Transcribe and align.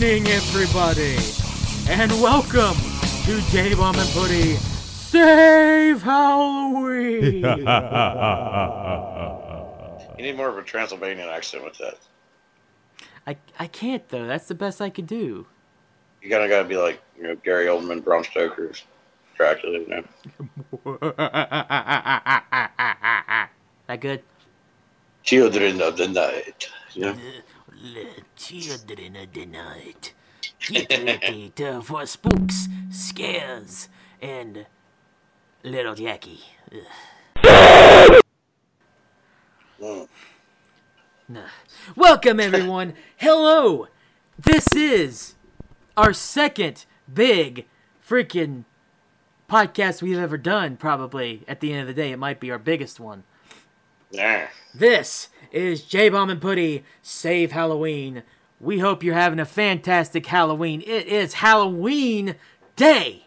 evening, 0.00 0.28
everybody, 0.28 1.16
and 1.88 2.12
welcome 2.22 2.76
to 3.24 3.40
J 3.50 3.74
Bomb 3.74 3.96
and 3.96 4.08
Putty 4.10 4.54
Save 4.54 6.02
Halloween. 6.02 7.44
You 10.16 10.24
need 10.24 10.36
more 10.36 10.48
of 10.48 10.58
a 10.58 10.62
Transylvanian 10.62 11.28
accent 11.28 11.64
with 11.64 11.78
that. 11.78 11.98
I 13.26 13.36
I 13.58 13.66
can't 13.66 14.08
though. 14.08 14.26
That's 14.26 14.46
the 14.46 14.54
best 14.54 14.80
I 14.80 14.90
could 14.90 15.06
do. 15.06 15.46
You 16.22 16.28
gotta 16.28 16.48
gotta 16.48 16.68
be 16.68 16.76
like 16.76 17.00
you 17.16 17.24
know 17.24 17.36
Gary 17.36 17.66
Oldman, 17.66 18.04
Bram 18.04 18.24
Stoker's 18.24 18.84
Dracula. 19.36 19.78
You 19.78 19.88
know? 19.88 20.04
that 23.86 24.00
good? 24.00 24.22
Children 25.22 25.82
of 25.82 25.96
the 25.96 26.08
night. 26.08 26.68
You 26.94 27.02
know? 27.02 27.16
Children 28.38 29.16
of 29.16 29.32
the 29.32 29.46
night. 29.46 30.14
Get 30.60 30.90
ready 30.90 31.52
to, 31.56 31.82
for 31.82 32.06
spooks, 32.06 32.68
scares, 32.88 33.88
and 34.22 34.64
little 35.64 35.96
Jackie. 35.96 36.42
Mm. 39.80 40.08
Nah. 41.28 41.40
Welcome, 41.96 42.38
everyone. 42.38 42.94
Hello. 43.16 43.88
This 44.38 44.68
is 44.72 45.34
our 45.96 46.12
second 46.12 46.86
big 47.12 47.66
freaking 48.08 48.66
podcast 49.50 50.00
we've 50.00 50.16
ever 50.16 50.38
done, 50.38 50.76
probably. 50.76 51.42
At 51.48 51.58
the 51.58 51.72
end 51.72 51.80
of 51.82 51.88
the 51.88 52.00
day, 52.00 52.12
it 52.12 52.18
might 52.18 52.38
be 52.38 52.52
our 52.52 52.58
biggest 52.58 53.00
one. 53.00 53.24
Nah. 54.12 54.46
This 54.72 55.28
is 55.52 55.82
J 55.84 56.08
Bomb 56.08 56.30
and 56.30 56.40
Putty 56.40 56.84
Save 57.02 57.52
Halloween. 57.52 58.22
We 58.60 58.78
hope 58.80 59.02
you're 59.02 59.14
having 59.14 59.38
a 59.40 59.44
fantastic 59.44 60.26
Halloween. 60.26 60.82
It 60.82 61.06
is 61.06 61.34
Halloween 61.34 62.34
Day 62.76 63.26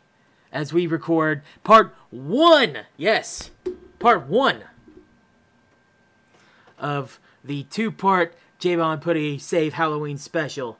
as 0.51 0.73
we 0.73 0.87
record 0.87 1.41
part 1.63 1.95
one. 2.09 2.79
Yes, 2.97 3.51
part 3.99 4.27
one 4.27 4.63
of 6.77 7.19
the 7.43 7.63
two 7.63 7.91
part 7.91 8.35
J 8.59 8.75
Bomb 8.75 8.93
and 8.93 9.01
Putty 9.01 9.37
Save 9.37 9.73
Halloween 9.73 10.17
special. 10.17 10.77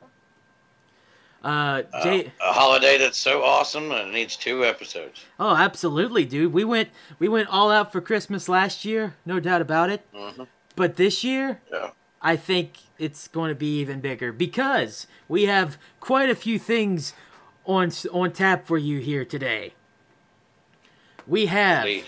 Uh, 1.44 1.82
J- 2.04 2.32
A 2.40 2.54
holiday 2.54 3.00
that's 3.00 3.18
so 3.18 3.42
awesome 3.44 3.92
and 3.92 4.10
it 4.10 4.14
needs 4.14 4.36
two 4.36 4.64
episodes. 4.64 5.26
oh, 5.40 5.56
absolutely, 5.56 6.24
dude. 6.24 6.54
We 6.54 6.64
went 6.64 6.90
we 7.18 7.28
went 7.28 7.50
all 7.50 7.72
out 7.72 7.92
for 7.92 8.00
Christmas 8.00 8.48
last 8.48 8.86
year, 8.86 9.16
no 9.26 9.40
doubt 9.40 9.62
about 9.62 9.90
it. 9.90 10.06
Mhm. 10.14 10.48
But 10.76 10.96
this 10.96 11.24
year, 11.24 11.62
Yeah. 11.72 11.92
I 12.22 12.36
think 12.36 12.74
it's 13.00 13.28
going 13.28 13.50
to 13.50 13.56
be 13.56 13.80
even 13.80 14.00
bigger 14.00 14.32
because 14.32 15.08
we 15.28 15.46
have 15.46 15.78
quite 16.00 16.30
a 16.30 16.36
few 16.36 16.60
things 16.60 17.14
on 17.66 17.92
on 18.12 18.32
tap 18.32 18.68
for 18.68 18.78
you 18.78 19.00
here 19.00 19.26
today. 19.26 19.74
We 21.28 21.48
have 21.48 21.86
Lee. 21.86 22.04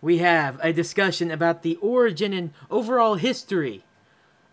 we 0.00 0.18
have 0.18 0.58
a 0.62 0.72
discussion 0.72 1.30
about 1.30 1.62
the 1.62 1.76
origin 1.76 2.32
and 2.32 2.52
overall 2.70 3.14
history 3.14 3.84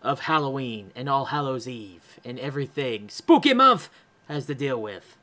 of 0.02 0.20
Halloween 0.20 0.90
and 0.96 1.08
All 1.08 1.26
Hallows 1.26 1.68
Eve 1.68 2.18
and 2.24 2.38
everything 2.38 3.08
Spooky 3.08 3.54
Month 3.54 3.88
has 4.28 4.46
to 4.46 4.54
deal 4.54 4.80
with. 4.80 5.16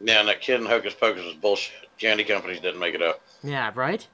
Yeah, 0.00 0.20
and 0.20 0.28
that 0.28 0.40
kid 0.40 0.60
in 0.60 0.66
Hocus 0.66 0.94
Pocus 0.94 1.24
was 1.24 1.34
bullshit. 1.34 1.88
Candy 1.98 2.24
companies 2.24 2.60
didn't 2.60 2.80
make 2.80 2.94
it 2.94 3.02
up. 3.02 3.20
Yeah, 3.44 3.70
right? 3.74 4.06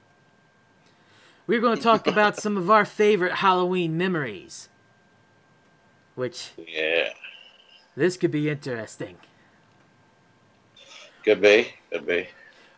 We're 1.49 1.61
going 1.61 1.79
to 1.79 1.83
talk 1.83 2.07
about 2.07 2.37
some 2.37 2.57
of 2.57 2.71
our 2.71 2.85
favorite 2.85 3.37
Halloween 3.37 3.97
memories. 3.97 4.69
Which 6.15 6.51
Yeah. 6.57 7.11
this 7.97 8.17
could 8.17 8.31
be 8.31 8.49
interesting. 8.49 9.17
Could 11.25 11.41
be. 11.41 11.73
Could 11.91 12.07
be. 12.07 12.29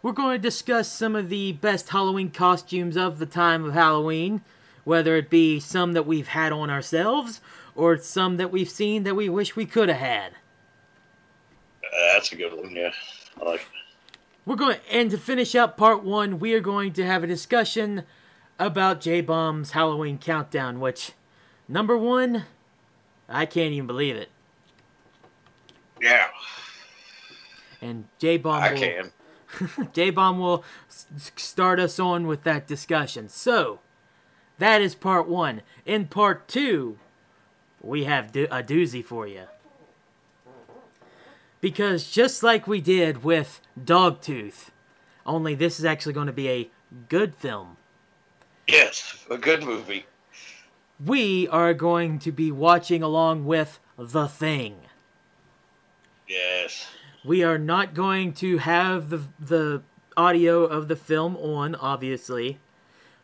We're 0.03 0.12
going 0.12 0.36
to 0.36 0.38
discuss 0.38 0.91
some 0.91 1.14
of 1.14 1.28
the 1.28 1.53
best 1.53 1.91
Halloween 1.91 2.30
costumes 2.30 2.97
of 2.97 3.19
the 3.19 3.26
time 3.26 3.64
of 3.64 3.75
Halloween, 3.75 4.41
whether 4.84 5.16
it 5.16 5.28
be 5.28 5.60
some 5.60 5.92
that 5.92 6.06
we've 6.06 6.28
had 6.28 6.53
on 6.53 6.70
ourselves 6.70 7.41
or 7.75 7.98
some 7.98 8.36
that 8.38 8.50
we've 8.50 8.70
seen 8.70 9.03
that 9.03 9.14
we 9.14 9.28
wish 9.28 9.56
we 9.56 9.66
could 9.66 9.88
have 9.88 9.98
had. 9.98 10.32
Uh, 11.84 12.12
that's 12.14 12.32
a 12.32 12.36
good 12.36 12.54
one. 12.54 12.70
Yeah. 12.70 12.92
I 13.41 13.44
like 13.44 13.60
it. 13.60 13.66
We're 14.47 14.56
going 14.56 14.78
and 14.91 15.10
to 15.10 15.19
finish 15.19 15.54
up 15.54 15.76
part 15.76 16.03
1, 16.03 16.38
we 16.38 16.54
are 16.54 16.60
going 16.60 16.92
to 16.94 17.04
have 17.04 17.22
a 17.22 17.26
discussion 17.26 18.04
about 18.60 19.00
J 19.00 19.22
Bomb's 19.22 19.72
Halloween 19.72 20.19
countdown, 20.19 20.78
which 20.78 21.12
number 21.66 21.97
1 21.97 22.44
I 23.28 23.47
can't 23.47 23.72
even 23.72 23.87
believe 23.87 24.16
it. 24.16 24.28
Yeah. 26.00 26.26
And 27.81 28.04
J 28.19 28.37
Bomb 28.37 28.62
I 28.62 28.72
will 28.72 28.78
can. 28.78 29.12
J 29.92 30.10
Bomb 30.10 30.39
will 30.39 30.65
start 31.36 31.80
us 31.80 31.98
on 31.98 32.27
with 32.27 32.42
that 32.45 32.66
discussion. 32.66 33.28
So, 33.28 33.80
that 34.59 34.83
is 34.83 34.95
part 34.95 35.27
one. 35.27 35.62
In 35.86 36.07
part 36.07 36.47
two, 36.47 36.98
we 37.80 38.04
have 38.04 38.33
do- 38.33 38.48
a 38.51 38.62
doozy 38.62 39.04
for 39.04 39.27
you. 39.27 39.45
Because 41.60 42.10
just 42.10 42.42
like 42.42 42.66
we 42.66 42.80
did 42.80 43.22
with 43.24 43.60
Dogtooth, 43.78 44.68
only 45.24 45.54
this 45.54 45.78
is 45.78 45.84
actually 45.84 46.12
going 46.12 46.27
to 46.27 46.33
be 46.33 46.48
a 46.48 46.71
good 47.09 47.34
film. 47.34 47.77
Yes. 48.71 49.25
A 49.31 49.37
good 49.37 49.65
movie. 49.65 50.07
We 51.05 51.49
are 51.49 51.75
going 51.75 52.19
to 52.21 52.31
be 52.31 52.53
watching 52.53 53.03
along 53.03 53.47
with 53.47 53.81
The 53.99 54.28
Thing. 54.28 54.77
Yes. 56.28 56.87
We 57.25 57.43
are 57.43 57.59
not 57.59 57.95
going 57.95 58.33
to 58.34 58.59
have 58.59 59.11
the 59.11 59.22
the 59.39 59.83
audio 60.17 60.65
of 60.65 60.89
the 60.89 60.97
film 60.97 61.37
on, 61.37 61.75
obviously. 61.75 62.59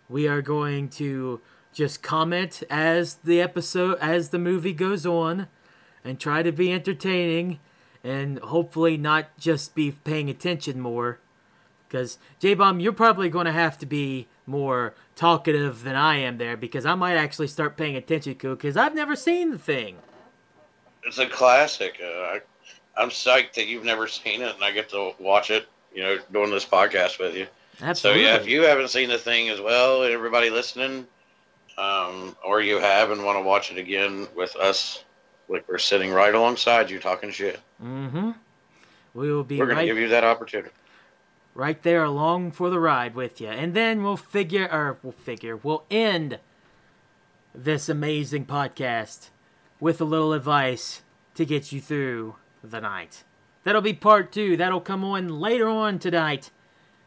We 0.09 0.27
are 0.27 0.43
going 0.43 0.89
to 0.91 1.41
just 1.73 2.03
comment 2.03 2.63
as 2.71 3.15
the 3.17 3.41
episode 3.41 3.99
as 4.01 4.31
the 4.31 4.39
movie 4.39 4.73
goes 4.73 5.05
on 5.07 5.47
and 6.05 6.19
try 6.19 6.43
to 6.43 6.53
be 6.53 6.73
entertaining 6.73 7.61
and 8.03 8.39
hopefully 8.39 8.97
not 8.97 9.37
just 9.39 9.75
be 9.75 9.91
paying 9.93 10.31
attention 10.31 10.81
more. 10.81 11.21
Because 11.87 12.19
J 12.39 12.55
Bomb, 12.55 12.81
you're 12.81 12.93
probably 12.93 13.29
going 13.29 13.47
to 13.47 13.53
have 13.53 13.79
to 13.79 13.87
be 13.87 14.29
more 14.47 14.95
talkative 15.15 15.83
than 15.83 15.97
I 15.97 16.17
am 16.19 16.39
there 16.39 16.57
because 16.57 16.87
I 16.87 16.95
might 16.95 17.17
actually 17.17 17.49
start 17.49 17.77
paying 17.77 17.97
attention 17.97 18.37
to 18.37 18.55
because 18.55 18.77
I've 18.77 18.95
never 18.95 19.17
seen 19.17 19.51
the 19.51 19.59
thing. 19.59 19.97
It's 21.05 21.19
a 21.19 21.27
classic. 21.27 22.01
Uh, 22.03 22.07
I, 22.07 22.41
I'm 22.97 23.11
psyched 23.11 23.55
that 23.55 23.67
you've 23.67 23.85
never 23.85 24.07
seen 24.07 24.43
it 24.43 24.55
and 24.55 24.65
I 24.65 24.73
get 24.73 24.89
to 24.91 25.13
watch 25.19 25.51
it. 25.51 25.69
you 25.97 26.03
know, 26.03 26.19
doing 26.33 26.51
this 26.51 26.65
podcast 26.65 27.19
with 27.19 27.35
you. 27.35 27.47
Absolutely. 27.81 28.23
So 28.23 28.29
yeah, 28.29 28.37
if 28.37 28.47
you 28.47 28.63
haven't 28.63 28.89
seen 28.89 29.09
the 29.09 29.19
thing 29.19 29.49
as 29.49 29.61
well, 29.61 30.03
everybody 30.03 30.51
listening, 30.51 31.07
um, 31.79 32.37
or 32.45 32.61
you 32.61 32.79
have 32.79 33.11
and 33.11 33.25
want 33.25 33.39
to 33.39 33.43
watch 33.43 33.71
it 33.71 33.79
again 33.79 34.29
with 34.37 34.55
us, 34.57 35.05
like 35.49 35.67
we're 35.69 35.79
sitting 35.79 36.13
right 36.13 36.35
alongside 36.35 36.91
you 36.91 36.99
talking 36.99 37.31
shit, 37.31 37.61
mm-hmm. 37.83 38.33
We 39.15 39.33
will 39.33 39.45
be 39.45 39.59
we're 39.59 39.67
gonna 39.67 39.87
give 39.87 39.97
you 39.97 40.09
that 40.09 40.25
opportunity. 40.25 40.71
Right 41.57 41.83
there 41.83 42.05
along 42.05 42.51
for 42.53 42.69
the 42.69 42.79
ride 42.79 43.15
with 43.15 43.41
you, 43.41 43.49
and 43.49 43.75
then 43.75 44.03
we'll 44.03 44.17
figure, 44.17 44.69
or 44.71 44.99
we'll 45.03 45.13
figure, 45.13 45.57
we'll 45.57 45.85
end 45.91 46.39
this 47.55 47.89
amazing 47.89 48.45
podcast 48.45 49.31
with 49.81 50.01
a 50.01 50.05
little 50.05 50.35
advice 50.35 51.03
to 51.35 51.47
get 51.47 51.73
you 51.73 51.81
through 51.81 52.37
the 52.63 52.81
night. 52.81 53.25
That'll 53.65 53.81
be 53.81 53.95
part 53.95 54.31
two. 54.31 54.57
That'll 54.57 54.81
come 54.81 55.03
on 55.03 55.41
later 55.41 55.69
on 55.69 55.99
tonight 55.99 56.51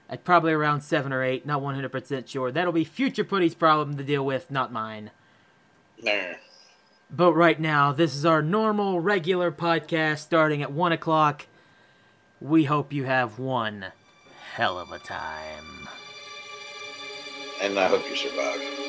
at 0.10 0.24
probably 0.24 0.52
around 0.52 0.82
7 0.82 1.14
or 1.14 1.24
8. 1.24 1.46
Not 1.46 1.62
100% 1.62 2.28
sure. 2.28 2.52
That'll 2.52 2.74
be 2.74 2.84
Future 2.84 3.24
Putty's 3.24 3.56
problem 3.56 3.98
to 3.98 4.04
deal 4.04 4.26
with, 4.26 4.52
not 4.52 4.74
mine. 4.74 5.12
There. 6.02 6.40
But 7.12 7.34
right 7.34 7.60
now, 7.60 7.92
this 7.92 8.16
is 8.16 8.26
our 8.26 8.42
normal, 8.42 9.00
regular 9.00 9.52
podcast 9.52 10.20
starting 10.20 10.62
at 10.62 10.72
1 10.72 10.92
o'clock. 10.92 11.48
We 12.42 12.66
hope 12.66 12.92
you 12.92 13.06
have 13.06 13.40
one 13.40 13.88
hell 14.54 14.80
of 14.80 14.92
a 14.92 15.00
time. 15.00 15.88
And 17.62 17.78
I 17.78 17.88
hope 17.88 18.08
you 18.10 18.16
survive. 18.16 18.89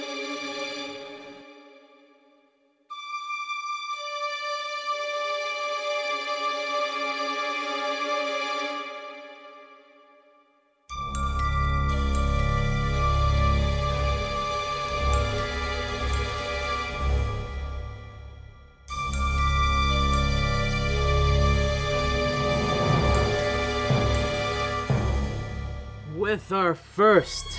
With 26.31 26.53
our 26.53 26.77
first 26.77 27.59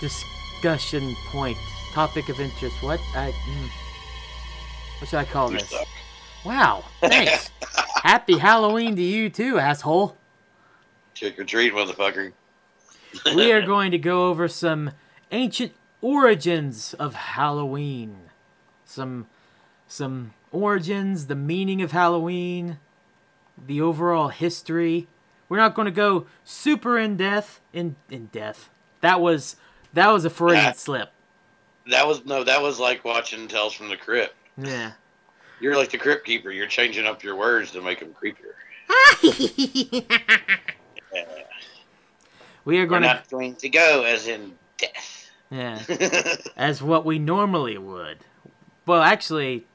discussion 0.00 1.16
point, 1.28 1.56
topic 1.94 2.28
of 2.28 2.38
interest. 2.38 2.76
What? 2.82 3.00
I. 3.14 3.30
Mm, 3.30 3.68
what 4.98 5.08
should 5.08 5.16
I 5.16 5.24
call 5.24 5.50
You're 5.50 5.60
this? 5.60 5.70
stuck. 5.70 5.88
Wow, 6.44 6.84
thanks. 7.00 7.50
Happy 8.02 8.36
Halloween 8.36 8.96
to 8.96 9.02
you 9.02 9.30
too, 9.30 9.58
asshole. 9.58 10.18
Trick 11.14 11.38
or 11.38 11.44
treat, 11.44 11.72
motherfucker. 11.72 12.34
We 13.34 13.50
are 13.50 13.62
going 13.62 13.92
to 13.92 13.98
go 13.98 14.28
over 14.28 14.46
some 14.46 14.90
ancient 15.32 15.72
origins 16.02 16.92
of 16.92 17.14
Halloween. 17.14 18.28
Some 18.84 19.26
some 19.88 20.34
origins, 20.52 21.28
the 21.28 21.34
meaning 21.34 21.80
of 21.80 21.92
Halloween, 21.92 22.78
the 23.56 23.80
overall 23.80 24.28
history. 24.28 25.08
We're 25.50 25.58
not 25.58 25.74
going 25.74 25.84
to 25.86 25.92
go 25.92 26.26
super 26.44 26.96
in 26.96 27.18
depth 27.18 27.60
in 27.74 27.96
in 28.08 28.26
depth. 28.26 28.70
That 29.02 29.20
was 29.20 29.56
that 29.92 30.08
was 30.10 30.24
a 30.24 30.30
Freudian 30.30 30.64
Yeah. 30.64 30.72
slip. 30.72 31.10
That 31.90 32.06
was 32.06 32.24
no, 32.24 32.44
that 32.44 32.62
was 32.62 32.78
like 32.80 33.04
watching 33.04 33.48
Tales 33.48 33.74
from 33.74 33.88
the 33.90 33.96
Crypt. 33.98 34.34
Yeah. 34.56 34.92
You're 35.60 35.76
like 35.76 35.90
the 35.90 35.98
crypt 35.98 36.24
keeper. 36.24 36.50
You're 36.50 36.66
changing 36.68 37.04
up 37.04 37.22
your 37.22 37.36
words 37.36 37.70
to 37.72 37.82
make 37.82 38.00
them 38.00 38.14
creepier. 38.14 38.54
Yeah. 41.12 41.24
we 42.64 42.78
are 42.78 42.82
We're 42.82 42.86
going 42.86 43.02
to 43.02 43.08
not 43.08 43.28
going 43.28 43.56
to 43.56 43.68
go 43.68 44.04
as 44.04 44.28
in 44.28 44.52
death. 44.78 45.30
yeah, 45.50 45.82
as 46.56 46.80
what 46.82 47.04
we 47.04 47.18
normally 47.18 47.76
would. 47.76 48.18
Well, 48.86 49.02
actually, 49.02 49.66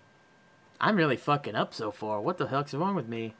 I'm 0.79 0.95
really 0.95 1.17
fucking 1.17 1.55
up 1.55 1.73
so 1.73 1.91
far. 1.91 2.21
What 2.21 2.37
the 2.37 2.47
heck's 2.47 2.73
wrong 2.73 2.95
with 2.95 3.07
me? 3.09 3.33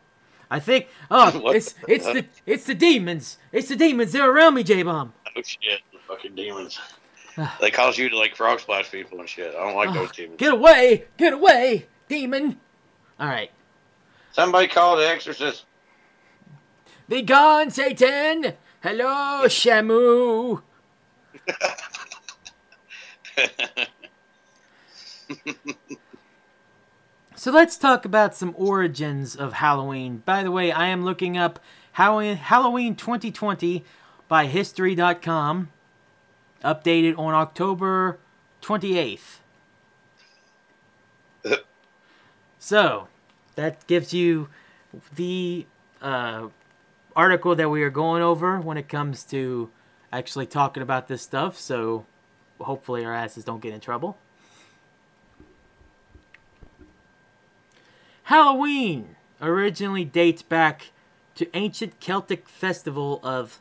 I 0.50 0.60
think 0.60 0.88
oh, 1.12 1.40
What 1.40 1.56
it's 1.56 1.74
the 1.74 1.94
it's 1.94 2.06
the 2.06 2.26
it's 2.46 2.66
the 2.66 2.76
demons. 2.76 3.38
It's 3.52 3.70
the 3.70 3.76
demons. 3.76 4.12
They're 4.12 4.30
around 4.30 4.56
me, 4.56 4.64
J 4.64 4.84
Bomb. 4.84 5.14
oh 5.36 5.42
shit, 5.42 5.82
the 5.92 6.00
fucking 6.08 6.36
demons. 6.36 6.80
Ah. 7.38 7.58
they 7.60 7.70
cause 7.70 7.98
you 7.98 8.08
to 8.08 8.18
like 8.18 8.34
frog 8.34 8.62
splash 8.62 8.90
people 8.90 9.20
and 9.20 9.28
shit. 9.28 9.54
I 9.54 9.60
don't 9.60 9.76
like 9.76 9.90
ah. 9.90 9.94
those 9.96 10.14
demons. 10.14 10.40
Get 10.40 10.54
away! 10.54 11.04
Get 11.18 11.34
away, 11.34 11.88
demon! 12.08 12.58
All 13.20 13.28
right, 13.28 13.52
Somebody 14.32 14.70
call 14.70 14.96
the 14.96 15.06
exorcist. 15.06 15.66
be 17.10 17.22
gone, 17.22 17.72
Satan. 17.72 18.54
Hello, 18.82 19.44
Shamu. 19.48 20.62
So 27.46 27.52
let's 27.52 27.78
talk 27.78 28.06
about 28.06 28.34
some 28.34 28.56
origins 28.58 29.36
of 29.36 29.54
Halloween. 29.54 30.24
By 30.26 30.42
the 30.42 30.50
way, 30.50 30.72
I 30.72 30.88
am 30.88 31.06
looking 31.06 31.38
up 31.38 31.60
Halloween, 31.92 32.38
Halloween 32.38 32.96
2020 32.96 33.86
by 34.28 34.48
History.com, 34.48 35.70
updated 36.64 37.20
on 37.20 37.36
October 37.36 38.18
28th. 38.64 39.42
so 42.58 43.10
that 43.54 43.86
gives 43.86 44.12
you 44.12 44.50
the 45.14 45.68
uh, 46.02 46.48
article 47.16 47.54
that 47.54 47.70
we 47.70 47.84
are 47.84 47.92
going 47.92 48.24
over 48.24 48.60
when 48.60 48.78
it 48.78 48.90
comes 48.90 49.24
to 49.26 49.70
actually 50.12 50.48
talking 50.48 50.82
about 50.82 51.08
this 51.08 51.22
stuff. 51.22 51.60
So 51.60 52.08
hopefully 52.60 53.06
our 53.06 53.14
asses 53.14 53.44
don't 53.44 53.62
get 53.62 53.72
in 53.72 53.82
trouble. 53.82 54.18
Halloween 58.26 59.16
originally 59.40 60.04
dates 60.04 60.42
back 60.42 60.92
to 61.36 61.48
ancient 61.56 62.00
Celtic 62.00 62.50
festival 62.50 63.20
of 63.24 63.60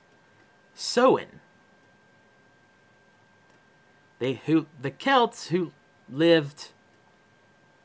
Samhain. 0.74 1.40
They 4.18 4.40
who 4.46 4.66
the 4.80 4.90
Celts 4.90 5.48
who 5.48 5.72
lived 6.08 6.70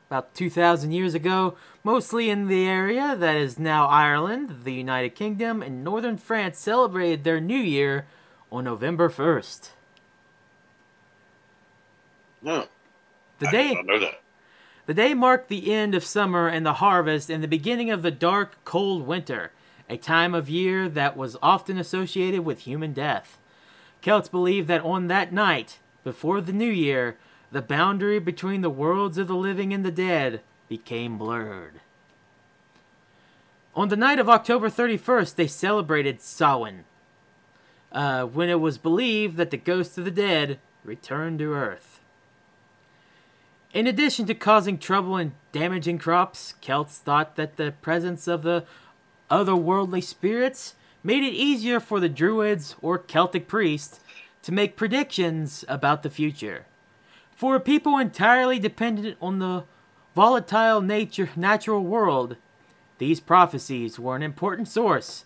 about 0.10 0.34
2000 0.34 0.92
years 0.92 1.14
ago, 1.14 1.58
mostly 1.84 2.30
in 2.30 2.48
the 2.48 2.66
area 2.66 3.14
that 3.14 3.36
is 3.36 3.60
now 3.60 3.88
Ireland, 3.88 4.62
the 4.64 4.74
United 4.74 5.16
Kingdom, 5.16 5.62
and 5.62 5.84
northern 5.84 6.18
France 6.18 6.58
celebrated 6.58 7.26
their 7.26 7.42
new 7.42 7.60
year 7.60 8.08
on 8.52 8.64
November 8.64 9.10
1st. 9.10 9.72
No, 12.42 12.68
The 13.40 13.50
I 13.50 13.52
day 13.52 13.68
did 13.68 13.76
not 13.76 13.86
know 13.86 14.00
that. 14.00 14.22
The 14.90 14.96
day 14.96 15.14
marked 15.14 15.50
the 15.50 15.72
end 15.72 15.94
of 15.94 16.04
summer 16.04 16.48
and 16.48 16.66
the 16.66 16.74
harvest 16.82 17.30
and 17.30 17.44
the 17.44 17.48
beginning 17.48 17.92
of 17.92 18.02
the 18.02 18.10
dark, 18.10 18.58
cold 18.66 19.06
winter, 19.06 19.52
a 19.88 19.98
time 19.98 20.34
of 20.34 20.50
year 20.50 20.90
that 20.90 21.16
was 21.16 21.38
often 21.44 21.78
associated 21.78 22.42
with 22.42 22.62
human 22.62 22.92
death. 22.92 23.38
Celts 24.02 24.30
believed 24.30 24.68
that 24.68 24.84
on 24.84 25.06
that 25.06 25.32
night, 25.32 25.78
before 26.04 26.42
the 26.42 26.52
new 26.52 26.72
year, 26.72 27.18
the 27.52 27.62
boundary 27.62 28.18
between 28.18 28.62
the 28.62 28.70
worlds 28.72 29.20
of 29.20 29.28
the 29.28 29.36
living 29.36 29.74
and 29.74 29.86
the 29.86 29.92
dead 29.92 30.42
became 30.68 31.20
blurred. 31.20 31.82
On 33.76 33.90
the 33.90 33.96
night 33.96 34.18
of 34.18 34.28
October 34.28 34.72
31st, 34.72 35.36
they 35.36 35.46
celebrated 35.46 36.20
Samhain, 36.20 36.86
uh, 37.92 38.24
when 38.24 38.50
it 38.50 38.60
was 38.60 38.80
believed 38.80 39.38
that 39.38 39.52
the 39.52 39.58
ghosts 39.58 40.00
of 40.00 40.06
the 40.06 40.10
dead 40.10 40.58
returned 40.84 41.38
to 41.38 41.54
Earth. 41.54 41.99
In 43.72 43.86
addition 43.86 44.26
to 44.26 44.34
causing 44.34 44.80
trouble 44.80 45.16
and 45.16 45.34
damaging 45.52 46.00
crops, 46.00 46.56
Celts 46.60 46.98
thought 46.98 47.36
that 47.36 47.58
the 47.58 47.74
presence 47.82 48.28
of 48.28 48.42
the 48.42 48.66
otherworldly 49.30 50.04
spirits 50.04 50.74
made 51.04 51.24
it 51.24 51.34
easier 51.34 51.80
for 51.80 52.00
the 52.00 52.10
Druids 52.10 52.76
or 52.82 52.98
Celtic 52.98 53.48
priests 53.48 54.00
to 54.42 54.52
make 54.52 54.76
predictions 54.76 55.64
about 55.68 56.02
the 56.02 56.10
future. 56.10 56.66
For 57.32 57.56
a 57.56 57.60
people 57.60 58.00
entirely 58.00 58.58
dependent 58.58 59.18
on 59.22 59.38
the 59.38 59.66
volatile 60.16 60.82
nature 60.82 61.30
natural 61.36 61.84
world, 61.84 62.38
these 62.98 63.20
prophecies 63.20 64.00
were 64.00 64.16
an 64.16 64.24
important 64.24 64.68
source 64.68 65.26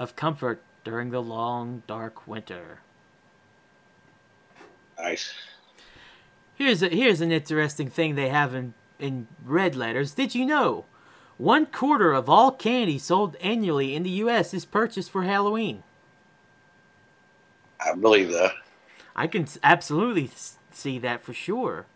of 0.00 0.16
comfort 0.16 0.62
during 0.82 1.10
the 1.10 1.22
long 1.22 1.84
dark 1.86 2.26
winter. 2.26 2.80
Nice. 4.98 5.32
Here's 6.54 6.82
a, 6.82 6.88
here's 6.88 7.20
an 7.20 7.32
interesting 7.32 7.88
thing 7.90 8.14
they 8.14 8.28
have 8.28 8.54
in, 8.54 8.74
in 8.98 9.26
red 9.44 9.74
letters. 9.74 10.12
Did 10.12 10.34
you 10.34 10.46
know? 10.46 10.84
One 11.36 11.66
quarter 11.66 12.12
of 12.12 12.28
all 12.30 12.52
candy 12.52 12.96
sold 12.98 13.34
annually 13.36 13.96
in 13.96 14.04
the 14.04 14.10
U.S. 14.10 14.54
is 14.54 14.64
purchased 14.64 15.10
for 15.10 15.24
Halloween. 15.24 15.82
I 17.84 17.94
believe 17.94 18.30
that. 18.30 18.52
I 19.16 19.26
can 19.26 19.46
absolutely 19.62 20.30
see 20.70 20.98
that 21.00 21.22
for 21.22 21.32
sure. 21.34 21.86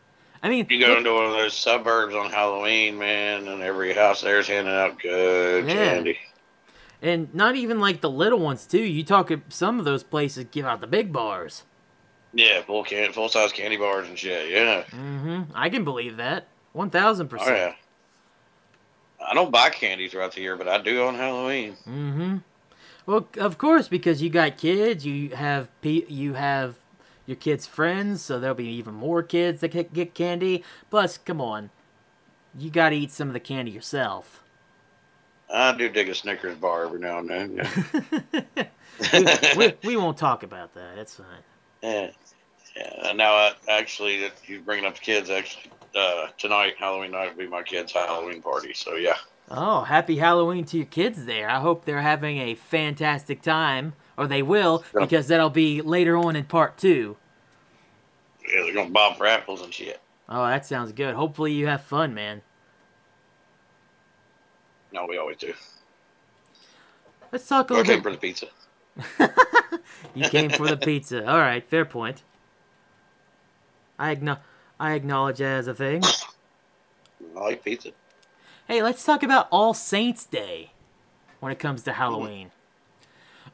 I 0.43 0.49
mean, 0.49 0.67
You 0.69 0.81
go 0.81 0.89
look- 0.89 0.99
into 0.99 1.15
one 1.15 1.25
of 1.27 1.33
those 1.33 1.55
suburbs 1.55 2.15
on 2.15 2.31
Halloween, 2.31 2.99
man, 2.99 3.49
and 3.49 3.63
every 3.63 3.93
house 3.93 4.21
there's 4.23 4.49
handing 4.49 4.75
out 4.75 5.01
good 5.01 5.67
Yeah. 5.69 5.75
candy. 5.75 6.19
And 7.01 7.33
not 7.33 7.55
even 7.55 7.79
like 7.81 8.01
the 8.01 8.11
little 8.11 8.41
ones 8.41 8.67
too. 8.67 8.83
You 8.83 9.05
talk 9.05 9.31
some 9.51 9.79
of 9.79 9.85
those 9.85 10.03
places 10.03 10.47
give 10.51 10.67
out 10.67 10.81
the 10.81 10.87
big 10.89 11.13
bars. 11.13 11.63
Yeah, 12.33 12.63
full 12.63 12.85
can 12.85 13.13
full 13.13 13.29
size 13.29 13.53
candy 13.53 13.77
bars 13.77 14.09
and 14.09 14.19
shit. 14.19 14.51
Yeah. 14.51 14.83
Mm-hmm. 14.91 15.53
I 15.55 15.71
can 15.71 15.85
believe 15.85 16.19
that. 16.19 16.49
One 16.73 16.91
thousand 16.91 17.29
percent. 17.29 17.51
Oh 17.51 17.55
yeah. 17.55 17.73
I 19.27 19.35
don't 19.35 19.51
buy 19.51 19.71
candy 19.71 20.09
throughout 20.09 20.35
the 20.35 20.41
year, 20.41 20.57
but 20.57 20.69
I 20.69 20.79
do 20.79 21.05
on 21.05 21.15
Halloween. 21.15 21.77
Mm-hmm. 21.87 22.37
Well, 23.07 23.27
of 23.39 23.59
course, 23.59 23.89
because 23.89 24.23
you 24.23 24.31
got 24.31 24.59
kids, 24.59 25.05
you 25.05 25.31
have 25.31 25.69
pe- 25.81 26.07
you 26.09 26.35
have 26.35 26.77
your 27.27 27.37
kids' 27.37 27.67
friends, 27.67 28.23
so 28.23 28.39
there'll 28.39 28.55
be 28.55 28.69
even 28.69 28.95
more 28.95 29.23
kids 29.23 29.61
that 29.61 29.93
get 29.93 30.15
candy. 30.15 30.63
Plus, 30.91 31.19
come 31.19 31.41
on, 31.41 31.71
you 32.57 32.71
got 32.71 32.91
to 32.91 32.97
eat 32.97 33.11
some 33.11 33.29
of 33.29 33.35
the 33.35 33.41
candy 33.41 33.71
yourself. 33.71 34.43
I 35.53 35.75
do 35.77 35.89
dig 35.89 36.09
a 36.09 36.15
Snickers 36.15 36.57
bar 36.57 36.85
every 36.85 37.01
now 37.01 37.19
and 37.19 37.31
then. 37.31 37.57
Yeah. 37.57 38.67
we, 39.57 39.67
we, 39.67 39.75
we 39.85 39.97
won't 39.97 40.19
talk 40.19 40.43
about 40.43 40.75
that. 40.75 40.97
That's 40.97 41.15
fine. 41.15 41.43
Yeah. 41.83 42.11
yeah. 42.77 43.13
Now, 43.13 43.33
I, 43.33 43.53
actually, 43.69 44.21
that 44.21 44.33
you 44.47 44.61
bringing 44.61 44.85
up 44.85 44.95
the 44.95 45.01
kids, 45.01 45.31
actually, 45.31 45.71
uh, 45.95 46.29
tonight, 46.39 46.75
Halloween 46.79 47.13
night, 47.13 47.37
will 47.37 47.45
be 47.45 47.49
my 47.49 47.63
kids' 47.63 47.93
Halloween 47.93 48.43
party. 48.43 48.75
So 48.75 48.97
yeah. 48.97 49.17
Oh, 49.51 49.83
happy 49.83 50.19
Halloween 50.19 50.65
to 50.67 50.77
your 50.77 50.87
kids 50.87 51.25
there. 51.25 51.49
I 51.49 51.61
hope 51.61 51.85
they're 51.85 52.03
having 52.03 52.39
a 52.39 52.55
fantastic 52.55 53.41
time, 53.41 53.95
or 54.17 54.27
they 54.27 54.43
will, 54.43 54.85
because 54.95 55.29
that'll 55.29 55.49
be 55.49 55.81
later 55.81 56.17
on 56.17 56.37
in 56.37 56.45
part 56.45 56.77
two. 56.77 57.17
Yeah, 58.47 58.63
they're 58.63 58.75
gonna 58.75 58.91
bob 58.91 59.17
for 59.17 59.27
apples 59.27 59.63
and 59.63 59.73
shit. 59.73 60.01
Oh, 60.29 60.47
that 60.47 60.67
sounds 60.67 60.93
good. 60.93 61.15
Hopefully, 61.15 61.53
you 61.53 61.67
have 61.67 61.83
fun, 61.83 62.15
man. 62.15 62.43
No, 64.93 65.07
we 65.07 65.17
always 65.17 65.37
do. 65.39 65.55
Let's 67.33 67.47
talk 67.47 67.71
a 67.71 67.75
little 67.75 67.85
came 67.85 68.03
bit. 68.03 68.13
the 68.13 68.19
pizza. 68.19 68.47
You 70.15 70.29
came 70.29 70.51
for 70.51 70.67
the 70.67 70.77
pizza. 70.77 71.25
All 71.29 71.39
right, 71.39 71.65
fair 71.69 71.85
point. 71.85 72.23
I 73.99 74.15
agno- 74.15 74.39
I 74.81 74.95
acknowledge 74.95 75.39
that 75.39 75.59
as 75.59 75.67
a 75.69 75.75
thing. 75.75 76.03
I 77.37 77.41
like 77.41 77.65
pizza. 77.65 77.91
Hey, 78.67 78.83
let's 78.83 79.05
talk 79.05 79.23
about 79.23 79.47
All 79.51 79.75
Saints 79.75 80.25
Day 80.25 80.73
when 81.41 81.53
it 81.53 81.59
comes 81.59 81.83
to 81.85 81.93
Halloween. 81.93 82.51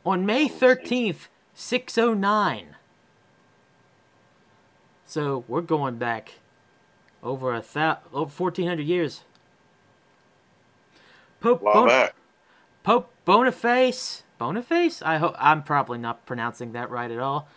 On 0.06 0.24
May 0.24 0.48
13th, 0.48 1.28
609. 1.54 2.76
So, 5.06 5.44
we're 5.48 5.60
going 5.60 5.96
back 5.96 6.34
over 7.22 7.54
a 7.54 7.60
thou- 7.62 7.98
over 8.12 8.30
1400 8.30 8.86
years. 8.86 9.22
Pope 11.40 11.62
Bon- 11.62 11.88
Pope 12.82 13.12
Boniface. 13.24 14.22
Boniface? 14.44 15.00
I 15.00 15.16
hope 15.16 15.34
I'm 15.38 15.62
probably 15.62 15.96
not 15.96 16.26
pronouncing 16.26 16.72
that 16.72 16.90
right 16.90 17.10
at 17.10 17.18
all. 17.18 17.48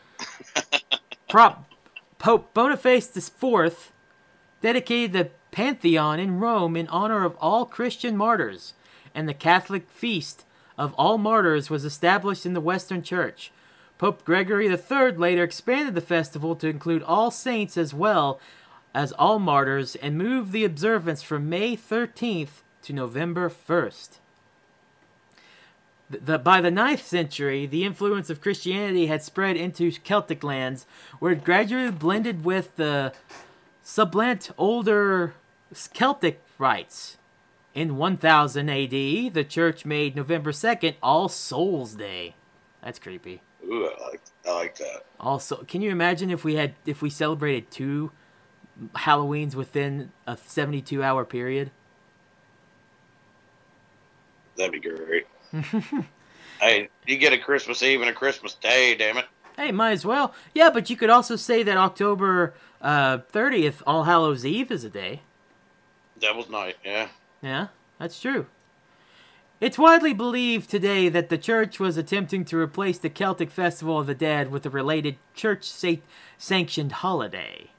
Prop 1.27 1.65
Pope 2.17 2.53
Boniface 2.53 3.13
IV 3.17 3.91
dedicated 4.62 5.12
the 5.12 5.32
Pantheon 5.51 6.17
in 6.17 6.39
Rome 6.39 6.77
in 6.77 6.88
honor 6.88 7.25
of 7.25 7.36
all 7.41 7.65
Christian 7.65 8.15
martyrs, 8.15 8.74
and 9.13 9.27
the 9.27 9.34
Catholic 9.34 9.89
feast 9.89 10.46
of 10.77 10.94
all 10.94 11.17
martyrs 11.17 11.70
was 11.70 11.84
established 11.84 12.46
in 12.46 12.53
the 12.53 12.62
Western 12.62 13.03
Church. 13.03 13.51
Pope 13.98 14.24
Gregory 14.24 14.67
III 14.70 15.12
later 15.12 15.44
expanded 15.44 15.94
the 15.94 16.00
festival 16.00 16.56
to 16.56 16.70
include 16.70 17.03
all 17.03 17.32
saints 17.32 17.75
as 17.75 17.94
well 17.94 18.39
as 18.94 19.12
all 19.12 19.39
martyrs 19.39 19.98
and 19.98 20.17
moved 20.17 20.53
the 20.53 20.63
observance 20.63 21.22
from 21.22 21.50
May 21.50 21.75
13th 21.75 22.62
to 22.84 22.94
November 22.94 23.50
1st. 23.50 24.20
The, 26.09 26.39
by 26.39 26.61
the 26.61 26.69
9th 26.69 27.01
century, 27.01 27.65
the 27.65 27.83
influence 27.83 28.29
of 28.29 28.39
Christianity 28.39 29.07
had 29.07 29.23
spread 29.23 29.57
into 29.57 29.91
Celtic 29.91 30.41
lands, 30.43 30.85
where 31.19 31.33
it 31.33 31.43
gradually 31.43 31.91
blended 31.91 32.45
with 32.45 32.75
the 32.77 33.13
sublant 33.83 34.51
older 34.57 35.33
Celtic 35.73 36.41
rites. 36.57 37.17
In 37.73 37.97
1000 37.97 38.69
AD, 38.69 38.89
the 38.89 39.45
church 39.47 39.85
made 39.85 40.15
November 40.15 40.51
2nd 40.51 40.95
All 41.03 41.29
Souls 41.29 41.93
Day. 41.93 42.35
That's 42.81 42.99
creepy. 42.99 43.41
Ooh, 43.65 43.85
I 43.85 44.09
like, 44.09 44.21
I 44.47 44.51
like 44.53 44.77
that. 44.77 45.05
Also, 45.19 45.57
can 45.63 45.81
you 45.81 45.91
imagine 45.91 46.31
if 46.31 46.43
we 46.43 46.55
had 46.55 46.75
if 46.85 47.01
we 47.01 47.09
celebrated 47.09 47.69
two 47.69 48.11
Halloweens 48.95 49.55
within 49.55 50.11
a 50.25 50.37
72 50.37 51.03
hour 51.03 51.25
period? 51.25 51.71
That'd 54.55 54.71
be 54.71 54.79
great. 54.79 55.27
hey, 56.61 56.89
you 57.05 57.17
get 57.17 57.33
a 57.33 57.37
Christmas 57.37 57.81
Eve 57.83 58.01
and 58.01 58.09
a 58.09 58.13
Christmas 58.13 58.53
Day, 58.55 58.95
damn 58.95 59.17
it. 59.17 59.25
Hey, 59.55 59.71
might 59.71 59.91
as 59.91 60.05
well. 60.05 60.33
Yeah, 60.53 60.69
but 60.69 60.89
you 60.89 60.95
could 60.95 61.09
also 61.09 61.35
say 61.35 61.63
that 61.63 61.77
October 61.77 62.53
uh, 62.81 63.19
30th, 63.33 63.81
All 63.87 64.03
Hallows 64.03 64.45
Eve, 64.45 64.71
is 64.71 64.83
a 64.83 64.89
day. 64.89 65.21
Devil's 66.19 66.49
Night, 66.49 66.75
yeah. 66.85 67.07
Yeah, 67.41 67.67
that's 67.99 68.19
true. 68.19 68.47
It's 69.59 69.79
widely 69.79 70.13
believed 70.13 70.69
today 70.69 71.09
that 71.09 71.29
the 71.29 71.37
church 71.37 71.79
was 71.79 71.97
attempting 71.97 72.45
to 72.45 72.57
replace 72.57 72.99
the 72.99 73.09
Celtic 73.09 73.49
Festival 73.49 73.99
of 73.99 74.05
the 74.05 74.13
Dead 74.13 74.51
with 74.51 74.65
a 74.67 74.69
related 74.69 75.17
church 75.33 75.63
sa- 75.63 75.95
sanctioned 76.37 76.91
holiday. 76.91 77.71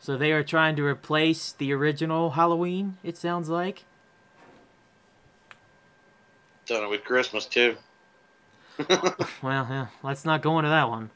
So 0.00 0.16
they 0.16 0.32
are 0.32 0.42
trying 0.42 0.74
to 0.76 0.84
replace 0.84 1.52
the 1.52 1.72
original 1.72 2.30
Halloween, 2.30 2.96
it 3.04 3.16
sounds 3.16 3.48
like. 3.48 3.84
Done 6.66 6.84
it 6.84 6.88
with 6.90 7.04
Christmas 7.04 7.46
too. 7.46 7.76
Well, 9.42 9.66
yeah, 9.70 9.86
let's 10.02 10.24
not 10.26 10.42
go 10.42 10.58
into 10.58 10.68
that 10.68 10.88
one. 10.90 11.10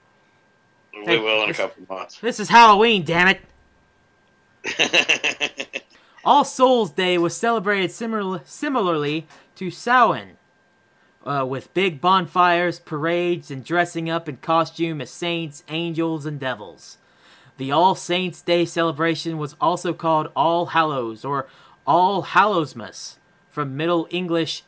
We 0.95 1.05
Hey, 1.05 1.19
will 1.19 1.39
in 1.43 1.45
a 1.45 1.47
this- 1.49 1.57
couple 1.59 1.85
months. 1.95 2.19
This 2.21 2.41
is 2.41 2.49
Halloween, 2.49 3.05
damn 3.05 3.29
it! 3.29 3.41
All 6.25 6.45
Souls 6.45 6.91
Day 6.91 7.17
was 7.19 7.37
celebrated 7.37 7.91
similar, 7.91 8.41
similarly 8.45 9.27
to 9.57 9.71
Samhain, 9.71 10.37
uh, 11.25 11.45
with 11.49 11.73
big 11.75 12.01
bonfires, 12.01 12.79
parades, 12.79 13.51
and 13.51 13.65
dressing 13.65 14.09
up 14.11 14.29
in 14.29 14.37
costume 14.39 15.01
as 15.01 15.11
saints, 15.11 15.63
angels, 15.69 16.27
and 16.27 16.39
devils. 16.39 16.99
The 17.57 17.73
All 17.73 17.95
Saints 17.95 18.41
Day 18.43 18.65
celebration 18.65 19.39
was 19.39 19.55
also 19.61 19.93
called 19.93 20.29
All 20.37 20.67
Hallows 20.67 21.25
or 21.25 21.47
All 21.87 22.23
Hallowsmas 22.25 23.17
from 23.49 23.77
Middle 23.77 24.07
English. 24.11 24.63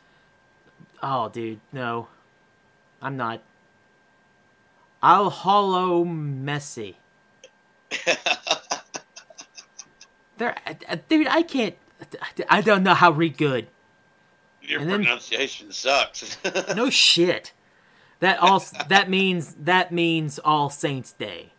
Oh, 1.03 1.27
dude, 1.29 1.59
no. 1.73 2.07
I'm 3.01 3.17
not. 3.17 3.41
I'll 5.03 5.29
Hollow 5.29 6.03
Messy. 6.05 6.97
There, 10.37 10.55
uh, 10.89 10.95
dude, 11.07 11.27
I 11.27 11.43
can't. 11.43 11.75
I 12.49 12.61
don't 12.61 12.81
know 12.81 12.95
how 12.95 13.09
to 13.11 13.15
read 13.15 13.37
good. 13.37 13.67
Your 14.63 14.79
And 14.81 14.89
then- 14.89 15.03
pronunciation 15.03 15.71
sucks. 15.71 16.37
No 16.75 16.89
shit. 16.89 17.53
That 18.19 18.39
all 18.39 18.63
that 18.89 19.09
means 19.11 19.53
that 19.59 19.91
means 19.91 20.39
All 20.39 20.69
Saints 20.71 21.11
Day. 21.13 21.51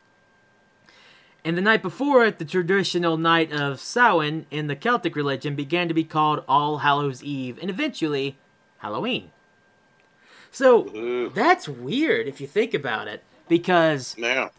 And 1.44 1.56
the 1.56 1.62
night 1.62 1.82
before 1.82 2.24
it, 2.24 2.38
the 2.38 2.44
traditional 2.44 3.16
night 3.16 3.52
of 3.52 3.78
Samhain 3.78 4.46
in 4.50 4.66
the 4.66 4.74
Celtic 4.76 5.14
religion 5.14 5.54
began 5.54 5.86
to 5.88 5.94
be 5.94 6.04
called 6.04 6.42
All 6.48 6.78
Hallows 6.78 7.22
Eve 7.22 7.58
and 7.60 7.70
eventually 7.70 8.38
Halloween. 8.78 9.30
So 10.54 10.88
Ooh. 10.94 11.30
that's 11.30 11.68
weird 11.68 12.28
if 12.28 12.40
you 12.40 12.46
think 12.46 12.74
about 12.74 13.08
it, 13.08 13.24
because 13.48 14.16
now, 14.16 14.52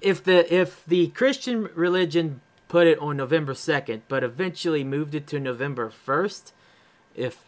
if 0.00 0.24
the 0.24 0.52
if 0.52 0.84
the 0.84 1.06
Christian 1.08 1.68
religion 1.76 2.40
put 2.66 2.88
it 2.88 2.98
on 2.98 3.16
November 3.16 3.54
second, 3.54 4.02
but 4.08 4.24
eventually 4.24 4.82
moved 4.82 5.14
it 5.14 5.28
to 5.28 5.38
November 5.38 5.90
first, 5.90 6.52
if 7.14 7.38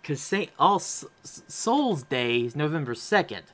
because 0.00 0.22
Saint 0.22 0.50
All 0.58 0.78
Souls 0.78 2.04
Day 2.04 2.38
is 2.40 2.56
November 2.56 2.94
second, 2.94 3.44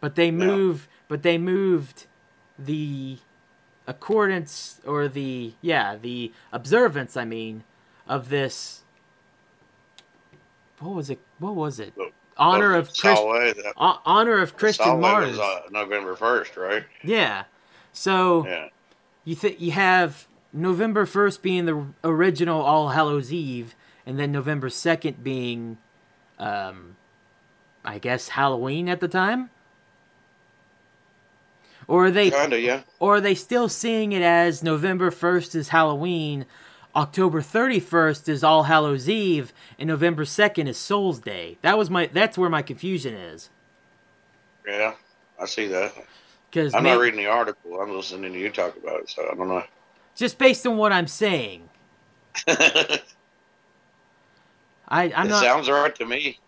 but 0.00 0.14
they 0.14 0.30
move, 0.30 0.88
but 1.06 1.22
they 1.22 1.36
moved 1.36 2.06
the 2.58 3.18
accordance 3.86 4.80
or 4.86 5.06
the 5.06 5.52
yeah 5.60 5.96
the 6.00 6.32
observance 6.50 7.14
I 7.14 7.26
mean 7.26 7.64
of 8.08 8.30
this. 8.30 8.84
What 10.78 10.94
was 10.96 11.10
it? 11.10 11.20
What 11.42 11.56
was 11.56 11.80
it? 11.80 11.92
Honor 12.36 12.74
of 12.76 12.94
Christ, 12.94 13.20
honor 13.76 14.38
of 14.38 14.56
Christian 14.56 15.00
martyrs. 15.00 15.36
was 15.36 15.40
uh, 15.40 15.62
November 15.70 16.14
first, 16.16 16.56
right? 16.56 16.84
Yeah. 17.02 17.44
So 17.92 18.46
Yeah. 18.46 18.68
you 19.24 19.34
th- 19.34 19.58
you 19.60 19.72
have 19.72 20.28
November 20.52 21.04
first 21.04 21.42
being 21.42 21.66
the 21.66 21.86
original 22.04 22.62
All 22.62 22.90
Hallows 22.90 23.32
Eve, 23.32 23.74
and 24.06 24.18
then 24.18 24.30
November 24.32 24.70
second 24.70 25.22
being, 25.24 25.78
um, 26.38 26.96
I 27.84 27.98
guess 27.98 28.28
Halloween 28.28 28.88
at 28.88 29.00
the 29.00 29.08
time. 29.08 29.50
Or 31.88 32.06
are 32.06 32.10
they 32.12 32.30
Kinda, 32.30 32.60
yeah. 32.60 32.82
or 33.00 33.16
are 33.16 33.20
they 33.20 33.34
still 33.34 33.68
seeing 33.68 34.12
it 34.12 34.22
as 34.22 34.62
November 34.62 35.10
first 35.10 35.54
is 35.56 35.70
Halloween, 35.70 36.46
October 36.94 37.40
31st 37.40 38.28
is 38.28 38.44
All 38.44 38.64
Hallows 38.64 39.08
Eve, 39.08 39.52
and 39.78 39.88
November 39.88 40.24
2nd 40.24 40.68
is 40.68 40.76
Souls 40.76 41.20
Day. 41.20 41.56
That 41.62 41.78
was 41.78 41.88
my. 41.88 42.06
That's 42.12 42.36
where 42.36 42.50
my 42.50 42.62
confusion 42.62 43.14
is. 43.14 43.50
Yeah, 44.66 44.94
I 45.40 45.46
see 45.46 45.66
that. 45.68 45.94
Because 46.50 46.74
I'm 46.74 46.84
not 46.84 47.00
reading 47.00 47.20
the 47.20 47.26
article. 47.26 47.80
I'm 47.80 47.90
listening 47.96 48.32
to 48.32 48.38
you 48.38 48.50
talk 48.50 48.76
about 48.76 49.00
it, 49.00 49.10
so 49.10 49.26
I 49.30 49.34
don't 49.34 49.48
know. 49.48 49.64
just 50.14 50.36
based 50.38 50.66
on 50.66 50.76
what 50.76 50.92
I'm 50.92 51.06
saying, 51.06 51.68
it 52.46 53.02
I, 54.88 55.04
I'm 55.12 55.28
not. 55.28 55.42
sounds 55.42 55.68
alright 55.70 55.94
to 55.96 56.04
me. 56.04 56.38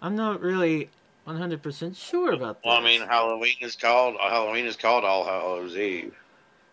I'm 0.00 0.16
not 0.16 0.40
really 0.40 0.88
100 1.24 1.62
percent 1.62 1.94
sure 1.96 2.32
about 2.32 2.62
that. 2.62 2.68
Well, 2.68 2.78
I 2.78 2.82
mean, 2.82 3.02
Halloween 3.02 3.56
is 3.60 3.76
called 3.76 4.16
Halloween 4.18 4.64
is 4.64 4.76
called 4.76 5.04
All 5.04 5.24
Hallows 5.24 5.76
Eve. 5.76 6.14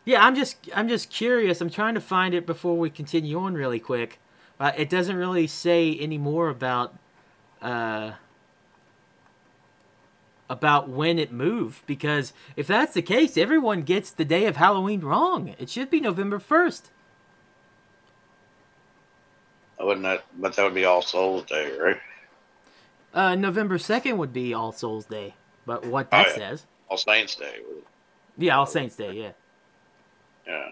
Yeah, 0.08 0.26
I'm 0.26 0.36
just 0.36 0.56
I'm 0.74 0.88
just 0.88 1.10
curious. 1.10 1.60
I'm 1.60 1.70
trying 1.70 1.94
to 1.96 2.00
find 2.00 2.34
it 2.34 2.46
before 2.46 2.78
we 2.78 2.90
continue 2.90 3.38
on 3.40 3.56
really 3.56 3.78
quick. 3.80 4.20
Uh, 4.58 4.72
it 4.78 4.90
doesn't 4.90 5.18
really 5.18 5.48
say 5.48 5.96
any 6.00 6.18
more 6.18 6.48
about 6.48 6.96
uh, 7.62 8.14
about 10.50 10.88
when 10.88 11.20
it 11.20 11.34
moved 11.34 11.86
because 11.86 12.32
if 12.56 12.68
that's 12.68 12.94
the 12.94 13.02
case, 13.02 13.36
everyone 13.36 13.82
gets 13.82 14.10
the 14.10 14.24
day 14.24 14.46
of 14.46 14.56
Halloween 14.56 15.02
wrong. 15.02 15.54
It 15.60 15.70
should 15.70 15.90
be 15.90 16.00
November 16.00 16.40
first. 16.40 16.90
I 19.78 19.84
wouldn't 19.84 20.04
that, 20.06 20.24
but 20.40 20.56
that 20.56 20.64
would 20.64 20.74
be 20.74 20.86
All 20.86 21.02
Souls 21.02 21.44
Day, 21.44 21.78
right? 21.78 21.98
Uh, 23.14 23.36
November 23.36 23.78
second 23.78 24.18
would 24.20 24.32
be 24.32 24.54
All 24.54 24.72
Souls 24.72 25.06
Day, 25.06 25.34
but 25.66 25.86
what 25.86 26.08
Oh, 26.14 26.18
that 26.20 26.28
yeah. 26.30 26.34
says, 26.36 26.66
All 26.88 26.96
Saints 26.98 27.36
Day. 27.36 27.58
yeah, 28.38 28.58
All 28.58 28.66
Saints 28.66 28.96
Day, 28.96 29.12
yeah. 29.12 29.32
Yeah. 30.48 30.70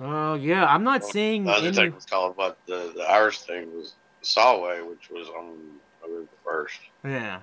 Oh 0.00 0.34
yeah, 0.34 0.64
I'm 0.66 0.84
not 0.84 1.04
seeing 1.04 1.44
The 1.44 1.52
other 1.52 1.66
any. 1.68 1.76
thing 1.76 1.94
was 1.94 2.06
called, 2.06 2.36
but 2.36 2.58
the, 2.66 2.92
the 2.96 3.02
Irish 3.02 3.40
thing 3.42 3.72
was 3.76 3.94
Solway, 4.22 4.80
which 4.82 5.10
was 5.10 5.28
on 5.28 5.56
November 6.02 6.28
first. 6.44 6.78
Yeah, 7.04 7.40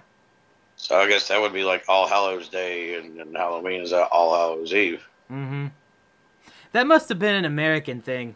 So 0.75 0.97
I 0.97 1.07
guess 1.07 1.27
that 1.27 1.39
would 1.39 1.53
be 1.53 1.63
like 1.63 1.83
All 1.87 2.07
Hallows 2.07 2.49
Day, 2.49 2.95
and, 2.95 3.19
and 3.19 3.35
Halloween 3.35 3.81
is 3.81 3.93
All 3.93 4.35
Hallows 4.35 4.73
Eve. 4.73 5.05
Mm-hmm. 5.31 5.67
That 6.71 6.87
must 6.87 7.09
have 7.09 7.19
been 7.19 7.35
an 7.35 7.45
American 7.45 8.01
thing. 8.01 8.35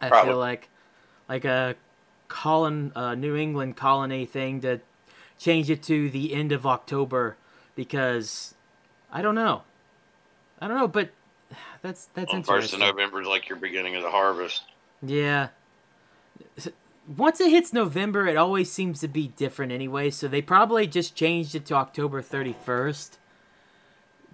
I 0.00 0.08
Probably. 0.08 0.30
feel 0.30 0.38
like, 0.38 0.68
like 1.28 1.44
a 1.44 1.74
colon, 2.28 2.92
uh, 2.94 3.14
New 3.14 3.36
England 3.36 3.76
colony 3.76 4.26
thing 4.26 4.60
to 4.62 4.80
change 5.38 5.70
it 5.70 5.82
to 5.84 6.08
the 6.10 6.34
end 6.34 6.52
of 6.52 6.66
October 6.66 7.36
because 7.74 8.54
I 9.12 9.22
don't 9.22 9.34
know. 9.34 9.62
I 10.60 10.68
don't 10.68 10.76
know, 10.76 10.88
but 10.88 11.10
that's 11.82 12.06
that's 12.14 12.32
Well, 12.32 12.42
first 12.42 12.72
of 12.72 12.80
November 12.80 13.20
is 13.22 13.28
like 13.28 13.48
your 13.48 13.58
beginning 13.58 13.94
of 13.96 14.02
the 14.02 14.10
harvest. 14.10 14.62
Yeah. 15.02 15.48
Once 17.16 17.40
it 17.40 17.50
hits 17.50 17.72
November, 17.72 18.26
it 18.26 18.36
always 18.36 18.70
seems 18.70 19.00
to 19.00 19.08
be 19.08 19.28
different 19.28 19.72
anyway. 19.72 20.10
So 20.10 20.28
they 20.28 20.42
probably 20.42 20.86
just 20.86 21.14
changed 21.14 21.54
it 21.54 21.64
to 21.66 21.74
October 21.74 22.20
31st, 22.20 23.16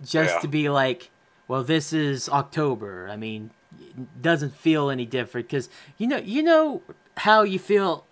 just 0.05 0.35
Yeah. 0.35 0.41
to 0.41 0.49
be 0.49 0.69
like, 0.69 1.11
well, 1.47 1.63
this 1.63 1.93
is 1.93 2.29
October. 2.29 3.09
I 3.09 3.17
mean, 3.17 3.51
it 3.79 4.21
doesn't 4.23 4.57
feel 4.57 4.91
any 4.91 5.07
different 5.07 5.47
because 5.47 5.69
you 5.99 6.07
know, 6.09 6.17
you 6.19 6.43
know 6.43 6.83
how 7.19 7.43
you 7.43 7.59
feel 7.61 8.07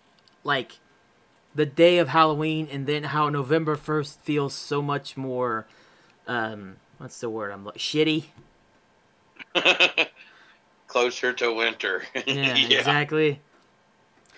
like 0.45 0.79
the 1.55 1.67
day 1.67 1.99
of 1.99 2.09
Halloween, 2.09 2.67
and 2.71 2.87
then 2.87 3.05
how 3.05 3.29
November 3.29 3.77
1st 3.77 4.19
feels 4.21 4.55
so 4.55 4.81
much 4.81 5.17
more. 5.17 5.67
Um, 6.27 6.77
what's 6.99 7.21
the 7.21 7.29
word? 7.29 7.51
I'm 7.51 7.65
like 7.65 7.77
shitty. 7.79 8.27
Closer 10.87 11.33
to 11.35 11.53
winter. 11.55 12.03
Yeah, 12.27 12.55
yeah. 12.55 12.79
exactly. 12.79 13.41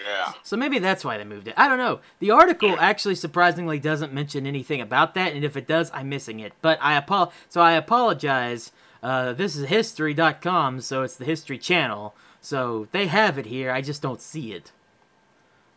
Yeah. 0.05 0.33
So 0.43 0.57
maybe 0.57 0.79
that's 0.79 1.05
why 1.05 1.19
they 1.19 1.25
moved 1.25 1.49
it. 1.49 1.55
I 1.57 1.69
don't 1.69 1.79
know. 1.79 2.01
The 2.19 2.33
article 2.33 2.77
actually 2.79 3.15
surprisingly 3.15 3.79
doesn't 3.79 4.13
mention 4.13 4.47
anything 4.47 4.81
about 4.81 5.15
that, 5.15 5.33
and 5.33 5.45
if 5.45 5.57
it 5.57 5.67
does, 5.67 5.91
I'm 5.95 6.09
missing 6.09 6.41
it. 6.41 6.53
But 6.63 6.79
I 6.83 6.97
apo- 6.97 7.31
so 7.49 7.61
I 7.61 7.73
apologize. 7.73 8.73
Uh, 9.03 9.33
this 9.35 9.55
is 9.55 9.69
history.com, 9.69 10.81
so 10.81 11.03
it's 11.03 11.17
the 11.17 11.25
History 11.25 11.59
Channel. 11.59 12.15
So 12.41 12.89
they 12.93 13.07
have 13.07 13.39
it 13.39 13.47
here. 13.47 13.71
I 13.71 13.81
just 13.83 14.03
don't 14.03 14.21
see 14.21 14.53
it. 14.53 14.73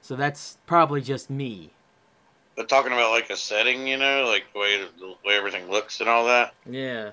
So 0.01 0.15
that's 0.15 0.57
probably 0.65 1.01
just 1.01 1.29
me. 1.29 1.71
But 2.55 2.69
talking 2.69 2.91
about 2.91 3.11
like 3.11 3.29
a 3.29 3.35
setting, 3.35 3.87
you 3.87 3.97
know, 3.97 4.25
like 4.25 4.45
the 4.51 4.59
way 4.59 4.81
the 4.99 5.13
way 5.25 5.35
everything 5.37 5.69
looks 5.69 5.99
and 5.99 6.09
all 6.09 6.25
that. 6.25 6.53
Yeah. 6.69 7.11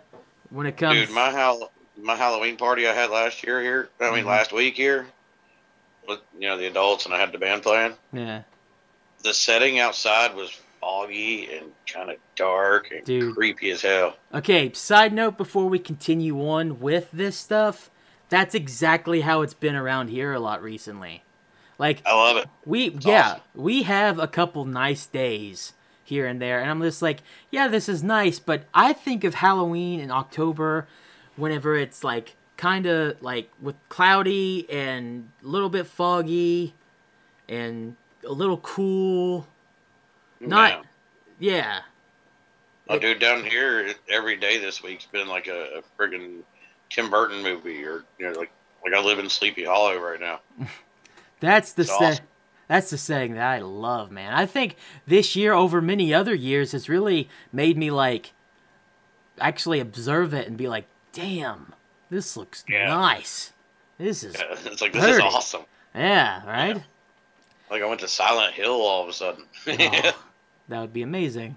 When 0.51 0.67
it 0.67 0.77
comes, 0.77 1.01
Dude, 1.07 1.11
my 1.11 1.31
Hall- 1.31 1.71
my 2.01 2.17
Halloween 2.17 2.57
party 2.57 2.87
I 2.89 2.93
had 2.93 3.11
last 3.11 3.45
year 3.45 3.61
here. 3.63 3.89
I 4.01 4.11
mean, 4.11 4.25
Mhm. 4.25 4.29
last 4.29 4.53
week 4.53 4.77
here. 4.77 5.07
With 6.07 6.21
you 6.39 6.49
know 6.49 6.59
the 6.59 6.67
adults 6.67 7.07
and 7.07 7.15
I 7.15 7.19
had 7.19 7.33
the 7.33 7.39
band 7.39 7.63
playing. 7.63 7.95
yeah, 8.13 8.43
The 9.23 9.33
setting 9.33 9.79
outside 9.79 10.35
was 10.35 10.51
foggy 10.83 11.51
and 11.55 11.73
kind 11.87 12.11
of 12.11 12.17
dark 12.37 12.91
and 12.91 13.03
Dude. 13.07 13.35
creepy 13.35 13.71
as 13.71 13.81
hell. 13.81 14.17
Okay, 14.35 14.71
side 14.75 15.15
note 15.15 15.39
before 15.39 15.67
we 15.67 15.79
continue 15.79 16.47
on 16.47 16.79
with 16.81 17.09
this 17.11 17.39
stuff, 17.39 17.89
that's 18.29 18.55
exactly 18.55 19.23
how 19.23 19.41
it's 19.41 19.55
been 19.55 19.75
around 19.75 20.09
here 20.09 20.35
a 20.35 20.41
lot 20.41 20.63
recently. 20.63 21.23
Like 21.79 22.03
I 22.05 22.15
love 22.15 22.37
it. 22.37 22.49
we 22.67 22.89
It's 22.89 23.07
yeah, 23.07 23.27
awesome. 23.31 23.41
we 23.55 23.85
have 23.85 24.19
a 24.19 24.29
couple 24.29 24.67
nice 24.67 25.07
days 25.07 25.73
here 26.05 26.27
and 26.27 26.39
there 26.39 26.61
and 26.61 26.71
I'm 26.71 26.83
just 26.83 27.01
like, 27.01 27.21
yeah, 27.51 27.67
this 27.67 27.89
is 27.89 28.03
nice, 28.03 28.39
but 28.39 28.65
I 28.75 28.93
think 28.93 29.25
of 29.25 29.37
Halloween 29.37 30.01
in 30.01 30.11
October 30.11 30.87
whenever 31.37 31.77
it's 31.77 32.05
like 32.05 32.37
kind 32.57 32.87
of 32.87 33.21
like 33.23 33.51
with 33.61 33.77
cloudy 33.89 34.67
and 34.71 35.31
a 35.43 35.47
little 35.47 35.69
bit 35.69 35.87
foggy 35.87 36.75
and 37.49 37.97
a 38.25 38.33
little 38.33 38.59
cool. 38.59 39.47
Not 40.41 40.85
Yeah. 41.39 41.53
yeah. 41.53 41.81
Oh, 42.89 42.99
dude, 42.99 43.19
down 43.19 43.45
here 43.45 43.95
every 44.11 44.37
day 44.37 44.59
this 44.59 44.83
week's 44.83 45.07
been 45.07 45.27
like 45.27 45.47
a, 45.47 45.79
a 45.79 45.83
friggin' 45.99 46.43
Tim 46.91 47.11
Burton 47.11 47.43
movie, 47.43 47.83
or 47.83 48.05
you 48.19 48.27
know, 48.27 48.39
like 48.39 48.51
like 48.85 48.95
I 48.95 49.01
live 49.01 49.19
in 49.19 49.29
Sleepy 49.29 49.65
Hollow 49.65 49.99
right 49.99 50.21
now. 50.21 50.41
That's 51.41 51.73
the 51.73 51.91
awesome. 51.91 52.25
that's 52.69 52.91
the 52.91 52.97
setting 52.97 53.35
that 53.35 53.47
I 53.47 53.59
love, 53.59 54.11
man. 54.11 54.33
I 54.33 54.47
think 54.47 54.77
this 55.07 55.37
year 55.37 55.53
over 55.53 55.83
many 55.83 56.15
other 56.15 56.35
years 56.35 56.73
has 56.73 56.89
really 56.89 57.29
made 57.53 57.77
me 57.77 57.91
like 57.91 58.33
actually 59.39 59.79
observe 59.81 60.33
it 60.33 60.47
and 60.47 60.57
be 60.57 60.69
like, 60.69 60.87
"Damn, 61.15 61.73
this 62.11 62.37
looks 62.37 62.65
Yeah. 62.69 62.89
nice. 62.89 63.53
This 63.99 64.23
is 64.25 64.35
Yeah, 64.39 64.45
it's 64.71 64.83
like 64.83 64.93
this 64.93 65.05
is 65.05 65.21
awesome. 65.21 65.63
yeah, 65.95 66.45
right? 66.47 66.83
Like 67.71 67.83
I 67.83 67.87
went 67.87 68.01
to 68.01 68.09
Silent 68.09 68.55
Hill 68.55 68.73
all 68.83 69.03
of 69.03 69.09
a 69.09 69.13
sudden. 69.13 69.45
Oh, 69.67 70.13
that 70.69 70.81
would 70.81 70.93
be 70.93 71.03
amazing. 71.03 71.57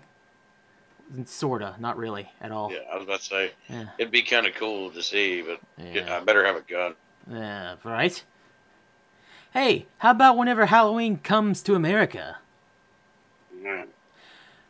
Sorta, 1.25 1.75
not 1.79 1.97
really 1.97 2.29
at 2.41 2.51
all. 2.51 2.71
Yeah, 2.71 2.79
I 2.91 2.95
was 2.95 3.03
about 3.05 3.19
to 3.19 3.25
say 3.25 3.51
Yeah. 3.69 3.85
it'd 3.97 4.11
be 4.11 4.21
kind 4.23 4.45
of 4.45 4.53
cool 4.55 4.89
to 4.91 5.01
see, 5.01 5.41
but 5.41 5.59
Yeah. 5.77 6.15
I 6.15 6.19
better 6.19 6.45
have 6.45 6.55
a 6.57 6.61
gun. 6.61 6.95
Yeah, 7.29 7.75
right? 7.83 8.21
Hey, 9.53 9.87
how 9.99 10.11
about 10.11 10.37
whenever 10.37 10.65
Halloween 10.65 11.17
comes 11.17 11.61
to 11.63 11.75
America? 11.75 12.37
Mm. 13.55 13.87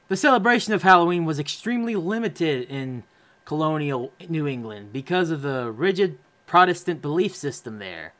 The 0.07 0.15
celebration 0.17 0.73
of 0.73 0.83
Halloween 0.83 1.25
was 1.25 1.39
extremely 1.39 1.95
limited 1.95 2.69
in 2.69 3.03
colonial 3.47 4.11
New 4.27 4.45
England 4.45 4.91
because 4.91 5.29
of 5.29 5.41
the 5.41 5.71
rigid 5.71 6.19
Protestant 6.45 7.01
belief 7.01 7.33
system 7.33 7.79
there. 7.79 8.13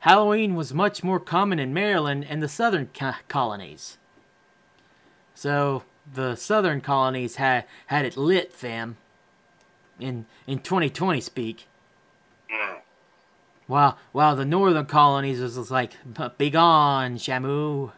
Halloween 0.00 0.54
was 0.54 0.74
much 0.74 1.02
more 1.02 1.18
common 1.18 1.58
in 1.58 1.72
Maryland 1.72 2.26
and 2.28 2.42
the 2.42 2.48
southern 2.48 2.90
co- 2.92 3.14
colonies. 3.26 3.96
So, 5.34 5.84
the 6.12 6.36
southern 6.36 6.82
colonies 6.82 7.36
had 7.36 7.64
had 7.86 8.04
it 8.04 8.18
lit, 8.18 8.52
fam. 8.52 8.98
In 9.98 10.26
in 10.46 10.58
2020 10.58 11.22
speak. 11.22 11.66
Mm. 12.52 12.80
While 13.66 13.96
while 14.12 14.36
the 14.36 14.44
northern 14.44 14.84
colonies 14.84 15.40
was 15.40 15.54
just 15.54 15.70
like, 15.70 15.92
"Be 16.36 16.50
gone, 16.50 17.16
Shamu." 17.16 17.92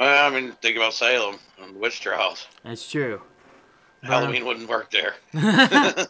Well, 0.00 0.32
I 0.32 0.34
mean, 0.34 0.50
think 0.60 0.76
about 0.76 0.94
Salem 0.94 1.38
and 1.62 1.76
the 1.76 1.78
witch 1.78 2.00
trials. 2.00 2.48
That's 2.64 2.90
true. 2.90 3.22
Halloween 4.02 4.44
wouldn't 4.44 4.68
work 4.68 4.90
there. 4.90 5.14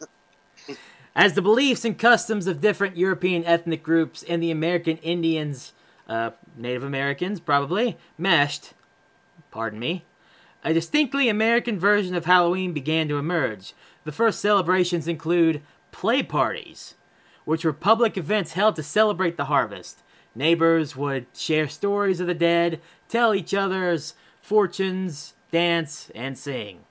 As 1.16 1.32
the 1.32 1.42
beliefs 1.42 1.84
and 1.84 1.98
customs 1.98 2.46
of 2.46 2.60
different 2.60 2.96
European 2.96 3.44
ethnic 3.44 3.82
groups 3.82 4.22
and 4.22 4.42
the 4.42 4.50
American 4.50 4.98
Indians, 4.98 5.72
uh, 6.08 6.30
Native 6.56 6.84
Americans 6.84 7.40
probably, 7.40 7.96
meshed, 8.16 8.72
pardon 9.50 9.80
me, 9.80 10.04
a 10.62 10.72
distinctly 10.72 11.28
American 11.28 11.78
version 11.78 12.14
of 12.14 12.24
Halloween 12.24 12.72
began 12.72 13.08
to 13.08 13.18
emerge. 13.18 13.74
The 14.04 14.12
first 14.12 14.40
celebrations 14.40 15.08
include 15.08 15.62
play 15.92 16.22
parties, 16.22 16.94
which 17.44 17.64
were 17.64 17.72
public 17.72 18.16
events 18.16 18.52
held 18.52 18.76
to 18.76 18.82
celebrate 18.82 19.36
the 19.36 19.46
harvest. 19.46 20.02
Neighbors 20.34 20.94
would 20.94 21.26
share 21.34 21.68
stories 21.68 22.20
of 22.20 22.26
the 22.26 22.34
dead, 22.34 22.80
tell 23.08 23.34
each 23.34 23.54
other's 23.54 24.14
fortunes, 24.40 25.34
dance, 25.50 26.10
and 26.14 26.38
sing. 26.38 26.84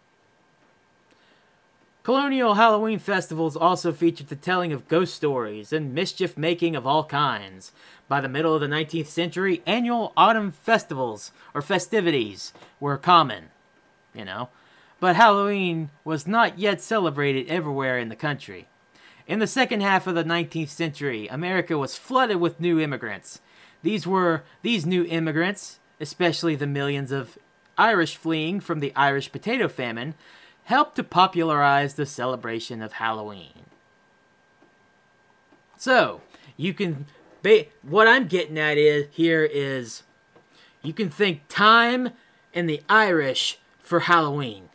Colonial 2.07 2.53
Halloween 2.53 2.99
festivals 2.99 3.57
also 3.57 3.91
featured 3.91 4.29
the 4.29 4.37
telling 4.37 4.71
of 4.71 4.87
ghost 4.87 5.13
stories 5.13 5.73
and 5.73 5.93
mischief 5.93 6.37
making 6.37 6.73
of 6.73 6.87
all 6.87 7.03
kinds. 7.03 7.73
By 8.07 8.21
the 8.21 8.29
middle 8.29 8.55
of 8.55 8.61
the 8.61 8.67
19th 8.67 9.07
century, 9.07 9.61
annual 9.65 10.13
autumn 10.15 10.53
festivals 10.53 11.33
or 11.53 11.61
festivities 11.61 12.53
were 12.79 12.95
common, 12.95 13.49
you 14.15 14.23
know. 14.23 14.47
But 15.01 15.17
Halloween 15.17 15.89
was 16.05 16.25
not 16.25 16.57
yet 16.57 16.79
celebrated 16.79 17.49
everywhere 17.49 17.99
in 17.99 18.07
the 18.07 18.15
country. 18.15 18.69
In 19.27 19.39
the 19.39 19.45
second 19.45 19.81
half 19.81 20.07
of 20.07 20.15
the 20.15 20.23
19th 20.23 20.69
century, 20.69 21.27
America 21.27 21.77
was 21.77 21.97
flooded 21.97 22.37
with 22.37 22.61
new 22.61 22.79
immigrants. 22.79 23.41
These 23.83 24.07
were 24.07 24.43
these 24.61 24.85
new 24.85 25.03
immigrants, 25.03 25.79
especially 25.99 26.55
the 26.55 26.67
millions 26.67 27.11
of 27.11 27.37
Irish 27.77 28.15
fleeing 28.15 28.61
from 28.61 28.79
the 28.79 28.95
Irish 28.95 29.29
potato 29.29 29.67
famine, 29.67 30.15
helped 30.67 30.97
to 30.97 31.03
popularize 31.03 31.93
the 31.93 32.05
celebration 32.05 32.81
of 32.81 32.93
Halloween. 32.93 33.63
So, 35.77 36.19
you 36.57 36.73
can 36.73 37.05
ba- 37.41 37.67
what 37.83 38.05
I'm 38.05 38.27
getting 38.27 38.59
at 38.59 38.77
is 38.77 39.07
here 39.11 39.45
is 39.45 40.03
you 40.81 40.91
can 40.91 41.09
think 41.09 41.43
time 41.47 42.09
and 42.53 42.69
the 42.69 42.81
Irish 42.89 43.59
for 43.79 44.01
Halloween. 44.01 44.67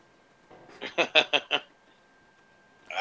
I 0.96 1.60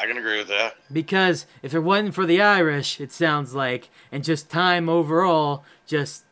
can 0.06 0.18
agree 0.18 0.36
with 0.36 0.48
that. 0.48 0.76
Because 0.92 1.46
if 1.62 1.72
it 1.72 1.80
wasn't 1.80 2.14
for 2.14 2.26
the 2.26 2.42
Irish, 2.42 3.00
it 3.00 3.10
sounds 3.10 3.54
like, 3.54 3.88
and 4.10 4.22
just 4.22 4.50
time 4.50 4.90
overall, 4.90 5.64
just 5.86 6.24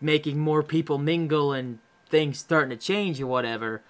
making 0.00 0.38
more 0.38 0.62
people 0.62 0.96
mingle 0.96 1.52
and 1.52 1.80
things 2.08 2.38
starting 2.38 2.70
to 2.70 2.82
change 2.82 3.20
or 3.20 3.26
whatever, 3.26 3.82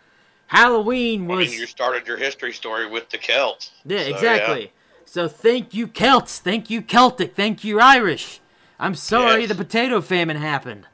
Halloween 0.48 1.30
I 1.30 1.34
was. 1.36 1.50
mean, 1.50 1.60
you 1.60 1.66
started 1.66 2.06
your 2.06 2.16
history 2.16 2.52
story 2.52 2.86
with 2.88 3.08
the 3.10 3.18
Celts. 3.18 3.70
yeah, 3.86 4.02
So, 4.04 4.08
exactly. 4.10 4.72
So 5.04 5.28
thank 5.28 5.72
you, 5.72 5.86
Celts. 5.86 6.38
Thank 6.38 6.68
you, 6.68 6.82
Celtic. 6.82 7.34
Thank 7.34 7.64
you, 7.64 7.80
Irish. 7.80 8.40
I'm 8.78 8.94
sorry 8.94 9.40
Yes. 9.42 9.48
the 9.50 9.54
potato 9.54 10.00
famine 10.00 10.36
happened. 10.36 10.86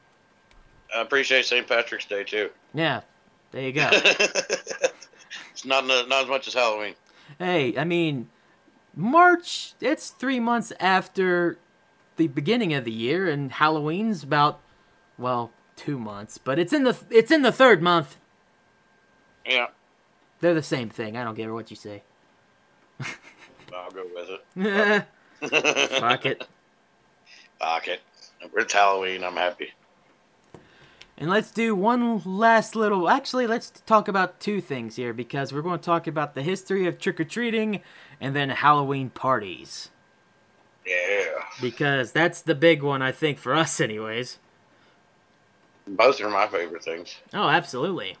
I 0.95 1.01
appreciate 1.01 1.45
St. 1.45 1.67
Patrick's 1.67 2.05
Day 2.05 2.23
too. 2.23 2.49
Yeah, 2.73 3.01
there 3.51 3.63
you 3.63 3.73
go. 3.73 3.89
it's 3.93 5.65
not 5.65 5.85
not 5.85 6.11
as 6.23 6.27
much 6.27 6.47
as 6.47 6.53
Halloween. 6.53 6.95
hey, 7.39 7.77
I 7.77 7.83
mean, 7.83 8.29
March, 8.95 9.73
it's 9.81 10.09
three 10.09 10.39
months 10.39 10.71
after 10.79 11.57
the 12.15 12.27
beginning 12.27 12.73
of 12.73 12.85
the 12.85 12.91
year, 12.91 13.27
and 13.29 13.51
Halloween's 13.51 14.23
about, 14.23 14.61
well, 15.17 15.51
two 15.75 15.99
months, 15.99 16.37
but 16.37 16.57
it's 16.59 16.71
in 16.71 16.83
the 16.85 16.97
it's 17.09 17.31
in 17.31 17.41
the 17.41 17.51
third 17.51 17.81
month. 17.81 18.17
Yeah, 19.45 19.67
They're 20.39 20.53
the 20.53 20.63
same 20.63 20.89
thing. 20.89 21.17
I 21.17 21.23
don't 21.23 21.35
care 21.35 21.53
what 21.53 21.69
you 21.69 21.75
say. 21.75 22.03
I'll 23.73 23.91
go 23.91 24.05
with 24.13 24.29
it. 24.55 25.05
Fuck 25.99 26.25
it. 26.25 26.47
Fuck 27.59 27.87
it. 27.87 28.01
It's 28.55 28.73
Halloween. 28.73 29.23
I'm 29.23 29.35
happy. 29.35 29.73
And 31.17 31.29
let's 31.29 31.51
do 31.51 31.73
one 31.75 32.21
last 32.25 32.75
little. 32.75 33.09
Actually, 33.09 33.47
let's 33.47 33.69
talk 33.85 34.07
about 34.07 34.39
two 34.39 34.59
things 34.59 34.97
here 34.97 35.13
because 35.13 35.53
we're 35.53 35.61
going 35.61 35.79
to 35.79 35.85
talk 35.85 36.07
about 36.07 36.35
the 36.35 36.41
history 36.41 36.87
of 36.87 36.99
trick 36.99 37.19
or 37.19 37.23
treating 37.23 37.81
and 38.19 38.35
then 38.35 38.49
Halloween 38.49 39.09
parties. 39.09 39.89
Yeah. 40.85 41.23
Because 41.61 42.11
that's 42.11 42.41
the 42.41 42.55
big 42.55 42.83
one, 42.83 43.01
I 43.01 43.11
think, 43.11 43.37
for 43.39 43.55
us, 43.55 43.79
anyways. 43.79 44.39
Both 45.87 46.19
are 46.21 46.29
my 46.29 46.47
favorite 46.47 46.83
things. 46.83 47.17
Oh, 47.33 47.47
absolutely. 47.47 48.17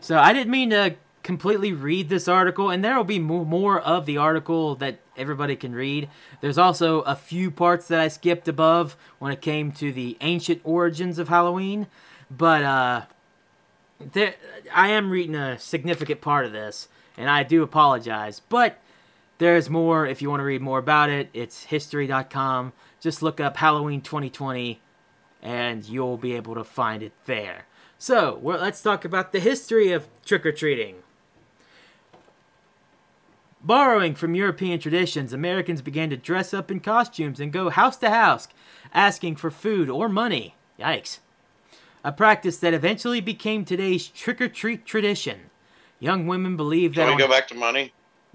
So 0.00 0.18
I 0.18 0.32
didn't 0.32 0.50
mean 0.50 0.70
to 0.70 0.96
completely 1.22 1.72
read 1.72 2.08
this 2.08 2.28
article, 2.28 2.70
and 2.70 2.84
there 2.84 2.96
will 2.96 3.04
be 3.04 3.18
more 3.18 3.80
of 3.80 4.06
the 4.06 4.16
article 4.16 4.74
that 4.76 5.00
everybody 5.16 5.54
can 5.56 5.74
read. 5.74 6.08
There's 6.40 6.58
also 6.58 7.00
a 7.02 7.14
few 7.14 7.50
parts 7.50 7.88
that 7.88 8.00
I 8.00 8.08
skipped 8.08 8.48
above 8.48 8.96
when 9.18 9.30
it 9.30 9.42
came 9.42 9.72
to 9.72 9.92
the 9.92 10.16
ancient 10.20 10.62
origins 10.64 11.18
of 11.18 11.28
Halloween, 11.28 11.86
but 12.30 12.64
uh, 12.64 13.02
there, 14.00 14.34
I 14.74 14.88
am 14.88 15.10
reading 15.10 15.34
a 15.34 15.58
significant 15.58 16.20
part 16.20 16.46
of 16.46 16.52
this, 16.52 16.88
and 17.16 17.28
I 17.28 17.42
do 17.42 17.62
apologize. 17.62 18.40
But 18.40 18.78
there's 19.38 19.70
more 19.70 20.06
if 20.06 20.20
you 20.22 20.30
want 20.30 20.40
to 20.40 20.44
read 20.44 20.62
more 20.62 20.78
about 20.78 21.10
it. 21.10 21.28
It's 21.32 21.64
history.com. 21.64 22.72
Just 23.00 23.22
look 23.22 23.40
up 23.40 23.56
Halloween 23.56 24.02
2020 24.02 24.80
and 25.42 25.88
you'll 25.88 26.18
be 26.18 26.34
able 26.34 26.54
to 26.54 26.64
find 26.64 27.02
it 27.02 27.12
there. 27.24 27.64
So, 28.00 28.38
well, 28.40 28.58
let's 28.58 28.80
talk 28.80 29.04
about 29.04 29.30
the 29.30 29.40
history 29.40 29.92
of 29.92 30.08
trick 30.24 30.46
or 30.46 30.52
treating. 30.52 30.96
Borrowing 33.60 34.14
from 34.14 34.34
European 34.34 34.80
traditions, 34.80 35.34
Americans 35.34 35.82
began 35.82 36.08
to 36.08 36.16
dress 36.16 36.54
up 36.54 36.70
in 36.70 36.80
costumes 36.80 37.40
and 37.40 37.52
go 37.52 37.68
house 37.68 37.98
to 37.98 38.08
house 38.08 38.48
asking 38.94 39.36
for 39.36 39.50
food 39.50 39.90
or 39.90 40.08
money. 40.08 40.54
Yikes. 40.78 41.18
A 42.02 42.10
practice 42.10 42.56
that 42.60 42.72
eventually 42.72 43.20
became 43.20 43.66
today's 43.66 44.08
trick 44.08 44.40
or 44.40 44.48
treat 44.48 44.86
tradition. 44.86 45.50
Young 45.98 46.26
women 46.26 46.56
believe 46.56 46.94
that. 46.94 47.06
Can 47.06 47.16
we 47.16 47.22
go 47.22 47.28
back 47.28 47.48
to 47.48 47.54
money? 47.54 47.92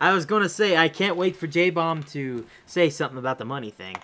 I 0.00 0.12
was 0.12 0.26
going 0.26 0.42
to 0.42 0.48
say, 0.48 0.76
I 0.76 0.88
can't 0.88 1.16
wait 1.16 1.36
for 1.36 1.46
J 1.46 1.70
Bomb 1.70 2.02
to 2.04 2.44
say 2.66 2.90
something 2.90 3.18
about 3.18 3.38
the 3.38 3.44
money 3.44 3.70
thing. 3.70 3.94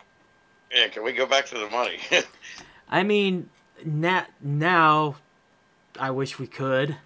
Yeah, 0.74 0.88
can 0.88 1.04
we 1.04 1.12
go 1.12 1.24
back 1.26 1.46
to 1.46 1.58
the 1.58 1.70
money? 1.70 1.98
I 2.88 3.02
mean, 3.04 3.48
na- 3.84 4.26
now, 4.42 5.16
I 5.98 6.10
wish 6.10 6.38
we 6.38 6.46
could. 6.46 6.96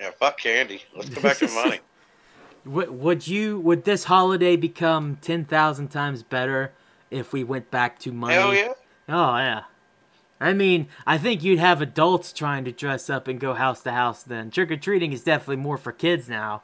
yeah, 0.00 0.10
fuck 0.18 0.38
candy. 0.38 0.82
Let's 0.96 1.08
go 1.10 1.22
back 1.22 1.36
to 1.38 1.48
money. 1.48 1.80
Would, 2.64 2.90
would 2.90 3.26
you? 3.26 3.60
Would 3.60 3.84
this 3.84 4.04
holiday 4.04 4.54
become 4.56 5.16
ten 5.22 5.46
thousand 5.46 5.88
times 5.88 6.22
better 6.22 6.72
if 7.10 7.32
we 7.32 7.42
went 7.42 7.70
back 7.70 7.98
to 8.00 8.12
money? 8.12 8.34
Hell 8.34 8.52
yeah. 8.52 8.72
Oh 9.08 9.36
yeah. 9.36 9.62
I 10.38 10.52
mean, 10.52 10.88
I 11.06 11.16
think 11.16 11.42
you'd 11.42 11.60
have 11.60 11.80
adults 11.80 12.30
trying 12.32 12.64
to 12.66 12.72
dress 12.72 13.08
up 13.08 13.26
and 13.26 13.40
go 13.40 13.54
house 13.54 13.82
to 13.84 13.92
house. 13.92 14.22
Then 14.22 14.50
trick 14.50 14.70
or 14.70 14.76
treating 14.76 15.12
is 15.12 15.22
definitely 15.22 15.56
more 15.56 15.78
for 15.78 15.92
kids 15.92 16.28
now. 16.28 16.62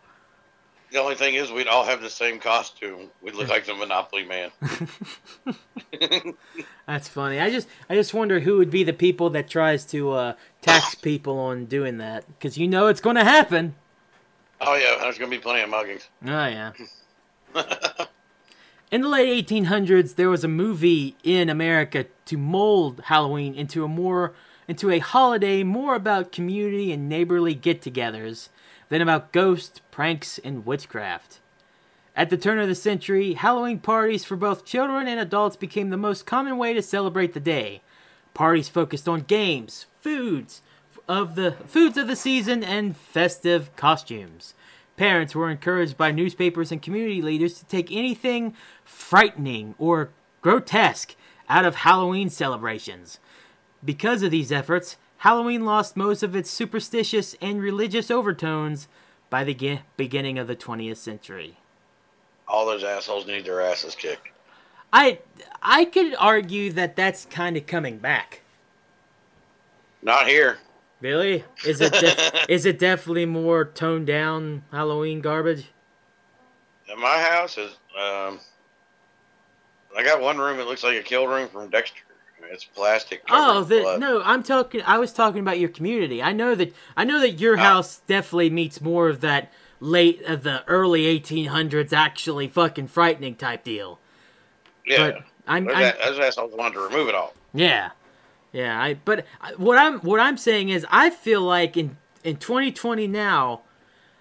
The 0.90 1.00
only 1.00 1.16
thing 1.16 1.34
is, 1.34 1.50
we'd 1.50 1.66
all 1.66 1.84
have 1.84 2.00
the 2.02 2.10
same 2.10 2.38
costume. 2.38 3.10
We'd 3.20 3.34
look 3.34 3.48
like 3.48 3.66
the 3.66 3.74
Monopoly 3.74 4.24
Man. 4.24 4.50
That's 6.86 7.08
funny. 7.08 7.40
I 7.40 7.50
just, 7.50 7.66
I 7.90 7.94
just 7.94 8.14
wonder 8.14 8.40
who 8.40 8.58
would 8.58 8.70
be 8.70 8.84
the 8.84 8.92
people 8.92 9.30
that 9.30 9.48
tries 9.48 9.84
to 9.86 10.12
uh, 10.12 10.34
tax 10.60 10.94
people 10.94 11.38
on 11.38 11.64
doing 11.64 11.98
that, 11.98 12.26
because 12.28 12.56
you 12.56 12.68
know 12.68 12.86
it's 12.86 13.00
going 13.00 13.16
to 13.16 13.24
happen. 13.24 13.74
Oh 14.60 14.74
yeah, 14.74 14.96
there's 15.00 15.18
gonna 15.18 15.30
be 15.30 15.38
plenty 15.38 15.62
of 15.62 15.70
muggings. 15.70 16.06
Oh 16.24 16.46
yeah. 16.46 16.72
In 18.90 19.00
the 19.00 19.08
late 19.08 19.46
1800s, 19.46 20.14
there 20.14 20.30
was 20.30 20.44
a 20.44 20.48
movie 20.48 21.16
in 21.24 21.48
America 21.48 22.06
to 22.26 22.38
mold 22.38 23.02
Halloween 23.06 23.54
into 23.54 23.84
a 23.84 23.88
more 23.88 24.34
into 24.68 24.90
a 24.90 25.00
holiday 25.00 25.62
more 25.64 25.94
about 25.94 26.32
community 26.32 26.92
and 26.92 27.08
neighborly 27.08 27.54
get-togethers 27.54 28.48
than 28.88 29.02
about 29.02 29.32
ghosts, 29.32 29.80
pranks, 29.90 30.38
and 30.38 30.66
witchcraft. 30.66 31.40
At 32.16 32.30
the 32.30 32.36
turn 32.36 32.58
of 32.58 32.68
the 32.68 32.74
century, 32.74 33.34
Halloween 33.34 33.80
parties 33.80 34.24
for 34.24 34.36
both 34.36 34.64
children 34.64 35.08
and 35.08 35.18
adults 35.18 35.56
became 35.56 35.90
the 35.90 35.96
most 35.96 36.26
common 36.26 36.56
way 36.58 36.72
to 36.72 36.82
celebrate 36.82 37.34
the 37.34 37.40
day. 37.40 37.82
Parties 38.34 38.68
focused 38.68 39.08
on 39.08 39.22
games, 39.22 39.86
foods 40.00 40.62
of 41.08 41.34
the 41.34 41.52
foods 41.66 41.98
of 41.98 42.06
the 42.06 42.16
season, 42.16 42.62
and 42.62 42.96
festive 42.96 43.74
costumes. 43.76 44.54
Parents 44.96 45.34
were 45.34 45.50
encouraged 45.50 45.96
by 45.96 46.12
newspapers 46.12 46.70
and 46.70 46.80
community 46.80 47.20
leaders 47.20 47.58
to 47.58 47.64
take 47.64 47.90
anything 47.90 48.54
frightening 48.84 49.74
or 49.78 50.10
grotesque 50.40 51.16
out 51.48 51.64
of 51.64 51.76
Halloween 51.76 52.30
celebrations. 52.30 53.18
Because 53.84 54.22
of 54.22 54.30
these 54.30 54.52
efforts, 54.52 54.96
Halloween 55.24 55.64
lost 55.64 55.96
most 55.96 56.22
of 56.22 56.36
its 56.36 56.50
superstitious 56.50 57.34
and 57.40 57.58
religious 57.58 58.10
overtones 58.10 58.88
by 59.30 59.42
the 59.42 59.54
ge- 59.54 59.80
beginning 59.96 60.38
of 60.38 60.46
the 60.46 60.54
20th 60.54 60.98
century. 60.98 61.56
All 62.46 62.66
those 62.66 62.84
assholes 62.84 63.26
need 63.26 63.46
their 63.46 63.62
asses 63.62 63.94
kicked. 63.94 64.28
I 64.92 65.20
I 65.62 65.86
could 65.86 66.14
argue 66.18 66.72
that 66.72 66.94
that's 66.94 67.24
kind 67.24 67.56
of 67.56 67.64
coming 67.64 67.96
back. 67.96 68.42
Not 70.02 70.28
here. 70.28 70.58
Really? 71.00 71.42
Is 71.66 71.80
it 71.80 71.94
def- 71.94 72.44
is 72.50 72.66
it 72.66 72.78
definitely 72.78 73.24
more 73.24 73.64
toned 73.64 74.06
down 74.06 74.64
Halloween 74.72 75.22
garbage? 75.22 75.70
In 76.92 77.00
my 77.00 77.18
house 77.18 77.56
is 77.56 77.70
um, 77.98 78.40
I 79.96 80.02
got 80.04 80.20
one 80.20 80.36
room 80.36 80.58
that 80.58 80.66
looks 80.66 80.84
like 80.84 80.98
a 80.98 81.02
kill 81.02 81.26
room 81.26 81.48
from 81.48 81.70
Dexter. 81.70 82.02
It's 82.50 82.64
plastic. 82.64 83.22
Oh, 83.30 83.64
the, 83.64 83.96
no, 83.98 84.22
I'm 84.22 84.42
talking. 84.42 84.82
I 84.86 84.98
was 84.98 85.12
talking 85.12 85.40
about 85.40 85.58
your 85.58 85.70
community. 85.70 86.22
I 86.22 86.32
know 86.32 86.54
that. 86.54 86.72
I 86.96 87.04
know 87.04 87.18
that 87.20 87.40
your 87.40 87.54
Oh. 87.54 87.60
house 87.62 88.00
definitely 88.06 88.50
meets 88.50 88.80
more 88.80 89.08
of 89.08 89.20
that 89.22 89.52
late 89.80 90.22
of 90.24 90.42
the 90.42 90.62
early 90.68 91.06
1800s, 91.20 91.92
actually 91.92 92.46
fucking 92.48 92.88
frightening 92.88 93.34
type 93.34 93.64
deal. 93.64 93.98
Yeah. 94.86 95.10
But 95.12 95.24
I'm, 95.48 95.68
a- 95.68 95.72
those 96.04 96.18
assholes 96.18 96.54
wanted 96.54 96.74
to 96.74 96.80
remove 96.80 97.08
it 97.08 97.14
all. 97.14 97.34
yeah, 97.52 97.90
yeah. 98.52 98.80
I 98.80 98.94
but 98.94 99.26
uh, 99.40 99.50
what 99.56 99.78
I'm 99.78 99.98
what 100.00 100.20
I'm 100.20 100.36
saying 100.36 100.68
is 100.68 100.86
I 100.90 101.10
feel 101.10 101.40
like 101.42 101.76
in 101.76 101.96
in 102.22 102.36
2020 102.36 103.06
now, 103.08 103.62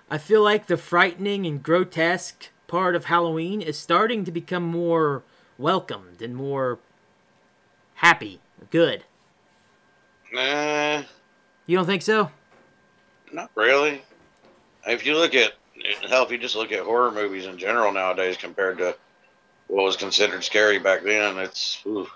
I 0.10 0.18
feel 0.18 0.42
like 0.42 0.68
the 0.68 0.78
frightening 0.78 1.46
and 1.46 1.62
grotesque 1.62 2.50
part 2.68 2.96
of 2.96 3.06
Halloween 3.06 3.62
is 3.62 3.78
starting 3.78 4.26
to 4.26 4.32
become 4.32 4.64
more 4.64 5.24
welcomed 5.58 6.22
and 6.22 6.36
more 6.36 6.80
happy, 8.04 8.42
good. 8.70 9.04
Nah, 10.34 11.04
You 11.68 11.78
don't 11.78 11.86
think 11.86 12.02
so? 12.02 12.30
not 13.32 13.50
really. 13.56 14.02
If 14.86 15.06
you 15.06 15.16
look 15.16 15.34
at 15.34 15.54
hell, 16.08 16.24
if 16.26 16.32
you 16.32 16.38
just 16.38 16.56
look 16.56 16.72
at 16.72 16.82
horror 16.82 17.12
movies 17.12 17.46
in 17.48 17.58
general 17.58 17.92
nowadays 17.92 18.38
compared 18.38 18.78
to 18.80 18.96
what 19.68 19.84
was 19.86 19.96
considered 19.96 20.44
scary 20.44 20.78
back 20.78 21.04
then, 21.04 21.38
it's 21.38 21.82
ooh, 21.86 22.08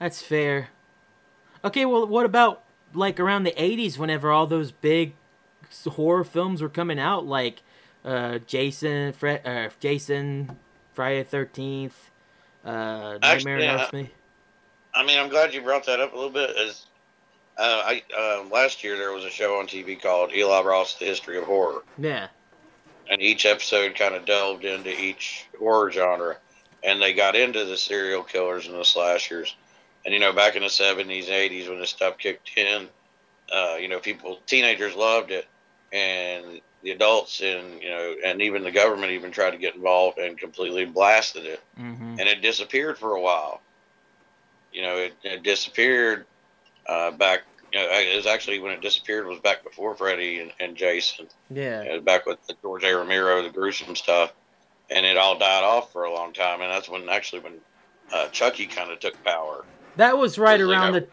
That's 0.00 0.20
fair. 0.22 0.68
Okay, 1.64 1.84
well, 1.84 2.06
what 2.06 2.26
about 2.26 2.62
like 2.94 3.20
around 3.20 3.44
the 3.44 3.52
80s 3.52 3.98
whenever 3.98 4.30
all 4.32 4.46
those 4.46 4.72
big 4.72 5.12
horror 5.86 6.24
films 6.24 6.60
were 6.62 6.68
coming 6.70 6.98
out 6.98 7.26
like 7.26 7.62
uh 8.04 8.38
Jason, 8.38 9.12
Fre- 9.12 9.44
uh, 9.44 9.68
Jason, 9.78 10.56
Friday 10.94 11.22
the 11.22 11.36
13th, 11.36 11.92
uh 12.64 13.18
Nightmare 13.20 13.20
Actually, 13.22 13.68
on 13.68 13.78
Elm 13.78 13.86
Street. 13.86 14.10
I 14.94 15.04
mean, 15.04 15.18
I'm 15.18 15.28
glad 15.28 15.54
you 15.54 15.62
brought 15.62 15.86
that 15.86 16.00
up 16.00 16.12
a 16.12 16.16
little 16.16 16.30
bit. 16.30 16.50
As 16.56 16.86
uh, 17.56 17.82
I 17.84 18.02
uh, 18.16 18.44
last 18.52 18.82
year 18.82 18.96
there 18.96 19.12
was 19.12 19.24
a 19.24 19.30
show 19.30 19.58
on 19.58 19.66
TV 19.66 20.00
called 20.00 20.32
Eli 20.32 20.62
Roth's: 20.62 20.98
The 20.98 21.04
History 21.06 21.38
of 21.38 21.44
Horror, 21.44 21.82
Yeah. 21.98 22.28
and 23.08 23.20
each 23.20 23.46
episode 23.46 23.94
kind 23.94 24.14
of 24.14 24.24
delved 24.24 24.64
into 24.64 24.90
each 24.90 25.46
horror 25.58 25.90
genre, 25.90 26.36
and 26.82 27.00
they 27.00 27.12
got 27.12 27.36
into 27.36 27.64
the 27.64 27.76
serial 27.76 28.22
killers 28.22 28.66
and 28.66 28.76
the 28.76 28.84
slashers. 28.84 29.54
And 30.04 30.14
you 30.14 30.20
know, 30.20 30.32
back 30.32 30.56
in 30.56 30.62
the 30.62 30.68
'70s, 30.68 31.28
'80s, 31.28 31.68
when 31.68 31.78
this 31.78 31.90
stuff 31.90 32.18
kicked 32.18 32.56
in, 32.56 32.88
uh, 33.52 33.76
you 33.78 33.88
know, 33.88 34.00
people, 34.00 34.40
teenagers 34.46 34.94
loved 34.96 35.30
it, 35.30 35.46
and 35.92 36.60
the 36.82 36.92
adults 36.92 37.40
and 37.42 37.82
you 37.82 37.90
know, 37.90 38.14
and 38.24 38.40
even 38.42 38.62
the 38.62 38.70
government 38.70 39.12
even 39.12 39.30
tried 39.30 39.50
to 39.50 39.58
get 39.58 39.74
involved 39.74 40.18
and 40.18 40.38
completely 40.38 40.84
blasted 40.84 41.44
it 41.44 41.60
hmm 41.76 42.16
and 42.18 42.28
it 42.28 42.42
disappeared 42.42 42.98
for 42.98 43.12
a 43.12 43.20
while. 43.20 43.62
You 44.72 44.82
know, 44.82 44.96
it, 44.96 45.14
it 45.22 45.42
disappeared 45.42 46.26
uh, 46.86 47.10
back. 47.12 47.40
You 47.72 47.78
know, 47.78 47.86
it 47.90 48.16
was 48.16 48.26
actually 48.26 48.58
when 48.58 48.72
it 48.72 48.80
disappeared 48.80 49.26
was 49.26 49.38
back 49.40 49.62
before 49.62 49.94
Freddy 49.94 50.40
and, 50.40 50.52
and 50.58 50.76
Jason. 50.76 51.28
Yeah. 51.50 51.82
It 51.82 51.92
was 51.92 52.02
back 52.02 52.26
with 52.26 52.44
the 52.46 52.54
George 52.62 52.84
A. 52.84 52.96
Romero, 52.96 53.42
the 53.42 53.50
gruesome 53.50 53.94
stuff, 53.94 54.32
and 54.90 55.06
it 55.06 55.16
all 55.16 55.38
died 55.38 55.62
off 55.62 55.92
for 55.92 56.04
a 56.04 56.12
long 56.12 56.32
time. 56.32 56.60
And 56.60 56.70
that's 56.70 56.88
when 56.88 57.08
actually 57.08 57.40
when 57.42 57.54
uh, 58.12 58.28
Chucky 58.28 58.66
kind 58.66 58.90
of 58.90 58.98
took 58.98 59.22
power. 59.24 59.64
That 59.96 60.18
was 60.18 60.38
right 60.38 60.58
Because 60.58 60.68
they 60.68 60.74
around 60.74 60.92
the 60.94 61.08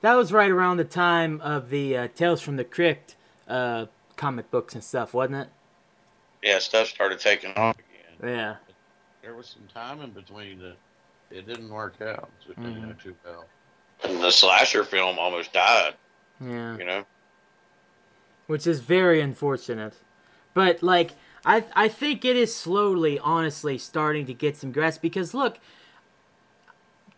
That 0.00 0.14
was 0.14 0.32
right 0.32 0.50
around 0.50 0.78
the 0.78 0.84
time 0.84 1.40
of 1.40 1.70
the 1.70 1.96
uh, 1.96 2.08
Tales 2.14 2.40
from 2.40 2.56
the 2.56 2.64
Crypt 2.64 3.14
uh, 3.46 3.86
comic 4.16 4.50
books 4.50 4.74
and 4.74 4.82
stuff, 4.82 5.14
wasn't 5.14 5.36
it? 5.36 5.48
Yeah, 6.42 6.58
stuff 6.58 6.88
started 6.88 7.20
taking 7.20 7.52
off 7.54 7.76
again. 7.76 8.36
Yeah. 8.36 8.56
There 9.22 9.36
was 9.36 9.46
some 9.46 9.68
time 9.72 10.00
in 10.00 10.10
between 10.10 10.58
that 10.58 10.76
it 11.32 11.46
didn't 11.46 11.70
work 11.70 12.00
out. 12.00 12.30
So 12.44 12.50
it 12.52 12.56
didn't 12.62 12.82
Mhm. 12.82 12.88
go 12.88 12.92
too 12.94 13.16
well. 13.24 13.46
And 14.04 14.22
the 14.22 14.30
slasher 14.30 14.84
film 14.84 15.18
almost 15.18 15.52
died. 15.52 15.94
Yeah. 16.40 16.76
You 16.76 16.84
know. 16.84 17.04
which 18.48 18.66
is 18.66 18.80
very 18.80 19.20
unfortunate. 19.20 19.94
But 20.52 20.82
like 20.82 21.12
I 21.46 21.64
I 21.74 21.88
think 21.88 22.24
it 22.24 22.36
is 22.36 22.54
slowly 22.54 23.18
honestly 23.18 23.78
starting 23.78 24.26
to 24.26 24.34
get 24.34 24.56
some 24.56 24.72
grass 24.72 24.98
because 24.98 25.32
look 25.32 25.58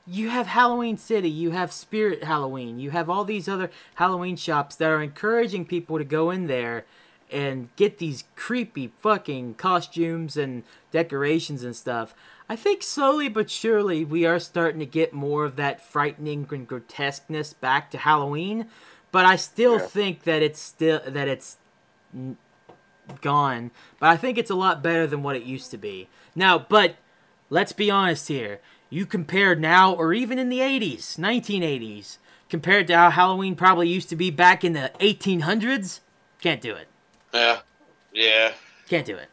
you 0.07 0.29
have 0.29 0.46
Halloween 0.48 0.98
City, 0.98 1.31
you 1.31 1.53
have 1.53 1.72
Spirit 1.72 2.24
Halloween, 2.24 2.79
you 2.79 2.90
have 2.90 3.09
all 3.09 3.24
these 3.24 3.48
other 3.48 3.70
Halloween 3.94 4.37
shops 4.37 4.77
that 4.77 4.90
are 4.90 5.03
encouraging 5.03 5.64
people 5.64 5.96
to 5.96 6.05
go 6.05 6.31
in 6.31 6.46
there 6.46 6.85
and 7.31 7.75
get 7.77 7.99
these 7.99 8.25
creepy 8.37 8.93
fucking 8.99 9.55
costumes 9.55 10.37
and 10.37 10.63
decorations 10.91 11.65
and 11.65 11.75
stuff. 11.75 12.15
I 12.49 12.57
think 12.57 12.83
slowly 12.83 13.29
but 13.29 13.51
surely 13.51 14.05
we 14.05 14.27
are 14.27 14.39
starting 14.39 14.81
to 14.81 14.87
get 14.87 15.13
more 15.13 15.45
of 15.45 15.57
that 15.57 15.81
frightening 15.81 16.47
and 16.51 16.69
grotesqueness 16.69 17.55
back 17.55 17.91
to 17.91 17.99
Halloween, 17.99 18.67
but 19.11 19.25
I 19.25 19.37
still 19.37 19.79
Yeah. 19.79 19.87
think 19.87 20.23
that 20.25 20.43
it's 20.43 20.61
still 20.61 21.01
that 21.07 21.29
it's 21.29 21.57
gone. 23.21 23.71
But 23.99 24.11
I 24.11 24.17
think 24.17 24.39
it's 24.39 24.51
a 24.51 24.55
lot 24.55 24.83
better 24.83 25.07
than 25.07 25.23
what 25.23 25.37
it 25.37 25.43
used 25.43 25.71
to 25.73 25.79
be. 25.79 26.09
Now, 26.35 26.59
but 26.59 26.97
let's 27.51 27.73
be 27.73 27.91
honest 27.91 28.29
here. 28.29 28.61
You 28.91 29.07
compare 29.07 29.57
now 29.57 29.93
or 29.93 30.13
even 30.13 30.39
in 30.39 30.51
the 30.51 30.61
80s, 30.61 31.17
1980s, 31.19 32.19
compared 32.49 32.87
to 32.87 32.97
how 32.97 33.11
Halloween 33.11 33.57
probably 33.57 33.89
used 33.89 34.09
to 34.11 34.17
be 34.17 34.31
back 34.31 34.63
in 34.63 34.73
the 34.73 34.93
1800s, 35.01 36.01
can't 36.41 36.61
do 36.61 36.75
it. 36.75 36.89
Yeah. 37.35 37.61
Yeah. 38.12 38.53
Can't 38.88 39.05
do 39.07 39.16
it. 39.16 39.29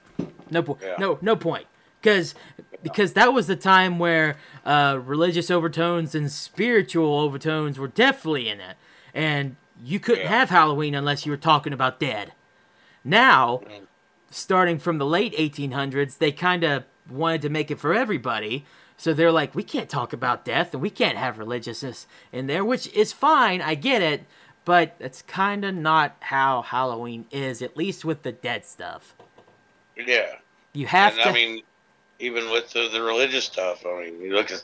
No 0.49 0.63
point. 0.63 0.79
Yeah. 0.83 0.95
No 0.99 1.17
no 1.21 1.35
point. 1.35 1.67
Because 2.01 2.33
because 2.83 3.13
that 3.13 3.31
was 3.33 3.47
the 3.47 3.55
time 3.55 3.99
where 3.99 4.37
uh, 4.65 4.99
religious 5.03 5.51
overtones 5.51 6.15
and 6.15 6.31
spiritual 6.31 7.19
overtones 7.19 7.77
were 7.77 7.87
definitely 7.87 8.49
in 8.49 8.59
it, 8.59 8.75
and 9.13 9.55
you 9.83 9.99
couldn't 9.99 10.23
Yeah. 10.23 10.29
have 10.39 10.49
Halloween 10.49 10.95
unless 10.95 11.25
you 11.25 11.31
were 11.31 11.37
talking 11.37 11.73
about 11.73 11.99
dead. 11.99 12.33
Now, 13.03 13.61
Mm. 13.65 13.87
starting 14.29 14.79
from 14.79 14.97
the 14.97 15.05
late 15.05 15.33
1800s, 15.37 16.17
they 16.17 16.31
kind 16.31 16.63
of 16.63 16.83
wanted 17.09 17.41
to 17.43 17.49
make 17.49 17.69
it 17.71 17.79
for 17.79 17.93
everybody. 17.93 18.65
So 18.97 19.13
they're 19.13 19.31
like, 19.31 19.55
we 19.55 19.63
can't 19.63 19.89
talk 19.89 20.13
about 20.13 20.45
death 20.45 20.73
and 20.73 20.81
we 20.81 20.91
can't 20.91 21.17
have 21.17 21.39
religiousness 21.39 22.05
in 22.31 22.45
there, 22.45 22.63
which 22.63 22.87
is 22.93 23.11
fine. 23.11 23.59
I 23.61 23.73
get 23.73 24.01
it. 24.03 24.25
But 24.63 24.95
that's 24.99 25.21
kind 25.23 25.65
of 25.65 25.73
not 25.75 26.15
how 26.19 26.61
Halloween 26.61 27.25
is, 27.31 27.61
at 27.61 27.75
least 27.75 28.05
with 28.05 28.21
the 28.21 28.31
dead 28.31 28.65
stuff. 28.65 29.15
Yeah. 29.97 30.35
You 30.73 30.87
have 30.87 31.13
and 31.13 31.23
to. 31.23 31.29
I 31.29 31.33
mean, 31.33 31.63
even 32.19 32.51
with 32.51 32.71
the, 32.71 32.89
the 32.91 33.01
religious 33.01 33.45
stuff, 33.45 33.85
I 33.85 34.03
mean, 34.05 34.21
you 34.21 34.33
look 34.33 34.51
at 34.51 34.63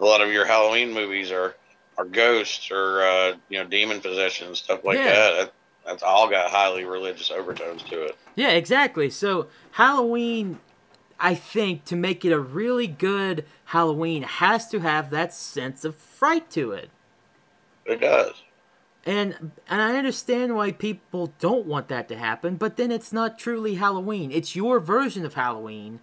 a 0.00 0.04
lot 0.04 0.20
of 0.20 0.30
your 0.32 0.44
Halloween 0.46 0.92
movies 0.92 1.30
are 1.30 1.56
are 1.96 2.04
ghosts 2.04 2.70
or 2.70 3.02
uh, 3.02 3.36
you 3.48 3.58
know 3.58 3.68
demon 3.68 4.00
possession 4.00 4.48
and 4.48 4.56
stuff 4.56 4.84
like 4.84 4.98
Yeah. 4.98 5.04
that. 5.12 5.32
that. 5.36 5.52
That's 5.84 6.02
all 6.02 6.30
got 6.30 6.50
highly 6.50 6.84
religious 6.84 7.30
overtones 7.30 7.82
to 7.84 8.04
it. 8.04 8.16
Yeah, 8.36 8.52
exactly. 8.52 9.10
So 9.10 9.48
Halloween, 9.72 10.58
I 11.20 11.34
think, 11.34 11.84
to 11.84 11.96
make 11.96 12.24
it 12.24 12.32
a 12.32 12.40
really 12.40 12.86
good 12.86 13.44
Halloween, 13.66 14.22
has 14.22 14.66
to 14.68 14.78
have 14.80 15.10
that 15.10 15.34
sense 15.34 15.84
of 15.84 15.94
fright 15.94 16.50
to 16.52 16.72
it. 16.72 16.88
It 17.84 18.00
does. 18.00 18.32
And 19.06 19.52
and 19.68 19.82
I 19.82 19.96
understand 19.96 20.56
why 20.56 20.72
people 20.72 21.32
don't 21.38 21.66
want 21.66 21.88
that 21.88 22.08
to 22.08 22.16
happen, 22.16 22.56
but 22.56 22.76
then 22.76 22.90
it's 22.90 23.12
not 23.12 23.38
truly 23.38 23.74
Halloween. 23.74 24.30
It's 24.30 24.56
your 24.56 24.80
version 24.80 25.26
of 25.26 25.34
Halloween, 25.34 26.00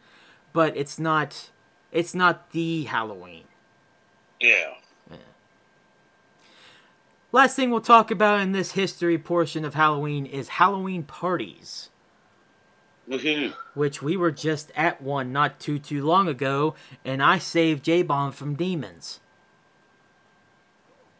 but 0.53 0.77
it's 0.77 0.99
not 0.99 1.49
it's 1.91 2.13
not 2.13 2.51
the 2.51 2.83
Halloween. 2.83 3.45
Yeah. 4.39 4.75
Last 7.33 7.55
thing 7.55 7.71
we'll 7.71 7.79
talk 7.79 8.11
about 8.11 8.41
in 8.41 8.51
this 8.51 8.73
history 8.73 9.17
portion 9.17 9.63
of 9.63 9.73
Halloween 9.73 10.25
is 10.25 10.49
Halloween 10.49 11.03
parties. 11.03 11.89
Which 13.73 14.01
we 14.01 14.15
were 14.15 14.31
just 14.31 14.71
at 14.75 15.01
one 15.01 15.31
not 15.31 15.59
too 15.59 15.79
too 15.79 16.03
long 16.05 16.27
ago, 16.27 16.75
and 17.03 17.23
I 17.23 17.39
saved 17.39 17.83
J 17.83 18.03
Bomb 18.03 18.31
from 18.31 18.55
demons. 18.55 19.21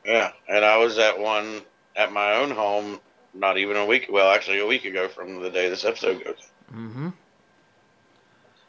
Yeah. 0.05 0.31
And 0.47 0.63
I 0.63 0.77
was 0.77 0.97
at 0.97 1.19
one 1.19 1.61
at 1.95 2.11
my 2.11 2.35
own 2.35 2.51
home 2.51 2.99
not 3.33 3.57
even 3.57 3.77
a 3.77 3.85
week. 3.85 4.07
Well, 4.09 4.29
actually, 4.31 4.59
a 4.59 4.67
week 4.67 4.85
ago 4.85 5.07
from 5.07 5.41
the 5.41 5.49
day 5.49 5.69
this 5.69 5.85
episode 5.85 6.23
goes. 6.23 6.49
Mm-hmm. 6.73 7.09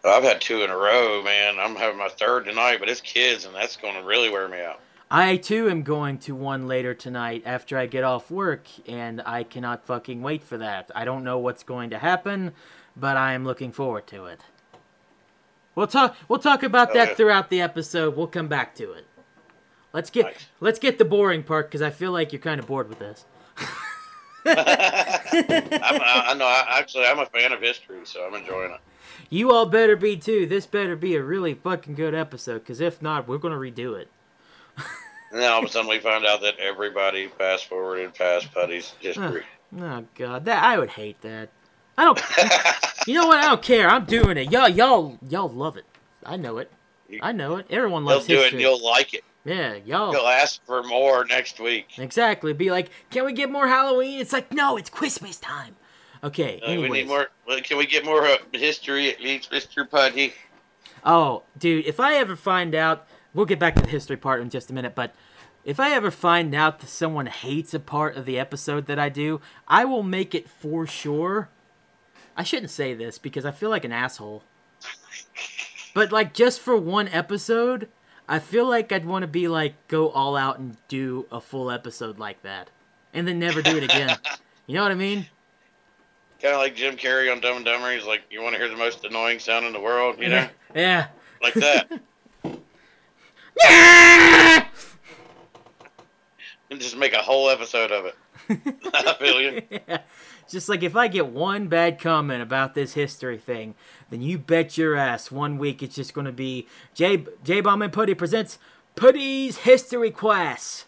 I've 0.04 0.22
had 0.24 0.40
two 0.40 0.62
in 0.62 0.70
a 0.70 0.76
row, 0.76 1.22
man. 1.22 1.58
I'm 1.58 1.76
having 1.76 1.98
my 1.98 2.08
third 2.08 2.44
tonight, 2.44 2.78
but 2.80 2.88
it's 2.88 3.00
kids, 3.00 3.44
and 3.44 3.54
that's 3.54 3.76
going 3.76 3.94
to 3.94 4.02
really 4.02 4.30
wear 4.30 4.48
me 4.48 4.60
out. 4.60 4.80
I 5.10 5.36
too 5.36 5.68
am 5.68 5.82
going 5.82 6.18
to 6.20 6.34
one 6.34 6.66
later 6.66 6.94
tonight 6.94 7.42
after 7.44 7.76
I 7.78 7.86
get 7.86 8.02
off 8.02 8.30
work, 8.30 8.66
and 8.88 9.22
I 9.24 9.44
cannot 9.44 9.84
fucking 9.84 10.22
wait 10.22 10.42
for 10.42 10.58
that. 10.58 10.90
I 10.94 11.04
don't 11.04 11.22
know 11.22 11.38
what's 11.38 11.62
going 11.62 11.90
to 11.90 11.98
happen, 11.98 12.52
but 12.96 13.16
I 13.16 13.34
am 13.34 13.44
looking 13.44 13.72
forward 13.72 14.06
to 14.08 14.26
it. 14.26 14.40
We'll 15.74 15.86
talk. 15.86 16.16
We'll 16.28 16.38
talk 16.38 16.62
about 16.62 16.90
Oh, 16.90 16.94
that 16.94 17.08
yeah. 17.10 17.14
throughout 17.14 17.50
the 17.50 17.60
episode. 17.60 18.16
We'll 18.16 18.26
come 18.26 18.48
back 18.48 18.74
to 18.76 18.92
it. 18.92 19.06
Let's 19.92 20.10
get 20.10 20.26
Nice. 20.26 20.46
let's 20.60 20.78
get 20.78 20.98
the 20.98 21.04
boring 21.04 21.42
part 21.42 21.68
because 21.68 21.82
I 21.82 21.90
feel 21.90 22.12
like 22.12 22.32
you're 22.32 22.40
kind 22.40 22.58
of 22.60 22.66
bored 22.66 22.88
with 22.88 22.98
this. 22.98 23.24
I'm, 24.44 24.56
I, 24.56 26.24
I 26.28 26.34
know. 26.34 26.46
I, 26.46 26.78
actually, 26.78 27.04
I'm 27.06 27.18
a 27.18 27.26
fan 27.26 27.52
of 27.52 27.60
history, 27.60 28.00
so 28.04 28.24
I'm 28.26 28.34
enjoying 28.34 28.72
it. 28.72 28.80
You 29.30 29.52
all 29.52 29.66
better 29.66 29.96
be 29.96 30.16
too. 30.16 30.46
This 30.46 30.66
better 30.66 30.96
be 30.96 31.14
a 31.14 31.22
really 31.22 31.54
fucking 31.54 31.94
good 31.94 32.14
episode 32.14 32.60
because 32.60 32.80
if 32.80 33.00
not, 33.00 33.28
we're 33.28 33.38
gonna 33.38 33.56
redo 33.56 33.98
it. 33.98 34.08
And 35.30 35.40
then 35.40 35.50
all 35.50 35.60
of 35.60 35.64
a 35.64 35.68
sudden, 35.72 35.88
we 35.88 35.98
find 35.98 36.26
out 36.26 36.42
that 36.42 36.58
everybody 36.58 37.28
fast 37.38 37.66
forwarded 37.66 38.14
past 38.14 38.52
Putty's 38.52 38.94
history. 39.00 39.42
Oh, 39.74 39.82
oh 39.84 40.04
god, 40.16 40.44
that 40.44 40.62
I 40.62 40.78
would 40.78 40.90
hate 40.90 41.18
that. 41.22 41.48
I 41.96 42.04
don't. 42.04 42.20
you 43.06 43.14
know 43.14 43.26
what? 43.26 43.38
I 43.38 43.48
don't 43.48 43.62
care. 43.62 43.88
I'm 43.88 44.04
doing 44.04 44.36
it. 44.36 44.52
Y'all, 44.52 44.68
y'all, 44.68 45.16
y'all 45.30 45.48
love 45.48 45.78
it. 45.78 45.86
I 46.26 46.36
know 46.36 46.58
it. 46.58 46.70
I 47.22 47.32
know 47.32 47.56
it. 47.56 47.64
Everyone 47.70 48.04
loves 48.04 48.26
it. 48.26 48.28
They'll 48.28 48.36
loves 48.36 48.50
do 48.50 48.56
it, 48.58 48.60
history. 48.60 48.64
and 48.64 48.80
you'll 48.82 48.84
like 48.84 49.14
it. 49.14 49.24
Yeah, 49.44 49.74
y'all. 49.84 50.12
He'll 50.12 50.22
ask 50.26 50.64
for 50.64 50.82
more 50.84 51.24
next 51.24 51.58
week. 51.58 51.98
Exactly. 51.98 52.52
Be 52.52 52.70
like, 52.70 52.90
can 53.10 53.24
we 53.24 53.32
get 53.32 53.50
more 53.50 53.66
Halloween? 53.66 54.20
It's 54.20 54.32
like, 54.32 54.52
no, 54.52 54.76
it's 54.76 54.88
Christmas 54.88 55.36
time. 55.38 55.76
Okay. 56.22 56.60
Uh, 56.60 56.80
we 56.80 56.88
need 56.88 57.08
more. 57.08 57.28
well, 57.46 57.60
Can 57.60 57.78
we 57.78 57.86
get 57.86 58.04
more 58.04 58.24
uh, 58.24 58.36
history 58.52 59.10
at 59.10 59.20
least, 59.20 59.50
Mister 59.50 59.84
Putty? 59.84 60.32
Oh, 61.04 61.42
dude, 61.58 61.84
if 61.86 61.98
I 61.98 62.14
ever 62.14 62.36
find 62.36 62.74
out, 62.76 63.08
we'll 63.34 63.46
get 63.46 63.58
back 63.58 63.74
to 63.74 63.82
the 63.82 63.88
history 63.88 64.16
part 64.16 64.40
in 64.40 64.48
just 64.50 64.70
a 64.70 64.72
minute, 64.72 64.94
but 64.94 65.12
if 65.64 65.80
I 65.80 65.90
ever 65.90 66.10
find 66.12 66.54
out 66.54 66.78
that 66.80 66.88
someone 66.88 67.26
hates 67.26 67.74
a 67.74 67.80
part 67.80 68.16
of 68.16 68.24
the 68.24 68.38
episode 68.38 68.86
that 68.86 68.98
I 69.00 69.08
do, 69.08 69.40
I 69.66 69.84
will 69.84 70.02
make 70.04 70.34
it 70.34 70.48
for 70.48 70.86
sure. 70.86 71.48
I 72.36 72.44
shouldn't 72.44 72.70
say 72.70 72.94
this 72.94 73.18
because 73.18 73.44
I 73.44 73.50
feel 73.50 73.70
like 73.70 73.84
an 73.84 73.92
asshole. 73.92 74.44
But 75.94 76.10
like 76.10 76.32
just 76.32 76.60
for 76.60 76.74
one 76.74 77.06
episode, 77.08 77.86
I 78.28 78.38
feel 78.38 78.66
like 78.68 78.92
I'd 78.92 79.04
want 79.04 79.22
to 79.22 79.26
be 79.28 79.48
like 79.48 79.74
go 79.88 80.08
all 80.10 80.36
out 80.36 80.58
and 80.58 80.76
do 80.88 81.26
a 81.30 81.40
full 81.40 81.70
episode 81.70 82.18
like 82.18 82.42
that. 82.42 82.70
And 83.14 83.26
then 83.28 83.38
never 83.38 83.60
do 83.62 83.76
it 83.76 83.82
again. 83.84 84.16
you 84.66 84.74
know 84.74 84.82
what 84.82 84.92
I 84.92 84.94
mean? 84.96 85.26
Kind 86.40 86.54
of 86.54 86.60
like 86.60 86.74
Jim 86.74 86.96
Carrey 86.96 87.30
on 87.30 87.40
Dumb 87.40 87.56
and 87.56 87.64
Dumber. 87.64 87.92
He's 87.92 88.04
like, 88.06 88.22
"You 88.30 88.42
want 88.42 88.54
to 88.54 88.58
hear 88.58 88.68
the 88.68 88.76
most 88.76 89.04
annoying 89.04 89.38
sound 89.38 89.64
in 89.66 89.72
the 89.72 89.80
world?" 89.80 90.16
You 90.18 90.28
know, 90.30 90.48
Yeah. 90.74 91.08
like 91.42 91.54
that. 91.54 92.00
yeah. 93.62 94.66
and 96.70 96.80
just 96.80 96.96
make 96.96 97.12
a 97.12 97.18
whole 97.18 97.48
episode 97.50 97.92
of 97.92 98.06
it. 98.06 98.16
I 98.94 99.14
feel 99.20 99.40
you. 99.40 99.62
Yeah. 99.70 99.98
Just 100.48 100.68
like 100.68 100.82
if 100.82 100.96
I 100.96 101.08
get 101.08 101.26
one 101.28 101.68
bad 101.68 102.00
comment 102.00 102.42
about 102.42 102.74
this 102.74 102.94
history 102.94 103.38
thing, 103.38 103.74
then 104.10 104.22
you 104.22 104.38
bet 104.38 104.76
your 104.76 104.96
ass 104.96 105.30
one 105.30 105.58
week 105.58 105.82
it's 105.82 105.94
just 105.94 106.14
going 106.14 106.26
to 106.26 106.32
be 106.32 106.66
J 106.94 107.24
J 107.42 107.60
Bomb 107.60 107.82
and 107.82 107.92
Putty 107.92 108.14
presents 108.14 108.58
Putty's 108.94 109.58
History 109.58 110.10
Class. 110.10 110.86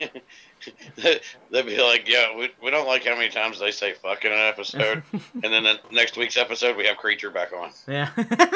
They'd 0.96 1.20
be 1.66 1.80
like, 1.80 2.08
"Yeah, 2.08 2.36
we, 2.36 2.50
we 2.62 2.70
don't 2.70 2.86
like 2.86 3.04
how 3.04 3.14
many 3.14 3.28
times 3.28 3.60
they 3.60 3.70
say 3.70 3.94
fuck 3.94 4.24
in 4.24 4.32
an 4.32 4.38
episode." 4.38 5.02
and 5.12 5.44
then 5.44 5.62
the 5.62 5.78
next 5.92 6.16
week's 6.16 6.36
episode, 6.36 6.76
we 6.76 6.86
have 6.86 6.96
Creature 6.96 7.30
back 7.30 7.52
on. 7.52 7.70
Yeah. 7.86 8.10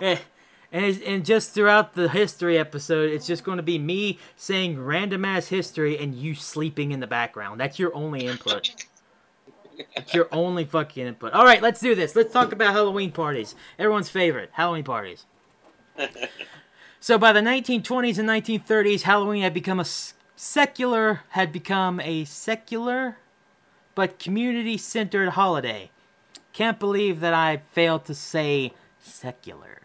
Eh, 0.00 0.16
and, 0.72 1.02
and 1.02 1.24
just 1.24 1.52
throughout 1.52 1.94
the 1.94 2.08
history 2.08 2.56
episode, 2.56 3.10
it's 3.10 3.26
just 3.26 3.44
going 3.44 3.56
to 3.56 3.62
be 3.62 3.78
me 3.78 4.18
saying 4.36 4.80
random 4.80 5.24
ass 5.24 5.48
history 5.48 5.98
and 5.98 6.14
you 6.14 6.34
sleeping 6.34 6.92
in 6.92 7.00
the 7.00 7.06
background. 7.06 7.60
That's 7.60 7.78
your 7.78 7.94
only 7.94 8.26
input. 8.26 8.86
It's 9.96 10.14
your 10.14 10.28
only 10.30 10.64
fucking 10.64 11.06
input. 11.06 11.32
All 11.32 11.44
right, 11.44 11.62
let's 11.62 11.80
do 11.80 11.94
this. 11.94 12.14
Let's 12.14 12.32
talk 12.32 12.52
about 12.52 12.72
Halloween 12.72 13.12
parties. 13.12 13.54
Everyone's 13.78 14.10
favorite 14.10 14.50
Halloween 14.52 14.84
parties. 14.84 15.24
so 17.00 17.18
by 17.18 17.32
the 17.32 17.40
1920s 17.40 18.18
and 18.18 18.28
1930s, 18.28 19.02
Halloween 19.02 19.42
had 19.42 19.54
become 19.54 19.80
a 19.80 19.86
secular 20.36 21.20
had 21.30 21.52
become 21.52 22.00
a 22.00 22.24
secular 22.24 23.18
but 23.94 24.18
community-centered 24.18 25.30
holiday. 25.30 25.90
Can't 26.52 26.78
believe 26.78 27.20
that 27.20 27.34
I 27.34 27.58
failed 27.72 28.06
to 28.06 28.14
say 28.14 28.72
secular. 28.98 29.79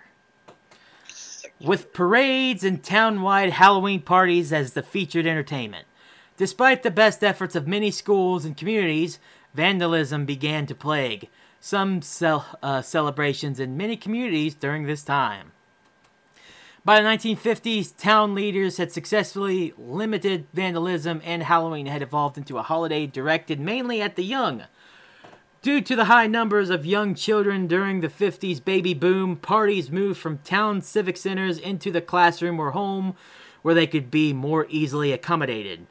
With 1.62 1.94
parades 1.94 2.64
and 2.64 2.84
town-wide 2.84 3.52
Halloween 3.52 4.02
parties 4.02 4.52
as 4.52 4.74
the 4.74 4.84
featured 4.84 5.26
entertainment. 5.26 5.88
Despite 6.38 6.84
the 6.84 6.92
best 6.92 7.24
efforts 7.24 7.56
of 7.56 7.68
many 7.68 7.92
schools 7.92 8.44
and 8.44 8.58
communities, 8.58 9.20
vandalism 9.54 10.26
began 10.26 10.66
to 10.66 10.76
plague 10.76 11.30
some 11.66 12.00
cel- 12.02 12.46
uh, 12.62 12.80
celebrations 12.80 13.60
in 13.60 13.76
many 13.76 13.98
communities 13.98 14.54
during 14.54 14.84
this 14.84 15.02
time. 15.02 15.52
By 16.84 17.02
the 17.02 17.08
1950s, 17.08 17.98
town 17.98 18.36
leaders 18.36 18.78
had 18.78 18.92
successfully 18.92 19.74
limited 19.76 20.46
vandalism, 20.54 21.22
and 21.26 21.42
Halloween 21.42 21.88
had 21.88 22.04
evolved 22.04 22.38
into 22.38 22.60
a 22.60 22.62
holiday 22.62 23.08
directed 23.08 23.60
mainly 23.60 24.00
at 24.00 24.16
the 24.16 24.24
young. 24.24 24.66
Due 25.66 25.82
to 25.82 25.96
the 25.96 26.06
high 26.06 26.28
numbers 26.28 26.70
of 26.70 26.86
young 26.86 27.16
children 27.16 27.66
during 27.66 28.00
the 28.00 28.08
50s 28.08 28.64
baby 28.64 28.94
boom, 28.94 29.36
parties 29.36 29.90
moved 29.90 30.20
from 30.20 30.38
town 30.44 30.80
civic 30.80 31.18
centers 31.18 31.58
into 31.58 31.90
the 31.90 32.02
classroom 32.02 32.60
or 32.60 32.70
home 32.70 33.16
where 33.64 33.74
they 33.74 33.88
could 33.88 34.12
be 34.12 34.32
more 34.32 34.68
easily 34.70 35.12
accommodated. 35.12 35.88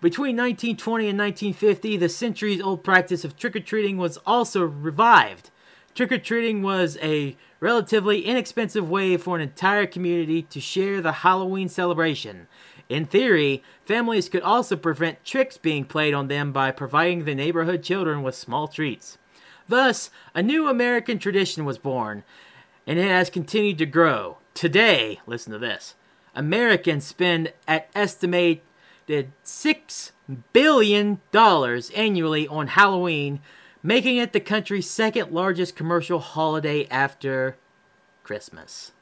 Between 0.00 0.36
1920 0.36 1.08
and 1.08 1.18
1950, 1.18 1.96
the 1.96 2.08
centuries 2.08 2.60
old 2.60 2.84
practice 2.84 3.24
of 3.24 3.36
trick 3.36 3.56
or 3.56 3.58
treating 3.58 3.96
was 3.96 4.16
also 4.18 4.62
revived. 4.62 5.50
Trick 5.96 6.12
or 6.12 6.18
treating 6.18 6.62
was 6.62 6.96
a 7.02 7.36
relatively 7.58 8.24
inexpensive 8.24 8.88
way 8.88 9.16
for 9.16 9.34
an 9.34 9.42
entire 9.42 9.86
community 9.86 10.42
to 10.42 10.60
share 10.60 11.00
the 11.00 11.10
Halloween 11.10 11.68
celebration. 11.68 12.46
In 12.88 13.04
theory, 13.04 13.62
families 13.84 14.28
could 14.28 14.42
also 14.42 14.76
prevent 14.76 15.24
tricks 15.24 15.56
being 15.56 15.84
played 15.84 16.14
on 16.14 16.28
them 16.28 16.52
by 16.52 16.70
providing 16.70 17.24
the 17.24 17.34
neighborhood 17.34 17.82
children 17.82 18.22
with 18.22 18.34
small 18.34 18.68
treats. 18.68 19.18
Thus, 19.68 20.10
a 20.34 20.42
new 20.42 20.68
American 20.68 21.18
tradition 21.18 21.64
was 21.64 21.78
born, 21.78 22.22
and 22.86 22.98
it 22.98 23.08
has 23.08 23.30
continued 23.30 23.78
to 23.78 23.86
grow. 23.86 24.38
Today, 24.54 25.20
listen 25.26 25.52
to 25.52 25.58
this 25.58 25.96
Americans 26.34 27.04
spend 27.04 27.52
at 27.66 27.88
estimated 27.94 28.62
$6 29.08 30.10
billion 30.52 31.20
annually 31.34 32.48
on 32.48 32.68
Halloween, 32.68 33.40
making 33.82 34.18
it 34.18 34.32
the 34.32 34.40
country's 34.40 34.88
second 34.88 35.32
largest 35.32 35.74
commercial 35.74 36.20
holiday 36.20 36.86
after 36.88 37.56
Christmas. 38.22 38.92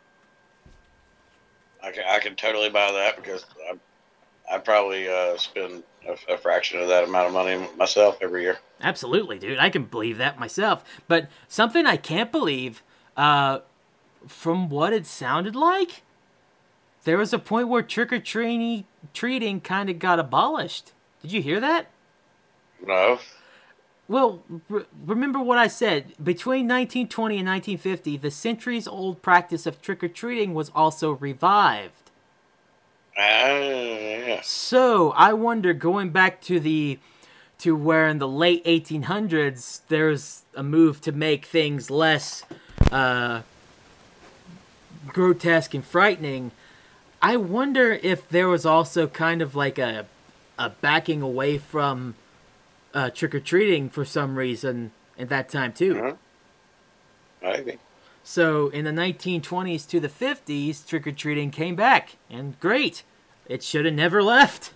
I 1.85 1.91
can, 1.91 2.05
I 2.09 2.19
can 2.19 2.35
totally 2.35 2.71
buy 2.71 2.91
that 2.93 3.17
because 3.17 3.45
I, 3.71 4.55
I 4.55 4.59
probably 4.59 5.09
uh, 5.09 5.37
spend 5.37 5.83
a, 6.09 6.35
a 6.35 6.39
fraction 6.39 6.81
of 6.81 6.89
that 6.89 7.05
amount 7.05 7.29
of 7.29 7.33
money 7.33 7.67
myself 7.77 8.19
every 8.21 8.43
year. 8.43 8.59
Absolutely, 8.81 9.39
dude. 9.39 9.59
I 9.59 9.71
can 9.71 9.85
believe 9.85 10.19
that 10.19 10.39
myself. 10.39 10.85
But 11.09 11.29
something 11.49 11.87
I 11.87 11.97
can't 11.97 12.33
believe, 12.33 12.83
uh, 13.17 13.61
from 14.27 14.69
what 14.69 14.93
it 14.93 15.07
sounded 15.07 15.55
like, 15.55 16.03
there 17.05 17.19
was 17.19 17.33
a 17.33 17.39
point 17.39 17.69
where 17.69 17.83
trick 17.83 18.13
or 18.13 18.19
treating 18.19 18.85
treating 19.13 19.61
kind 19.61 19.91
of 19.91 19.99
got 19.99 20.19
abolished. 20.19 20.93
Did 21.21 21.33
you 21.33 21.43
hear 21.43 21.61
that? 21.61 21.87
No, 22.87 23.19
Well, 24.07 24.43
re- 24.69 24.85
remember 25.07 25.41
what 25.41 25.57
I 25.59 25.67
said. 25.67 26.13
Between 26.23 26.69
1920 26.69 27.39
and 27.39 27.49
1950, 27.49 28.19
the 28.19 28.31
centuries 28.31 28.87
old 28.87 29.23
practice 29.23 29.67
of 29.67 29.81
trick 29.81 30.05
or 30.05 30.09
treating 30.09 30.53
was 30.53 30.71
also 30.75 31.13
revived. 31.13 32.11
ah, 33.17 33.21
yeah. 33.23 34.41
So 34.43 35.13
I 35.13 35.33
wonder, 35.33 35.73
going 35.73 36.11
back 36.11 36.41
to 36.43 36.61
the 36.61 36.99
to 37.59 37.75
where 37.77 38.09
in 38.09 38.19
the 38.19 38.29
late 38.29 38.65
1800s 38.65 39.81
there's 39.89 40.43
a 40.55 40.63
move 40.63 41.01
to 41.01 41.13
make 41.13 41.47
things 41.47 41.89
less 41.89 42.45
uh, 42.91 43.43
grotesque 45.07 45.73
and 45.73 45.85
frightening. 45.85 46.51
I 47.23 47.37
wonder 47.37 47.93
if 47.93 48.29
there 48.29 48.49
was 48.49 48.67
also 48.67 49.07
kind 49.07 49.41
of 49.41 49.55
like 49.55 49.79
a 49.79 50.07
a 50.59 50.71
backing 50.71 51.23
away 51.23 51.59
from 51.59 52.15
uh, 52.95 53.11
trick 53.11 53.35
or 53.35 53.41
treating 53.41 53.91
for 53.91 54.05
some 54.05 54.37
reason 54.37 54.93
at 55.19 55.29
that 55.29 55.49
time 55.49 55.73
too. 55.73 55.95
Mhm. 55.95 56.17
maybe. 57.43 57.79
So 58.23 58.69
in 58.69 58.85
the 58.87 58.93
1920s 58.93 59.87
to 59.91 60.01
the 60.01 60.09
50s, 60.09 60.87
trick 60.87 61.07
or 61.07 61.13
treating 61.13 61.51
came 61.51 61.77
back, 61.77 62.17
and 62.31 62.59
great. 62.59 63.03
It 63.49 63.63
should 63.63 63.85
have 63.85 63.93
never 63.95 64.23
left. 64.23 64.73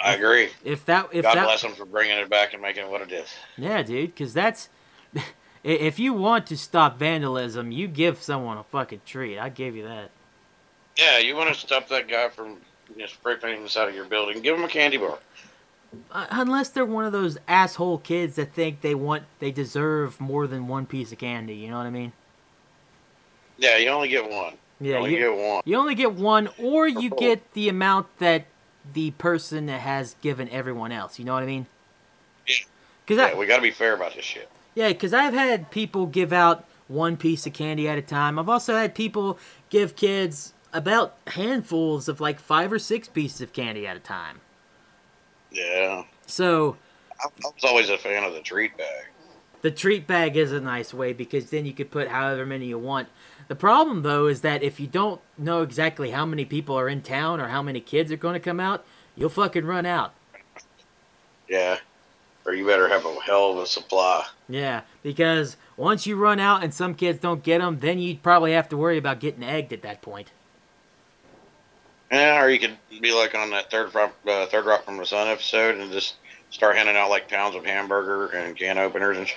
I 0.00 0.14
agree. 0.14 0.50
If 0.62 0.84
that, 0.86 1.08
if 1.12 1.22
God 1.24 1.36
that, 1.36 1.44
bless 1.44 1.62
them 1.62 1.72
for 1.72 1.84
bringing 1.84 2.16
it 2.18 2.28
back 2.28 2.52
and 2.52 2.62
making 2.62 2.84
it 2.84 2.90
what 2.90 3.00
it 3.00 3.10
is. 3.10 3.28
yeah, 3.56 3.82
dude, 3.82 4.14
because 4.14 4.32
that's, 4.34 4.68
if 5.64 5.98
you 5.98 6.12
want 6.12 6.46
to 6.48 6.56
stop 6.56 6.98
vandalism, 6.98 7.72
you 7.72 7.88
give 7.88 8.22
someone 8.22 8.58
a 8.58 8.62
fucking 8.64 9.00
treat. 9.06 9.38
I 9.38 9.48
give 9.48 9.74
you 9.74 9.84
that. 9.84 10.10
Yeah, 10.96 11.18
you 11.18 11.34
want 11.34 11.52
to 11.52 11.58
stop 11.58 11.88
that 11.88 12.06
guy 12.06 12.28
from 12.28 12.58
you 12.96 13.06
spray 13.08 13.36
painting 13.36 13.62
the 13.62 13.68
side 13.68 13.88
of 13.88 13.94
your 13.94 14.04
building? 14.04 14.40
Give 14.42 14.56
them 14.56 14.64
a 14.64 14.68
candy 14.68 14.96
bar. 14.96 15.18
Uh, 16.10 16.26
unless 16.30 16.70
they're 16.70 16.84
one 16.84 17.04
of 17.04 17.12
those 17.12 17.38
asshole 17.46 17.98
kids 17.98 18.36
that 18.36 18.52
think 18.52 18.80
they 18.80 18.94
want, 18.94 19.24
they 19.38 19.50
deserve 19.50 20.20
more 20.20 20.46
than 20.46 20.66
one 20.66 20.86
piece 20.86 21.12
of 21.12 21.18
candy. 21.18 21.54
You 21.54 21.70
know 21.70 21.78
what 21.78 21.86
I 21.86 21.90
mean? 21.90 22.12
Yeah, 23.58 23.76
you 23.76 23.88
only 23.88 24.08
get 24.08 24.28
one. 24.28 24.54
you 24.80 24.90
Yeah, 24.92 24.98
only 24.98 25.12
you, 25.12 25.18
get 25.18 25.36
one. 25.36 25.62
you 25.64 25.76
only 25.76 25.94
get 25.94 26.12
one, 26.14 26.48
or 26.58 26.88
you 26.88 27.10
get 27.10 27.52
the 27.54 27.68
amount 27.68 28.06
that 28.18 28.46
the 28.92 29.12
person 29.12 29.66
that 29.66 29.80
has 29.80 30.16
given 30.20 30.48
everyone 30.48 30.92
else. 30.92 31.18
You 31.18 31.24
know 31.24 31.34
what 31.34 31.42
I 31.42 31.46
mean? 31.46 31.66
Yeah. 32.46 32.56
Because 33.06 33.18
Yeah, 33.18 33.38
we 33.38 33.46
got 33.46 33.56
to 33.56 33.62
be 33.62 33.70
fair 33.70 33.94
about 33.94 34.14
this 34.14 34.24
shit. 34.24 34.48
Yeah, 34.74 34.88
because 34.88 35.14
I've 35.14 35.34
had 35.34 35.70
people 35.70 36.06
give 36.06 36.32
out 36.32 36.64
one 36.88 37.16
piece 37.16 37.46
of 37.46 37.52
candy 37.52 37.88
at 37.88 37.96
a 37.98 38.02
time. 38.02 38.38
I've 38.38 38.48
also 38.48 38.74
had 38.74 38.94
people 38.94 39.38
give 39.70 39.94
kids 39.94 40.52
about 40.74 41.16
handfuls 41.28 42.08
of 42.08 42.20
like 42.20 42.40
five 42.40 42.72
or 42.72 42.78
six 42.78 43.08
pieces 43.08 43.40
of 43.40 43.54
candy 43.54 43.86
at 43.86 43.96
a 43.96 44.00
time. 44.00 44.42
Yeah, 45.50 46.04
So 46.26 46.76
I, 47.22 47.28
I 47.28 47.50
was 47.54 47.64
always 47.64 47.88
a 47.88 47.98
fan 47.98 48.24
of 48.24 48.34
the 48.34 48.40
treat 48.40 48.76
bag. 48.76 49.06
the 49.62 49.70
treat 49.70 50.06
bag 50.06 50.36
is 50.36 50.52
a 50.52 50.60
nice 50.60 50.92
way 50.92 51.12
because 51.12 51.50
then 51.50 51.64
you 51.64 51.72
could 51.72 51.90
put 51.92 52.08
however 52.08 52.44
many 52.44 52.66
you 52.66 52.78
want. 52.78 53.08
The 53.48 53.54
problem 53.54 54.02
though 54.02 54.26
is 54.26 54.40
that 54.42 54.62
if 54.62 54.80
you 54.80 54.86
don't 54.88 55.20
know 55.38 55.62
exactly 55.62 56.10
how 56.10 56.26
many 56.26 56.44
people 56.44 56.76
are 56.78 56.88
in 56.88 57.02
town 57.02 57.40
or 57.40 57.48
how 57.48 57.62
many 57.62 57.80
kids 57.80 58.10
are 58.12 58.16
going 58.16 58.34
to 58.34 58.40
come 58.40 58.60
out, 58.60 58.84
you'll 59.16 59.28
fucking 59.30 59.64
run 59.64 59.86
out. 59.86 60.12
Yeah. 61.48 61.78
Or 62.46 62.52
you 62.54 62.66
better 62.66 62.88
have 62.88 63.06
a 63.06 63.14
hell 63.24 63.52
of 63.52 63.58
a 63.58 63.66
supply. 63.66 64.26
Yeah, 64.48 64.82
because 65.02 65.56
once 65.76 66.06
you 66.06 66.16
run 66.16 66.40
out 66.40 66.62
and 66.62 66.74
some 66.74 66.94
kids 66.94 67.18
don't 67.20 67.42
get 67.42 67.58
them, 67.60 67.78
then 67.80 67.98
you'd 67.98 68.22
probably 68.22 68.52
have 68.52 68.68
to 68.70 68.76
worry 68.76 68.98
about 68.98 69.20
getting 69.20 69.42
egged 69.42 69.72
at 69.72 69.82
that 69.82 70.02
point. 70.02 70.32
Yeah, 72.10 72.42
or 72.42 72.48
you 72.48 72.58
could 72.58 72.76
be 73.00 73.12
like 73.12 73.34
on 73.34 73.50
that 73.50 73.70
third 73.70 73.94
rock, 73.94 74.14
uh, 74.26 74.46
third 74.46 74.66
rock 74.66 74.84
from 74.84 74.98
the 74.98 75.06
sun 75.06 75.28
episode 75.28 75.78
and 75.78 75.90
just 75.90 76.14
start 76.50 76.76
handing 76.76 76.96
out 76.96 77.10
like 77.10 77.28
pounds 77.28 77.56
of 77.56 77.64
hamburger 77.64 78.26
and 78.28 78.56
can 78.56 78.78
openers 78.78 79.18
and 79.18 79.28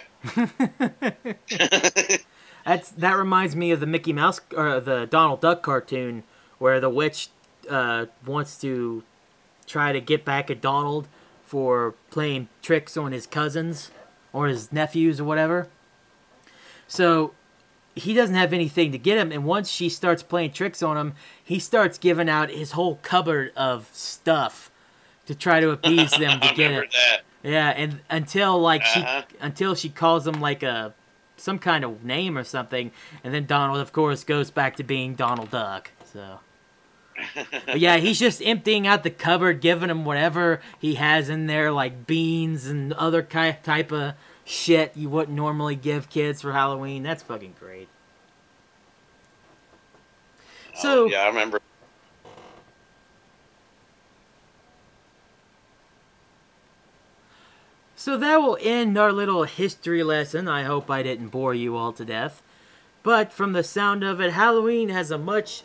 shit. 1.48 2.26
That's 2.66 2.92
that 2.92 3.14
reminds 3.14 3.56
me 3.56 3.72
of 3.72 3.80
the 3.80 3.86
Mickey 3.88 4.14
Mouse 4.14 4.42
or 4.56 4.80
the 4.80 5.06
Donald 5.06 5.42
Duck 5.42 5.64
cartoon 5.64 6.24
where 6.60 6.80
the 6.80 6.90
witch 6.90 7.30
uh, 7.70 8.08
wants 8.26 8.60
to 8.62 9.04
try 9.66 9.92
to 9.92 10.02
get 10.02 10.26
back 10.26 10.52
at 10.52 10.62
Donald 10.62 11.08
for 11.46 11.96
playing 12.12 12.50
tricks 12.62 12.98
on 12.98 13.12
his 13.14 13.26
cousins 13.26 13.90
or 14.34 14.48
his 14.48 14.72
nephews 14.72 15.20
or 15.20 15.24
whatever. 15.24 15.70
So 16.88 17.34
he 17.98 18.14
doesn't 18.14 18.36
have 18.36 18.54
anything 18.54 18.92
to 18.92 18.98
get 18.98 19.18
him, 19.18 19.32
and 19.32 19.44
once 19.44 19.70
she 19.70 19.90
starts 19.90 20.24
playing 20.24 20.52
tricks 20.52 20.82
on 20.84 20.98
him, 20.98 21.14
he 21.44 21.60
starts 21.60 21.98
giving 21.98 22.30
out 22.30 22.50
his 22.50 22.72
whole 22.72 22.96
cupboard 23.02 23.52
of 23.56 23.90
stuff 23.92 24.72
to 25.26 25.36
try 25.36 25.60
to 25.60 25.70
appease 25.72 26.12
them 26.12 26.40
to 26.42 26.54
get 26.54 26.72
it. 26.72 26.92
that. 26.92 27.22
Yeah, 27.44 27.70
and 27.70 28.00
until 28.10 28.60
like 28.60 28.82
Uh-huh. 28.82 29.24
she 29.30 29.38
until 29.42 29.76
she 29.76 29.90
calls 29.90 30.26
him 30.28 30.40
like 30.42 30.64
a 30.64 30.94
some 31.38 31.60
kind 31.60 31.84
of 31.84 32.04
name 32.04 32.38
or 32.38 32.44
something, 32.44 32.92
and 33.24 33.34
then 33.34 33.46
Donald, 33.46 33.80
of 33.80 33.92
course, 33.94 34.24
goes 34.24 34.50
back 34.52 34.76
to 34.78 34.84
being 34.84 35.14
Donald 35.16 35.52
Duck. 35.52 35.92
So. 36.12 36.40
But 37.66 37.80
yeah, 37.80 37.98
he's 37.98 38.20
just 38.20 38.42
emptying 38.46 38.86
out 38.86 39.04
the 39.04 39.10
cupboard, 39.10 39.60
giving 39.62 39.90
him 39.90 40.06
whatever 40.06 40.62
he 40.80 40.96
has 40.96 41.30
in 41.30 41.48
there, 41.48 41.72
like 41.72 42.06
beans 42.06 42.68
and 42.68 42.94
other 42.94 43.22
ki- 43.24 43.56
type 43.64 43.92
of 43.92 44.14
shit 44.48 44.96
you 44.96 45.10
wouldn't 45.10 45.36
normally 45.36 45.76
give 45.76 46.10
kids 46.10 46.42
for 46.42 46.54
Halloween. 46.54 47.04
That's 47.04 47.22
fucking 47.22 47.56
great. 47.60 47.90
Oh, 50.78 50.82
so 50.82 51.04
Oh, 51.04 51.06
yeah, 51.08 51.24
I 51.24 51.28
remember. 51.28 51.60
So 57.96 58.16
that 58.18 58.38
will 58.38 58.58
end 58.62 58.98
our 58.98 59.12
little 59.12 59.44
history 59.44 60.02
lesson. 60.02 60.48
I 60.48 60.64
hope 60.64 60.90
I 60.90 61.04
didn't 61.04 61.28
bore 61.28 61.54
you 61.54 61.76
all 61.76 61.92
to 61.92 62.06
death. 62.06 62.42
But 63.04 63.34
from 63.34 63.52
the 63.52 63.64
sound 63.64 64.04
of 64.04 64.22
it, 64.22 64.32
Halloween 64.32 64.90
has 64.90 65.12
a 65.12 65.18
much 65.18 65.64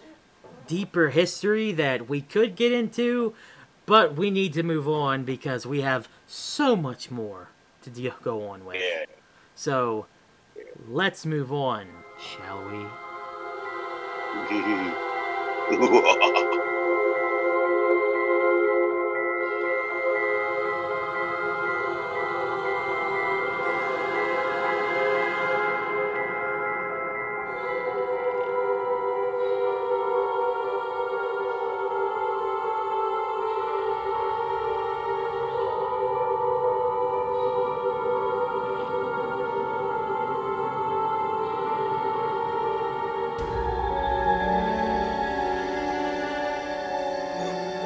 deeper 0.66 1.10
history 1.10 1.70
that 1.72 2.08
we 2.08 2.20
could 2.20 2.56
get 2.56 2.72
into, 2.72 3.34
but 3.86 4.16
we 4.16 4.30
need 4.30 4.54
to 4.54 4.64
move 4.64 4.88
on 4.88 5.22
because 5.22 5.66
we 5.66 5.82
have 5.82 6.08
so 6.26 6.74
much 6.74 7.10
more 7.10 7.51
to 7.82 8.10
go 8.22 8.48
on 8.48 8.64
with. 8.64 8.76
Yeah. 8.76 9.04
So 9.54 10.06
let's 10.88 11.26
move 11.26 11.52
on, 11.52 11.88
shall 12.18 12.64
we? 12.64 12.86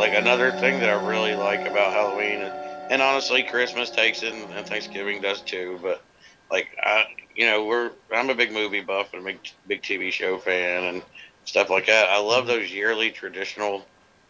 like 0.07 0.19
another 0.23 0.53
thing 0.53 0.79
that 0.81 0.89
I 0.89 1.07
really 1.07 1.35
like 1.35 1.67
about 1.69 1.93
Halloween, 1.93 2.43
and, 2.43 2.53
and 2.93 3.03
honestly, 3.03 3.43
Christmas 3.43 3.91
takes 3.91 4.23
it, 4.23 4.33
and, 4.33 4.51
and 4.53 4.67
Thanksgiving 4.67 5.21
does 5.21 5.41
too. 5.41 5.79
But 5.83 6.05
like, 6.51 6.69
I, 6.83 7.05
you 7.35 7.47
know, 7.47 7.65
we're 7.65 7.91
I'm 8.15 8.31
a 8.31 8.35
big 8.35 8.53
movie 8.53 8.81
buff 8.81 9.13
and 9.13 9.23
a 9.23 9.25
big 9.25 9.39
big 9.67 9.83
TV 9.83 10.13
show 10.13 10.39
fan 10.39 10.85
and 10.85 11.03
stuff 11.45 11.71
like 11.71 11.87
that. 11.87 12.09
I 12.09 12.21
love 12.21 12.47
those 12.47 12.73
yearly 12.73 13.11
traditional 13.11 13.85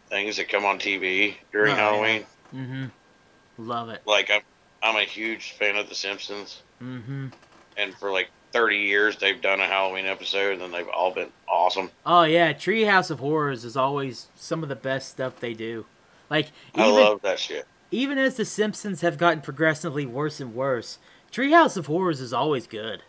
things 0.09 0.37
that 0.37 0.49
come 0.49 0.65
on 0.65 0.79
TV 0.79 1.35
during 1.53 1.73
Oh, 1.73 1.77
yeah. 1.77 1.83
Halloween. 1.91 2.27
Mm-hmm. 2.55 3.67
Love 3.69 3.91
it. 3.91 4.03
Like 4.07 4.31
I'm 4.31 4.43
I'm 4.83 4.97
a 4.97 5.05
huge 5.05 5.53
fan 5.53 5.77
of 5.77 5.89
The 5.89 5.95
Simpsons, 5.95 6.63
Mm-hmm. 6.83 7.29
and 7.77 7.95
for 7.95 8.11
like 8.13 8.31
30 8.57 8.77
years 8.79 9.17
they've 9.19 9.41
done 9.43 9.61
a 9.61 9.67
Halloween 9.67 10.07
episode, 10.07 10.61
and 10.63 10.73
they've 10.73 10.89
all 10.89 11.13
been 11.13 11.29
awesome. 11.47 11.91
Oh 12.07 12.23
yeah, 12.23 12.55
Treehouse 12.55 13.11
of 13.11 13.19
Horrors 13.19 13.65
is 13.67 13.77
always 13.77 14.29
some 14.35 14.63
of 14.63 14.71
the 14.71 14.77
best 14.77 15.11
stuff 15.11 15.39
they 15.41 15.53
do. 15.53 15.85
Like 16.31 16.53
I 16.75 16.89
even 16.89 16.95
love 16.95 17.21
that 17.23 17.39
shit. 17.39 17.67
even 17.91 18.17
as 18.19 18.37
the 18.37 18.45
Simpsons 18.47 19.03
have 19.03 19.19
gotten 19.19 19.43
progressively 19.43 20.07
worse 20.07 20.41
and 20.41 20.55
worse, 20.55 20.99
Treehouse 21.31 21.77
of 21.77 21.87
Horrors 21.87 22.21
is 22.21 22.33
always 22.33 22.67
good. 22.67 23.03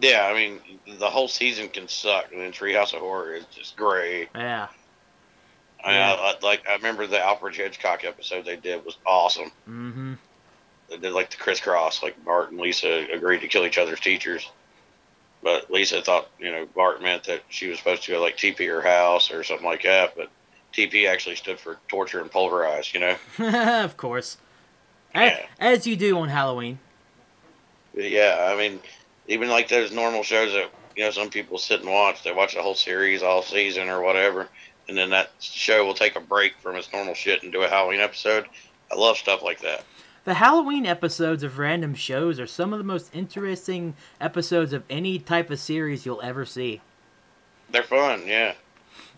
Yeah, 0.00 0.26
I 0.26 0.34
mean, 0.34 0.60
the 0.98 1.08
whole 1.10 1.28
season 1.28 1.68
can 1.68 1.86
suck, 1.88 2.32
and 2.32 2.40
then 2.40 2.50
Treehouse 2.52 2.94
of 2.94 3.00
Horror 3.00 3.34
is 3.34 3.44
just 3.46 3.76
great. 3.76 4.28
Yeah. 4.34 4.68
I, 5.84 5.92
Yeah. 5.92 6.12
I, 6.14 6.16
I 6.32 6.34
like 6.42 6.68
I 6.68 6.74
remember 6.74 7.06
the 7.06 7.20
Alfred 7.20 7.54
Hitchcock 7.54 8.04
episode 8.04 8.44
they 8.44 8.56
did 8.56 8.84
was 8.84 8.96
awesome. 9.06 9.52
Mm-hmm. 9.68 10.14
They 10.90 10.96
did 10.96 11.12
like 11.12 11.30
the 11.30 11.36
crisscross, 11.36 12.02
like 12.02 12.22
Bart 12.24 12.50
and 12.50 12.60
Lisa 12.60 13.06
agreed 13.12 13.40
to 13.40 13.48
kill 13.48 13.66
each 13.66 13.78
other's 13.78 14.00
teachers, 14.00 14.50
but 15.42 15.70
Lisa 15.70 16.02
thought 16.02 16.28
you 16.38 16.50
know 16.50 16.66
Bart 16.74 17.02
meant 17.02 17.24
that 17.24 17.42
she 17.48 17.68
was 17.68 17.78
supposed 17.78 18.04
to 18.04 18.12
go 18.12 18.20
like 18.20 18.36
TP 18.36 18.66
her 18.68 18.80
house 18.82 19.30
or 19.30 19.44
something 19.44 19.66
like 19.66 19.82
that, 19.82 20.16
but 20.16 20.30
TP 20.72 21.08
actually 21.08 21.36
stood 21.36 21.58
for 21.58 21.78
torture 21.88 22.20
and 22.20 22.30
pulverize. 22.30 22.92
You 22.94 23.00
know, 23.00 23.16
of 23.84 23.96
course. 23.96 24.38
Yeah. 25.14 25.46
As 25.58 25.86
you 25.86 25.96
do 25.96 26.18
on 26.18 26.28
Halloween. 26.28 26.78
yeah. 27.94 28.50
I 28.52 28.56
mean, 28.56 28.78
even 29.26 29.48
like 29.48 29.68
those 29.68 29.92
normal 29.92 30.22
shows 30.22 30.52
that 30.52 30.70
you 30.96 31.04
know 31.04 31.10
some 31.10 31.30
people 31.30 31.58
sit 31.58 31.80
and 31.80 31.90
watch. 31.90 32.22
They 32.22 32.32
watch 32.32 32.54
the 32.54 32.62
whole 32.62 32.74
series 32.74 33.22
all 33.22 33.42
season 33.42 33.88
or 33.88 34.02
whatever, 34.02 34.48
and 34.88 34.96
then 34.96 35.10
that 35.10 35.30
show 35.40 35.84
will 35.84 35.94
take 35.94 36.16
a 36.16 36.20
break 36.20 36.54
from 36.58 36.76
its 36.76 36.92
normal 36.92 37.14
shit 37.14 37.42
and 37.42 37.52
do 37.52 37.62
a 37.62 37.68
Halloween 37.68 38.00
episode. 38.00 38.46
I 38.90 38.94
love 38.94 39.18
stuff 39.18 39.42
like 39.42 39.60
that. 39.60 39.84
The 40.28 40.34
Halloween 40.34 40.84
episodes 40.84 41.42
of 41.42 41.58
random 41.58 41.94
shows 41.94 42.38
are 42.38 42.46
some 42.46 42.74
of 42.74 42.78
the 42.78 42.84
most 42.84 43.08
interesting 43.14 43.94
episodes 44.20 44.74
of 44.74 44.82
any 44.90 45.18
type 45.18 45.48
of 45.48 45.58
series 45.58 46.04
you'll 46.04 46.20
ever 46.20 46.44
see. 46.44 46.82
They're 47.70 47.82
fun, 47.82 48.24
yeah. 48.26 48.52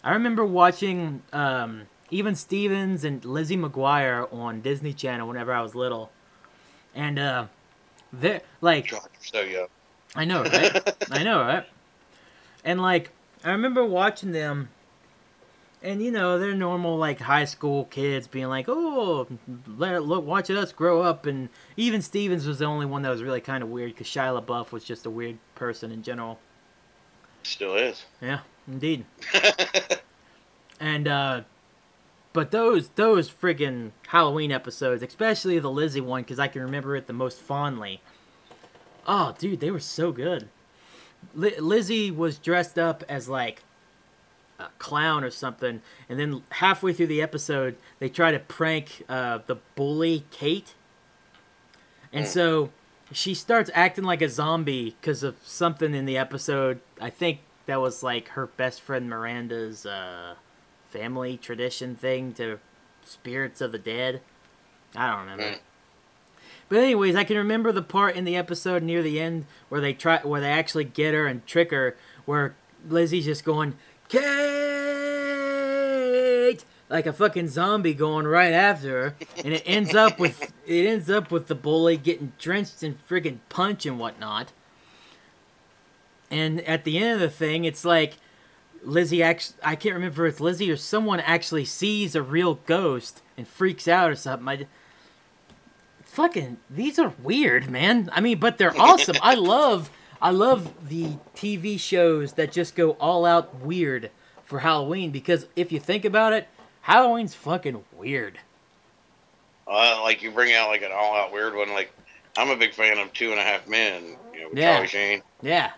I 0.05 0.13
remember 0.13 0.45
watching 0.45 1.25
um, 1.33 1.89
even 2.11 2.37
Stevens 2.37 3.03
and 3.03 3.25
Lizzie 3.25 3.57
McGuire 3.57 4.33
on 4.33 4.61
Disney 4.61 4.93
Channel 4.93 5.27
whenever 5.27 5.53
I 5.53 5.63
was 5.63 5.75
little, 5.75 6.13
and 6.95 7.19
uh, 7.19 7.47
they 8.13 8.43
like 8.61 8.93
God, 8.93 9.09
you're 9.13 9.25
so 9.25 9.41
young. 9.41 9.67
I 10.15 10.25
know, 10.25 10.45
right? 10.45 10.95
I 11.11 11.25
know, 11.25 11.41
right? 11.41 11.67
And 12.65 12.81
like, 12.81 13.11
I 13.43 13.51
remember 13.51 13.85
watching 13.85 14.31
them, 14.31 14.69
and 15.83 16.03
you 16.03 16.11
know, 16.11 16.39
they're 16.39 16.55
normal 16.55 16.97
like 16.97 17.21
high 17.21 17.45
school 17.45 17.87
kids 17.87 18.27
being 18.27 18.49
like, 18.49 18.67
"Oh, 18.69 19.27
let, 19.67 20.05
look, 20.05 20.25
watching 20.25 20.57
us 20.57 20.73
grow 20.73 21.03
up." 21.03 21.27
And 21.27 21.49
even 21.77 22.03
Stevens 22.03 22.47
was 22.47 22.59
the 22.59 22.67
only 22.67 22.87
one 22.87 23.03
that 23.03 23.11
was 23.11 23.23
really 23.23 23.41
kind 23.41 23.63
of 23.63 23.69
weird 23.69 23.93
because 23.93 24.07
Shia 24.07 24.41
LaBeouf 24.41 24.73
was 24.73 24.85
just 24.85 25.07
a 25.07 25.11
weird 25.11 25.39
person 25.55 25.91
in 25.91 26.03
general. 26.03 26.39
Still 27.43 27.75
is. 27.75 28.05
Yeah, 28.21 28.41
indeed. 28.69 29.05
And 30.81 31.07
uh, 31.07 31.43
but 32.33 32.51
those 32.51 32.89
those 32.91 33.31
friggin' 33.31 33.91
Halloween 34.09 34.51
episodes, 34.51 35.03
especially 35.03 35.59
the 35.59 35.71
Lizzie 35.71 36.01
one, 36.01 36.23
because 36.23 36.39
I 36.39 36.49
can 36.49 36.63
remember 36.63 36.97
it 36.97 37.07
the 37.07 37.13
most 37.13 37.39
fondly. 37.39 38.01
Oh, 39.07 39.35
dude, 39.39 39.61
they 39.61 39.71
were 39.71 39.79
so 39.79 40.11
good. 40.11 40.49
Li- 41.35 41.59
Lizzie 41.61 42.11
was 42.11 42.39
dressed 42.39 42.79
up 42.79 43.05
as 43.09 43.29
like 43.29 43.63
a 44.61 44.71
clown 44.79 45.25
or 45.25 45.31
something, 45.31 45.83
and 46.09 46.19
then 46.19 46.43
halfway 46.51 46.93
through 46.93 47.09
the 47.09 47.23
episode, 47.23 47.77
they 47.99 48.09
try 48.09 48.31
to 48.31 48.39
prank 48.39 49.03
uh, 49.09 49.39
the 49.47 49.57
bully 49.75 50.25
Kate, 50.31 50.75
and 52.13 52.27
so 52.27 52.71
she 53.13 53.35
starts 53.35 53.71
acting 53.75 54.05
like 54.05 54.23
a 54.23 54.29
zombie 54.29 54.97
because 55.01 55.23
of 55.23 55.37
something 55.43 55.95
in 55.95 56.05
the 56.05 56.17
episode. 56.17 56.81
I 57.01 57.11
think 57.11 57.41
that 57.67 57.81
was 57.81 58.03
like 58.03 58.29
her 58.29 58.47
best 58.47 58.81
friend 58.81 59.09
Miranda's 59.09 59.87
uh, 59.87 60.35
family 60.89 61.37
tradition 61.37 61.97
thing 61.97 62.33
to 62.35 62.59
spirits 63.05 63.61
of 63.61 63.73
the 63.73 63.79
dead. 63.79 64.21
I 64.95 65.11
don't 65.11 65.21
remember. 65.21 65.45
Mm. 65.45 65.59
But 66.69 66.79
anyways, 66.79 67.17
I 67.17 67.25
can 67.25 67.37
remember 67.37 67.73
the 67.73 67.83
part 67.83 68.15
in 68.17 68.25
the 68.25 68.37
episode 68.37 68.83
near 68.83 69.03
the 69.03 69.21
end 69.21 69.47
where 69.69 69.81
they 69.81 69.93
try 69.93 70.19
where 70.19 70.41
they 70.41 70.51
actually 70.51 70.85
get 70.85 71.15
her 71.15 71.27
and 71.27 71.45
trick 71.47 71.73
her 71.73 71.97
where 72.27 72.55
Lizzie's 72.89 73.25
just 73.25 73.45
going, 73.45 73.77
Kate, 74.11 74.25
like 76.89 77.07
a 77.07 77.13
fucking 77.13 77.47
zombie 77.49 77.95
going 77.95 78.27
right 78.27 78.53
after 78.53 78.89
her, 78.89 79.15
and 79.45 79.55
it 79.55 79.63
ends 79.65 79.95
up 79.95 80.19
with 80.19 80.53
it 80.67 80.85
ends 80.85 81.09
up 81.09 81.31
with 81.31 81.47
the 81.47 81.55
bully 81.55 81.97
getting 81.97 82.33
drenched 82.37 82.83
in 82.83 82.99
friggin' 83.09 83.39
punch 83.49 83.87
and 83.87 84.01
whatnot. 84.01 84.53
And 86.29 86.61
at 86.63 86.83
the 86.83 86.99
end 86.99 87.15
of 87.15 87.21
the 87.21 87.31
thing, 87.31 87.65
it's 87.65 87.85
like 87.85 88.15
Lizzie 88.83 89.23
actually 89.23 89.59
I 89.63 89.77
can't 89.77 89.95
remember 89.95 90.27
if 90.27 90.33
it's 90.35 90.41
Lizzie 90.41 90.73
or 90.73 90.77
someone 90.77 91.21
actually 91.21 91.65
sees 91.65 92.17
a 92.17 92.23
real 92.23 92.55
ghost 92.67 93.23
and 93.37 93.47
freaks 93.47 93.87
out 93.87 94.11
or 94.11 94.17
something. 94.17 94.49
I, 94.49 94.67
fucking 96.05 96.57
these 96.69 96.99
are 96.99 97.15
weird, 97.23 97.71
man. 97.71 98.11
I 98.13 98.21
mean, 98.21 98.41
but 98.41 98.59
they're 98.59 98.77
awesome. 98.81 99.19
I 99.23 99.35
love 99.35 99.89
I 100.23 100.31
love 100.31 100.89
the 100.89 101.17
TV 101.35 101.79
shows 101.81 102.35
that 102.35 102.53
just 102.53 102.75
go 102.75 102.93
all 102.93 103.25
out 103.25 103.55
weird 103.61 104.11
for 104.45 104.59
Halloween 104.61 105.11
because 105.11 105.47
if 105.57 105.73
you 105.73 105.81
think 105.81 106.05
about 106.05 106.33
it, 106.33 106.49
Halloween's 106.83 107.35
fucking 107.35 107.85
weird. 107.97 108.39
Uh, 109.67 110.01
like 110.03 110.23
you 110.23 110.31
bring 110.31 110.53
out 110.55 110.69
like 110.69 110.83
an 110.83 110.91
all 110.93 111.17
out 111.17 111.33
weird 111.33 111.55
one. 111.55 111.71
Like 111.71 111.91
I'm 112.37 112.51
a 112.51 112.57
big 112.57 112.75
fan 112.75 112.99
of 112.99 113.13
Two 113.13 113.31
and 113.31 113.41
a 113.41 113.43
Half 113.43 113.69
Men. 113.69 114.17
You 114.35 114.41
know, 114.43 114.49
with 114.51 114.59
Yeah. 114.59 114.73
Charlie 114.75 114.89
Sheen. 114.89 115.23
Yeah. 115.43 115.71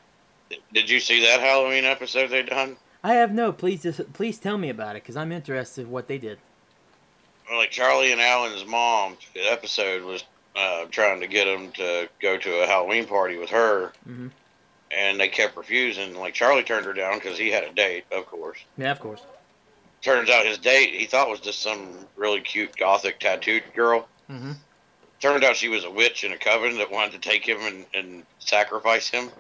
Did 0.72 0.88
you 0.90 1.00
see 1.00 1.20
that 1.24 1.40
Halloween 1.40 1.84
episode 1.84 2.28
they 2.28 2.42
done? 2.42 2.76
I 3.04 3.14
have 3.14 3.32
no. 3.32 3.52
Please, 3.52 3.82
just, 3.82 4.12
please 4.12 4.38
tell 4.38 4.58
me 4.58 4.68
about 4.68 4.96
it 4.96 5.02
because 5.02 5.16
I'm 5.16 5.32
interested 5.32 5.82
in 5.86 5.90
what 5.90 6.08
they 6.08 6.18
did. 6.18 6.38
Well, 7.48 7.58
like 7.58 7.70
Charlie 7.70 8.12
and 8.12 8.20
Alan's 8.20 8.64
mom, 8.66 9.16
the 9.34 9.40
episode 9.50 10.02
was 10.04 10.24
uh, 10.56 10.84
trying 10.90 11.20
to 11.20 11.26
get 11.26 11.46
him 11.48 11.72
to 11.72 12.08
go 12.20 12.36
to 12.38 12.62
a 12.62 12.66
Halloween 12.66 13.06
party 13.06 13.36
with 13.38 13.50
her, 13.50 13.92
Mhm. 14.08 14.30
and 14.90 15.18
they 15.20 15.28
kept 15.28 15.56
refusing. 15.56 16.14
Like 16.14 16.34
Charlie 16.34 16.62
turned 16.62 16.86
her 16.86 16.92
down 16.92 17.14
because 17.18 17.38
he 17.38 17.50
had 17.50 17.64
a 17.64 17.72
date, 17.72 18.04
of 18.12 18.26
course. 18.26 18.58
Yeah, 18.76 18.90
of 18.92 19.00
course. 19.00 19.22
Turns 20.02 20.28
out 20.30 20.44
his 20.46 20.58
date 20.58 20.94
he 20.94 21.06
thought 21.06 21.30
was 21.30 21.40
just 21.40 21.62
some 21.62 22.06
really 22.16 22.40
cute 22.40 22.76
gothic 22.76 23.20
tattooed 23.20 23.62
girl. 23.74 24.08
hmm 24.28 24.52
Turned 25.20 25.44
out 25.44 25.54
she 25.54 25.68
was 25.68 25.84
a 25.84 25.90
witch 25.90 26.24
in 26.24 26.32
a 26.32 26.36
coven 26.36 26.78
that 26.78 26.90
wanted 26.90 27.12
to 27.12 27.28
take 27.30 27.46
him 27.46 27.60
and, 27.60 27.86
and 27.94 28.26
sacrifice 28.40 29.08
him. 29.08 29.30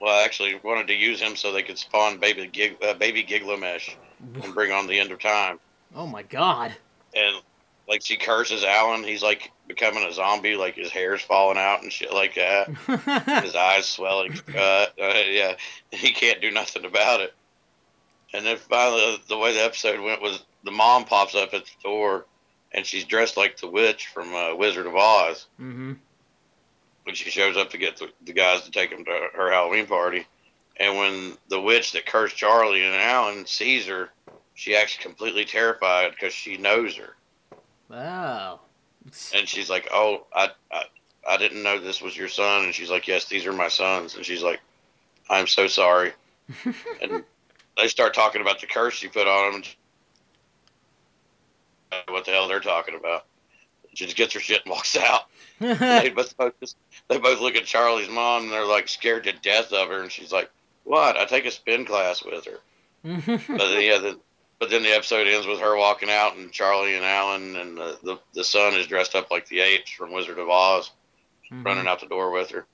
Well, 0.00 0.24
actually 0.24 0.56
wanted 0.56 0.88
to 0.88 0.94
use 0.94 1.20
him 1.20 1.36
so 1.36 1.52
they 1.52 1.62
could 1.62 1.78
spawn 1.78 2.18
baby 2.18 2.48
Gig, 2.48 2.76
uh, 2.82 2.94
baby 2.94 3.22
Giglamesh 3.22 3.94
and 4.42 4.52
bring 4.54 4.72
on 4.72 4.88
the 4.88 4.98
end 4.98 5.12
of 5.12 5.20
time. 5.20 5.58
Oh 5.94 6.06
my 6.06 6.22
god. 6.22 6.74
and 7.14 7.36
like 7.88 8.04
she 8.04 8.16
curses 8.16 8.64
Alan. 8.64 9.04
He's 9.04 9.22
like 9.22 9.50
becoming 9.66 10.04
a 10.04 10.12
zombie, 10.12 10.56
like 10.56 10.74
his 10.74 10.90
hair's 10.90 11.20
falling 11.22 11.58
out 11.58 11.82
and 11.82 11.92
shit 11.92 12.12
like 12.12 12.34
that. 12.36 12.68
his 13.44 13.54
eyes 13.54 13.86
swelling 13.86 14.32
shut. 14.32 14.94
Uh, 15.00 15.12
yeah, 15.28 15.54
he 15.90 16.12
can't 16.12 16.40
do 16.40 16.50
nothing 16.50 16.84
about 16.84 17.20
it. 17.20 17.34
And 18.34 18.46
then 18.46 18.56
finally, 18.56 19.20
the 19.28 19.36
way 19.36 19.52
the 19.52 19.62
episode 19.62 20.00
went 20.00 20.22
was 20.22 20.42
the 20.64 20.70
mom 20.70 21.04
pops 21.04 21.34
up 21.34 21.52
at 21.54 21.64
the 21.64 21.70
door, 21.82 22.24
and 22.72 22.86
she's 22.86 23.04
dressed 23.04 23.36
like 23.36 23.58
the 23.58 23.68
witch 23.68 24.06
from 24.06 24.34
uh, 24.34 24.54
Wizard 24.54 24.86
of 24.86 24.96
Oz. 24.96 25.46
hmm 25.58 25.94
When 27.04 27.14
she 27.14 27.30
shows 27.30 27.56
up 27.56 27.70
to 27.70 27.78
get 27.78 27.96
the, 27.98 28.08
the 28.24 28.32
guys 28.32 28.62
to 28.62 28.70
take 28.70 28.90
him 28.90 29.04
to 29.04 29.28
her 29.34 29.50
Halloween 29.50 29.86
party, 29.86 30.26
and 30.78 30.96
when 30.96 31.36
the 31.48 31.60
witch 31.60 31.92
that 31.92 32.06
cursed 32.06 32.36
Charlie 32.36 32.84
and 32.84 32.94
Alan 32.94 33.44
sees 33.44 33.86
her, 33.86 34.08
she 34.54 34.76
acts 34.76 34.96
completely 34.96 35.44
terrified 35.44 36.12
because 36.12 36.32
she 36.32 36.56
knows 36.56 36.96
her. 36.96 37.14
Wow. 37.92 38.60
and 39.34 39.46
she's 39.46 39.68
like, 39.68 39.88
"Oh, 39.92 40.26
I, 40.34 40.50
I, 40.70 40.84
I 41.28 41.36
didn't 41.36 41.62
know 41.62 41.78
this 41.78 42.00
was 42.00 42.16
your 42.16 42.28
son." 42.28 42.64
And 42.64 42.74
she's 42.74 42.90
like, 42.90 43.06
"Yes, 43.06 43.26
these 43.26 43.46
are 43.46 43.52
my 43.52 43.68
sons." 43.68 44.16
And 44.16 44.24
she's 44.24 44.42
like, 44.42 44.60
"I'm 45.28 45.46
so 45.46 45.66
sorry." 45.66 46.12
and 47.02 47.22
they 47.76 47.88
start 47.88 48.14
talking 48.14 48.40
about 48.40 48.60
the 48.60 48.66
curse 48.66 48.94
she 48.94 49.08
put 49.08 49.28
on 49.28 49.52
them. 49.52 49.62
What 52.08 52.24
the 52.24 52.30
hell 52.30 52.48
they're 52.48 52.60
talking 52.60 52.94
about? 52.94 53.26
She 53.94 54.06
just 54.06 54.16
gets 54.16 54.32
her 54.32 54.40
shit 54.40 54.62
and 54.64 54.70
walks 54.70 54.96
out. 54.96 55.26
they 55.60 56.08
both 56.08 56.34
just, 56.60 56.76
they 57.08 57.18
both 57.18 57.40
look 57.40 57.56
at 57.56 57.66
Charlie's 57.66 58.08
mom 58.08 58.44
and 58.44 58.52
they're 58.52 58.64
like 58.64 58.88
scared 58.88 59.24
to 59.24 59.32
death 59.32 59.70
of 59.72 59.88
her. 59.88 60.02
And 60.02 60.10
she's 60.10 60.32
like, 60.32 60.50
"What? 60.84 61.18
I 61.18 61.26
take 61.26 61.44
a 61.44 61.50
spin 61.50 61.84
class 61.84 62.24
with 62.24 62.46
her." 62.46 62.58
But 63.04 63.82
yeah, 63.82 63.98
the, 63.98 64.18
but 64.62 64.70
then 64.70 64.84
the 64.84 64.90
episode 64.94 65.26
ends 65.26 65.44
with 65.44 65.58
her 65.58 65.76
walking 65.76 66.08
out, 66.08 66.36
and 66.36 66.52
Charlie 66.52 66.94
and 66.94 67.04
Alan 67.04 67.56
and 67.56 67.76
the, 67.76 67.98
the 68.04 68.18
the 68.32 68.44
son 68.44 68.74
is 68.74 68.86
dressed 68.86 69.16
up 69.16 69.28
like 69.28 69.48
the 69.48 69.58
apes 69.58 69.90
from 69.90 70.12
Wizard 70.12 70.38
of 70.38 70.48
Oz, 70.48 70.92
Mhm. 71.50 71.64
running 71.64 71.88
out 71.88 71.98
the 71.98 72.06
door 72.06 72.30
with 72.30 72.50
her. 72.52 72.64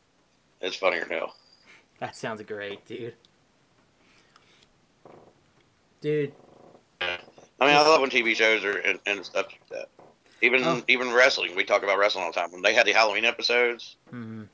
It's 0.61 0.76
funnier 0.76 1.07
now. 1.09 1.32
That 1.99 2.14
sounds 2.14 2.43
great, 2.43 2.84
dude. 2.84 3.14
Dude, 6.03 6.34
I 7.01 7.16
mean, 7.59 7.74
I 7.74 7.80
love 7.80 8.03
when 8.03 8.11
TV 8.11 8.36
shows 8.36 8.62
are 8.66 8.76
and, 8.80 8.99
and 9.07 9.24
stuff 9.24 9.47
like 9.47 9.66
that. 9.70 9.89
Even 10.43 10.62
Oh. 10.64 10.82
even 10.89 11.11
wrestling, 11.14 11.57
we 11.57 11.64
talk 11.64 11.82
about 11.84 11.97
wrestling 11.97 12.24
all 12.24 12.32
the 12.32 12.39
time. 12.39 12.53
When 12.53 12.61
they 12.61 12.74
had 12.74 12.86
the 12.86 12.93
Halloween 12.93 13.24
episodes 13.24 13.97
mhm. 14.12 14.47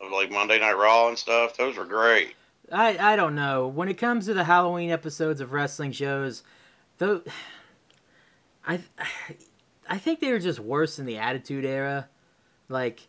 of 0.00 0.12
like 0.12 0.30
Monday 0.30 0.60
Night 0.60 0.76
Raw 0.76 1.08
and 1.08 1.18
stuff, 1.18 1.56
those 1.56 1.76
were 1.76 1.84
great. 1.84 2.36
I 2.70 2.96
I 3.14 3.16
don't 3.16 3.34
know. 3.34 3.66
When 3.66 3.88
it 3.88 3.94
comes 3.98 4.26
to 4.26 4.34
the 4.34 4.44
Halloween 4.44 4.92
episodes 4.92 5.40
of 5.40 5.50
wrestling 5.52 5.90
shows, 5.90 6.44
though, 6.98 7.22
I 8.66 8.80
I 9.88 9.98
think 9.98 10.20
they 10.20 10.32
were 10.32 10.38
just 10.38 10.58
worse 10.58 10.98
in 10.98 11.06
the 11.06 11.18
Attitude 11.18 11.64
Era, 11.64 12.08
like, 12.68 13.06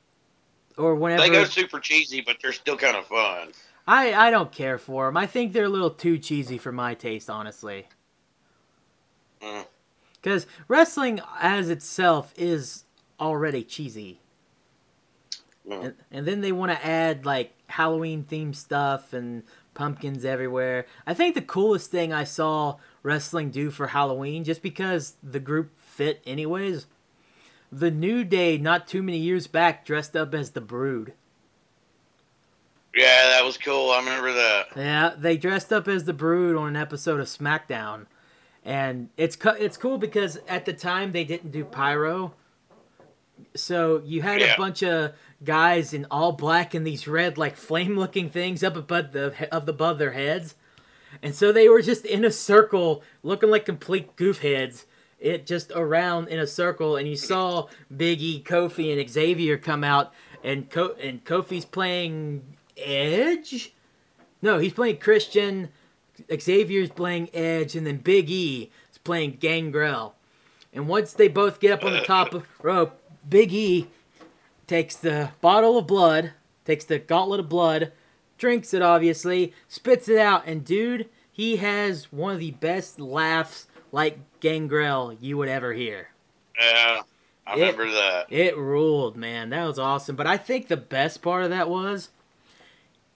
or 0.77 0.95
whenever. 0.95 1.23
They 1.23 1.29
go 1.29 1.43
super 1.43 1.79
cheesy, 1.79 2.21
but 2.21 2.37
they're 2.41 2.53
still 2.53 2.77
kind 2.77 2.95
of 2.95 3.07
fun. 3.07 3.49
I 3.87 4.13
I 4.13 4.31
don't 4.31 4.51
care 4.51 4.77
for 4.77 5.05
them. 5.05 5.17
I 5.17 5.25
think 5.25 5.53
they're 5.53 5.65
a 5.65 5.69
little 5.69 5.89
too 5.89 6.17
cheesy 6.17 6.57
for 6.57 6.71
my 6.71 6.93
taste, 6.93 7.29
honestly. 7.29 7.87
Mm. 9.41 9.65
Because 10.21 10.45
wrestling 10.67 11.21
as 11.39 11.69
itself 11.69 12.33
is 12.37 12.83
already 13.19 13.63
cheesy. 13.63 14.19
Mm. 15.67 15.85
And, 15.85 15.93
and 16.11 16.27
then 16.27 16.41
they 16.41 16.51
want 16.51 16.71
to 16.71 16.85
add 16.85 17.25
like 17.25 17.53
Halloween 17.67 18.25
themed 18.29 18.55
stuff 18.55 19.13
and 19.13 19.43
pumpkins 19.77 20.25
everywhere. 20.25 20.87
I 21.05 21.13
think 21.13 21.35
the 21.35 21.41
coolest 21.41 21.91
thing 21.91 22.11
I 22.11 22.23
saw 22.23 22.77
wrestling 23.03 23.51
do 23.51 23.69
for 23.69 23.87
Halloween, 23.87 24.43
just 24.43 24.63
because 24.63 25.13
the 25.23 25.39
group 25.39 25.71
fit 25.79 26.21
anyways, 26.25 26.87
the 27.71 27.91
New 27.91 28.23
Day 28.23 28.57
not 28.57 28.87
too 28.87 29.03
many 29.03 29.19
years 29.19 29.45
back 29.45 29.85
dressed 29.85 30.15
up 30.15 30.33
as 30.33 30.51
the 30.51 30.61
Brood. 30.61 31.13
Yeah, 32.95 33.27
that 33.27 33.45
was 33.45 33.57
cool. 33.57 33.91
I 33.91 33.99
remember 33.99 34.33
that. 34.33 34.67
Yeah, 34.75 35.13
they 35.15 35.37
dressed 35.37 35.71
up 35.71 35.87
as 35.87 36.05
the 36.05 36.13
Brood 36.13 36.55
on 36.55 36.69
an 36.69 36.75
episode 36.75 37.19
of 37.19 37.27
SmackDown, 37.27 38.07
and 38.65 39.09
it's 39.15 39.37
it's 39.59 39.77
cool 39.77 39.99
because 39.99 40.39
at 40.47 40.65
the 40.65 40.73
time 40.73 41.11
they 41.11 41.23
didn't 41.23 41.51
do 41.51 41.63
pyro, 41.63 42.33
so 43.55 44.01
you 44.05 44.21
had 44.21 44.41
Yeah. 44.41 44.53
a 44.53 44.57
bunch 44.57 44.83
of 44.83 45.13
guys 45.43 45.93
in 45.93 46.05
all 46.09 46.31
black 46.31 46.73
and 46.73 46.85
these 46.85 47.07
red 47.07 47.37
like 47.37 47.55
flame 47.55 47.97
looking 47.97 48.29
things 48.29 48.63
up 48.63 48.75
above 48.75 49.11
the 49.11 49.33
of 49.51 49.67
above 49.69 49.97
their 49.99 50.11
heads, 50.13 50.55
and 51.21 51.33
so 51.35 51.51
they 51.51 51.69
were 51.69 51.81
just 51.81 52.05
in 52.05 52.25
a 52.25 52.31
circle 52.31 53.03
looking 53.23 53.49
like 53.49 53.65
complete 53.65 54.15
goof 54.15 54.39
heads. 54.39 54.85
It 55.19 55.47
just 55.47 55.71
around 55.75 56.27
in 56.27 56.37
a 56.37 56.45
circle, 56.47 56.95
and 56.95 57.07
you 57.07 57.15
saw 57.15 57.67
Biggie, 57.91 58.43
Kofi, 58.43 58.95
and 58.95 59.09
Xavier 59.09 59.57
come 59.57 59.83
out, 59.83 60.13
and 60.43 60.69
Co- 60.69 60.95
and 61.01 61.23
Kofi's 61.25 61.65
playing 61.65 62.43
Edge. 62.77 63.73
No, 64.41 64.59
he's 64.59 64.73
playing 64.73 64.97
Christian. 64.97 65.69
Xavier's 66.31 66.89
playing 66.91 67.29
Edge, 67.33 67.75
and 67.75 67.85
then 67.87 67.97
Big 67.97 68.29
E 68.29 68.71
is 68.91 68.97
playing 68.99 69.37
Gangrel. 69.39 70.13
And 70.73 70.87
once 70.87 71.13
they 71.13 71.27
both 71.27 71.59
get 71.59 71.71
up 71.71 71.83
on 71.83 71.93
the 71.93 72.01
top 72.05 72.33
of 72.35 72.45
rope, 72.61 72.99
Big 73.29 73.53
E 73.53 73.87
takes 74.67 74.95
the 74.95 75.31
bottle 75.41 75.77
of 75.77 75.87
blood, 75.87 76.31
takes 76.65 76.85
the 76.85 76.99
gauntlet 76.99 77.39
of 77.39 77.49
blood, 77.49 77.91
drinks 78.37 78.73
it 78.73 78.81
obviously, 78.81 79.53
spits 79.67 80.07
it 80.09 80.17
out, 80.19 80.43
and 80.45 80.63
dude, 80.65 81.09
he 81.31 81.57
has 81.57 82.11
one 82.11 82.33
of 82.33 82.39
the 82.39 82.51
best 82.51 82.99
laughs 82.99 83.67
like 83.91 84.19
Gangrel 84.39 85.13
you 85.19 85.37
would 85.37 85.49
ever 85.49 85.73
hear. 85.73 86.09
Yeah, 86.59 87.01
I 87.45 87.55
Yeah. 87.55 87.65
remember 87.67 87.91
that. 87.91 88.25
It 88.29 88.57
ruled, 88.57 89.15
man. 89.15 89.49
That 89.49 89.65
was 89.65 89.79
awesome. 89.79 90.15
But 90.15 90.27
I 90.27 90.37
think 90.37 90.67
the 90.67 90.77
best 90.77 91.21
part 91.21 91.43
of 91.43 91.49
that 91.49 91.69
was 91.69 92.09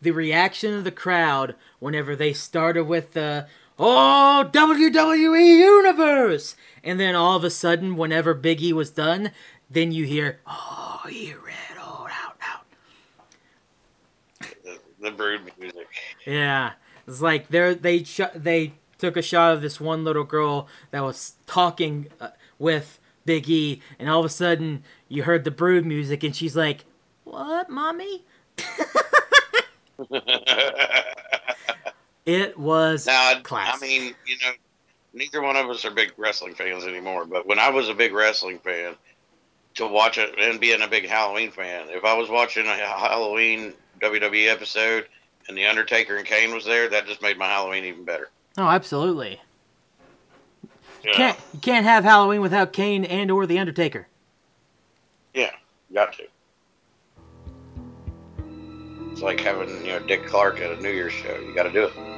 the 0.02 0.12
reaction 0.12 0.74
of 0.74 0.84
the 0.84 0.92
crowd 0.92 1.56
whenever 1.80 2.16
they 2.16 2.34
started 2.34 2.86
with 2.86 3.14
the 3.14 3.48
Oh 3.80 4.48
WWE 4.52 5.58
Universe, 5.58 6.56
and 6.84 7.00
then 7.00 7.16
all 7.16 7.36
of 7.36 7.44
a 7.44 7.50
sudden, 7.50 7.96
whenever 7.98 8.36
Biggie 8.36 8.74
was 8.74 8.92
done, 8.92 9.32
then 9.72 9.92
you 9.92 10.06
hear 10.06 10.40
Oh, 10.46 11.02
he 11.10 11.34
read 11.34 11.78
all 11.80 12.08
out, 12.12 12.36
out. 12.42 12.66
The, 14.64 14.80
the 15.02 15.12
brood 15.12 15.42
music. 15.60 15.88
Yeah, 16.26 16.74
it's 17.08 17.22
like 17.22 17.48
they 17.50 17.74
they 17.74 18.04
sh- 18.04 18.22
they 18.36 18.74
took 18.98 19.18
a 19.18 19.22
shot 19.22 19.54
of 19.54 19.62
this 19.62 19.80
one 19.80 20.04
little 20.04 20.24
girl 20.24 20.68
that 20.92 21.02
was 21.02 21.34
talking 21.48 22.08
uh, 22.20 22.30
with 22.60 23.00
Big 23.26 23.50
E, 23.50 23.82
and 24.00 24.10
all 24.10 24.20
of 24.20 24.26
a 24.26 24.30
sudden 24.30 24.84
you 25.08 25.24
heard 25.24 25.44
the 25.44 25.52
brood 25.52 25.86
music, 25.86 26.24
and 26.24 26.36
she's 26.36 26.56
like, 26.56 26.86
"What, 27.24 27.70
mommy?" 27.70 28.24
It 32.26 32.58
was 32.58 33.08
Now, 33.08 33.14
I, 33.20 33.42
I 33.52 33.78
mean, 33.82 34.14
you 34.26 34.36
know, 34.44 34.52
neither 35.14 35.42
one 35.42 35.56
of 35.56 35.68
us 35.70 35.84
are 35.86 35.92
big 35.92 36.14
wrestling 36.18 36.54
fans 36.54 36.84
anymore. 36.86 37.26
But 37.26 37.48
when 37.48 37.58
I 37.58 37.70
was 37.70 37.90
a 37.90 37.96
big 37.96 38.14
wrestling 38.14 38.60
fan, 38.60 38.96
to 39.76 39.88
watch 39.88 40.18
it 40.18 40.36
and 40.40 40.60
being 40.60 40.82
a 40.82 40.88
big 40.88 41.08
Halloween 41.08 41.52
fan, 41.52 41.88
if 41.90 42.04
I 42.04 42.14
was 42.14 42.30
watching 42.30 42.66
a 42.66 42.76
Halloween 42.76 43.74
WWE 44.02 44.52
episode 44.52 45.08
and 45.48 45.58
the 45.58 45.66
Undertaker 45.66 46.18
and 46.18 46.26
Kane 46.26 46.54
was 46.54 46.66
there, 46.66 46.90
that 46.90 47.08
just 47.08 47.22
made 47.22 47.38
my 47.38 47.48
Halloween 47.48 47.86
even 47.86 48.04
better. 48.04 48.30
oh, 48.58 48.68
absolutely. 48.68 49.40
You? 51.04 51.12
Can't 51.14 51.38
you 51.54 51.60
can't 51.60 51.86
have 51.86 52.04
Halloween 52.04 52.42
without 52.42 52.74
Kane 52.74 53.06
and 53.06 53.32
or 53.32 53.48
the 53.48 53.58
Undertaker. 53.58 54.08
Yeah, 55.34 55.50
got 55.92 56.14
to. 56.14 56.28
It's 59.12 59.22
like 59.22 59.40
having 59.40 59.70
you 59.84 59.94
know 59.94 60.00
Dick 60.00 60.28
Clark 60.28 60.62
at 60.62 60.72
a 60.72 60.82
New 60.82 60.92
Year's 60.92 61.14
show. 61.14 61.36
You 61.40 61.56
got 61.56 61.64
to 61.64 61.72
do 61.72 61.86
it. 61.86 62.11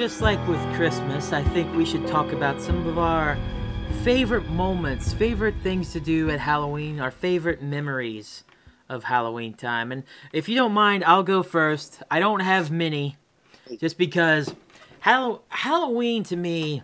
Just 0.00 0.22
like 0.22 0.38
with 0.48 0.58
Christmas, 0.76 1.30
I 1.34 1.42
think 1.42 1.76
we 1.76 1.84
should 1.84 2.06
talk 2.06 2.32
about 2.32 2.58
some 2.58 2.86
of 2.86 2.96
our 2.96 3.36
favorite 4.02 4.48
moments, 4.48 5.12
favorite 5.12 5.54
things 5.62 5.92
to 5.92 6.00
do 6.00 6.30
at 6.30 6.40
Halloween, 6.40 7.00
our 7.00 7.10
favorite 7.10 7.60
memories 7.60 8.44
of 8.88 9.04
Halloween 9.04 9.52
time. 9.52 9.92
And 9.92 10.04
if 10.32 10.48
you 10.48 10.54
don't 10.56 10.72
mind, 10.72 11.04
I'll 11.04 11.22
go 11.22 11.42
first. 11.42 12.02
I 12.10 12.18
don't 12.18 12.40
have 12.40 12.70
many, 12.70 13.18
just 13.78 13.98
because 13.98 14.54
Hall- 15.00 15.42
Halloween 15.50 16.22
to 16.24 16.36
me, 16.36 16.82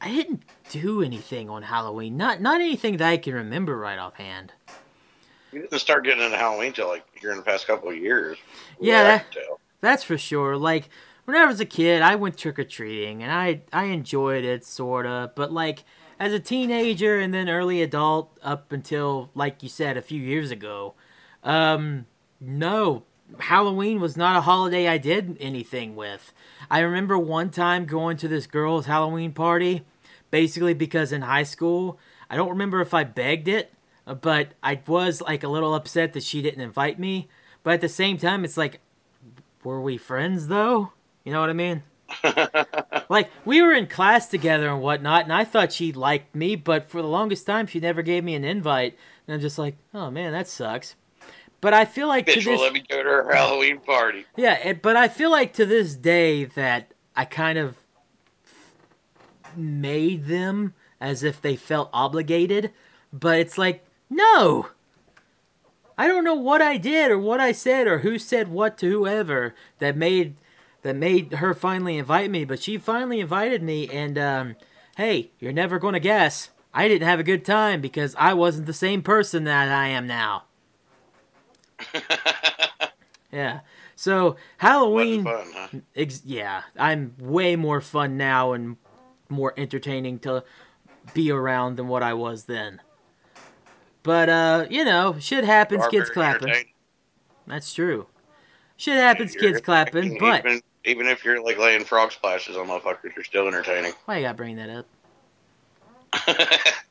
I 0.00 0.08
didn't 0.10 0.42
do 0.70 1.02
anything 1.02 1.48
on 1.48 1.62
Halloween. 1.62 2.16
Not 2.16 2.40
not 2.40 2.60
anything 2.60 2.96
that 2.96 3.08
I 3.08 3.16
can 3.18 3.34
remember 3.34 3.78
right 3.78 3.96
offhand. 3.98 4.52
You 5.52 5.60
didn't 5.60 5.78
start 5.78 6.02
getting 6.04 6.24
into 6.24 6.36
Halloween 6.36 6.72
till 6.72 6.88
like 6.88 7.04
here 7.16 7.30
in 7.30 7.36
the 7.36 7.44
past 7.44 7.68
couple 7.68 7.88
of 7.90 7.96
years. 7.96 8.38
Yeah, 8.80 9.04
that- 9.04 9.26
That's 9.80 10.02
for 10.02 10.18
sure. 10.18 10.56
Like 10.56 10.88
when 11.28 11.36
I 11.36 11.44
was 11.44 11.60
a 11.60 11.66
kid, 11.66 12.00
I 12.00 12.14
went 12.14 12.38
trick 12.38 12.58
or 12.58 12.64
treating, 12.64 13.22
and 13.22 13.30
I 13.30 13.60
I 13.70 13.84
enjoyed 13.84 14.44
it 14.44 14.64
sorta. 14.64 15.30
But 15.34 15.52
like 15.52 15.84
as 16.18 16.32
a 16.32 16.40
teenager 16.40 17.20
and 17.20 17.34
then 17.34 17.50
early 17.50 17.82
adult, 17.82 18.34
up 18.42 18.72
until 18.72 19.28
like 19.34 19.62
you 19.62 19.68
said 19.68 19.98
a 19.98 20.02
few 20.02 20.22
years 20.22 20.50
ago, 20.50 20.94
um, 21.44 22.06
no, 22.40 23.02
Halloween 23.40 24.00
was 24.00 24.16
not 24.16 24.38
a 24.38 24.40
holiday 24.40 24.88
I 24.88 24.96
did 24.96 25.36
anything 25.38 25.94
with. 25.94 26.32
I 26.70 26.78
remember 26.78 27.18
one 27.18 27.50
time 27.50 27.84
going 27.84 28.16
to 28.16 28.28
this 28.28 28.46
girl's 28.46 28.86
Halloween 28.86 29.32
party, 29.32 29.84
basically 30.30 30.72
because 30.72 31.12
in 31.12 31.20
high 31.20 31.42
school, 31.42 31.98
I 32.30 32.36
don't 32.36 32.48
remember 32.48 32.80
if 32.80 32.94
I 32.94 33.04
begged 33.04 33.48
it, 33.48 33.70
but 34.22 34.54
I 34.62 34.80
was 34.86 35.20
like 35.20 35.44
a 35.44 35.48
little 35.48 35.74
upset 35.74 36.14
that 36.14 36.22
she 36.22 36.40
didn't 36.40 36.62
invite 36.62 36.98
me. 36.98 37.28
But 37.62 37.74
at 37.74 37.80
the 37.82 37.88
same 37.90 38.16
time, 38.16 38.46
it's 38.46 38.56
like, 38.56 38.80
were 39.62 39.82
we 39.82 39.98
friends 39.98 40.48
though? 40.48 40.92
You 41.28 41.34
know 41.34 41.40
what 41.42 41.50
I 41.50 41.52
mean? 41.52 41.82
like 43.10 43.30
we 43.44 43.60
were 43.60 43.74
in 43.74 43.86
class 43.86 44.28
together 44.28 44.70
and 44.70 44.80
whatnot, 44.80 45.24
and 45.24 45.32
I 45.34 45.44
thought 45.44 45.74
she 45.74 45.92
liked 45.92 46.34
me, 46.34 46.56
but 46.56 46.88
for 46.88 47.02
the 47.02 47.08
longest 47.08 47.44
time 47.44 47.66
she 47.66 47.80
never 47.80 48.00
gave 48.00 48.24
me 48.24 48.34
an 48.34 48.44
invite, 48.44 48.96
and 49.26 49.34
I'm 49.34 49.40
just 49.42 49.58
like, 49.58 49.76
oh 49.92 50.10
man, 50.10 50.32
that 50.32 50.48
sucks. 50.48 50.94
But 51.60 51.74
I 51.74 51.84
feel 51.84 52.08
like 52.08 52.24
to 52.24 52.32
Bitch 52.32 52.46
will 52.46 52.52
this, 52.52 52.62
let 52.62 52.72
me 52.72 52.82
go 52.88 53.02
to 53.02 53.08
her 53.10 53.30
Halloween 53.30 53.78
party. 53.80 54.24
yeah, 54.36 54.54
it, 54.54 54.80
but 54.80 54.96
I 54.96 55.08
feel 55.08 55.30
like 55.30 55.52
to 55.52 55.66
this 55.66 55.96
day 55.96 56.46
that 56.46 56.94
I 57.14 57.26
kind 57.26 57.58
of 57.58 57.76
made 59.54 60.28
them 60.28 60.72
as 61.02 61.22
if 61.22 61.42
they 61.42 61.56
felt 61.56 61.90
obligated, 61.92 62.72
but 63.12 63.38
it's 63.38 63.58
like, 63.58 63.84
no. 64.08 64.68
I 65.98 66.08
don't 66.08 66.24
know 66.24 66.36
what 66.36 66.62
I 66.62 66.78
did 66.78 67.10
or 67.10 67.18
what 67.18 67.38
I 67.38 67.52
said 67.52 67.86
or 67.86 67.98
who 67.98 68.18
said 68.18 68.48
what 68.48 68.78
to 68.78 68.90
whoever 68.90 69.54
that 69.78 69.94
made 69.94 70.36
that 70.82 70.96
made 70.96 71.34
her 71.34 71.54
finally 71.54 71.98
invite 71.98 72.30
me, 72.30 72.44
but 72.44 72.62
she 72.62 72.78
finally 72.78 73.20
invited 73.20 73.62
me 73.62 73.88
and 73.88 74.18
um 74.18 74.56
hey, 74.96 75.30
you're 75.38 75.52
never 75.52 75.78
going 75.78 75.94
to 75.94 76.00
guess. 76.00 76.50
I 76.74 76.88
didn't 76.88 77.06
have 77.06 77.20
a 77.20 77.24
good 77.24 77.44
time 77.44 77.80
because 77.80 78.14
I 78.18 78.34
wasn't 78.34 78.66
the 78.66 78.72
same 78.72 79.00
person 79.02 79.44
that 79.44 79.68
I 79.68 79.88
am 79.88 80.06
now. 80.06 80.44
Yeah. 83.32 83.60
So 83.94 84.36
Halloween 84.58 85.24
fun, 85.24 85.52
huh? 85.54 85.68
Ex- 85.94 86.22
yeah, 86.24 86.62
I'm 86.78 87.14
way 87.18 87.56
more 87.56 87.80
fun 87.80 88.16
now 88.16 88.52
and 88.52 88.76
more 89.28 89.52
entertaining 89.56 90.18
to 90.20 90.44
be 91.14 91.30
around 91.30 91.76
than 91.76 91.88
what 91.88 92.02
I 92.02 92.14
was 92.14 92.44
then. 92.44 92.80
But 94.02 94.28
uh, 94.28 94.66
you 94.70 94.84
know, 94.84 95.16
shit 95.18 95.44
happens, 95.44 95.86
kids 95.88 96.10
clapping. 96.10 96.54
That's 97.46 97.74
true. 97.74 98.06
Shit 98.76 98.96
happens, 98.96 99.34
kids 99.34 99.60
clapping. 99.60 100.16
But 100.18 100.46
even, 100.46 100.62
even 100.84 101.06
if 101.06 101.24
you're 101.24 101.42
like 101.42 101.58
laying 101.58 101.84
frog 101.84 102.12
splashes 102.12 102.56
on 102.56 102.68
motherfuckers, 102.68 103.14
you're 103.14 103.24
still 103.24 103.46
entertaining. 103.48 103.92
why 104.04 104.18
you 104.18 104.22
gotta 104.24 104.36
bring 104.36 104.56
that 104.56 104.70
up? 104.70 104.86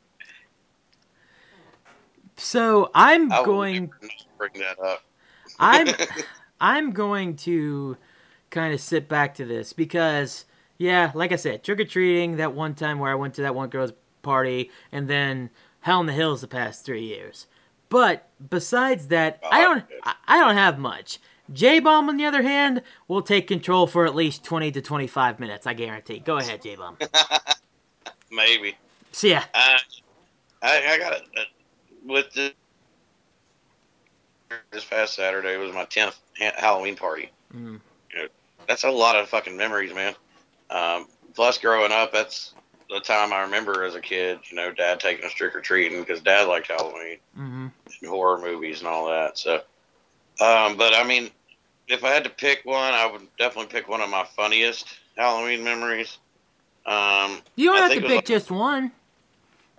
So 2.38 2.92
I'm 2.94 3.28
going. 3.30 3.92
bring 4.38 4.54
that 4.54 4.80
up. 4.80 5.04
I'm 5.60 5.88
I'm 6.62 6.92
going 6.92 7.36
to 7.38 7.98
kind 8.50 8.74
of 8.74 8.80
sit 8.80 9.10
back 9.10 9.36
to 9.36 9.46
this 9.46 9.74
because 9.74 10.46
yeah, 10.78 11.12
like 11.14 11.32
I 11.32 11.36
said, 11.36 11.64
trick 11.64 11.80
or 11.80 11.86
treating 11.86 12.38
that 12.38 12.54
one 12.54 12.76
time 12.76 13.00
where 13.00 13.12
I 13.12 13.16
went 13.16 13.34
to 13.36 13.42
that 13.42 13.56
one 13.56 13.70
girl's 13.70 13.94
party 14.22 14.72
and 14.92 15.08
then 15.08 15.50
Hell 15.82 16.00
in 16.00 16.06
the 16.06 16.14
Hills 16.14 16.42
the 16.42 16.48
past 16.48 16.86
three 16.86 17.04
years. 17.04 17.48
But 17.90 18.30
besides 18.50 19.08
that, 19.08 19.40
oh, 19.44 19.50
I 19.52 19.62
don't 19.62 19.84
I, 20.04 20.16
I 20.28 20.38
don't 20.40 20.56
have 20.56 20.78
much. 20.78 21.20
J 21.52 21.80
Bomb 21.80 22.10
on 22.10 22.18
the 22.18 22.26
other 22.26 22.42
hand 22.42 22.82
will 23.08 23.22
take 23.22 23.48
control 23.48 23.88
for 23.88 24.06
at 24.06 24.16
least 24.16 24.44
twenty 24.44 24.72
to 24.72 24.82
twenty 24.82 25.08
five 25.08 25.40
minutes, 25.40 25.66
I 25.68 25.74
guarantee. 25.74 26.20
Go 26.20 26.38
ahead, 26.38 26.62
J 26.62 26.76
Bomb. 26.76 26.98
Maybe. 28.32 28.76
So 29.12 29.28
yeah, 29.28 29.46
I, 29.54 29.80
I, 30.62 30.94
I 30.94 30.98
got 31.00 31.14
it. 31.14 31.22
Uh, 31.38 31.42
with 32.06 32.32
the 32.34 32.54
this 34.72 34.86
past 34.86 35.16
Saturday 35.16 35.58
was 35.58 35.74
my 35.74 35.86
tenth 35.86 36.20
Halloween 36.38 36.96
party. 36.96 37.32
Mm. 37.54 37.80
You 38.14 38.20
know, 38.20 38.28
that's 38.68 38.84
a 38.84 38.92
lot 38.92 39.16
of 39.16 39.28
fucking 39.30 39.56
memories, 39.58 39.94
man. 39.94 40.16
Um, 40.70 41.08
plus, 41.34 41.58
growing 41.58 41.92
up, 41.92 42.12
that's 42.12 42.54
the 42.90 43.00
time 43.00 43.34
I 43.34 43.42
remember 43.42 43.84
as 43.84 43.96
a 43.96 44.02
kid. 44.02 44.40
You 44.50 44.56
know, 44.56 44.72
Dad 44.72 45.00
taking 45.00 45.26
us 45.26 45.34
trick 45.34 45.56
or 45.56 45.62
treating 45.62 46.00
because 46.00 46.22
Dad 46.22 46.48
liked 46.48 46.68
Halloween 46.68 47.18
hmm 47.36 47.68
and 48.02 48.10
horror 48.10 48.40
movies 48.40 48.80
and 48.80 48.88
all 48.88 49.08
that. 49.08 49.38
So, 49.38 49.56
um, 50.42 50.78
but 50.78 50.94
I 50.94 51.04
mean, 51.06 51.30
if 51.88 52.04
I 52.04 52.10
had 52.10 52.24
to 52.26 52.30
pick 52.30 52.66
one, 52.66 52.94
I 52.94 53.06
would 53.06 53.22
definitely 53.38 53.72
pick 53.72 53.88
one 53.88 54.02
of 54.02 54.10
my 54.10 54.26
funniest 54.36 54.88
Halloween 55.18 55.64
memories. 55.64 56.18
Um, 56.86 57.40
you 57.56 57.68
don't 57.68 57.78
I 57.78 57.82
have 57.94 58.02
to 58.02 58.08
pick 58.08 58.26
just 58.26 58.50
one. 58.52 58.92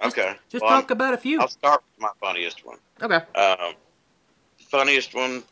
okay, 0.02 0.36
Just 0.50 0.62
well, 0.62 0.70
talk 0.70 0.90
about 0.90 1.14
a 1.14 1.18
few. 1.18 1.40
I'll 1.40 1.48
start 1.48 1.82
with 1.96 2.02
my 2.02 2.10
funniest 2.20 2.64
one. 2.66 2.78
Okay. 3.02 3.20
Um, 3.38 3.74
funniest 4.58 5.14
one, 5.14 5.42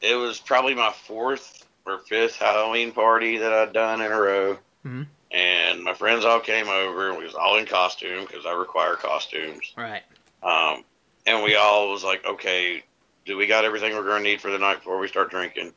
it 0.00 0.14
was 0.16 0.40
probably 0.40 0.74
my 0.74 0.90
fourth 0.90 1.66
or 1.86 1.98
fifth 2.00 2.36
Halloween 2.36 2.92
party 2.92 3.38
that 3.38 3.52
I'd 3.52 3.72
done 3.72 4.00
in 4.00 4.10
a 4.10 4.20
row. 4.20 4.58
Mhm. 4.84 5.06
And 5.32 5.84
my 5.84 5.94
friends 5.94 6.24
all 6.24 6.40
came 6.40 6.68
over, 6.68 7.08
and 7.10 7.18
we 7.18 7.24
was 7.24 7.34
all 7.34 7.56
in 7.58 7.66
costume 7.66 8.24
because 8.26 8.46
I 8.46 8.52
require 8.52 8.94
costumes. 8.96 9.72
Right. 9.76 10.02
Um, 10.42 10.84
and 11.26 11.44
we 11.44 11.54
all 11.54 11.90
was 11.92 12.02
like, 12.02 12.24
okay, 12.26 12.82
do 13.26 13.36
we 13.36 13.46
got 13.46 13.64
everything 13.64 13.94
we're 13.94 14.02
going 14.02 14.24
to 14.24 14.28
need 14.28 14.40
for 14.40 14.50
the 14.50 14.58
night 14.58 14.78
before 14.78 14.98
we 14.98 15.06
start 15.06 15.30
drinking? 15.30 15.72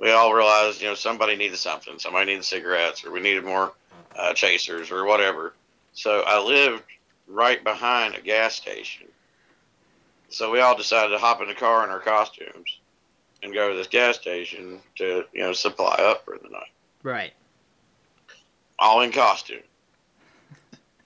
We 0.00 0.10
all 0.12 0.32
realized, 0.32 0.80
you 0.80 0.88
know, 0.88 0.94
somebody 0.94 1.36
needed 1.36 1.58
something. 1.58 1.98
Somebody 1.98 2.26
needed 2.26 2.44
cigarettes, 2.44 3.04
or 3.04 3.10
we 3.12 3.20
needed 3.20 3.44
more 3.44 3.72
uh, 4.16 4.32
chasers, 4.32 4.90
or 4.90 5.04
whatever. 5.04 5.52
So 5.92 6.22
I 6.26 6.42
lived 6.42 6.82
right 7.28 7.62
behind 7.62 8.14
a 8.14 8.20
gas 8.20 8.54
station. 8.54 9.06
So 10.30 10.50
we 10.50 10.60
all 10.60 10.76
decided 10.76 11.10
to 11.10 11.18
hop 11.18 11.42
in 11.42 11.48
the 11.48 11.54
car 11.54 11.84
in 11.84 11.90
our 11.90 12.00
costumes 12.00 12.78
and 13.42 13.52
go 13.52 13.70
to 13.70 13.76
this 13.76 13.88
gas 13.88 14.16
station 14.16 14.78
to, 14.96 15.24
you 15.32 15.40
know, 15.42 15.52
supply 15.52 15.94
up 15.98 16.24
for 16.24 16.38
the 16.42 16.48
night. 16.48 16.70
Right. 17.02 17.32
All 18.78 19.02
in 19.02 19.12
costume. 19.12 19.60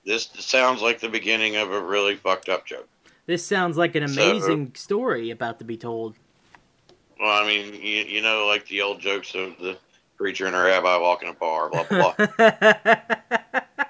This 0.05 0.29
sounds 0.39 0.83
like 0.83 1.01
the 1.01 1.09
beginning 1.09 1.57
of 1.57 1.73
a 1.73 1.81
really 1.81 2.15
fucked 2.15 2.49
up 2.49 2.67
joke. 2.67 2.89
This 3.27 3.45
sounds 3.45 3.77
like 3.77 3.95
an 3.95 4.07
So- 4.07 4.23
amazing 4.23 4.73
story 4.75 5.31
about 5.31 5.59
to 5.59 5.65
be 5.65 5.77
told. 5.77 6.15
Well, 7.21 7.43
I 7.43 7.47
mean, 7.47 7.75
you, 7.75 8.05
you 8.05 8.23
know, 8.23 8.47
like 8.47 8.67
the 8.69 8.83
old 8.83 9.01
jokes 9.01 9.35
of 9.35 9.57
the 9.59 9.77
preacher 10.17 10.47
and 10.47 10.57
a 10.57 10.63
rabbi 10.63 10.97
walking 10.97 11.29
a 11.29 11.33
bar. 11.33 11.71
Blah 11.71 11.85
blah 11.85 12.15
blah. 12.17 12.27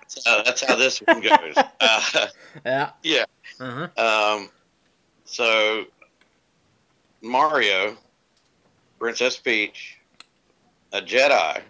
so 0.06 0.42
that's 0.44 0.64
how 0.64 0.76
this 0.76 0.98
one 0.98 1.20
goes. 1.20 1.56
Uh, 1.80 2.26
yeah. 2.66 2.90
yeah. 3.02 3.24
Uh-huh. 3.60 4.36
Um, 4.36 4.50
so 5.24 5.84
Mario, 7.22 7.96
Princess 8.98 9.36
Peach, 9.36 9.98
a 10.92 11.00
Jedi, 11.00 11.62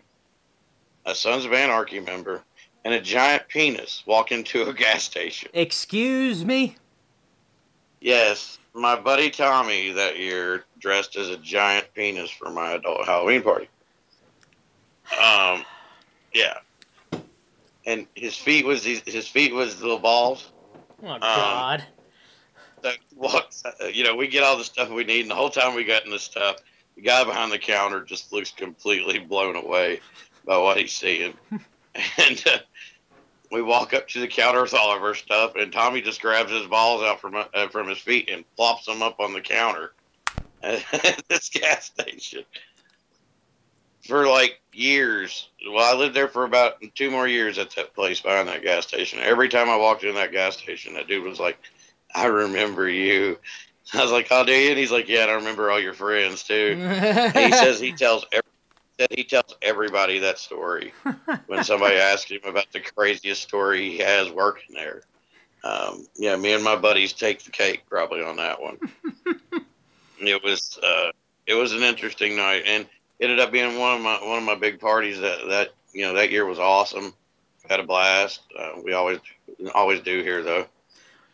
a 1.06 1.14
Sons 1.14 1.44
of 1.44 1.52
Anarchy 1.52 2.00
member, 2.00 2.42
and 2.84 2.92
a 2.94 3.00
giant 3.00 3.48
penis 3.48 4.02
walk 4.06 4.32
into 4.32 4.68
a 4.68 4.74
gas 4.74 5.04
station. 5.04 5.48
Excuse 5.54 6.44
me? 6.44 6.76
Yes, 8.00 8.58
my 8.74 8.96
buddy 8.96 9.30
Tommy 9.30 9.92
that 9.92 10.18
year 10.18 10.64
dressed 10.84 11.16
as 11.16 11.30
a 11.30 11.38
giant 11.38 11.86
penis 11.94 12.30
for 12.30 12.50
my 12.50 12.72
adult 12.72 13.06
Halloween 13.06 13.40
party. 13.40 13.70
Um, 15.12 15.64
yeah, 16.34 16.58
and 17.86 18.06
his 18.14 18.36
feet 18.36 18.66
was 18.66 18.84
his, 18.84 19.00
his 19.06 19.26
feet 19.26 19.54
was 19.54 19.80
little 19.80 19.98
balls. 19.98 20.52
Oh, 21.02 21.18
God. 21.18 21.82
that 22.82 22.98
walks, 23.16 23.62
uh, 23.64 23.86
you 23.86 24.04
know, 24.04 24.14
we 24.14 24.28
get 24.28 24.42
all 24.42 24.58
the 24.58 24.64
stuff 24.64 24.90
we 24.90 25.04
need, 25.04 25.22
and 25.22 25.30
the 25.30 25.34
whole 25.34 25.48
time 25.48 25.74
we 25.74 25.84
got 25.84 26.04
in 26.04 26.10
the 26.10 26.18
stuff, 26.18 26.56
the 26.96 27.00
guy 27.00 27.24
behind 27.24 27.50
the 27.50 27.58
counter 27.58 28.04
just 28.04 28.30
looks 28.30 28.50
completely 28.50 29.18
blown 29.18 29.56
away 29.56 30.00
by 30.44 30.58
what 30.58 30.76
he's 30.76 30.92
seeing. 30.92 31.32
and 31.50 32.44
uh, 32.46 32.58
we 33.50 33.62
walk 33.62 33.94
up 33.94 34.06
to 34.08 34.20
the 34.20 34.28
counter 34.28 34.60
with 34.60 34.74
all 34.74 34.94
of 34.94 35.02
our 35.02 35.14
stuff, 35.14 35.54
and 35.56 35.72
Tommy 35.72 36.02
just 36.02 36.20
grabs 36.20 36.52
his 36.52 36.66
balls 36.66 37.02
out 37.02 37.22
from 37.22 37.36
uh, 37.36 37.68
from 37.68 37.88
his 37.88 37.98
feet 37.98 38.28
and 38.30 38.44
plops 38.54 38.84
them 38.84 39.00
up 39.00 39.18
on 39.18 39.32
the 39.32 39.40
counter 39.40 39.94
at 40.64 41.22
this 41.28 41.48
gas 41.50 41.86
station. 41.86 42.44
For 44.02 44.26
like 44.26 44.60
years, 44.72 45.48
well, 45.66 45.94
I 45.94 45.96
lived 45.96 46.14
there 46.14 46.28
for 46.28 46.44
about 46.44 46.74
two 46.94 47.10
more 47.10 47.26
years 47.26 47.58
at 47.58 47.70
that 47.76 47.94
place 47.94 48.20
behind 48.20 48.48
that 48.48 48.62
gas 48.62 48.86
station. 48.86 49.20
Every 49.22 49.48
time 49.48 49.70
I 49.70 49.76
walked 49.76 50.04
in 50.04 50.14
that 50.16 50.32
gas 50.32 50.58
station, 50.58 50.94
that 50.94 51.08
dude 51.08 51.24
was 51.24 51.40
like, 51.40 51.58
I 52.14 52.26
remember 52.26 52.88
you. 52.88 53.38
I 53.94 54.02
was 54.02 54.12
like, 54.12 54.28
oh, 54.30 54.44
do 54.44 54.52
you? 54.52 54.70
And 54.70 54.78
he's 54.78 54.92
like, 54.92 55.08
yeah, 55.08 55.22
and 55.22 55.30
I 55.30 55.34
remember 55.34 55.70
all 55.70 55.80
your 55.80 55.94
friends 55.94 56.42
too. 56.42 56.76
He 56.76 57.52
says 57.52 57.80
he 57.80 57.92
tells 57.92 58.26
every, 58.32 58.42
said 58.98 59.08
he 59.10 59.24
tells 59.24 59.54
everybody 59.62 60.18
that 60.20 60.38
story 60.38 60.92
when 61.46 61.64
somebody 61.64 61.96
asks 61.96 62.30
him 62.30 62.40
about 62.44 62.70
the 62.72 62.80
craziest 62.80 63.42
story 63.42 63.90
he 63.90 63.98
has 63.98 64.30
working 64.30 64.74
there. 64.74 65.02
Um, 65.64 66.06
yeah, 66.16 66.36
me 66.36 66.52
and 66.52 66.62
my 66.62 66.76
buddies 66.76 67.12
take 67.12 67.42
the 67.42 67.50
cake 67.50 67.84
probably 67.88 68.22
on 68.22 68.36
that 68.36 68.60
one. 68.60 68.78
It 70.28 70.42
was 70.42 70.78
uh, 70.82 71.10
it 71.46 71.54
was 71.54 71.72
an 71.72 71.82
interesting 71.82 72.36
night, 72.36 72.64
and 72.66 72.86
ended 73.20 73.40
up 73.40 73.52
being 73.52 73.78
one 73.78 73.96
of 73.96 74.02
my 74.02 74.16
one 74.24 74.38
of 74.38 74.44
my 74.44 74.54
big 74.54 74.80
parties 74.80 75.20
that 75.20 75.46
that 75.48 75.70
you 75.92 76.02
know 76.02 76.14
that 76.14 76.30
year 76.30 76.44
was 76.44 76.58
awesome. 76.58 77.14
Had 77.68 77.80
a 77.80 77.84
blast. 77.84 78.42
Uh, 78.58 78.72
we 78.84 78.92
always 78.92 79.18
always 79.74 80.00
do 80.00 80.22
here 80.22 80.42
though. 80.42 80.66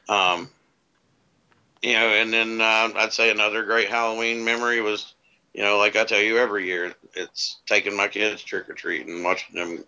Um, 0.09 0.49
you 1.83 1.95
know, 1.95 2.09
and 2.09 2.33
then 2.33 2.61
uh, 2.61 2.91
I'd 2.97 3.13
say 3.13 3.31
another 3.31 3.65
great 3.65 3.89
Halloween 3.89 4.45
memory 4.45 4.81
was, 4.81 5.15
you 5.55 5.63
know, 5.63 5.79
like 5.79 5.97
I 5.97 6.05
tell 6.05 6.21
you 6.21 6.37
every 6.37 6.67
year, 6.67 6.95
it's 7.15 7.61
taking 7.67 7.97
my 7.97 8.09
kids 8.09 8.43
trick 8.43 8.69
or 8.69 8.75
treating, 8.75 9.15
and 9.15 9.25
watching 9.25 9.57
them 9.57 9.85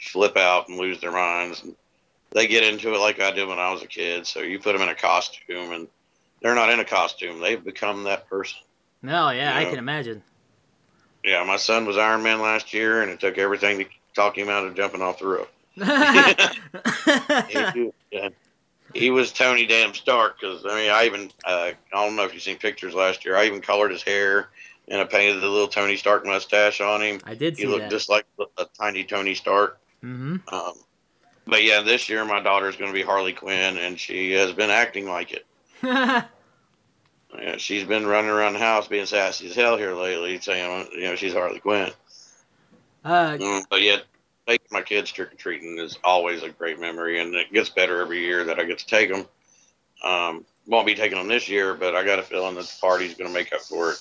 flip 0.00 0.36
out 0.36 0.68
and 0.68 0.78
lose 0.78 1.00
their 1.00 1.12
minds. 1.12 1.62
And 1.62 1.76
they 2.30 2.46
get 2.46 2.64
into 2.64 2.92
it 2.94 2.98
like 2.98 3.20
I 3.20 3.30
did 3.30 3.48
when 3.48 3.58
I 3.58 3.72
was 3.72 3.82
a 3.82 3.86
kid. 3.86 4.26
So 4.26 4.40
you 4.40 4.58
put 4.58 4.72
them 4.72 4.82
in 4.82 4.88
a 4.88 4.94
costume, 4.94 5.72
and 5.72 5.88
they're 6.42 6.54
not 6.54 6.70
in 6.70 6.80
a 6.80 6.84
costume; 6.84 7.40
they've 7.40 7.62
become 7.62 8.04
that 8.04 8.28
person. 8.28 8.58
No, 9.02 9.30
yeah, 9.30 9.56
I 9.56 9.64
can 9.64 9.78
imagine. 9.78 10.22
Yeah, 11.24 11.44
my 11.44 11.56
son 11.56 11.84
was 11.86 11.96
Iron 11.96 12.22
Man 12.22 12.40
last 12.40 12.72
year, 12.72 13.02
and 13.02 13.10
it 13.10 13.20
took 13.20 13.38
everything 13.38 13.78
to 13.78 13.86
talk 14.14 14.36
him 14.38 14.48
out 14.48 14.66
of 14.66 14.74
jumping 14.74 15.02
off 15.02 15.18
the 15.18 15.26
roof. 15.26 15.48
He, 17.48 17.90
yeah. 18.10 18.28
he 18.94 19.10
was 19.10 19.32
Tony 19.32 19.66
Damn 19.66 19.94
Stark 19.94 20.40
because 20.40 20.64
I 20.64 20.74
mean 20.74 20.90
I 20.90 21.04
even 21.06 21.30
uh, 21.44 21.70
I 21.92 22.06
don't 22.06 22.16
know 22.16 22.24
if 22.24 22.34
you've 22.34 22.42
seen 22.42 22.58
pictures 22.58 22.94
last 22.94 23.24
year. 23.24 23.36
I 23.36 23.46
even 23.46 23.60
colored 23.60 23.90
his 23.90 24.02
hair 24.02 24.48
and 24.88 25.00
I 25.00 25.04
painted 25.04 25.40
the 25.40 25.48
little 25.48 25.68
Tony 25.68 25.96
Stark 25.96 26.24
mustache 26.26 26.80
on 26.80 27.02
him. 27.02 27.20
I 27.24 27.34
did 27.34 27.56
He 27.56 27.66
looked 27.66 27.82
that. 27.84 27.90
just 27.90 28.08
like 28.08 28.26
a 28.58 28.64
tiny 28.78 29.04
Tony 29.04 29.34
Stark. 29.34 29.78
hmm 30.00 30.36
Um, 30.52 30.72
but 31.46 31.62
yeah, 31.64 31.82
this 31.82 32.08
year 32.08 32.24
my 32.24 32.40
daughter's 32.40 32.76
going 32.76 32.90
to 32.90 32.94
be 32.94 33.02
Harley 33.02 33.32
Quinn, 33.32 33.78
and 33.78 33.98
she 33.98 34.32
has 34.32 34.52
been 34.52 34.70
acting 34.70 35.06
like 35.06 35.32
it. 35.32 35.46
Yeah, 37.38 37.58
she's 37.58 37.84
been 37.84 38.06
running 38.06 38.30
around 38.30 38.54
the 38.54 38.58
house 38.58 38.88
being 38.88 39.04
sassy 39.04 39.48
as 39.48 39.54
hell 39.54 39.76
here 39.76 39.92
lately, 39.92 40.40
saying 40.40 40.88
you 40.92 41.02
know 41.02 41.14
she's 41.14 41.34
Harley 41.34 41.60
Quinn. 41.60 41.90
uh, 43.04 43.36
Mm, 43.38 43.64
but 43.68 43.82
yet, 43.82 44.04
taking 44.46 44.66
my 44.70 44.80
kids 44.80 45.12
trick 45.12 45.32
or 45.32 45.36
treating 45.36 45.78
is 45.78 45.98
always 46.02 46.42
a 46.42 46.48
great 46.48 46.80
memory, 46.80 47.20
and 47.20 47.34
it 47.34 47.52
gets 47.52 47.68
better 47.68 48.00
every 48.00 48.20
year 48.24 48.44
that 48.44 48.58
I 48.58 48.64
get 48.64 48.78
to 48.78 48.86
take 48.86 49.10
them. 49.12 49.26
Um, 50.02 50.46
won't 50.66 50.86
be 50.86 50.94
taking 50.94 51.18
them 51.18 51.28
this 51.28 51.48
year, 51.50 51.74
but 51.74 51.94
I 51.94 52.02
got 52.02 52.18
a 52.18 52.22
feeling 52.22 52.54
that 52.54 52.64
the 52.64 52.76
party's 52.80 53.14
going 53.14 53.28
to 53.28 53.34
make 53.34 53.52
up 53.52 53.60
for 53.60 53.90
it 53.92 53.98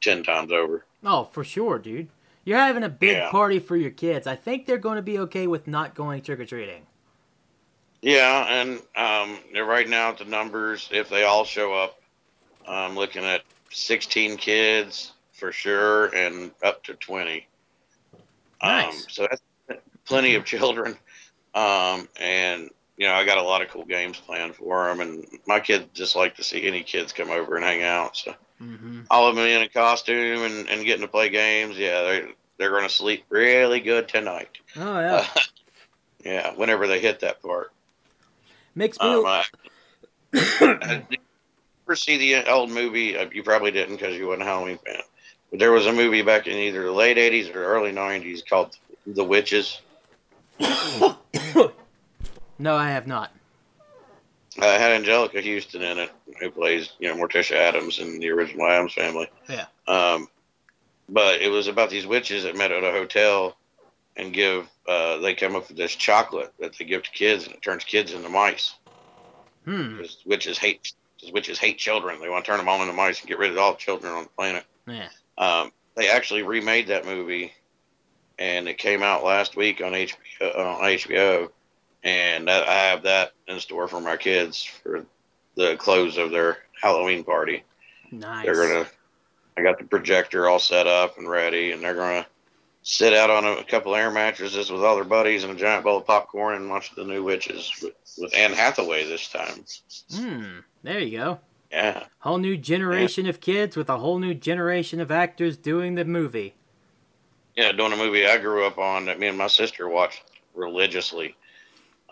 ten 0.00 0.22
times 0.22 0.50
over. 0.50 0.84
oh, 1.04 1.24
for 1.24 1.44
sure, 1.44 1.78
dude. 1.78 2.08
You're 2.44 2.56
having 2.58 2.82
a 2.82 2.88
big 2.88 3.16
Yeah. 3.18 3.30
party 3.30 3.58
for 3.58 3.76
your 3.76 3.90
kids. 3.90 4.26
I 4.26 4.36
think 4.36 4.64
they're 4.64 4.78
going 4.78 4.96
to 4.96 5.02
be 5.02 5.18
okay 5.18 5.46
with 5.46 5.66
not 5.68 5.94
going 5.94 6.22
trick 6.22 6.40
or 6.40 6.46
treating. 6.46 6.86
Yeah, 8.00 8.44
and 8.48 8.80
um, 8.96 9.38
right 9.66 9.88
now 9.88 10.12
the 10.12 10.24
numbers, 10.24 10.88
if 10.92 11.08
they 11.08 11.24
all 11.24 11.44
show 11.44 11.74
up, 11.74 11.98
I'm 12.66 12.94
looking 12.94 13.24
at 13.24 13.42
16 13.70 14.36
kids 14.36 15.12
for 15.32 15.52
sure, 15.52 16.14
and 16.14 16.52
up 16.62 16.84
to 16.84 16.94
20. 16.94 17.46
Um, 18.60 18.70
Nice. 18.70 19.06
so 19.08 19.26
that's 19.28 19.82
plenty 20.04 20.34
of 20.34 20.44
children. 20.44 20.96
Um, 21.54 22.08
and 22.20 22.70
you 22.96 23.06
know, 23.06 23.14
I 23.14 23.24
got 23.24 23.38
a 23.38 23.42
lot 23.42 23.62
of 23.62 23.68
cool 23.68 23.84
games 23.84 24.18
planned 24.18 24.56
for 24.56 24.88
them, 24.88 25.00
and 25.00 25.24
my 25.46 25.60
kids 25.60 25.86
just 25.94 26.16
like 26.16 26.36
to 26.36 26.44
see 26.44 26.66
any 26.66 26.82
kids 26.82 27.12
come 27.12 27.30
over 27.30 27.56
and 27.56 27.64
hang 27.64 27.82
out. 27.82 28.16
So 28.16 28.34
hmm 28.58 29.00
all 29.10 29.28
of 29.28 29.36
them 29.36 29.46
in 29.46 29.62
a 29.62 29.68
costume 29.68 30.42
and, 30.42 30.68
and 30.68 30.84
getting 30.84 31.02
to 31.02 31.08
play 31.08 31.30
games. 31.30 31.78
Yeah, 31.78 32.02
they're 32.02 32.28
they're 32.58 32.70
going 32.70 32.82
to 32.82 32.88
sleep 32.88 33.24
really 33.28 33.80
good 33.80 34.08
tonight. 34.08 34.58
Oh 34.76 34.98
yeah, 34.98 35.26
yeah, 36.24 36.54
whenever 36.54 36.86
they 36.86 37.00
hit 37.00 37.20
that 37.20 37.40
part. 37.40 37.70
Makes 38.78 39.00
me. 39.00 39.06
Um, 39.08 39.26
I, 39.26 39.44
I 40.34 41.04
did 41.10 41.10
you 41.10 41.18
ever 41.84 41.96
see 41.96 42.16
the 42.16 42.48
old 42.48 42.70
movie? 42.70 43.18
Uh, 43.18 43.26
You 43.32 43.42
probably 43.42 43.72
didn't 43.72 43.96
because 43.96 44.16
you 44.16 44.28
weren't 44.28 44.40
a 44.40 44.44
Halloween 44.44 44.78
fan. 44.86 45.00
But 45.50 45.58
there 45.58 45.72
was 45.72 45.86
a 45.86 45.92
movie 45.92 46.22
back 46.22 46.46
in 46.46 46.52
either 46.52 46.84
the 46.84 46.92
late 46.92 47.16
'80s 47.16 47.52
or 47.52 47.64
early 47.64 47.90
'90s 47.90 48.48
called 48.48 48.76
The 49.04 49.24
Witches. 49.24 49.80
no, 50.60 51.16
I 52.76 52.90
have 52.90 53.08
not. 53.08 53.32
Uh, 54.62 54.66
it 54.66 54.80
had 54.80 55.02
Anjelica 55.02 55.42
Huston 55.42 55.82
in 55.82 55.98
it, 55.98 56.12
who 56.38 56.52
plays 56.52 56.92
you 57.00 57.08
know 57.08 57.16
Morticia 57.16 57.56
Addams 57.56 57.98
in 57.98 58.20
the 58.20 58.30
original 58.30 58.68
Addams 58.68 58.94
Family. 58.94 59.28
Yeah. 59.48 59.66
Um, 59.88 60.28
but 61.08 61.40
it 61.40 61.48
was 61.48 61.66
about 61.66 61.90
these 61.90 62.06
witches 62.06 62.44
that 62.44 62.56
met 62.56 62.70
at 62.70 62.84
a 62.84 62.92
hotel 62.92 63.56
and 64.18 64.32
give. 64.32 64.68
Uh, 64.86 65.18
they 65.18 65.34
come 65.34 65.56
up 65.56 65.68
with 65.68 65.76
this 65.76 65.94
chocolate 65.94 66.52
that 66.58 66.76
they 66.76 66.84
give 66.84 67.04
to 67.04 67.10
kids, 67.10 67.46
and 67.46 67.54
it 67.54 67.62
turns 67.62 67.84
kids 67.84 68.12
into 68.12 68.28
mice. 68.28 68.74
Hmm. 69.64 69.96
Because 69.96 70.18
witches 70.26 70.58
hate 70.58 70.92
witches 71.32 71.58
hate 71.58 71.78
children. 71.78 72.20
They 72.20 72.28
want 72.28 72.44
to 72.44 72.50
turn 72.50 72.58
them 72.58 72.68
all 72.68 72.82
into 72.82 72.92
mice 72.92 73.20
and 73.20 73.28
get 73.28 73.38
rid 73.38 73.50
of 73.50 73.58
all 73.58 73.76
children 73.76 74.12
on 74.12 74.24
the 74.24 74.30
planet. 74.30 74.64
Yeah. 74.86 75.08
Um, 75.38 75.72
they 75.94 76.08
actually 76.10 76.42
remade 76.42 76.88
that 76.88 77.04
movie, 77.04 77.52
and 78.38 78.68
it 78.68 78.78
came 78.78 79.02
out 79.02 79.24
last 79.24 79.56
week 79.56 79.80
on 79.80 79.92
HBO. 79.92 80.16
On 80.40 80.82
HBO, 80.82 81.48
and 82.04 82.48
that, 82.48 82.68
I 82.68 82.74
have 82.74 83.02
that 83.04 83.32
in 83.46 83.60
store 83.60 83.88
for 83.88 84.00
my 84.00 84.16
kids 84.16 84.62
for 84.62 85.04
the 85.56 85.76
close 85.76 86.16
of 86.16 86.30
their 86.30 86.58
Halloween 86.80 87.24
party. 87.24 87.64
Nice. 88.10 88.46
They're 88.46 88.54
gonna. 88.54 88.88
I 89.56 89.62
got 89.62 89.78
the 89.78 89.84
projector 89.84 90.48
all 90.48 90.60
set 90.60 90.86
up 90.86 91.18
and 91.18 91.28
ready, 91.28 91.72
and 91.72 91.82
they're 91.82 91.96
gonna 91.96 92.26
sit 92.82 93.12
out 93.12 93.30
on 93.30 93.44
a, 93.44 93.64
couple 93.64 93.94
air 93.94 94.10
mattresses 94.10 94.70
with 94.70 94.82
all 94.82 94.96
their 94.96 95.04
buddies 95.04 95.44
and 95.44 95.52
a 95.52 95.56
giant 95.56 95.84
bowl 95.84 95.98
of 95.98 96.06
popcorn 96.06 96.56
and 96.56 96.70
watch 96.70 96.94
the 96.94 97.04
new 97.04 97.22
witches 97.22 97.70
with, 97.82 97.92
with 98.18 98.34
Anne 98.34 98.52
Hathaway 98.52 99.06
this 99.06 99.28
time. 99.28 99.64
Hmm. 100.14 100.60
There 100.82 100.98
you 100.98 101.18
go. 101.18 101.40
Yeah. 101.70 102.04
Whole 102.20 102.38
new 102.38 102.56
generation 102.56 103.26
of 103.26 103.40
kids 103.40 103.76
with 103.76 103.90
a 103.90 103.98
whole 103.98 104.18
new 104.18 104.34
generation 104.34 105.00
of 105.00 105.10
actors 105.10 105.56
doing 105.56 105.96
the 105.96 106.04
movie. 106.04 106.54
Yeah, 107.56 107.72
doing 107.72 107.92
a 107.92 107.96
movie 107.96 108.26
I 108.26 108.38
grew 108.38 108.64
up 108.64 108.78
on 108.78 109.06
that 109.06 109.18
me 109.18 109.26
and 109.26 109.36
my 109.36 109.48
sister 109.48 109.88
watched 109.88 110.22
religiously. 110.54 111.34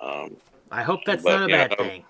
Um, 0.01 0.37
I 0.71 0.83
hope 0.83 1.01
that's 1.07 1.23
But, 1.23 1.39
not 1.39 1.45
a 1.45 1.53
bad 1.53 1.71
no. 1.71 1.85
thing. 1.85 2.05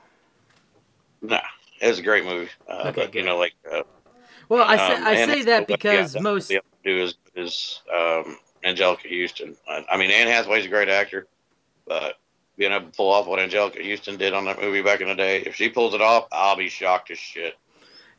nah, 1.22 1.40
it 1.80 1.86
was 1.88 1.98
a 1.98 2.02
great 2.02 2.24
movie. 2.24 2.50
Uh, 2.68 2.86
Okay, 2.86 3.02
but, 3.02 3.12
good. 3.12 3.18
You 3.20 3.24
know, 3.26 3.38
like 3.38 3.54
uh, 3.70 3.82
Well, 4.48 4.64
I 4.66 4.76
say, 4.76 4.94
um, 4.94 5.04
I 5.06 5.26
say 5.26 5.42
that 5.42 5.68
because 5.68 6.14
yeah, 6.14 6.20
most 6.20 6.48
be 6.48 6.56
able 6.56 6.64
to 6.82 6.90
do 6.96 7.02
is 7.04 7.14
is 7.36 7.82
um, 7.94 8.38
Anjelica 8.66 9.08
Huston. 9.08 9.56
I, 9.68 9.84
I 9.92 9.96
mean, 9.96 10.10
Anne 10.10 10.28
Hathaway's 10.28 10.66
a 10.66 10.68
great 10.68 10.88
actor, 10.88 11.26
but 11.86 12.18
being 12.56 12.72
able 12.72 12.86
to 12.86 12.92
pull 12.92 13.12
off 13.12 13.26
what 13.26 13.38
Anjelica 13.38 13.88
Huston 13.88 14.16
did 14.16 14.34
on 14.34 14.44
that 14.46 14.60
movie 14.60 14.82
back 14.82 15.00
in 15.00 15.08
the 15.08 15.14
day, 15.14 15.42
if 15.42 15.54
she 15.54 15.68
pulls 15.68 15.94
it 15.94 16.02
off, 16.02 16.26
I'll 16.32 16.56
be 16.56 16.68
shocked 16.68 17.10
as 17.10 17.18
shit. 17.18 17.54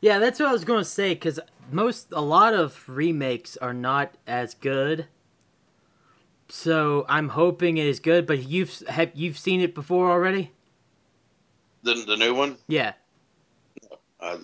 Yeah, 0.00 0.18
that's 0.18 0.40
what 0.40 0.48
I 0.48 0.52
was 0.52 0.64
going 0.64 0.80
to 0.80 0.88
say 0.88 1.14
because 1.14 1.40
most, 1.70 2.08
a 2.12 2.20
lot 2.22 2.54
of 2.54 2.84
remakes 2.88 3.56
are 3.58 3.74
not 3.74 4.14
as 4.26 4.54
good 4.54 5.06
So 6.48 7.04
I'm 7.08 7.30
hoping 7.30 7.76
it 7.78 7.86
is 7.86 8.00
good. 8.00 8.26
But 8.26 8.44
you've 8.44 8.80
have 8.88 9.12
you've 9.14 9.38
seen 9.38 9.60
it 9.60 9.74
before 9.74 10.10
already? 10.10 10.52
The 11.82 11.94
the 12.06 12.16
new 12.16 12.34
one. 12.34 12.56
Yeah. 12.68 12.94
Uh, 14.20 14.38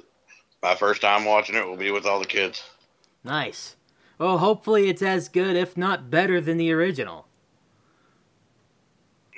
my 0.63 0.75
first 0.77 1.03
time 1.03 1.25
watching 1.25 1.57
it 1.57 1.67
will 1.67 1.77
be 1.77 1.91
with 1.91 2.07
all 2.07 2.21
the 2.21 2.27
kids. 2.27 2.63
Nice. 3.25 3.77
Well, 4.19 4.39
hopefully 4.39 4.89
it's 4.89 5.03
as 5.03 5.29
good, 5.29 5.57
if 5.57 5.77
not 5.77 6.11
better, 6.11 6.41
than 6.41 6.57
the 6.57 6.73
original. 6.73 7.27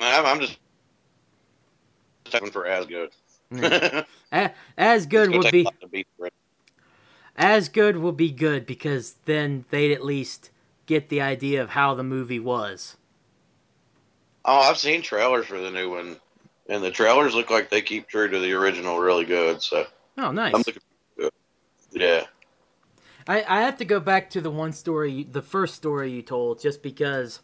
I'm, 0.00 0.26
I'm 0.26 0.40
just 0.40 0.58
hoping 2.30 2.50
for 2.50 2.66
as 2.66 2.86
good. 2.86 3.10
As 4.76 5.06
good 5.06 5.30
would 5.30 5.52
be 5.52 5.62
lot 5.62 5.80
to 5.80 5.86
beat 5.86 6.08
the 6.18 6.30
as 7.36 7.68
good 7.68 7.98
will 7.98 8.12
be 8.12 8.30
good 8.30 8.66
because 8.66 9.16
then 9.26 9.66
they'd 9.70 9.92
at 9.92 10.04
least 10.04 10.50
get 10.86 11.08
the 11.08 11.20
idea 11.20 11.62
of 11.62 11.70
how 11.70 11.94
the 11.94 12.02
movie 12.02 12.40
was. 12.40 12.96
Oh, 14.44 14.60
I've 14.60 14.78
seen 14.78 15.02
trailers 15.02 15.46
for 15.46 15.58
the 15.58 15.70
new 15.70 15.90
one, 15.90 16.16
and 16.68 16.82
the 16.82 16.90
trailers 16.90 17.34
look 17.34 17.50
like 17.50 17.68
they 17.68 17.82
keep 17.82 18.08
true 18.08 18.28
to 18.28 18.38
the 18.38 18.52
original 18.52 18.98
really 18.98 19.24
good. 19.24 19.62
So 19.62 19.86
Oh, 20.16 20.30
nice. 20.30 20.54
I'm 20.54 20.62
looking. 20.66 20.82
I, 23.28 23.44
I 23.46 23.62
have 23.62 23.76
to 23.78 23.84
go 23.84 24.00
back 24.00 24.30
to 24.30 24.40
the 24.40 24.50
one 24.50 24.72
story, 24.72 25.26
the 25.30 25.42
first 25.42 25.74
story 25.74 26.12
you 26.12 26.22
told, 26.22 26.60
just 26.60 26.82
because 26.82 27.40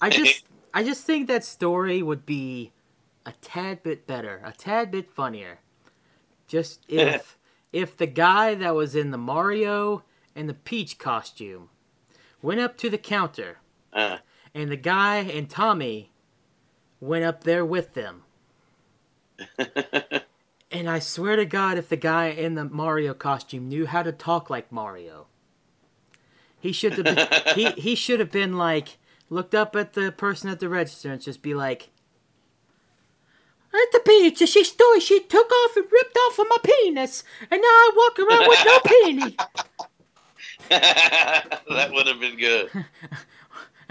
I 0.00 0.10
just 0.10 0.44
I 0.74 0.82
just 0.82 1.04
think 1.04 1.28
that 1.28 1.44
story 1.44 2.02
would 2.02 2.26
be 2.26 2.72
a 3.24 3.32
tad 3.40 3.82
bit 3.82 4.06
better, 4.06 4.42
a 4.44 4.52
tad 4.52 4.90
bit 4.90 5.10
funnier. 5.10 5.60
Just 6.46 6.84
if 6.88 7.38
if 7.72 7.96
the 7.96 8.06
guy 8.06 8.54
that 8.54 8.74
was 8.74 8.94
in 8.94 9.10
the 9.10 9.18
Mario 9.18 10.04
and 10.34 10.48
the 10.48 10.54
Peach 10.54 10.98
costume 10.98 11.68
went 12.40 12.60
up 12.60 12.76
to 12.78 12.90
the 12.90 12.98
counter 12.98 13.58
uh, 13.92 14.18
and 14.54 14.70
the 14.70 14.76
guy 14.76 15.18
and 15.18 15.48
Tommy 15.48 16.10
went 17.00 17.24
up 17.24 17.44
there 17.44 17.64
with 17.64 17.94
them. 17.94 18.24
And 20.72 20.88
I 20.88 21.00
swear 21.00 21.36
to 21.36 21.44
God, 21.44 21.76
if 21.76 21.90
the 21.90 21.96
guy 21.96 22.28
in 22.28 22.54
the 22.54 22.64
Mario 22.64 23.12
costume 23.12 23.68
knew 23.68 23.86
how 23.86 24.02
to 24.02 24.10
talk 24.10 24.48
like 24.48 24.72
Mario, 24.72 25.26
he 26.58 26.72
should 26.72 26.94
have 26.94 27.04
been, 27.04 27.28
he 27.54 27.70
he 27.72 27.94
should 27.94 28.20
have 28.20 28.30
been 28.30 28.56
like 28.56 28.96
looked 29.28 29.54
up 29.54 29.76
at 29.76 29.92
the 29.92 30.10
person 30.10 30.48
at 30.48 30.60
the 30.60 30.68
register 30.70 31.12
and 31.12 31.20
just 31.20 31.42
be 31.42 31.52
like, 31.52 31.90
"At 33.74 33.92
the 33.92 34.00
beach, 34.06 34.38
she 34.38 34.64
stole, 34.64 34.98
she 34.98 35.20
took 35.20 35.50
off 35.50 35.76
and 35.76 35.86
ripped 35.92 36.16
off 36.16 36.38
of 36.38 36.46
my 36.48 36.56
penis, 36.64 37.22
and 37.50 37.60
now 37.60 37.68
I 37.68 37.90
walk 37.94 38.18
around 38.18 38.48
with 38.48 38.64
no 38.64 38.78
penis, 38.86 39.34
that 40.68 41.90
would 41.92 42.06
have 42.06 42.20
been 42.20 42.38
good. 42.38 42.70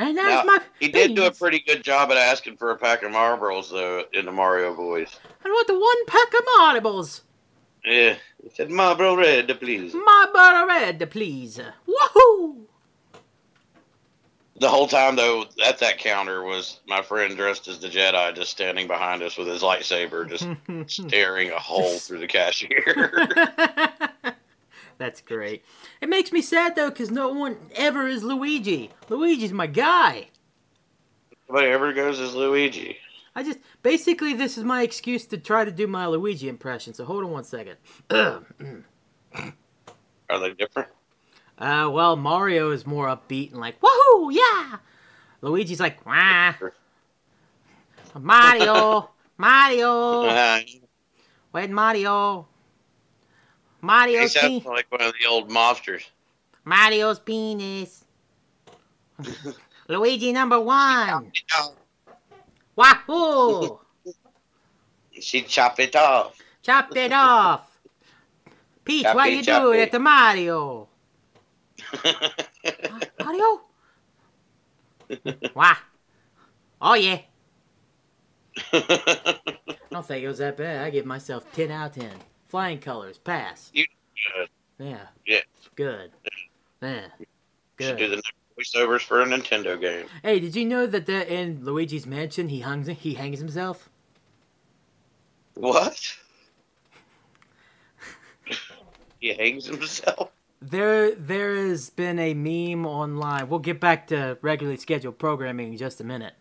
And 0.10 0.18
that's 0.18 0.46
my 0.46 0.60
he 0.80 0.88
did 0.90 1.16
do 1.16 1.26
a 1.26 1.32
pretty 1.32 1.60
good 1.60 1.84
job 1.84 2.12
at 2.12 2.18
asking 2.18 2.58
for 2.58 2.72
a 2.72 2.78
pack 2.78 3.04
of 3.04 3.12
marbles, 3.12 3.70
though 3.70 4.04
in 4.14 4.26
the 4.26 4.32
Mario 4.32 4.74
voice. 4.74 5.20
I 5.46 5.50
want 5.50 5.68
the 5.68 5.80
one 5.80 6.06
pack 6.08 6.34
of 6.34 6.46
Marbles, 6.58 7.22
Yeah, 7.86 8.16
he 8.44 8.50
said 8.54 8.70
Marlboro 8.70 9.16
Red, 9.16 9.48
please. 9.60 9.94
butter 10.34 10.68
red, 10.68 11.10
please. 11.12 11.60
Woohoo!" 11.88 12.58
The 14.58 14.70
whole 14.70 14.88
time 14.88 15.16
though, 15.16 15.46
at 15.66 15.80
that 15.80 15.98
counter 15.98 16.44
was 16.44 16.82
my 16.88 17.02
friend 17.02 17.36
dressed 17.36 17.68
as 17.68 17.80
the 17.80 17.88
Jedi, 17.88 18.36
just 18.36 18.52
standing 18.52 18.86
behind 18.88 19.24
us 19.24 19.36
with 19.36 19.48
his 19.48 19.64
lightsaber, 19.64 20.30
just 20.30 20.48
staring 21.08 21.50
a 21.50 21.58
hole 21.60 21.98
through 21.98 22.20
the 22.20 22.28
cashier. 22.28 23.28
That's 25.02 25.20
great. 25.20 25.66
It 26.00 26.10
makes 26.10 26.32
me 26.32 26.44
sad 26.44 26.76
though, 26.76 26.92
because 26.92 27.10
no 27.10 27.30
one 27.34 27.58
ever 27.76 28.08
is 28.08 28.24
Luigi. 28.24 28.92
Luigi's 29.10 29.52
my 29.52 29.66
guy. 29.66 30.28
Nobody 31.50 31.70
ever 31.72 31.92
goes 31.92 32.20
as 32.20 32.36
Luigi. 32.36 33.00
I 33.36 33.42
just 33.42 33.58
basically 33.82 34.34
this 34.36 34.60
is 34.60 34.64
my 34.64 34.84
excuse 34.84 35.26
to 35.26 35.40
try 35.40 35.66
to 35.66 35.72
do 35.72 35.88
my 35.88 36.06
Luigi 36.06 36.48
impression. 36.48 36.94
So 36.94 37.04
hold 37.06 37.24
on 37.24 37.32
one 37.32 37.44
second. 37.46 37.78
uh, 38.12 38.42
Are 40.30 40.40
they 40.40 40.54
different? 40.54 40.90
well, 41.58 42.16
Mario 42.16 42.70
is 42.70 42.86
more 42.86 43.08
upbeat 43.08 43.54
and 43.54 43.60
like 43.60 43.82
woohoo, 43.82 44.32
yeah. 44.32 44.78
Luigi's 45.42 45.80
like 45.80 46.06
wah. 46.06 46.54
Mario, 48.20 49.10
Mario, 49.36 50.26
Uh, 50.30 50.60
where's 51.50 51.70
He 53.82 53.88
Mario's 53.88 54.34
sounds 54.34 54.64
pe- 54.64 54.70
like 54.70 54.92
one 54.92 55.02
of 55.02 55.14
the 55.20 55.28
old 55.28 55.50
mobsters. 55.50 56.04
Mario's 56.64 57.20
penis. 57.20 58.06
Luigi 59.88 60.32
number 60.32 60.60
one. 60.60 61.32
Wahoo! 62.76 63.80
She 65.20 65.42
chop 65.42 65.80
it 65.80 65.96
off. 65.96 66.38
Chop 66.62 66.96
it 66.96 67.12
off. 67.12 67.80
Peach, 68.86 69.04
Chop 69.04 69.16
what 69.16 69.30
it, 69.30 69.34
you 69.38 69.44
chop 69.44 69.62
doing 69.64 69.80
it. 69.82 69.92
to 69.92 70.00
Mario? 70.00 70.88
Mario? 73.24 73.62
Wah. 75.54 75.76
Oh 76.82 76.94
yeah. 76.94 77.20
I 78.74 79.54
don't 79.92 80.06
think 80.06 80.24
it 80.24 80.28
was 80.28 80.38
that 80.40 80.58
bad. 80.58 80.84
I 80.86 80.90
give 80.90 81.06
myself 81.06 81.52
10 81.54 81.72
out 81.72 81.96
of 81.98 82.04
10. 82.04 82.12
Flying 82.52 82.80
colors, 82.80 83.18
pass. 83.18 83.72
You 83.74 83.86
should. 84.14 84.50
Yeah. 84.78 85.08
Yeah. 85.26 85.40
Good. 85.78 86.12
Yeah. 86.82 87.08
should 87.80 87.98
do 87.98 88.10
the 88.10 88.22
voiceovers 88.60 89.00
for 89.04 89.22
a 89.22 89.26
Nintendo 89.26 89.80
game. 89.80 90.08
Hey, 90.22 90.42
did 90.42 90.58
you 90.58 90.66
know 90.66 90.86
that 90.86 91.06
the, 91.06 91.34
in 91.34 91.64
Luigi's 91.64 92.06
Mansion 92.06 92.50
he 92.50 92.60
hangs 92.60 92.88
he 92.88 93.14
hangs 93.14 93.40
himself? 93.40 93.88
What? 95.54 95.98
he 99.22 99.34
hangs 99.34 99.68
himself. 99.68 100.32
There, 100.62 101.16
there 101.16 101.56
has 101.56 101.90
been 101.90 102.20
a 102.20 102.34
meme 102.34 102.86
online. 102.86 103.48
We'll 103.48 103.60
get 103.60 103.80
back 103.80 104.08
to 104.08 104.38
regularly 104.42 104.76
scheduled 104.78 105.18
programming 105.20 105.72
in 105.72 105.78
just 105.78 106.02
a 106.02 106.04
minute. 106.04 106.34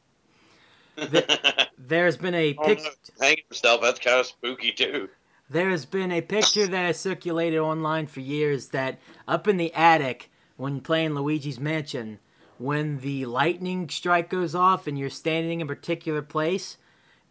There's 1.79 2.17
been 2.17 2.35
a 2.35 2.57
Oh, 2.59 2.65
pic. 2.67 2.81
no. 2.81 2.91
Hanging 3.21 3.45
himself. 3.49 3.81
That's 3.81 4.01
kind 4.01 4.19
of 4.19 4.27
spooky 4.27 4.73
too. 4.73 5.09
There 5.51 5.70
has 5.70 5.84
been 5.84 6.12
a 6.12 6.20
picture 6.20 6.68
that 6.68 6.84
has 6.86 7.01
circulated 7.01 7.59
online 7.59 8.07
for 8.07 8.20
years 8.20 8.68
that 8.68 9.01
up 9.26 9.48
in 9.48 9.57
the 9.57 9.74
attic 9.74 10.30
when 10.57 10.80
playing 10.80 11.14
Luigi's 11.14 11.59
Mansion, 11.59 12.20
when 12.59 12.98
the 12.98 13.26
lightning 13.26 13.88
strike 13.88 14.30
goes 14.30 14.55
off 14.55 14.86
and 14.86 14.96
you're 14.96 15.11
standing 15.11 15.61
in 15.61 15.64
a 15.64 15.68
particular 15.68 16.22
place, 16.22 16.76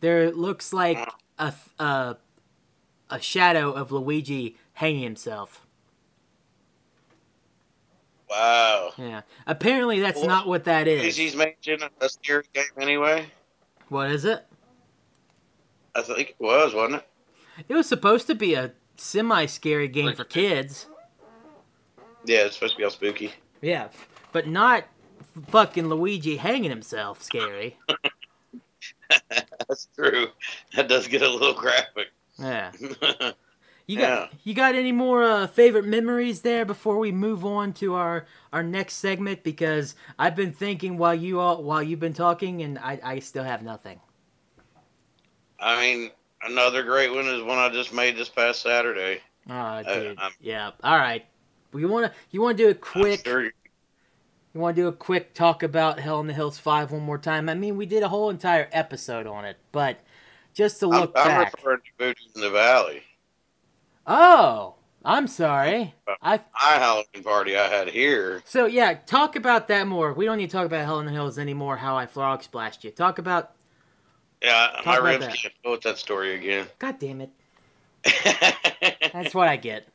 there 0.02 0.32
looks 0.32 0.74
like 0.74 0.98
a 1.38 1.54
a, 1.80 2.18
a 3.10 3.22
shadow 3.22 3.72
of 3.72 3.94
Luigi 3.94 4.58
hanging 4.74 5.04
himself. 5.04 5.66
Wow. 8.30 8.92
Yeah. 8.98 9.22
Apparently 9.48 10.02
that's 10.02 10.20
Well, 10.20 10.28
not 10.28 10.48
what 10.48 10.66
that 10.66 10.90
is. 10.90 11.02
Luigi's 11.02 11.36
Mansion, 11.38 11.80
a 12.02 12.10
scary 12.10 12.44
game 12.54 12.66
anyway. 12.78 13.28
What 13.88 14.12
is 14.12 14.26
it? 14.26 14.46
I 15.96 16.02
think 16.02 16.32
it 16.32 16.36
was, 16.40 16.74
wasn't 16.74 17.02
it? 17.02 17.09
It 17.68 17.74
was 17.76 17.88
supposed 17.88 18.28
to 18.28 18.36
be 18.36 18.54
a 18.54 18.72
semi 18.98 19.46
scary 19.46 19.88
game 19.88 20.16
for 20.16 20.24
kids. 20.24 20.88
Yeah, 22.26 22.46
it's 22.46 22.56
supposed 22.56 22.74
to 22.74 22.78
be 22.78 22.84
all 22.84 22.90
spooky. 22.92 23.32
Yeah, 23.62 23.90
but 24.32 24.48
not 24.48 24.86
fucking 25.48 25.88
Luigi 25.90 26.38
hanging 26.38 26.70
himself 26.70 27.22
scary. 27.24 27.78
That's 29.68 29.88
true. 29.96 30.28
That 30.76 30.88
does 30.88 31.08
get 31.08 31.22
a 31.22 31.30
little 31.30 31.54
graphic. 31.54 32.08
Yeah. 32.38 32.72
You 33.88 33.98
got 33.98 34.08
Yeah. 34.32 34.38
you 34.44 34.54
got 34.54 34.76
any 34.76 34.92
more 34.92 35.24
uh, 35.24 35.48
favorite 35.48 35.84
memories 35.86 36.42
there 36.42 36.64
before 36.64 37.00
we 37.00 37.12
move 37.12 37.44
on 37.44 37.74
to 37.74 37.96
our 37.96 38.28
our 38.54 38.62
next 38.62 38.98
segment? 38.98 39.42
Because 39.42 39.96
I've 40.20 40.36
been 40.36 40.54
thinking 40.54 41.00
while 41.00 41.16
you 41.16 41.40
all 41.40 41.64
while 41.64 41.82
you've 41.82 42.00
been 42.00 42.14
talking, 42.14 42.62
and 42.62 42.78
I 42.78 43.00
I 43.04 43.18
still 43.18 43.44
have 43.44 43.64
nothing. 43.64 44.00
I 45.60 45.82
mean, 45.82 46.12
another 46.44 46.84
great 46.84 47.12
one 47.14 47.28
is 47.28 47.42
one 47.44 47.58
I 47.58 47.70
just 47.70 47.94
made 47.94 48.18
this 48.18 48.30
past 48.30 48.62
Saturday. 48.62 49.22
Oh, 49.50 49.54
Uh, 49.54 49.84
dude. 49.84 50.20
I'm- 50.20 50.32
yeah. 50.40 50.72
All 50.84 50.98
right. 50.98 51.26
We 51.72 51.86
wanna 51.86 52.12
you 52.32 52.42
wanna 52.42 52.58
do 52.58 52.70
a 52.70 52.74
quick 52.74 53.26
sure 53.26 53.42
you- 53.44 53.52
you 54.54 54.60
wanna 54.62 54.76
do 54.76 54.88
a 54.88 54.92
quick 54.94 55.34
talk 55.34 55.62
about 55.64 56.00
Hell 56.00 56.20
in 56.20 56.28
the 56.28 56.34
Hills 56.34 56.58
Five 56.58 56.92
one 56.92 57.02
more 57.04 57.18
time? 57.20 57.48
I 57.50 57.54
mean, 57.56 57.78
we 57.78 57.86
did 57.86 58.02
a 58.04 58.10
whole 58.10 58.30
entire 58.30 58.68
episode 58.72 59.28
on 59.28 59.46
it, 59.46 59.58
but 59.72 60.00
just 60.54 60.80
to 60.80 60.92
I'm, 60.92 61.02
look 61.02 61.12
I'm 61.16 61.40
referring 61.46 61.80
to 61.82 61.92
Booty 61.98 62.30
in 62.36 62.42
the 62.42 62.50
Valley. 62.50 63.04
Oh, 64.08 64.76
I'm 65.06 65.28
sorry. 65.28 65.94
I 66.22 66.38
My 66.38 66.72
Halloween 66.74 67.24
party 67.24 67.56
I 67.58 67.68
had 67.68 67.88
here. 67.90 68.42
so 68.46 68.66
yeah. 68.66 68.96
Talk 69.06 69.36
about 69.36 69.68
that 69.68 69.88
more. 69.88 70.14
We 70.14 70.26
don't 70.26 70.38
need 70.38 70.50
to 70.50 70.58
talk 70.58 70.66
about 70.66 70.84
Hell 70.86 71.00
in 71.00 71.06
the 71.06 71.12
Hills 71.12 71.38
anymore. 71.38 71.78
How 71.78 71.96
I 71.96 72.06
frog 72.08 72.44
splashed 72.44 72.84
you. 72.84 72.92
Talk 72.92 73.20
about. 73.20 73.52
Yeah, 74.42 74.82
my 74.86 74.94
about 74.98 75.04
ribs 75.04 75.26
that. 75.28 75.36
can't 75.36 75.54
with 75.66 75.82
that 75.82 75.98
story 75.98 76.36
again. 76.36 76.68
God 76.80 76.98
damn 77.00 77.22
it. 77.22 77.30
That's 79.14 79.36
what 79.36 79.48
I 79.50 79.58
get. 79.58 79.88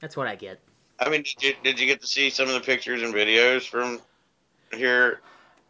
That's 0.00 0.16
what 0.16 0.26
I 0.26 0.34
get. 0.36 0.60
I 0.98 1.08
mean, 1.08 1.22
did 1.22 1.42
you, 1.42 1.54
did 1.62 1.80
you 1.80 1.86
get 1.86 2.00
to 2.02 2.06
see 2.06 2.28
some 2.30 2.48
of 2.48 2.54
the 2.54 2.60
pictures 2.60 3.02
and 3.02 3.14
videos 3.14 3.66
from 3.66 4.00
here? 4.74 5.20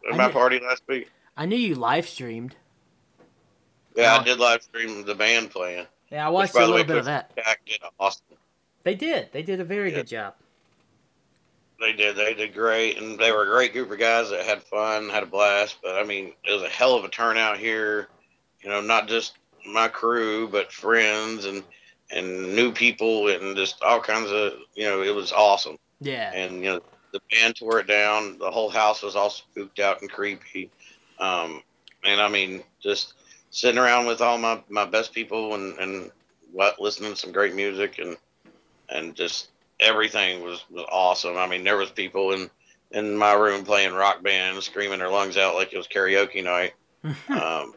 at 0.07 0.13
I 0.13 0.17
my 0.17 0.27
knew- 0.27 0.33
party 0.33 0.59
last 0.59 0.83
week. 0.87 1.09
I 1.37 1.45
knew 1.45 1.55
you 1.57 1.75
live 1.75 2.07
streamed. 2.07 2.55
Yeah. 3.95 4.17
I 4.17 4.23
did 4.23 4.39
live 4.39 4.61
stream 4.63 5.05
the 5.05 5.15
band 5.15 5.51
playing. 5.51 5.85
Yeah, 6.11 6.25
I 6.25 6.29
watched 6.29 6.53
by 6.53 6.61
a 6.61 6.65
the 6.65 6.71
little 6.71 6.83
way, 6.83 6.87
bit 6.87 6.97
of 6.97 7.05
that. 7.05 7.35
Did 7.65 7.79
awesome. 7.99 8.23
They 8.83 8.95
did. 8.95 9.29
They 9.33 9.43
did 9.43 9.59
a 9.59 9.63
very 9.63 9.89
Yeah. 9.89 9.95
good 9.97 10.07
job. 10.07 10.33
They 11.79 11.93
did. 11.93 12.15
They 12.15 12.33
did 12.33 12.53
great, 12.53 12.97
and 12.97 13.19
they 13.19 13.31
were 13.31 13.43
a 13.43 13.47
great 13.47 13.73
group 13.73 13.91
of 13.91 13.99
guys 13.99 14.29
that 14.31 14.45
had 14.45 14.63
fun, 14.63 15.09
had 15.09 15.23
a 15.23 15.27
blast. 15.27 15.77
But 15.83 15.95
I 15.97 16.03
mean, 16.03 16.33
it 16.43 16.53
was 16.53 16.63
a 16.63 16.69
hell 16.69 16.95
of 16.95 17.03
a 17.05 17.09
turnout 17.09 17.57
here. 17.59 18.07
You 18.67 18.73
know, 18.73 18.81
not 18.81 19.07
just 19.07 19.37
my 19.65 19.87
crew, 19.87 20.49
but 20.49 20.73
friends 20.73 21.45
and 21.45 21.63
and 22.11 22.53
new 22.53 22.73
people, 22.73 23.29
and 23.29 23.55
just 23.55 23.81
all 23.81 24.01
kinds 24.01 24.29
of. 24.29 24.55
You 24.75 24.89
know, 24.89 25.03
it 25.03 25.15
was 25.15 25.31
awesome. 25.31 25.77
Yeah. 26.01 26.33
And 26.33 26.55
you 26.57 26.71
know, 26.73 26.81
the 27.13 27.21
band 27.31 27.55
tore 27.55 27.79
it 27.79 27.87
down. 27.87 28.37
The 28.39 28.51
whole 28.51 28.69
house 28.69 29.01
was 29.01 29.15
all 29.15 29.29
spooked 29.29 29.79
out 29.79 30.01
and 30.01 30.11
creepy. 30.11 30.69
Um, 31.17 31.63
and 32.03 32.19
I 32.19 32.27
mean, 32.27 32.61
just 32.81 33.13
sitting 33.51 33.79
around 33.79 34.05
with 34.05 34.19
all 34.19 34.37
my 34.37 34.61
my 34.67 34.83
best 34.83 35.13
people 35.13 35.55
and 35.55 35.79
and 35.79 36.11
what 36.51 36.77
listening 36.77 37.11
to 37.11 37.15
some 37.15 37.31
great 37.31 37.55
music 37.55 37.99
and 37.99 38.17
and 38.89 39.15
just 39.15 39.47
everything 39.79 40.43
was, 40.43 40.65
was 40.69 40.85
awesome. 40.91 41.37
I 41.37 41.47
mean, 41.47 41.63
there 41.63 41.77
was 41.77 41.89
people 41.89 42.33
in 42.33 42.49
in 42.91 43.15
my 43.15 43.31
room 43.31 43.63
playing 43.63 43.93
rock 43.93 44.21
band, 44.23 44.61
screaming 44.61 44.99
their 44.99 45.09
lungs 45.09 45.37
out 45.37 45.55
like 45.55 45.71
it 45.71 45.77
was 45.77 45.87
karaoke 45.87 46.43
night. 46.43 46.73
um, 47.29 47.73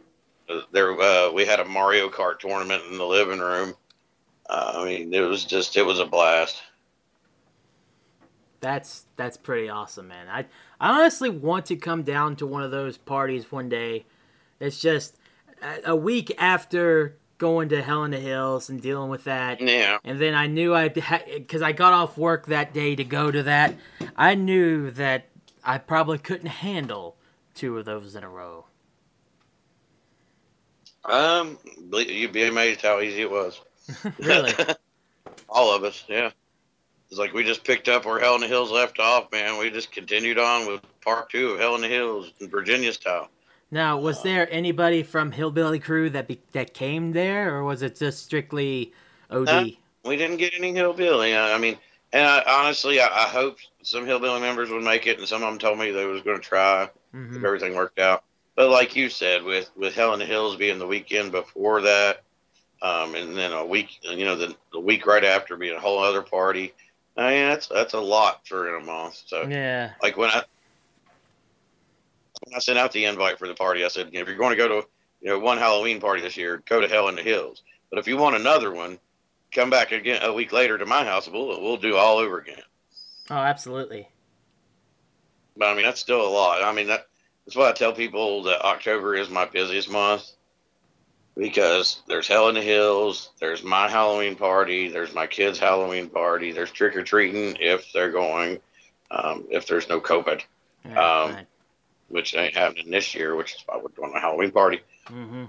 there, 0.72 0.98
uh, 1.00 1.30
we 1.32 1.44
had 1.44 1.60
a 1.60 1.64
Mario 1.64 2.08
Kart 2.08 2.38
tournament 2.38 2.82
in 2.90 2.98
the 2.98 3.06
living 3.06 3.38
room. 3.40 3.74
Uh, 4.48 4.72
I 4.76 4.84
mean, 4.84 5.14
it 5.14 5.20
was 5.20 5.44
just 5.44 5.76
it 5.76 5.82
was 5.84 6.00
a 6.00 6.04
blast. 6.06 6.62
That's 8.60 9.06
that's 9.16 9.36
pretty 9.36 9.68
awesome, 9.68 10.08
man. 10.08 10.28
I 10.28 10.40
I 10.80 10.90
honestly 11.00 11.30
want 11.30 11.66
to 11.66 11.76
come 11.76 12.02
down 12.02 12.36
to 12.36 12.46
one 12.46 12.62
of 12.62 12.70
those 12.70 12.98
parties 12.98 13.50
one 13.50 13.68
day. 13.68 14.04
It's 14.58 14.80
just 14.80 15.16
a- 15.62 15.90
a 15.92 15.96
week 15.96 16.34
after 16.36 17.16
going 17.38 17.70
to 17.70 17.80
Hell 17.82 18.04
in 18.04 18.10
the 18.10 18.18
Hills 18.20 18.68
and 18.68 18.82
dealing 18.82 19.08
with 19.08 19.24
that, 19.24 19.60
Yeah, 19.60 19.98
and 20.04 20.20
then 20.20 20.34
I 20.34 20.46
knew 20.46 20.74
I 20.74 20.88
because 20.88 21.62
I 21.62 21.72
got 21.72 21.94
off 21.94 22.18
work 22.18 22.46
that 22.46 22.74
day 22.74 22.94
to 22.96 23.04
go 23.04 23.30
to 23.30 23.42
that. 23.44 23.74
I 24.14 24.34
knew 24.34 24.90
that 24.90 25.26
I 25.64 25.78
probably 25.78 26.18
couldn't 26.18 26.48
handle 26.48 27.16
two 27.54 27.78
of 27.78 27.86
those 27.86 28.14
in 28.14 28.24
a 28.24 28.28
row. 28.28 28.66
Um, 31.04 31.58
you'd 31.92 32.32
be 32.32 32.44
amazed 32.44 32.82
how 32.82 33.00
easy 33.00 33.22
it 33.22 33.30
was. 33.30 33.60
Really? 34.18 34.52
All 35.48 35.74
of 35.74 35.82
us, 35.82 36.04
yeah. 36.08 36.30
It's 37.10 37.18
like 37.18 37.32
we 37.32 37.42
just 37.42 37.64
picked 37.64 37.88
up 37.88 38.04
where 38.04 38.20
Hell 38.20 38.36
in 38.36 38.40
the 38.40 38.46
Hills 38.46 38.70
left 38.70 39.00
off, 39.00 39.32
man. 39.32 39.58
We 39.58 39.68
just 39.70 39.90
continued 39.90 40.38
on 40.38 40.68
with 40.68 40.80
part 41.00 41.28
two 41.30 41.50
of 41.50 41.58
Hell 41.58 41.74
in 41.74 41.80
the 41.80 41.88
Hills 41.88 42.32
in 42.38 42.48
Virginia 42.48 42.92
style. 42.92 43.28
Now, 43.72 43.98
was 43.98 44.22
there 44.22 44.48
anybody 44.52 45.02
from 45.02 45.32
Hillbilly 45.32 45.80
Crew 45.80 46.08
that 46.10 46.28
be, 46.28 46.40
that 46.52 46.72
came 46.74 47.12
there, 47.12 47.54
or 47.56 47.64
was 47.64 47.82
it 47.82 47.96
just 47.96 48.24
strictly 48.24 48.92
OD? 49.30 49.48
Uh, 49.48 49.64
We 50.04 50.16
didn't 50.16 50.36
get 50.36 50.54
any 50.54 50.72
hillbilly. 50.72 51.34
I, 51.34 51.54
I 51.54 51.58
mean, 51.58 51.76
and 52.12 52.26
I, 52.26 52.42
honestly, 52.46 53.00
I, 53.00 53.06
I 53.06 53.28
hoped 53.28 53.66
some 53.82 54.06
hillbilly 54.06 54.40
members 54.40 54.70
would 54.70 54.82
make 54.84 55.06
it, 55.08 55.18
and 55.18 55.26
some 55.26 55.42
of 55.42 55.48
them 55.50 55.58
told 55.58 55.78
me 55.80 55.90
they 55.90 56.06
was 56.06 56.22
going 56.22 56.36
to 56.36 56.42
try 56.42 56.88
Mhm. 57.14 57.36
if 57.36 57.44
everything 57.44 57.74
worked 57.74 57.98
out. 57.98 58.22
But 58.56 58.70
like 58.70 58.96
you 58.96 59.08
said, 59.08 59.42
with 59.42 59.70
with 59.76 59.94
Hell 59.94 60.12
in 60.12 60.18
the 60.18 60.26
Hills 60.26 60.56
being 60.56 60.78
the 60.78 60.86
weekend 60.86 61.32
before 61.32 61.82
that, 61.82 62.22
um, 62.82 63.14
and 63.14 63.36
then 63.36 63.52
a 63.52 63.64
week, 63.64 63.98
you 64.02 64.24
know, 64.24 64.36
the, 64.36 64.54
the 64.72 64.80
week 64.80 65.06
right 65.06 65.24
after 65.24 65.56
being 65.56 65.76
a 65.76 65.80
whole 65.80 65.98
other 66.00 66.22
party, 66.22 66.72
I 67.16 67.30
mean, 67.30 67.48
that's 67.48 67.68
that's 67.68 67.94
a 67.94 68.00
lot 68.00 68.46
for 68.46 68.68
in 68.68 68.82
a 68.82 68.84
month. 68.84 69.22
So. 69.26 69.42
Yeah. 69.42 69.92
like 70.02 70.16
when 70.16 70.30
I 70.30 70.42
when 72.44 72.56
I 72.56 72.58
sent 72.58 72.78
out 72.78 72.92
the 72.92 73.04
invite 73.04 73.38
for 73.38 73.48
the 73.48 73.54
party, 73.54 73.84
I 73.84 73.88
said, 73.88 74.10
if 74.12 74.28
you're 74.28 74.36
going 74.36 74.50
to 74.50 74.56
go 74.56 74.68
to 74.68 74.88
you 75.20 75.28
know 75.28 75.38
one 75.38 75.58
Halloween 75.58 76.00
party 76.00 76.22
this 76.22 76.36
year, 76.36 76.62
go 76.66 76.80
to 76.80 76.88
Hell 76.88 77.08
in 77.08 77.16
the 77.16 77.22
Hills. 77.22 77.62
But 77.90 77.98
if 77.98 78.06
you 78.06 78.16
want 78.16 78.36
another 78.36 78.72
one, 78.72 78.98
come 79.52 79.70
back 79.70 79.92
again 79.92 80.22
a 80.22 80.32
week 80.32 80.52
later 80.52 80.78
to 80.78 80.86
my 80.86 81.04
house. 81.04 81.28
We'll 81.28 81.60
we'll 81.60 81.76
do 81.76 81.96
all 81.96 82.18
over 82.18 82.38
again. 82.38 82.62
Oh, 83.30 83.36
absolutely. 83.36 84.08
But 85.56 85.68
I 85.68 85.74
mean, 85.74 85.84
that's 85.84 86.00
still 86.00 86.26
a 86.26 86.28
lot. 86.28 86.62
I 86.62 86.72
mean, 86.72 86.86
that, 86.88 87.06
that's 87.46 87.56
why 87.56 87.68
I 87.68 87.72
tell 87.72 87.92
people 87.92 88.44
that 88.44 88.62
October 88.64 89.14
is 89.16 89.30
my 89.30 89.46
busiest 89.46 89.90
month 89.90 90.30
because 91.36 92.02
there's 92.08 92.28
Hell 92.28 92.48
in 92.48 92.54
the 92.54 92.62
Hills, 92.62 93.30
there's 93.40 93.62
my 93.62 93.88
Halloween 93.88 94.36
party, 94.36 94.88
there's 94.88 95.14
my 95.14 95.26
kids' 95.26 95.58
Halloween 95.58 96.08
party, 96.08 96.52
there's 96.52 96.70
trick 96.70 96.96
or 96.96 97.02
treating 97.02 97.56
if 97.60 97.92
they're 97.92 98.10
going, 98.10 98.60
um, 99.10 99.46
if 99.50 99.66
there's 99.66 99.88
no 99.88 100.00
COVID, 100.00 100.42
Yeah, 100.86 101.22
Um, 101.24 101.36
which 102.08 102.34
ain't 102.34 102.54
happening 102.56 102.90
this 102.90 103.14
year, 103.14 103.36
which 103.36 103.54
is 103.54 103.62
why 103.66 103.76
we're 103.78 103.88
doing 103.96 104.12
a 104.14 104.20
Halloween 104.20 104.50
party. 104.50 104.80
hmm 105.06 105.44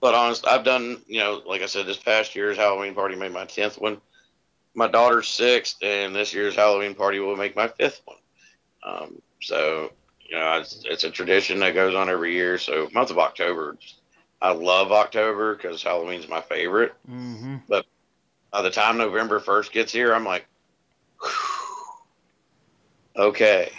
But 0.00 0.14
honest, 0.14 0.46
I've 0.46 0.64
done, 0.64 1.02
you 1.06 1.20
know, 1.20 1.42
like 1.46 1.62
I 1.62 1.66
said, 1.66 1.86
this 1.86 1.96
past 1.98 2.34
year's 2.34 2.56
Halloween 2.56 2.94
party 2.94 3.16
made 3.16 3.32
my 3.32 3.44
tenth 3.44 3.78
one. 3.78 4.00
My 4.74 4.86
daughter's 4.86 5.28
sixth, 5.28 5.78
and 5.82 6.14
this 6.14 6.32
year's 6.32 6.54
Halloween 6.54 6.94
party 6.94 7.18
will 7.18 7.36
make 7.36 7.56
my 7.56 7.68
fifth 7.68 8.02
one. 8.04 8.16
Um, 8.82 9.22
so, 9.40 9.92
you 10.30 10.38
know, 10.38 10.58
it's, 10.60 10.84
it's 10.86 11.04
a 11.04 11.10
tradition 11.10 11.60
that 11.60 11.74
goes 11.74 11.94
on 11.94 12.10
every 12.10 12.34
year. 12.34 12.58
So, 12.58 12.88
month 12.94 13.10
of 13.10 13.18
October, 13.18 13.78
I 14.40 14.52
love 14.52 14.92
October 14.92 15.56
because 15.56 15.82
Halloween's 15.82 16.28
my 16.28 16.42
favorite. 16.42 16.94
hmm 17.08 17.56
But 17.68 17.86
By 18.52 18.62
the 18.62 18.70
time 18.70 18.98
November 18.98 19.40
first 19.40 19.72
gets 19.72 19.92
here, 19.92 20.14
I'm 20.14 20.24
like, 20.24 20.46
okay, 23.16 23.70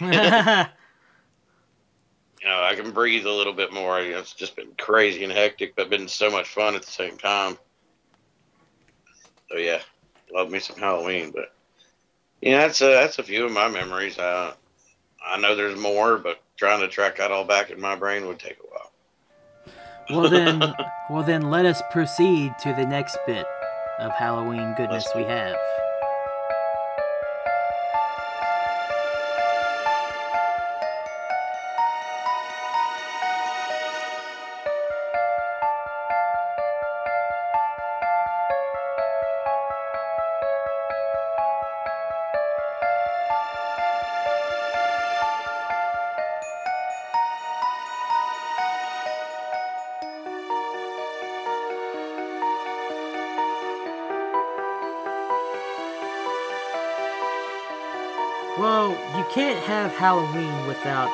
you 2.42 2.48
know, 2.48 2.62
I 2.62 2.74
can 2.76 2.92
breathe 2.92 3.26
a 3.26 3.32
little 3.32 3.52
bit 3.54 3.72
more. 3.72 4.00
You 4.00 4.12
know, 4.12 4.18
It's 4.20 4.34
just 4.34 4.56
been 4.56 4.72
crazy 4.78 5.24
and 5.24 5.32
hectic, 5.32 5.76
but 5.76 5.90
been 5.90 6.08
so 6.08 6.30
much 6.30 6.48
fun 6.48 6.74
at 6.76 6.82
the 6.82 6.90
same 6.92 7.18
time. 7.18 7.58
So 9.50 9.58
yeah, 9.58 9.82
love 10.32 10.50
me 10.50 10.60
some 10.60 10.78
Halloween, 10.78 11.32
but 11.32 11.54
yeah, 12.40 12.60
that's 12.60 12.80
a, 12.82 12.86
that's 12.86 13.18
a 13.18 13.24
few 13.24 13.46
of 13.46 13.52
my 13.52 13.68
memories. 13.68 14.18
Uh, 14.18 14.54
I 15.24 15.38
know 15.40 15.56
there's 15.56 15.78
more, 15.78 16.18
but 16.18 16.41
trying 16.56 16.80
to 16.80 16.88
track 16.88 17.16
that 17.16 17.30
all 17.30 17.44
back 17.44 17.70
in 17.70 17.80
my 17.80 17.96
brain 17.96 18.26
would 18.26 18.38
take 18.38 18.58
a 18.58 18.66
while. 18.68 20.22
well 20.22 20.30
then, 20.30 20.60
well 21.10 21.22
then, 21.22 21.50
let 21.50 21.66
us 21.66 21.82
proceed 21.90 22.52
to 22.62 22.72
the 22.72 22.86
next 22.86 23.16
bit 23.26 23.46
of 23.98 24.12
Halloween 24.12 24.74
goodness 24.76 25.06
we 25.14 25.22
have. 25.22 25.56
Halloween 59.92 60.66
without 60.66 61.08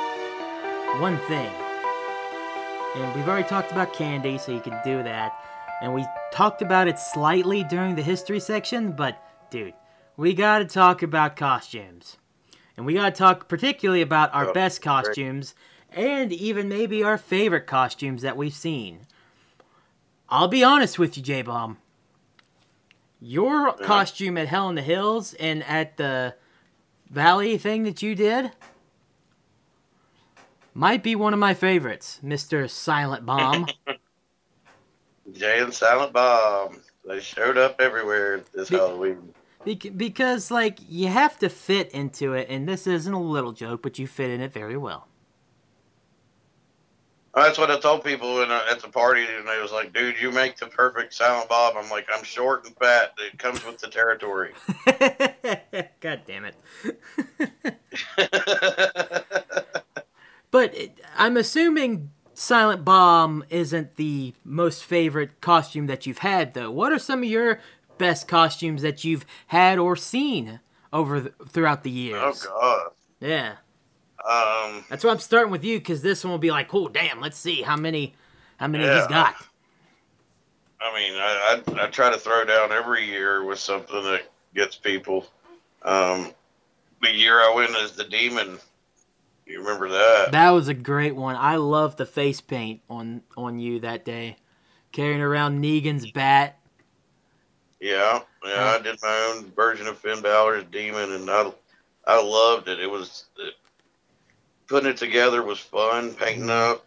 one 1.00 1.18
thing. 1.28 1.50
And 2.96 3.14
we've 3.14 3.28
already 3.28 3.48
talked 3.48 3.70
about 3.72 3.92
candy, 3.92 4.38
so 4.38 4.52
you 4.52 4.60
can 4.60 4.78
do 4.84 5.02
that. 5.02 5.32
And 5.82 5.94
we 5.94 6.04
talked 6.32 6.62
about 6.62 6.88
it 6.88 6.98
slightly 6.98 7.62
during 7.64 7.94
the 7.94 8.02
history 8.02 8.40
section, 8.40 8.92
but 8.92 9.22
dude, 9.50 9.74
we 10.16 10.34
gotta 10.34 10.64
talk 10.64 11.02
about 11.02 11.36
costumes. 11.36 12.16
And 12.76 12.86
we 12.86 12.94
gotta 12.94 13.12
talk 13.14 13.48
particularly 13.48 14.02
about 14.02 14.34
our 14.34 14.48
Oh, 14.50 14.52
best 14.52 14.80
great. 14.82 14.90
costumes 15.04 15.54
and 15.90 16.32
even 16.32 16.68
maybe 16.68 17.02
our 17.02 17.18
favorite 17.18 17.66
costumes 17.66 18.22
that 18.22 18.36
we've 18.36 18.52
seen. 18.54 19.06
I'll 20.28 20.48
be 20.48 20.64
honest 20.64 20.98
with 20.98 21.16
you, 21.16 21.22
J 21.22 21.42
Bomb. 21.42 21.78
Your 23.20 23.72
costume 23.72 24.38
at 24.38 24.48
Hell 24.48 24.68
in 24.68 24.74
the 24.76 24.82
Hills 24.82 25.34
and 25.34 25.64
at 25.64 25.96
the 25.96 26.34
Valley 27.10 27.56
thing 27.58 27.82
that 27.84 28.02
you 28.02 28.14
did 28.14 28.52
might 30.78 31.02
be 31.02 31.16
one 31.16 31.32
of 31.32 31.40
my 31.40 31.54
favorites, 31.54 32.20
Mr. 32.24 32.70
Silent 32.70 33.26
Bomb. 33.26 33.66
Jay 35.32 35.58
and 35.58 35.74
Silent 35.74 36.12
Bob, 36.12 36.76
they 37.04 37.18
showed 37.18 37.58
up 37.58 37.80
everywhere 37.80 38.42
this 38.54 38.70
Be- 38.70 38.76
Halloween. 38.76 39.34
Bec- 39.64 39.96
because, 39.96 40.52
like, 40.52 40.78
you 40.88 41.08
have 41.08 41.36
to 41.40 41.48
fit 41.48 41.90
into 41.90 42.32
it, 42.34 42.46
and 42.48 42.68
this 42.68 42.86
isn't 42.86 43.12
a 43.12 43.20
little 43.20 43.50
joke, 43.50 43.82
but 43.82 43.98
you 43.98 44.06
fit 44.06 44.30
in 44.30 44.40
it 44.40 44.52
very 44.52 44.76
well. 44.76 45.08
That's 47.34 47.58
what 47.58 47.72
I 47.72 47.78
told 47.80 48.04
people 48.04 48.36
when 48.36 48.52
I, 48.52 48.68
at 48.70 48.80
the 48.80 48.88
party, 48.88 49.24
and 49.24 49.46
they 49.46 49.60
was 49.60 49.70
like, 49.70 49.92
"Dude, 49.92 50.20
you 50.20 50.32
make 50.32 50.56
the 50.56 50.66
perfect 50.66 51.12
Silent 51.14 51.48
Bob." 51.48 51.74
I'm 51.76 51.88
like, 51.90 52.06
"I'm 52.12 52.24
short 52.24 52.66
and 52.66 52.74
fat. 52.76 53.12
It 53.18 53.38
comes 53.38 53.64
with 53.64 53.78
the 53.78 53.88
territory." 53.88 54.54
God 56.00 56.22
damn 56.26 56.46
it. 56.46 56.54
But 60.58 60.74
it, 60.76 60.98
I'm 61.16 61.36
assuming 61.36 62.10
Silent 62.34 62.84
Bomb 62.84 63.44
isn't 63.48 63.94
the 63.94 64.34
most 64.44 64.82
favorite 64.82 65.40
costume 65.40 65.86
that 65.86 66.04
you've 66.04 66.18
had, 66.18 66.54
though. 66.54 66.68
What 66.68 66.90
are 66.92 66.98
some 66.98 67.20
of 67.20 67.28
your 67.28 67.60
best 67.96 68.26
costumes 68.26 68.82
that 68.82 69.04
you've 69.04 69.24
had 69.46 69.78
or 69.78 69.94
seen 69.94 70.58
over 70.92 71.20
the, 71.20 71.32
throughout 71.48 71.84
the 71.84 71.90
years? 71.92 72.44
Oh 72.50 72.60
God. 72.60 72.90
Yeah, 73.20 73.52
Um. 74.28 74.84
that's 74.90 75.04
why 75.04 75.12
I'm 75.12 75.20
starting 75.20 75.52
with 75.52 75.62
you 75.62 75.78
because 75.78 76.02
this 76.02 76.24
one 76.24 76.32
will 76.32 76.38
be 76.38 76.50
like, 76.50 76.74
oh 76.74 76.88
damn, 76.88 77.20
let's 77.20 77.38
see 77.38 77.62
how 77.62 77.76
many, 77.76 78.16
how 78.56 78.66
many 78.66 78.82
Yeah. 78.82 78.98
he's 78.98 79.06
got. 79.06 79.36
I 80.80 80.92
mean, 80.92 81.12
I, 81.14 81.62
I 81.78 81.84
I 81.84 81.86
try 81.86 82.10
to 82.10 82.18
throw 82.18 82.44
down 82.44 82.72
every 82.72 83.04
year 83.04 83.44
with 83.44 83.60
something 83.60 84.02
that 84.02 84.22
gets 84.56 84.74
people. 84.74 85.24
Um, 85.82 86.32
the 87.00 87.12
year 87.12 87.38
I 87.38 87.52
went 87.54 87.76
as 87.76 87.92
the 87.92 88.02
demon. 88.02 88.58
You 89.48 89.60
remember 89.60 89.88
that? 89.88 90.32
That 90.32 90.50
was 90.50 90.68
a 90.68 90.74
great 90.74 91.16
one. 91.16 91.34
I 91.34 91.56
love 91.56 91.96
the 91.96 92.04
face 92.06 92.40
paint 92.40 92.82
on 92.90 93.22
on 93.36 93.58
you 93.58 93.80
that 93.80 94.04
day, 94.04 94.36
carrying 94.92 95.22
around 95.22 95.62
Negan's 95.62 96.10
bat. 96.10 96.58
Yeah, 97.80 98.20
yeah. 98.44 98.76
I 98.78 98.82
did 98.82 98.98
my 99.02 99.32
own 99.34 99.50
version 99.52 99.86
of 99.86 99.98
Finn 99.98 100.20
Balor's 100.20 100.64
demon, 100.70 101.12
and 101.12 101.30
I 101.30 101.50
I 102.06 102.22
loved 102.22 102.68
it. 102.68 102.78
It 102.78 102.90
was 102.90 103.24
it, 103.38 103.54
putting 104.66 104.90
it 104.90 104.98
together 104.98 105.42
was 105.42 105.58
fun. 105.58 106.12
Painting 106.14 106.50
up. 106.50 106.84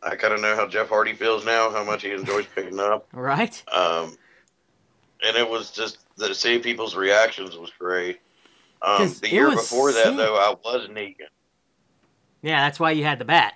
I 0.00 0.14
kind 0.14 0.32
of 0.32 0.40
know 0.40 0.54
how 0.54 0.68
Jeff 0.68 0.88
Hardy 0.88 1.14
feels 1.14 1.44
now. 1.44 1.70
How 1.70 1.82
much 1.82 2.02
he 2.02 2.12
enjoys 2.12 2.46
painting 2.54 2.78
up. 2.78 3.08
Right? 3.12 3.60
Um, 3.72 4.16
and 5.24 5.36
it 5.36 5.48
was 5.48 5.72
just 5.72 5.98
to 6.18 6.32
see 6.32 6.60
people's 6.60 6.94
reactions 6.94 7.56
was 7.56 7.72
great. 7.76 8.20
Um, 8.80 9.12
the 9.20 9.28
year 9.28 9.50
before 9.50 9.90
that, 9.92 10.16
though, 10.16 10.36
I 10.36 10.54
was 10.64 10.88
Negan. 10.88 11.26
Yeah, 12.42 12.64
that's 12.64 12.78
why 12.80 12.92
you 12.92 13.04
had 13.04 13.18
the 13.18 13.24
bat. 13.24 13.54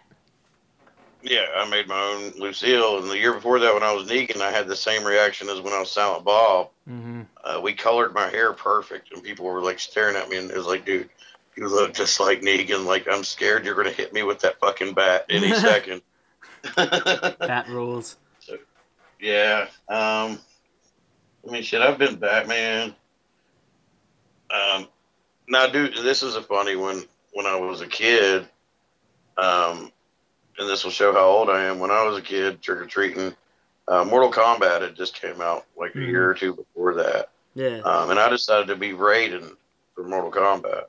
Yeah, 1.22 1.46
I 1.56 1.68
made 1.70 1.86
my 1.86 2.00
own 2.00 2.32
Lucille, 2.40 2.98
and 2.98 3.08
the 3.08 3.16
year 3.16 3.32
before 3.32 3.60
that, 3.60 3.72
when 3.72 3.84
I 3.84 3.92
was 3.92 4.08
Negan, 4.08 4.40
I 4.40 4.50
had 4.50 4.66
the 4.66 4.74
same 4.74 5.04
reaction 5.04 5.48
as 5.48 5.60
when 5.60 5.72
I 5.72 5.78
was 5.78 5.90
Silent 5.92 6.24
Bob. 6.24 6.70
hmm 6.86 7.22
Uh, 7.44 7.60
we 7.62 7.72
colored 7.72 8.12
my 8.12 8.28
hair 8.28 8.52
perfect, 8.52 9.12
and 9.12 9.22
people 9.22 9.44
were 9.44 9.60
like 9.62 9.78
staring 9.78 10.16
at 10.16 10.28
me, 10.28 10.38
and 10.38 10.50
it 10.50 10.56
was 10.56 10.66
like, 10.66 10.84
dude, 10.84 11.08
you 11.56 11.68
look 11.68 11.94
just 11.94 12.18
like 12.18 12.40
Negan. 12.40 12.84
Like 12.86 13.06
I'm 13.08 13.22
scared 13.22 13.64
you're 13.64 13.76
gonna 13.76 13.90
hit 13.92 14.12
me 14.12 14.24
with 14.24 14.40
that 14.40 14.58
fucking 14.58 14.94
bat 14.94 15.26
any 15.30 15.52
second. 15.54 16.02
Bat 16.76 17.66
rules. 17.68 18.16
Yeah. 19.20 19.66
Um. 19.88 20.38
I 21.46 21.50
mean, 21.50 21.62
shit. 21.62 21.82
I've 21.82 21.98
been 21.98 22.16
Batman. 22.16 22.94
Um. 24.50 24.88
Now, 25.48 25.66
dude, 25.68 25.94
this 25.98 26.22
is 26.22 26.36
a 26.36 26.42
funny 26.42 26.76
one. 26.76 27.04
When 27.32 27.46
I 27.46 27.56
was 27.56 27.80
a 27.80 27.86
kid, 27.86 28.46
um, 29.42 29.90
and 30.58 30.68
this 30.68 30.84
will 30.84 30.90
show 30.90 31.12
how 31.12 31.24
old 31.26 31.50
I 31.50 31.64
am. 31.64 31.78
When 31.78 31.90
I 31.90 32.04
was 32.04 32.16
a 32.16 32.22
kid, 32.22 32.62
trick 32.62 32.78
or 32.78 32.86
treating, 32.86 33.34
uh, 33.88 34.04
Mortal 34.04 34.30
Kombat 34.30 34.82
had 34.82 34.94
just 34.96 35.20
came 35.20 35.40
out 35.40 35.66
like 35.76 35.94
a 35.94 35.98
Mhm. 35.98 36.06
year 36.08 36.30
or 36.30 36.34
two 36.34 36.54
before 36.54 36.94
that, 36.94 37.30
Yeah. 37.54 37.80
um, 37.80 38.10
and 38.10 38.20
I 38.20 38.28
decided 38.28 38.68
to 38.68 38.76
be 38.76 38.92
Raiden 38.92 39.56
for 39.94 40.04
Mortal 40.04 40.30
Kombat. 40.30 40.84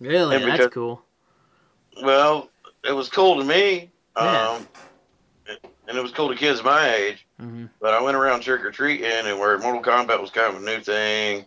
Really? 0.00 0.36
and 0.36 0.46
That's 0.46 0.72
cool. 0.72 1.02
Well, 2.02 2.50
it 2.84 2.92
was 2.92 3.08
cool 3.08 3.38
to 3.38 3.44
me. 3.44 3.90
Yeah. 4.16 4.50
Um, 4.50 4.68
and 5.88 5.96
it 5.96 6.02
was 6.02 6.12
cool 6.12 6.28
to 6.28 6.34
kids 6.36 6.62
my 6.62 6.94
age. 6.94 7.26
hmm 7.38 7.66
But 7.80 7.94
I 7.94 8.02
went 8.02 8.16
around 8.16 8.40
trick 8.42 8.64
or 8.64 8.70
treating, 8.70 9.06
and 9.06 9.38
where 9.38 9.56
Mortal 9.58 9.82
Kombat 9.82 10.20
was 10.20 10.30
kind 10.30 10.54
of 10.54 10.62
a 10.62 10.64
new 10.64 10.80
thing, 10.80 11.46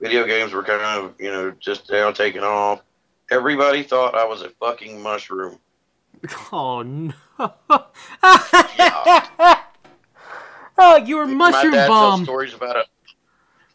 video 0.00 0.24
games 0.24 0.52
were 0.52 0.62
kind 0.62 0.80
of 0.82 1.14
you 1.20 1.30
know 1.30 1.50
just 1.52 1.90
now 1.90 2.10
taking 2.12 2.42
off. 2.42 2.82
Everybody 3.30 3.82
thought 3.84 4.14
I 4.14 4.24
was 4.24 4.42
a 4.42 4.50
fucking 4.50 5.02
mushroom. 5.02 5.58
Oh 6.52 6.82
no! 6.82 7.14
oh, 10.76 10.96
you 11.06 11.16
were 11.16 11.26
mushroom 11.26 11.70
my 11.70 11.76
dad 11.78 11.88
bomb. 11.88 12.18
tells 12.18 12.24
stories 12.24 12.52
about 12.52 12.76
it. 12.76 12.86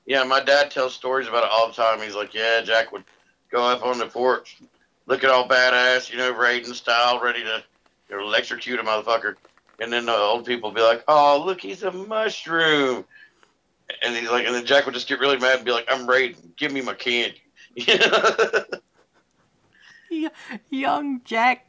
Yeah, 0.05 0.23
my 0.23 0.41
dad 0.41 0.69
tells 0.69 0.93
stories 0.93 1.27
about 1.27 1.43
it 1.43 1.49
all 1.51 1.69
the 1.69 1.73
time. 1.73 1.99
He's 2.01 2.13
like, 2.13 2.35
yeah, 2.35 2.61
Jack 2.61 2.91
would 2.91 3.03
go 3.49 3.63
up 3.63 3.83
on 3.83 3.97
the 3.97 4.05
porch, 4.05 4.57
look 5.07 5.23
at 5.23 5.31
all 5.31 5.47
badass, 5.47 6.11
you 6.11 6.17
know, 6.17 6.33
Raiden 6.33 6.75
style, 6.75 7.19
ready 7.19 7.41
to 7.43 7.63
you 8.09 8.17
know, 8.17 8.23
electrocute 8.23 8.79
a 8.79 8.83
motherfucker. 8.83 9.35
And 9.79 9.91
then 9.91 10.05
the 10.05 10.15
old 10.15 10.45
people 10.45 10.69
would 10.69 10.75
be 10.75 10.83
like, 10.83 11.03
oh, 11.07 11.41
look, 11.43 11.59
he's 11.61 11.81
a 11.83 11.91
mushroom. 11.91 13.05
And 14.03 14.15
he's 14.15 14.29
like, 14.29 14.45
and 14.45 14.53
then 14.53 14.65
Jack 14.65 14.85
would 14.85 14.93
just 14.93 15.07
get 15.07 15.19
really 15.19 15.37
mad 15.37 15.57
and 15.57 15.65
be 15.65 15.71
like, 15.71 15.85
I'm 15.87 16.05
Raiden, 16.07 16.55
give 16.57 16.71
me 16.71 16.81
my 16.81 16.93
candy. 16.93 17.41
Young 20.69 21.21
Jack 21.23 21.67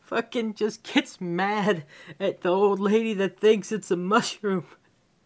fucking 0.00 0.54
just 0.54 0.82
gets 0.82 1.20
mad 1.20 1.84
at 2.18 2.40
the 2.42 2.48
old 2.48 2.80
lady 2.80 3.14
that 3.14 3.38
thinks 3.38 3.70
it's 3.72 3.90
a 3.90 3.96
mushroom. 3.96 4.64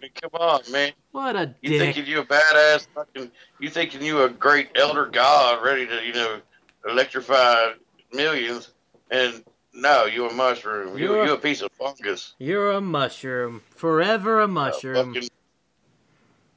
mean, 0.00 0.10
come 0.20 0.30
on, 0.40 0.60
man. 0.70 0.92
what 1.12 1.36
a 1.36 1.54
You 1.62 1.70
dick. 1.70 1.80
thinking 1.94 2.06
you 2.06 2.20
a 2.20 2.24
badass 2.26 2.86
fucking? 2.94 3.30
You 3.60 3.70
thinking 3.70 4.02
you 4.02 4.22
a 4.22 4.28
great 4.28 4.68
elder 4.74 5.06
god 5.06 5.64
ready 5.64 5.86
to 5.86 6.04
you 6.04 6.12
know 6.12 6.40
electrify 6.88 7.72
millions? 8.12 8.70
And 9.10 9.44
no, 9.74 10.04
you 10.06 10.28
a 10.28 10.32
mushroom. 10.34 10.98
You 10.98 11.14
You're- 11.14 11.26
you 11.28 11.34
a 11.34 11.38
piece 11.38 11.62
of 11.62 11.70
fungus. 11.72 12.34
You're 12.38 12.72
a 12.72 12.80
mushroom. 12.80 13.62
Forever 13.70 14.40
a 14.40 14.44
Uh, 14.44 14.48
mushroom. 14.48 15.14
fucking, 15.14 15.28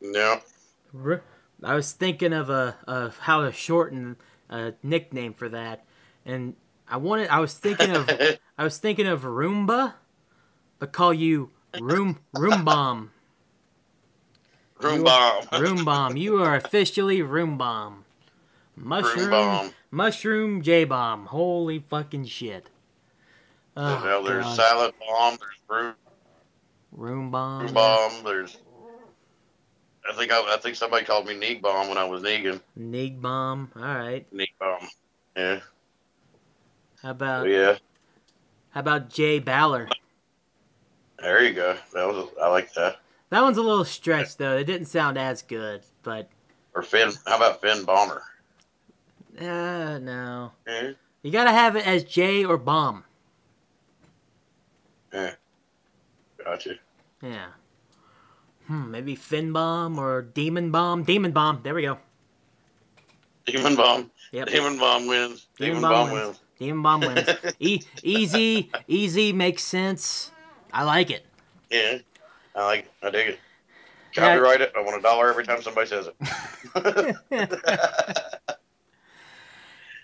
no. 0.02 0.42
R- 1.04 1.22
I 1.64 1.76
was 1.76 1.92
thinking 1.94 2.34
of 2.34 2.50
a 2.50 2.78
of 2.88 3.18
how 3.20 3.44
to 3.44 3.52
shorten 3.52 4.18
a 4.50 4.74
nickname 4.84 5.34
for 5.34 5.50
that, 5.50 5.86
and 6.26 6.56
I 6.90 6.98
wanted. 6.98 7.30
I 7.30 7.40
was 7.40 7.54
thinking 7.56 7.92
of. 7.92 8.14
I 8.58 8.64
was 8.64 8.78
thinking 8.78 9.08
of 9.08 9.24
Roomba, 9.24 9.96
but 10.80 10.94
call 10.94 11.14
you 11.14 11.52
Room 11.76 12.20
Room 12.34 12.66
Bomb. 12.66 13.12
Room 14.80 15.04
bomb. 15.04 15.48
Room 15.54 15.86
Bomb. 15.86 16.18
You 16.18 16.42
are 16.42 16.56
officially 16.56 17.22
Room 17.22 17.58
Bomb. 17.58 18.06
Mushroom. 18.76 19.30
Room 19.30 19.30
bomb. 19.32 19.76
Mushroom 19.92 20.62
J 20.62 20.86
Bomb. 20.86 21.28
Holy 21.28 21.80
fucking 21.80 22.26
shit. 22.26 22.70
Oh, 23.78 23.98
Well, 24.04 24.24
there's 24.24 24.46
God. 24.46 24.56
silent 24.56 24.96
bomb. 25.00 25.38
There's 25.40 25.62
room, 25.70 25.96
Room 26.92 27.32
Bomb. 27.32 27.66
room 27.66 27.74
bomb. 27.74 28.24
There's. 28.26 28.58
I 30.10 30.14
think 30.14 30.32
I, 30.32 30.54
I 30.54 30.58
think 30.58 30.76
somebody 30.76 31.06
called 31.06 31.26
me 31.28 31.34
Neeg 31.34 31.62
bomb 31.62 31.88
when 31.90 31.98
I 31.98 32.04
was 32.04 32.22
Negan. 32.22 32.62
Nig 32.76 33.22
Bomb. 33.22 33.72
All 33.76 33.82
right. 33.82 34.26
Neeg 34.34 34.50
bomb. 34.60 34.88
Yeah. 35.36 35.60
How 37.02 37.12
about 37.12 37.44
So, 37.44 37.50
yeah. 37.50 37.78
how 38.70 38.80
about 38.82 39.10
Jay 39.10 39.40
Baller? 39.42 39.90
There 41.20 41.44
you 41.44 41.54
go. 41.54 41.76
That 41.94 42.08
was. 42.08 42.30
I 42.42 42.50
like 42.50 42.74
that. 42.74 42.98
That 43.32 43.42
one's 43.42 43.58
a 43.58 43.62
little 43.64 43.86
stretched 43.86 44.38
though. 44.38 44.58
It 44.58 44.66
didn't 44.66 44.88
sound 44.88 45.18
as 45.18 45.42
good, 45.42 45.82
but 46.04 46.30
Or 46.76 46.82
Finn. 46.84 47.12
How 47.26 47.38
about 47.38 47.62
Finn 47.62 47.84
Bomber? 47.84 48.22
uh 49.40 49.98
no. 50.00 50.52
Yeah. 50.68 50.92
You 51.24 51.32
gotta 51.32 51.52
have 51.52 51.76
it 51.76 51.86
as 51.88 52.04
J 52.04 52.46
or 52.46 52.58
Bomb. 52.58 53.04
Yeah. 55.12 55.32
Gotcha. 56.44 56.76
Yeah. 57.22 57.48
Hmm, 58.68 58.92
maybe 58.92 59.16
Fin 59.16 59.54
Bomb 59.54 60.00
or 60.00 60.22
Demon 60.22 60.72
Bomb. 60.72 61.04
Demon 61.04 61.32
Bomb. 61.32 61.62
There 61.64 61.76
we 61.76 61.84
go. 61.84 62.00
Demon 63.46 63.76
bomb. 63.76 64.10
Yep. 64.32 64.48
Demon 64.48 64.78
bomb 64.80 65.08
wins. 65.08 65.48
Demon, 65.60 65.82
bomb, 65.82 66.12
wins. 66.12 66.40
Demon 66.58 66.82
Bomb 66.82 67.02
wins. 67.02 67.30
e- 67.60 67.84
easy, 68.02 68.72
easy 68.88 69.32
makes 69.34 69.64
sense. 69.64 70.32
I 70.74 70.84
like 70.84 71.12
it. 71.12 71.26
Yeah, 71.70 72.00
I 72.56 72.66
like. 72.66 72.80
It. 72.86 72.92
I 73.04 73.10
dig 73.12 73.28
it. 73.30 73.40
Yeah. 74.18 74.36
Copyright 74.36 74.62
it. 74.62 74.74
I 74.76 74.82
want 74.82 74.98
a 74.98 75.02
dollar 75.02 75.30
every 75.30 75.46
time 75.46 75.62
somebody 75.62 75.88
says 75.88 76.10
it. 76.74 77.16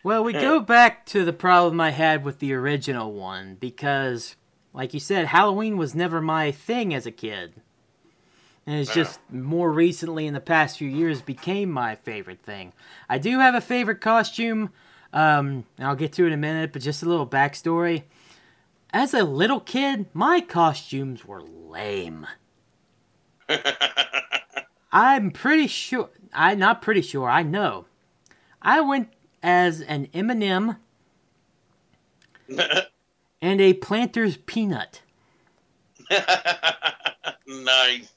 Well, 0.04 0.24
we 0.24 0.34
go 0.34 0.60
back 0.60 1.06
to 1.08 1.24
the 1.24 1.34
problem 1.34 1.80
I 1.80 1.92
had 1.92 2.24
with 2.24 2.40
the 2.40 2.54
original 2.54 3.14
one 3.14 3.56
because, 3.60 4.36
like 4.74 4.96
you 4.96 5.00
said, 5.00 5.28
Halloween 5.28 5.78
was 5.78 5.94
never 5.94 6.20
my 6.20 6.52
thing 6.52 6.92
as 6.92 7.06
a 7.06 7.12
kid. 7.12 7.62
And 8.68 8.80
it's 8.80 8.90
Yeah. 8.90 8.96
just 8.96 9.20
more 9.32 9.72
recently 9.72 10.28
in 10.28 10.34
the 10.34 10.40
past 10.40 10.78
few 10.78 10.88
years 10.90 11.22
became 11.22 11.72
my 11.72 11.96
favorite 11.96 12.42
thing. 12.44 12.74
I 13.10 13.18
do 13.18 13.40
have 13.40 13.56
a 13.56 13.62
favorite 13.62 14.02
costume, 14.02 14.72
um, 15.14 15.66
and 15.78 15.88
I'll 15.88 15.96
get 15.96 16.14
to 16.14 16.24
it 16.24 16.28
in 16.28 16.34
a 16.34 16.38
minute, 16.38 16.72
but 16.74 16.82
just 16.82 17.02
a 17.04 17.08
little 17.10 17.28
backstory. 17.28 18.04
As 18.94 19.14
a 19.14 19.24
little 19.24 19.60
kid, 19.60 20.06
my 20.14 20.42
costumes 20.42 21.26
were 21.26 21.42
lame. 21.42 22.28
I'm 24.92 25.32
pretty 25.32 25.68
sure, 25.68 26.10
I 26.34 26.54
not 26.56 26.82
pretty 26.82 27.02
sure, 27.02 27.30
I 27.30 27.44
know. 27.44 27.86
I 28.62 28.82
went 28.82 29.10
as 29.42 29.82
an 29.82 30.08
M&M 30.14 30.76
and 33.42 33.62
a 33.62 33.74
Planters 33.74 34.38
Peanut. 34.38 35.02
nice. 37.48 38.12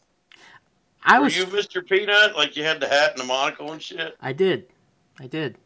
I 1.05 1.19
Were 1.19 1.25
was 1.25 1.37
you 1.37 1.45
Mr. 1.47 1.87
Peanut? 1.87 2.35
Like 2.35 2.57
you 2.57 2.65
had 2.65 2.81
the 2.81 2.89
hat 2.89 3.13
and 3.13 3.21
the 3.21 3.25
monocle 3.25 3.73
and 3.73 3.83
shit? 3.83 4.17
I 4.21 4.33
did. 4.33 4.69
I 5.21 5.27
did. 5.27 5.59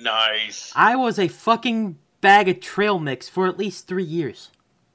Nice. 0.00 0.72
I 0.76 0.96
was 0.96 1.18
a 1.18 1.28
fucking 1.28 1.98
bag 2.20 2.48
of 2.48 2.60
trail 2.60 2.98
mix 2.98 3.28
for 3.28 3.46
at 3.46 3.58
least 3.58 3.86
three 3.86 4.04
years 4.04 4.50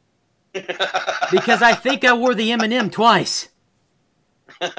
because 0.53 1.61
I 1.61 1.74
think 1.74 2.03
I 2.03 2.14
wore 2.14 2.34
the 2.34 2.52
M&M 2.52 2.90
twice. 2.90 3.49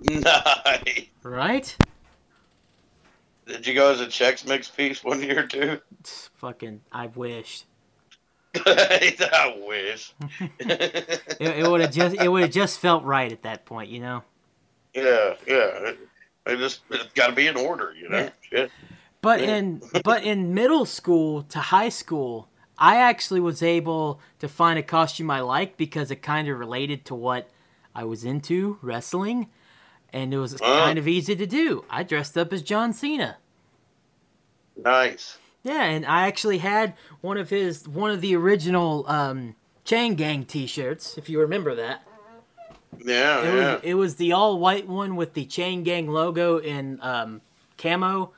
nice. 0.00 1.06
Right? 1.22 1.76
Did 3.46 3.66
you 3.66 3.74
go 3.74 3.92
as 3.92 4.00
a 4.00 4.06
Chex 4.06 4.46
Mix 4.46 4.68
piece 4.68 5.02
one 5.02 5.22
year 5.22 5.46
too? 5.46 5.80
Fucking, 6.34 6.82
I 6.92 7.06
wished. 7.06 7.64
I 8.66 9.56
wish. 9.66 10.12
It, 10.60 11.58
it 11.58 11.68
would 11.70 11.80
have 11.80 11.92
just 11.92 12.16
it 12.16 12.28
would 12.28 12.42
have 12.42 12.50
just 12.50 12.78
felt 12.80 13.04
right 13.04 13.30
at 13.30 13.42
that 13.42 13.64
point, 13.64 13.90
you 13.90 14.00
know. 14.00 14.22
yeah, 14.94 15.34
yeah. 15.46 15.88
It, 15.90 15.98
it 16.46 16.56
just 16.58 16.80
it's 16.90 17.12
got 17.12 17.28
to 17.28 17.32
be 17.34 17.46
in 17.46 17.56
order, 17.56 17.94
you 18.00 18.08
know. 18.08 18.30
Yeah. 18.50 18.66
But 19.20 19.40
Yeah. 19.40 19.56
in 19.56 19.82
but 20.04 20.24
in 20.24 20.54
middle 20.54 20.84
school 20.86 21.42
to 21.44 21.58
high 21.58 21.90
school, 21.90 22.48
I 22.78 22.96
actually 22.96 23.40
was 23.40 23.62
able 23.62 24.20
to 24.40 24.48
find 24.48 24.78
a 24.78 24.82
costume 24.82 25.30
I 25.30 25.40
liked 25.40 25.76
because 25.76 26.10
it 26.10 26.22
kind 26.22 26.48
of 26.48 26.58
related 26.58 27.04
to 27.06 27.14
what 27.14 27.50
I 27.94 28.04
was 28.04 28.24
into, 28.24 28.78
wrestling, 28.82 29.48
and 30.12 30.32
it 30.32 30.38
was 30.38 30.54
Oh. 30.54 30.64
kind 30.64 30.98
of 30.98 31.06
easy 31.06 31.36
to 31.36 31.46
do. 31.46 31.84
I 31.90 32.02
dressed 32.02 32.36
up 32.38 32.52
as 32.52 32.62
John 32.62 32.92
Cena. 32.92 33.36
Nice. 34.76 35.38
Yeah, 35.62 35.82
and 35.84 36.06
I 36.06 36.26
actually 36.26 36.58
had 36.58 36.94
one 37.20 37.36
of 37.36 37.50
his 37.50 37.86
one 37.88 38.10
of 38.10 38.20
the 38.20 38.34
original 38.36 39.04
um, 39.08 39.54
Chain 39.84 40.14
Gang 40.14 40.44
T-shirts, 40.44 41.18
if 41.18 41.28
you 41.28 41.40
remember 41.40 41.74
that. 41.74 42.02
Yeah, 43.04 43.40
It 43.42 43.44
yeah. 43.44 43.72
was 43.74 43.80
it 43.84 43.94
was 43.94 44.16
the 44.16 44.32
all 44.32 44.58
white 44.58 44.88
one 44.88 45.16
with 45.16 45.34
the 45.34 45.44
Chain 45.44 45.82
Gang 45.82 46.08
logo 46.08 46.58
in 46.58 46.98
um, 47.02 47.40
camo. 47.76 48.32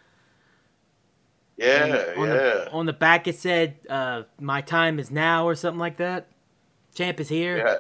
yeah, 1.57 1.85
And 1.85 2.19
on 2.19 2.29
yeah. 2.29 2.35
The, 2.35 2.71
on 2.73 2.87
the 2.87 2.93
back 2.93 3.29
it 3.29 3.37
said, 3.39 3.77
uh, 3.89 4.23
"My 4.41 4.61
time 4.61 4.99
is 4.99 5.11
now" 5.11 5.47
or 5.47 5.55
something 5.55 5.79
like 5.79 5.99
that. 5.99 6.27
Champ 6.95 7.21
is 7.21 7.29
here. 7.29 7.59
yeah. 7.59 7.77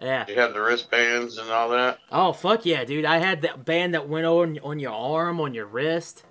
Yeah. 0.00 0.24
You 0.28 0.36
have 0.36 0.54
the 0.54 0.60
wristbands 0.60 1.38
and 1.38 1.50
all 1.50 1.68
that. 1.70 1.98
Oh 2.12 2.32
fuck 2.32 2.64
yeah, 2.64 2.84
dude! 2.84 3.04
I 3.04 3.18
had 3.18 3.42
that 3.42 3.64
band 3.64 3.94
that 3.94 4.08
went 4.08 4.26
on 4.26 4.58
on 4.62 4.78
your 4.78 4.92
arm, 4.92 5.40
on 5.40 5.54
your 5.54 5.66
wrist, 5.66 6.22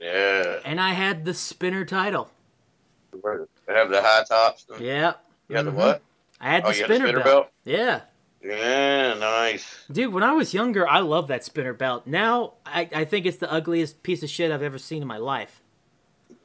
Yeah. 0.00 0.60
and 0.64 0.80
I 0.80 0.92
had 0.92 1.24
the 1.24 1.34
spinner 1.34 1.84
title. 1.84 2.30
They 3.12 3.74
have 3.74 3.90
the 3.90 4.00
high 4.02 4.24
tops. 4.24 4.66
Yeah. 4.80 5.14
You 5.48 5.56
got 5.56 5.64
the 5.66 5.70
what? 5.72 6.02
I 6.40 6.50
had 6.52 6.62
the 6.64 6.68
Oh, 6.68 6.70
you 6.70 6.78
the 6.78 6.84
spinner, 6.84 7.06
spinner 7.06 7.22
belt. 7.24 7.24
belt? 7.24 7.48
Yeah. 7.64 8.00
Yeah, 8.42 9.14
nice. 9.14 9.84
Dude, 9.92 10.14
when 10.14 10.22
I 10.22 10.32
was 10.32 10.54
younger, 10.54 10.88
I 10.88 11.00
loved 11.00 11.28
that 11.28 11.44
spinner 11.44 11.74
belt. 11.74 12.06
Now, 12.06 12.54
I, 12.64 12.88
I 12.94 13.04
think 13.04 13.26
it's 13.26 13.36
the 13.36 13.52
ugliest 13.52 14.02
piece 14.02 14.22
of 14.22 14.30
shit 14.30 14.50
I've 14.50 14.62
ever 14.62 14.78
seen 14.78 15.02
in 15.02 15.08
my 15.08 15.18
life. 15.18 15.60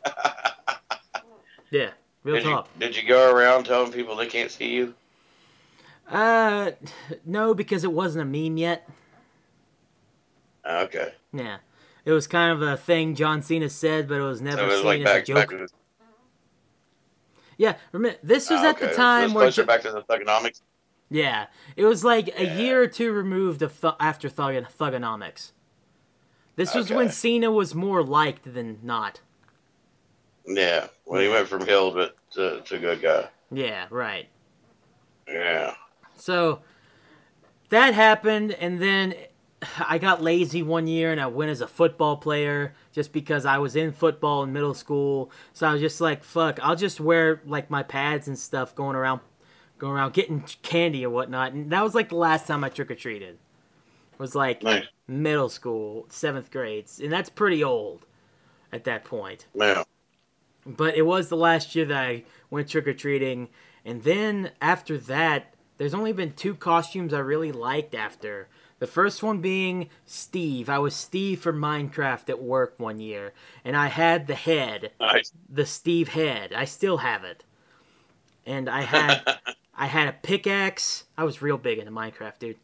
Yeah, 1.72 1.90
real 2.23 2.36
Did 2.36 2.45
you, 2.45 2.52
talk. 2.52 2.69
did 2.80 2.95
you 2.95 3.07
go 3.07 3.34
around 3.36 3.65
telling 3.65 3.91
people 3.91 4.15
they 4.15 4.27
can't 4.27 4.52
see 4.52 4.69
you? 4.69 4.94
Uh, 6.10 6.72
no, 7.26 7.53
because 7.56 7.84
it 7.84 7.91
wasn't 7.91 8.22
a 8.22 8.26
meme 8.26 8.56
yet. 8.57 8.88
Okay. 10.65 11.14
Yeah, 11.34 11.57
it 12.06 12.11
was 12.11 12.27
kind 12.27 12.52
of 12.52 12.61
a 12.61 12.77
thing 12.77 13.15
John 13.15 13.41
Cena 13.41 13.69
said, 13.69 14.07
but 14.07 14.15
it 14.19 14.23
was 14.23 14.41
never 14.41 14.57
So 14.57 14.64
it 14.64 14.68
was 14.68 14.77
seen 14.77 14.86
like 14.86 14.99
as 14.99 15.06
back, 15.06 15.22
a 15.23 15.26
joke. 15.26 15.49
the, 15.49 15.68
Yeah, 17.57 17.76
remember 17.91 18.18
this 18.23 18.49
was 18.49 18.60
Ah, 18.61 18.69
at 18.69 18.80
the 18.80 18.86
okay. 18.86 18.94
So 18.94 18.98
time 18.98 19.23
it's 19.26 19.34
where 19.34 19.44
closer 19.45 19.61
Jo- 19.64 19.68
back 19.68 19.82
to 19.82 19.91
the 19.91 20.02
thuganomics. 20.03 20.61
yeah, 21.10 21.48
it 21.76 21.86
was 21.86 22.03
like 22.03 22.30
a 22.40 22.45
year 22.45 22.82
or 22.82 22.88
two 22.88 23.11
removed 23.11 23.61
of 23.61 23.80
th- 23.80 23.94
after 23.99 24.30
Thug- 24.30 24.65
Thuganomics. 24.77 25.52
This 26.57 26.73
was 26.73 26.90
when 26.90 27.10
Cena 27.10 27.52
was 27.52 27.76
more 27.76 28.02
liked 28.03 28.53
than 28.53 28.80
not. 28.82 29.19
Yeah. 30.45 30.88
When 31.03 31.22
he 31.22 31.27
went 31.27 31.48
from 31.49 31.65
heel 31.65 31.91
to, 31.94 32.14
to, 32.36 32.61
to 32.61 32.77
good 32.77 33.02
guy. 33.02 33.27
Yeah, 33.52 33.88
right. 33.90 34.27
Yeah. 35.27 35.73
So 36.15 36.61
that 37.69 37.94
happened, 37.94 38.52
and 38.53 38.82
then 38.82 39.15
I 39.80 39.98
got 39.98 40.22
lazy 40.22 40.61
one 40.64 40.88
year 40.88 41.11
and 41.11 41.19
I 41.19 41.27
went 41.27 41.52
as 41.52 41.61
a 41.61 41.68
football 41.68 42.18
player 42.18 42.73
just 42.91 43.11
because 43.11 43.45
I 43.45 43.57
was 43.57 43.76
in 43.76 43.91
football 43.91 44.44
in 44.44 44.53
middle 44.53 44.73
school. 44.73 45.32
So 45.53 45.68
I 45.68 45.72
was 45.73 45.82
just 45.82 46.02
like, 46.02 46.23
fuck, 46.23 46.60
I'll 46.61 46.76
just 46.76 46.99
wear 46.99 47.41
like 47.45 47.69
my 47.69 47.84
pads 47.84 48.27
and 48.27 48.38
stuff 48.38 48.76
going 48.76 48.95
around, 48.95 49.22
going 49.77 49.94
around 49.94 50.14
getting 50.14 50.44
candy 50.61 51.06
or 51.06 51.10
whatnot. 51.10 51.53
And 51.53 51.72
that 51.72 51.84
was 51.84 51.95
like 51.95 52.10
the 52.10 52.15
last 52.15 52.48
time 52.48 52.64
I 52.64 52.69
trick 52.69 52.91
or 52.91 52.95
treated. 52.95 53.38
Was 54.18 54.34
like 54.34 54.64
Nice. 54.64 54.86
middle 55.07 55.49
school, 55.49 56.06
seventh 56.10 56.49
grades, 56.49 57.02
and 57.02 57.11
that's 57.11 57.30
pretty 57.30 57.61
old 57.61 58.06
at 58.72 58.86
that 58.86 59.03
point. 59.03 59.45
Yeah. 59.53 59.84
But 60.65 60.95
it 60.95 61.02
was 61.02 61.27
the 61.27 61.36
last 61.36 61.76
year 61.76 61.84
that 61.86 61.98
I 61.98 62.23
went 62.49 62.69
trick 62.69 62.88
or 62.88 62.94
treating, 62.94 63.49
and 63.84 64.03
then 64.03 64.52
after 64.61 64.98
that, 64.98 65.53
there's 65.77 65.94
only 65.94 66.14
been 66.14 66.32
two 66.32 66.56
costumes 66.56 67.14
I 67.14 67.19
really 67.19 67.52
liked 67.52 67.94
after. 67.94 68.48
The 68.80 68.88
first 68.88 69.24
one 69.24 69.40
being 69.40 69.90
Steve. 70.06 70.68
I 70.70 70.80
was 70.80 70.94
Steve 70.96 71.40
for 71.42 71.54
Minecraft 71.54 72.30
at 72.30 72.42
work 72.42 72.76
one 72.78 73.00
year, 73.00 73.34
and 73.64 73.76
I 73.76 73.88
had 73.88 74.28
the 74.28 74.36
head, 74.36 74.92
Nice. 75.00 75.32
the 75.50 75.66
Steve 75.66 76.10
head. 76.10 76.54
I 76.54 76.66
still 76.66 76.98
have 76.98 77.24
it, 77.24 77.46
and 78.46 78.70
I 78.70 78.82
had 78.82 79.22
I 79.78 79.88
had 79.88 80.08
a 80.10 80.14
pickaxe. 80.14 81.06
I 81.18 81.24
was 81.24 81.42
real 81.42 81.58
big 81.58 81.80
into 81.80 81.92
Minecraft, 81.92 82.38
dude. 82.40 82.58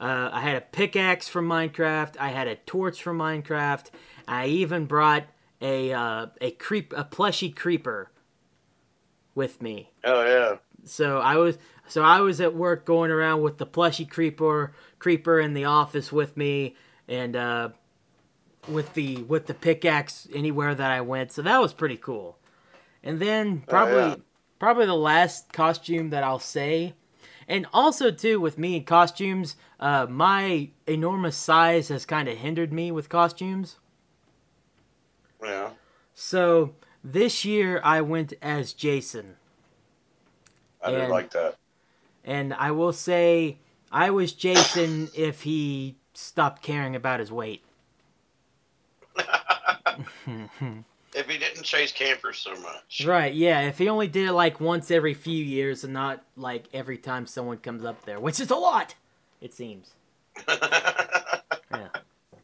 Uh, 0.00 0.28
I 0.32 0.40
had 0.42 0.56
a 0.56 0.60
pickaxe 0.60 1.28
from 1.28 1.48
Minecraft. 1.48 2.16
I 2.18 2.28
had 2.28 2.46
a 2.48 2.56
torch 2.56 3.02
from 3.02 3.18
Minecraft. 3.18 3.86
I 4.28 4.46
even 4.48 4.84
brought 4.84 5.24
a 5.62 5.92
uh, 5.94 6.26
a 6.42 6.50
creep 6.50 6.92
a 6.94 7.04
plushy 7.04 7.50
creeper 7.50 8.10
with 9.34 9.62
me. 9.62 9.92
oh, 10.04 10.24
yeah. 10.26 10.56
So 10.84 11.18
I 11.18 11.36
was 11.36 11.56
so 11.86 12.02
I 12.02 12.20
was 12.20 12.40
at 12.40 12.54
work 12.54 12.84
going 12.84 13.10
around 13.10 13.42
with 13.42 13.58
the 13.58 13.66
plushy 13.66 14.04
creeper 14.04 14.72
creeper 14.98 15.40
in 15.40 15.54
the 15.54 15.64
office 15.64 16.12
with 16.12 16.36
me 16.36 16.76
and 17.08 17.36
uh, 17.36 17.68
with 18.68 18.94
the 18.94 19.22
with 19.24 19.46
the 19.46 19.54
pickaxe 19.54 20.28
anywhere 20.32 20.74
that 20.74 20.90
I 20.90 21.00
went. 21.00 21.32
So 21.32 21.42
that 21.42 21.60
was 21.60 21.72
pretty 21.72 21.96
cool. 21.96 22.38
And 23.02 23.20
then 23.20 23.60
probably 23.68 23.94
yeah. 23.96 24.16
probably 24.58 24.86
the 24.86 24.94
last 24.94 25.52
costume 25.52 26.10
that 26.10 26.24
I'll 26.24 26.38
say 26.38 26.94
and 27.48 27.66
also 27.72 28.10
too 28.10 28.40
with 28.40 28.58
me 28.58 28.76
in 28.76 28.84
costumes, 28.84 29.56
uh, 29.80 30.06
my 30.08 30.70
enormous 30.86 31.36
size 31.36 31.88
has 31.88 32.06
kind 32.06 32.28
of 32.28 32.38
hindered 32.38 32.72
me 32.72 32.90
with 32.90 33.08
costumes. 33.08 33.76
Yeah. 35.42 35.70
So 36.14 36.74
this 37.02 37.44
year 37.44 37.80
I 37.84 38.00
went 38.00 38.32
as 38.40 38.72
Jason. 38.72 39.36
I 40.82 40.90
didn't 40.90 41.10
like 41.10 41.30
that. 41.30 41.56
And 42.24 42.54
I 42.54 42.70
will 42.70 42.92
say, 42.92 43.58
I 43.92 44.10
was 44.10 44.32
Jason 44.32 45.08
if 45.14 45.42
he 45.42 45.96
stopped 46.14 46.62
caring 46.62 46.96
about 46.96 47.20
his 47.20 47.30
weight. 47.30 47.62
If 51.14 51.28
he 51.28 51.38
didn't 51.38 51.62
chase 51.62 51.92
campers 51.92 52.38
so 52.38 52.56
much. 52.56 53.04
Right, 53.06 53.32
yeah. 53.32 53.60
If 53.60 53.78
he 53.78 53.88
only 53.88 54.08
did 54.08 54.28
it 54.28 54.32
like 54.32 54.60
once 54.60 54.90
every 54.90 55.14
few 55.14 55.44
years 55.44 55.84
and 55.84 55.92
not 55.92 56.24
like 56.36 56.64
every 56.72 56.98
time 56.98 57.26
someone 57.26 57.58
comes 57.58 57.84
up 57.84 58.04
there, 58.04 58.18
which 58.18 58.40
is 58.40 58.50
a 58.50 58.56
lot, 58.56 58.96
it 59.40 59.54
seems. 59.54 59.94
Yeah. 61.70 61.88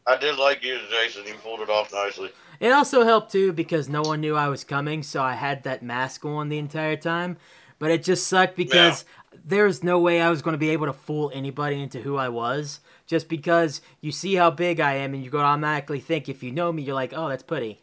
I 0.05 0.17
did 0.17 0.37
like 0.37 0.61
you, 0.61 0.77
Jason. 0.89 1.25
You 1.25 1.35
pulled 1.35 1.61
it 1.61 1.69
off 1.69 1.93
nicely. 1.93 2.31
It 2.59 2.73
also 2.73 3.05
helped 3.05 3.31
too 3.31 3.53
because 3.53 3.87
no 3.87 4.01
one 4.01 4.19
knew 4.19 4.35
I 4.35 4.49
was 4.49 4.65
coming, 4.65 5.03
so 5.03 5.23
I 5.23 5.33
had 5.33 5.63
that 5.63 5.83
mask 5.83 6.25
on 6.25 6.49
the 6.49 6.57
entire 6.57 6.97
time. 6.97 7.37
But 7.79 7.91
it 7.91 8.03
just 8.03 8.27
sucked 8.27 8.57
because 8.57 9.05
there's 9.43 9.83
no 9.83 9.99
way 9.99 10.21
I 10.21 10.29
was 10.29 10.41
going 10.41 10.53
to 10.53 10.57
be 10.57 10.69
able 10.69 10.87
to 10.87 10.93
fool 10.93 11.31
anybody 11.33 11.81
into 11.81 12.01
who 12.01 12.17
I 12.17 12.29
was. 12.29 12.79
Just 13.07 13.27
because 13.27 13.81
you 13.99 14.11
see 14.11 14.35
how 14.35 14.51
big 14.51 14.79
I 14.79 14.93
am 14.95 15.13
and 15.13 15.23
you 15.23 15.29
go 15.29 15.39
automatically 15.39 15.99
think 15.99 16.29
if 16.29 16.43
you 16.43 16.51
know 16.51 16.71
me, 16.71 16.83
you're 16.83 16.95
like, 16.95 17.13
oh, 17.15 17.27
that's 17.29 17.43
Putty. 17.43 17.81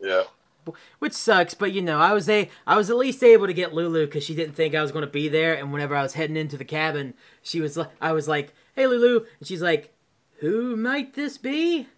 Yeah. 0.00 0.24
Which 0.98 1.12
sucks, 1.12 1.54
but 1.54 1.72
you 1.72 1.82
know, 1.82 1.98
I 1.98 2.12
was 2.14 2.28
a 2.28 2.48
I 2.66 2.76
was 2.76 2.88
at 2.88 2.96
least 2.96 3.22
able 3.22 3.46
to 3.46 3.52
get 3.52 3.74
Lulu 3.74 4.06
because 4.06 4.24
she 4.24 4.34
didn't 4.34 4.54
think 4.54 4.74
I 4.74 4.80
was 4.80 4.92
going 4.92 5.04
to 5.04 5.10
be 5.10 5.28
there. 5.28 5.54
And 5.54 5.72
whenever 5.72 5.94
I 5.94 6.02
was 6.02 6.14
heading 6.14 6.36
into 6.36 6.56
the 6.56 6.64
cabin, 6.64 7.14
she 7.42 7.60
was 7.60 7.76
li- 7.76 7.86
I 8.00 8.12
was 8.12 8.28
like, 8.28 8.54
"Hey, 8.74 8.86
Lulu," 8.86 9.26
and 9.38 9.46
she's 9.46 9.60
like, 9.60 9.92
"Who 10.38 10.74
might 10.76 11.14
this 11.14 11.38
be?" 11.38 11.88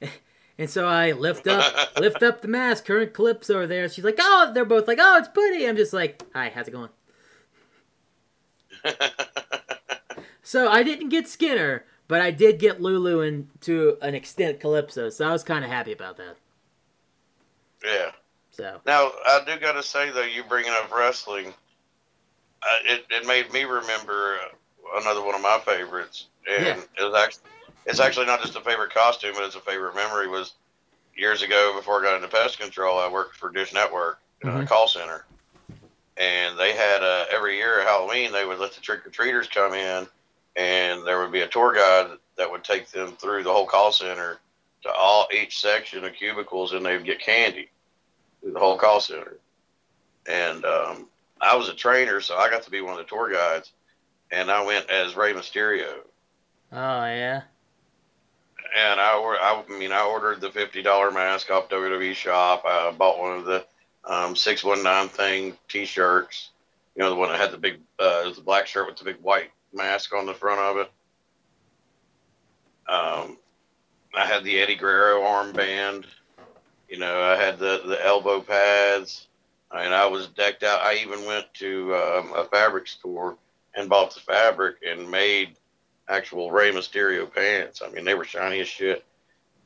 And 0.56 0.70
so 0.70 0.86
I 0.86 1.10
lift 1.10 1.48
up 1.48 1.96
lift 1.98 2.22
up 2.22 2.40
the 2.40 2.48
mask. 2.48 2.84
Current 2.84 3.12
clips 3.12 3.50
over 3.50 3.66
there. 3.66 3.88
She's 3.88 4.04
like, 4.04 4.18
"Oh," 4.20 4.52
they're 4.54 4.64
both 4.64 4.86
like, 4.86 4.98
"Oh, 5.00 5.18
it's 5.18 5.28
Putty." 5.28 5.66
I'm 5.66 5.76
just 5.76 5.92
like, 5.92 6.22
"Hi, 6.32 6.48
how's 6.54 6.68
it 6.68 6.70
going?" 6.70 6.90
So 10.42 10.68
I 10.68 10.82
didn't 10.82 11.08
get 11.08 11.26
Skinner, 11.26 11.84
but 12.06 12.20
I 12.20 12.30
did 12.30 12.58
get 12.58 12.80
Lulu 12.80 13.20
and 13.20 13.48
to 13.62 13.96
an 14.02 14.14
extent 14.14 14.60
Calypso. 14.60 15.08
So 15.10 15.26
I 15.28 15.32
was 15.32 15.42
kind 15.42 15.64
of 15.64 15.70
happy 15.70 15.92
about 15.92 16.16
that. 16.18 16.36
yeah. 17.84 18.10
So 18.50 18.80
Now, 18.86 19.10
I 19.26 19.40
do 19.46 19.58
got 19.58 19.72
to 19.72 19.82
say, 19.82 20.10
though, 20.10 20.22
you 20.22 20.44
bringing 20.44 20.70
up 20.72 20.92
wrestling, 20.94 21.54
uh, 22.62 22.66
it, 22.84 23.04
it 23.10 23.26
made 23.26 23.52
me 23.52 23.64
remember 23.64 24.36
uh, 24.36 25.00
another 25.00 25.24
one 25.24 25.34
of 25.34 25.40
my 25.42 25.60
favorites. 25.64 26.28
And 26.48 26.64
Yeah. 26.66 26.80
it 26.98 27.04
was 27.04 27.14
actually 27.14 27.42
it's 27.86 28.00
actually 28.00 28.26
not 28.26 28.40
just 28.40 28.56
a 28.56 28.60
favorite 28.60 28.92
costume, 28.94 29.32
but 29.34 29.44
it's 29.44 29.56
a 29.56 29.60
favorite 29.60 29.94
memory. 29.94 30.28
Was 30.28 30.54
years 31.16 31.42
ago 31.42 31.74
before 31.76 32.00
I 32.00 32.04
got 32.04 32.16
into 32.16 32.28
pest 32.28 32.58
control, 32.58 32.98
I 32.98 33.08
worked 33.08 33.36
for 33.36 33.50
Dish 33.50 33.72
Network 33.74 34.20
in 34.42 34.48
a 34.48 34.52
Mhm. 34.52 34.66
call 34.66 34.88
center, 34.88 35.26
and 36.16 36.58
they 36.58 36.72
had 36.72 37.02
uh, 37.02 37.26
every 37.30 37.56
year 37.56 37.80
at 37.80 37.86
Halloween 37.86 38.32
they 38.32 38.44
would 38.44 38.58
let 38.58 38.72
the 38.72 38.80
trick 38.80 39.06
or 39.06 39.10
treaters 39.10 39.48
come 39.48 39.74
in, 39.74 40.06
and 40.56 41.06
there 41.06 41.20
would 41.20 41.32
be 41.32 41.40
a 41.42 41.48
tour 41.48 41.74
guide 41.74 42.18
that 42.36 42.50
would 42.50 42.64
take 42.64 42.88
them 42.90 43.12
through 43.16 43.42
the 43.42 43.52
whole 43.52 43.66
call 43.66 43.92
center 43.92 44.38
to 44.82 44.92
all 44.92 45.28
each 45.32 45.60
section 45.60 46.04
of 46.04 46.14
cubicles, 46.14 46.72
and 46.72 46.84
they 46.84 46.96
would 46.96 47.06
get 47.06 47.20
candy 47.20 47.68
through 48.40 48.52
the 48.52 48.58
whole 48.58 48.78
call 48.78 49.00
center. 49.00 49.38
And 50.26 50.64
um, 50.64 51.08
I 51.40 51.56
was 51.56 51.68
a 51.68 51.74
trainer, 51.74 52.20
so 52.20 52.36
I 52.36 52.50
got 52.50 52.62
to 52.64 52.70
be 52.70 52.80
one 52.80 52.92
of 52.92 52.98
the 52.98 53.04
tour 53.04 53.30
guides, 53.32 53.72
and 54.30 54.50
I 54.50 54.64
went 54.64 54.90
as 54.90 55.16
Rey 55.16 55.32
Mysterio 55.32 56.00
Oh 56.72 57.04
yeah. 57.06 57.42
and 58.76 59.00
I, 59.00 59.64
I 59.68 59.72
mean, 59.78 59.92
I 59.92 60.04
ordered 60.04 60.40
the 60.40 60.50
fifty 60.50 60.82
dollar 60.82 61.10
mask 61.10 61.50
off 61.50 61.68
WWE 61.68 62.14
shop. 62.14 62.64
I 62.66 62.90
bought 62.92 63.18
one 63.18 63.38
of 63.38 63.44
the 63.44 63.64
um, 64.06 64.36
six 64.36 64.62
one 64.62 64.82
nine 64.82 65.08
thing 65.08 65.56
t 65.68 65.84
shirts. 65.84 66.50
You 66.94 67.02
know, 67.02 67.10
the 67.10 67.16
one 67.16 67.30
that 67.30 67.40
had 67.40 67.50
the 67.50 67.58
big, 67.58 67.80
uh, 67.98 68.30
the 68.30 68.40
black 68.40 68.66
shirt 68.66 68.86
with 68.86 68.96
the 68.96 69.04
big 69.04 69.16
white 69.16 69.50
mask 69.72 70.14
on 70.14 70.26
the 70.26 70.34
front 70.34 70.60
of 70.60 70.76
it. 70.76 70.90
Um, 72.88 73.38
I 74.14 74.26
had 74.26 74.44
the 74.44 74.60
Eddie 74.60 74.76
Guerrero 74.76 75.22
armband. 75.22 76.04
You 76.88 76.98
know, 76.98 77.20
I 77.22 77.36
had 77.36 77.58
the 77.58 77.82
the 77.84 78.04
elbow 78.04 78.40
pads. 78.40 79.26
I 79.70 79.82
mean, 79.82 79.92
I 79.92 80.06
was 80.06 80.28
decked 80.28 80.62
out. 80.62 80.82
I 80.82 80.96
even 80.96 81.24
went 81.26 81.52
to 81.54 81.94
um, 81.96 82.32
a 82.36 82.44
fabric 82.44 82.86
store 82.86 83.36
and 83.74 83.88
bought 83.88 84.14
the 84.14 84.20
fabric 84.20 84.76
and 84.86 85.10
made 85.10 85.56
actual 86.08 86.52
Rey 86.52 86.70
Mysterio 86.70 87.32
pants. 87.32 87.82
I 87.84 87.90
mean, 87.90 88.04
they 88.04 88.14
were 88.14 88.24
shiny 88.24 88.60
as 88.60 88.68
shit, 88.68 89.04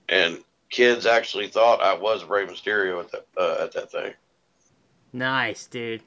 and 0.08 0.38
kids 0.70 1.04
actually 1.04 1.48
thought 1.48 1.82
I 1.82 1.94
was 1.94 2.24
Rey 2.24 2.46
Mysterio 2.46 3.00
at 3.00 3.12
that 3.12 3.26
uh, 3.36 3.64
at 3.64 3.72
that 3.72 3.90
thing. 3.90 4.14
Nice, 5.12 5.66
dude. 5.66 6.02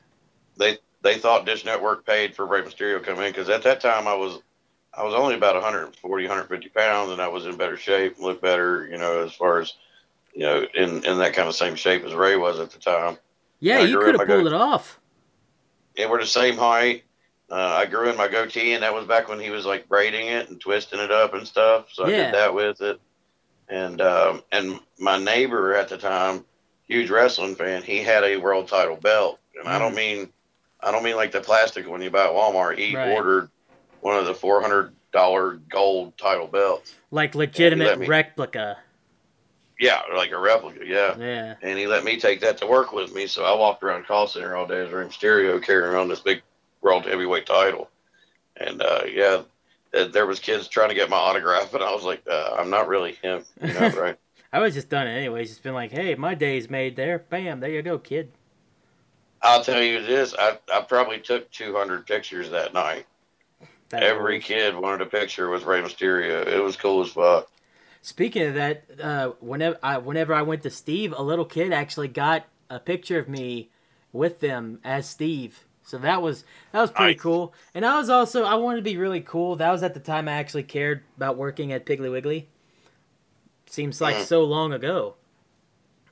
They 0.58 0.78
they 1.02 1.18
thought 1.18 1.46
Dish 1.46 1.66
Network 1.66 2.06
paid 2.06 2.36
for 2.36 2.46
Rey 2.46 2.62
Mysterio 2.62 3.04
come 3.04 3.20
in 3.20 3.32
because 3.32 3.50
at 3.50 3.64
that 3.64 3.82
time 3.82 4.08
I 4.08 4.14
was 4.14 4.40
I 4.94 5.04
was 5.04 5.14
only 5.14 5.36
about 5.36 5.56
140, 5.56 6.24
150 6.26 6.70
pounds, 6.70 7.12
and 7.12 7.22
I 7.22 7.28
was 7.28 7.46
in 7.46 7.56
better 7.56 7.78
shape, 7.78 8.20
looked 8.20 8.42
better, 8.42 8.88
you 8.88 8.98
know, 8.98 9.24
as 9.24 9.34
far 9.34 9.60
as 9.60 9.74
you 10.34 10.42
know, 10.42 10.66
in 10.74 11.04
in 11.06 11.18
that 11.20 11.34
kind 11.34 11.48
of 11.48 11.56
same 11.56 11.76
shape 11.76 12.04
as 12.04 12.14
Rey 12.14 12.36
was 12.36 12.60
at 12.60 12.72
the 12.72 12.80
time. 12.80 13.18
Yeah, 13.60 13.80
you 13.82 14.00
could 14.00 14.20
have 14.20 14.28
pulled 14.28 14.48
it 14.48 14.54
off. 14.54 15.00
Yeah, 15.96 16.10
we're 16.10 16.20
the 16.20 16.26
same 16.28 16.58
height. 16.58 17.04
Uh, 17.50 17.76
I 17.80 17.86
grew 17.86 18.10
in 18.10 18.16
my 18.16 18.30
goatee, 18.30 18.74
and 18.74 18.84
that 18.84 18.94
was 18.94 19.06
back 19.06 19.28
when 19.28 19.40
he 19.40 19.50
was 19.50 19.66
like 19.66 19.90
braiding 19.90 20.28
it 20.28 20.50
and 20.50 20.60
twisting 20.60 21.02
it 21.02 21.12
up 21.12 21.34
and 21.34 21.46
stuff. 21.46 21.88
So 21.92 22.06
I 22.06 22.10
did 22.10 22.34
that 22.34 22.54
with 22.54 22.82
it. 22.82 23.00
And 23.68 24.02
um, 24.02 24.44
and 24.52 24.80
my 25.00 25.18
neighbor 25.18 25.76
at 25.76 25.90
the 25.90 25.98
time, 25.98 26.46
huge 26.92 27.10
wrestling 27.10 27.56
fan, 27.56 27.82
he 27.84 28.00
had 28.00 28.24
a 28.24 28.38
world 28.38 28.68
title 28.68 28.96
belt, 28.98 29.40
and 29.58 29.68
I 29.68 29.80
don't 29.80 29.96
mean, 29.96 30.30
I 30.82 30.92
don't 30.92 31.04
mean 31.04 31.16
like 31.16 31.32
the 31.32 31.42
plastic 31.42 31.88
one 31.88 32.02
you 32.02 32.10
buy 32.10 32.26
at 32.26 32.32
Walmart. 32.32 32.78
He 32.78 32.96
Right. 32.96 33.12
ordered 33.12 33.50
one 34.02 34.18
of 34.18 34.26
the 34.26 34.34
four 34.34 34.62
hundred 34.62 34.94
dollar 35.12 35.54
gold 35.70 36.18
title 36.18 36.48
belts. 36.48 36.96
Like 37.12 37.36
legitimate 37.36 38.00
me- 38.00 38.08
replica. 38.08 38.78
Yeah, 39.80 40.02
like 40.16 40.32
a 40.32 40.38
replica. 40.38 40.86
Yeah. 40.86 41.18
Yeah. 41.18 41.56
and 41.62 41.78
he 41.80 41.88
let 41.88 42.04
me 42.04 42.20
take 42.20 42.40
that 42.42 42.58
to 42.60 42.68
work 42.68 42.92
with 42.94 43.14
me. 43.16 43.26
So 43.26 43.44
I 43.44 43.54
walked 43.58 43.82
around 43.84 44.06
call 44.06 44.28
center 44.28 44.56
all 44.56 44.68
day 44.68 44.86
as 44.86 44.90
Mysterio 44.90 45.62
carrying 45.62 45.92
around 45.92 46.10
this 46.10 46.20
big 46.20 46.44
world 46.82 47.06
heavyweight 47.06 47.46
title. 47.48 47.90
And 48.58 48.82
uh, 48.82 49.02
yeah, 49.10 49.42
there 49.92 50.28
was 50.28 50.40
kids 50.40 50.68
trying 50.68 50.90
to 50.90 50.96
get 50.96 51.10
my 51.10 51.18
autograph, 51.18 51.74
and 51.74 51.84
I 51.84 51.94
was 51.94 52.04
like, 52.04 52.22
uh, 52.30 52.56
I'm 52.60 52.70
not 52.70 52.88
really 52.88 53.14
him, 53.24 53.44
you 53.62 53.74
know, 53.74 53.90
right? 53.98 54.18
I 54.54 54.60
was 54.60 54.74
just 54.76 54.88
done 54.90 55.08
it 55.08 55.12
anyways. 55.18 55.50
Just 55.50 55.64
been 55.64 55.74
like, 55.74 55.92
hey, 55.92 56.16
my 56.16 56.36
day's 56.36 56.70
made 56.70 56.96
there. 56.96 57.20
Bam, 57.20 57.60
there 57.60 57.70
you 57.70 57.82
go, 57.82 58.00
kid. 58.00 58.32
I'll 59.44 59.64
tell 59.64 59.82
you 59.84 60.02
this: 60.04 60.34
I 60.38 60.58
I 60.74 60.82
probably 60.82 61.20
took 61.20 61.52
200 61.52 62.08
pictures 62.08 62.50
that 62.52 62.74
night. 62.74 63.06
That 63.90 64.08
Every 64.08 64.40
rules. 64.40 64.42
kid 64.42 64.76
wanted 64.76 65.02
a 65.02 65.10
picture 65.10 65.50
with 65.50 65.64
Rey 65.66 65.82
Mysterio. 65.82 66.48
It 66.48 66.62
was 66.62 66.78
cool 66.78 67.02
as 67.04 67.12
fuck. 67.12 67.50
Speaking 68.02 68.44
of 68.48 68.54
that, 68.56 68.86
uh, 69.02 69.30
whenever 69.40 69.78
I 69.84 69.98
whenever 69.98 70.34
I 70.34 70.42
went 70.42 70.64
to 70.64 70.70
Steve, 70.70 71.14
a 71.16 71.22
little 71.24 71.46
kid 71.46 71.72
actually 71.74 72.08
got 72.08 72.46
a 72.70 72.80
picture 72.80 73.20
of 73.20 73.30
me 73.30 73.70
with 74.12 74.40
them 74.40 74.80
as 74.84 75.08
Steve. 75.08 75.66
So 75.84 75.98
that 76.00 76.22
was 76.22 76.44
that 76.72 76.82
was 76.82 76.92
pretty 76.92 77.14
Nice. 77.14 77.20
cool. 77.20 77.54
And 77.76 77.86
I 77.86 77.98
was 78.00 78.10
also 78.10 78.44
I 78.44 78.56
wanted 78.56 78.78
to 78.78 78.82
be 78.84 78.98
really 78.98 79.22
cool. 79.22 79.56
That 79.56 79.72
was 79.72 79.84
at 79.84 79.94
the 79.94 80.00
time 80.00 80.28
I 80.28 80.34
actually 80.34 80.64
cared 80.64 81.04
about 81.18 81.38
working 81.38 81.72
at 81.72 81.86
Piggly 81.86 82.12
Wiggly. 82.12 82.50
Seems 83.72 84.02
like 84.02 84.18
Mhm. 84.18 84.26
so 84.26 84.44
long 84.44 84.74
ago. 84.74 85.16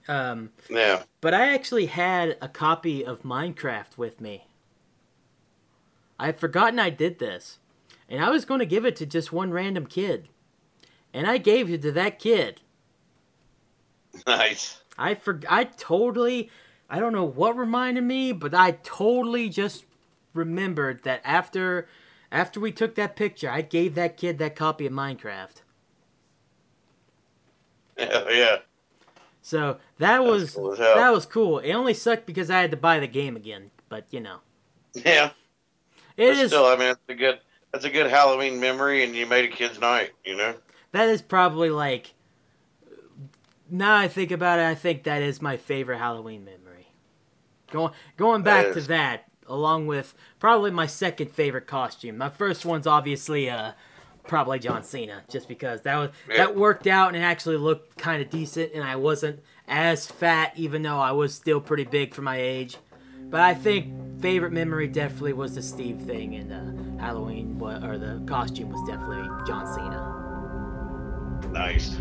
Um, 0.07 0.53
Yeah, 0.69 1.03
but 1.19 1.34
I 1.34 1.53
actually 1.53 1.88
had 1.88 2.38
a 2.41 2.48
copy 2.48 3.06
of 3.06 3.23
Minecraft 3.23 3.98
with 3.98 4.22
me. 4.22 4.48
I 6.18 6.27
had 6.27 6.40
forgotten 6.40 6.80
I 6.80 6.90
did 6.90 7.19
this. 7.19 7.60
And 8.07 8.23
I 8.23 8.30
was 8.30 8.45
going 8.45 8.60
to 8.61 8.65
give 8.65 8.86
it 8.86 8.95
to 8.95 9.06
just 9.06 9.34
one 9.34 9.52
random 9.52 9.86
kid. 9.86 10.30
And 11.14 11.27
I 11.27 11.38
gave 11.38 11.69
it 11.69 11.81
to 11.81 11.91
that 11.91 12.18
kid. 12.18 12.61
nice. 14.26 14.81
I 14.98 15.15
for 15.15 15.41
I 15.49 15.65
totally 15.65 16.49
I 16.90 16.99
don't 16.99 17.14
know 17.14 17.26
what 17.26 17.57
reminded 17.57 18.06
me, 18.06 18.31
but 18.31 18.53
I 18.53 18.72
totally 18.72 19.49
just 19.49 19.86
remembered 20.34 21.03
that 21.03 21.22
after 21.26 21.90
after 22.31 22.60
we 22.61 22.72
took 22.72 22.95
that 22.95 23.18
picture, 23.18 23.49
I 23.49 23.61
gave 23.61 23.95
that 23.95 24.15
kid 24.15 24.38
that 24.40 24.56
copy 24.56 24.86
of 24.86 24.94
Minecraft. 24.94 25.61
Yeah, 27.99 28.30
yeah. 28.30 28.57
So 29.41 29.77
that 29.97 30.23
was 30.23 30.53
cool 30.55 30.76
that 30.76 31.09
was 31.11 31.26
cool. 31.26 31.59
It 31.59 31.73
only 31.73 31.93
sucked 31.93 32.26
because 32.26 32.49
I 32.49 32.59
had 32.61 32.71
to 32.71 32.77
buy 32.77 32.99
the 32.99 33.07
game 33.07 33.35
again, 33.35 33.71
but 33.89 34.05
you 34.11 34.19
know. 34.19 34.39
yeah. 34.93 35.31
It 36.17 36.38
is 36.38 36.49
still, 36.49 36.65
I 36.65 36.76
mean, 36.76 36.89
it's 36.89 36.99
a 37.07 37.15
good. 37.15 37.39
That's 37.71 37.85
a 37.85 37.89
good 37.89 38.07
Halloween 38.09 38.59
memory, 38.59 39.03
and 39.03 39.15
you 39.15 39.26
made 39.27 39.45
a 39.45 39.55
kid's 39.55 39.80
night. 39.80 40.11
You 40.26 40.35
know. 40.35 40.55
that 40.91 41.07
is 41.07 41.21
probably 41.21 41.69
like 41.69 42.13
now 43.69 43.95
I 43.95 44.07
think 44.07 44.31
about 44.31 44.59
it, 44.59 44.65
I 44.65 44.76
think 44.76 45.03
that 45.03 45.21
is 45.21 45.41
my 45.41 45.57
favorite 45.57 45.97
Halloween 45.99 46.43
memory. 46.43 46.88
Going 47.71 47.93
going 48.17 48.41
back 48.41 48.67
That 48.67 48.73
to 48.73 48.81
that, 48.88 49.26
along 49.47 49.88
with 49.88 50.13
probably 50.39 50.71
my 50.71 50.88
second 50.88 51.31
favorite 51.31 51.67
costume. 51.67 52.17
My 52.17 52.30
first 52.30 52.65
one's 52.65 52.88
obviously 52.88 53.49
uh 53.49 53.73
probably 54.30 54.60
John 54.60 54.84
Cena, 54.84 55.23
just 55.30 55.47
because 55.49 55.81
that 55.81 55.97
was 55.97 56.10
Yeah. 56.30 56.38
that 56.38 56.56
worked 56.56 56.88
out 56.88 57.10
and 57.10 57.18
it 57.18 57.22
actually 57.22 57.57
looked 57.57 57.97
kind 57.97 58.22
of 58.22 58.30
decent, 58.30 58.72
and 58.73 58.84
I 58.84 58.95
wasn't 58.95 59.41
as 59.68 60.07
fat, 60.07 60.53
even 60.56 60.84
though 60.84 60.99
I 60.99 61.11
was 61.11 61.34
still 61.34 61.60
pretty 61.60 61.84
big 61.84 62.14
for 62.14 62.22
my 62.22 62.38
age. 62.38 62.77
But 63.30 63.41
I 63.41 63.53
think 63.53 64.22
favorite 64.22 64.53
memory 64.53 64.88
definitely 64.88 65.34
was 65.34 65.56
the 65.56 65.61
Steve 65.61 65.99
thing, 66.01 66.35
and 66.35 66.49
the 66.49 67.01
Halloween 67.01 67.60
or 67.61 67.97
the 67.97 68.22
costume 68.26 68.69
was 68.69 68.81
definitely 68.88 69.27
John 69.45 69.68
Cena. 69.68 70.15
Nice. 71.51 71.97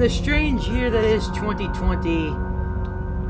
The 0.00 0.08
strange 0.08 0.66
year 0.66 0.88
that 0.88 1.04
is 1.04 1.26
2020, 1.26 2.30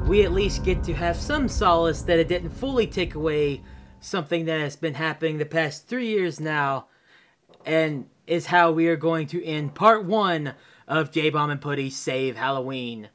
we 0.08 0.22
at 0.22 0.30
least 0.30 0.62
get 0.62 0.84
to 0.84 0.94
have 0.94 1.16
some 1.16 1.48
solace 1.48 2.02
that 2.02 2.20
it 2.20 2.28
didn't 2.28 2.50
fully 2.50 2.86
take 2.86 3.16
away 3.16 3.60
something 3.98 4.44
that 4.44 4.60
has 4.60 4.76
been 4.76 4.94
happening 4.94 5.38
the 5.38 5.44
past 5.44 5.88
three 5.88 6.06
years 6.06 6.38
now, 6.38 6.86
and 7.66 8.06
is 8.28 8.46
how 8.46 8.70
we 8.70 8.86
are 8.86 8.94
going 8.94 9.26
to 9.26 9.44
end 9.44 9.74
part 9.74 10.04
one 10.04 10.54
of 10.86 11.10
J 11.10 11.30
Bomb 11.30 11.50
and 11.50 11.60
Putty 11.60 11.90
Save 11.90 12.36
Halloween. 12.36 13.08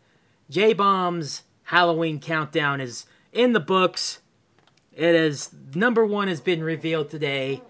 J 0.49 0.73
Bomb's 0.73 1.43
Halloween 1.63 2.19
countdown 2.19 2.81
is 2.81 3.05
in 3.31 3.53
the 3.53 3.61
books. 3.61 4.19
It 4.91 5.15
is 5.15 5.51
number 5.73 6.05
one 6.05 6.27
has 6.27 6.41
been 6.41 6.61
revealed 6.61 7.09
today, 7.09 7.61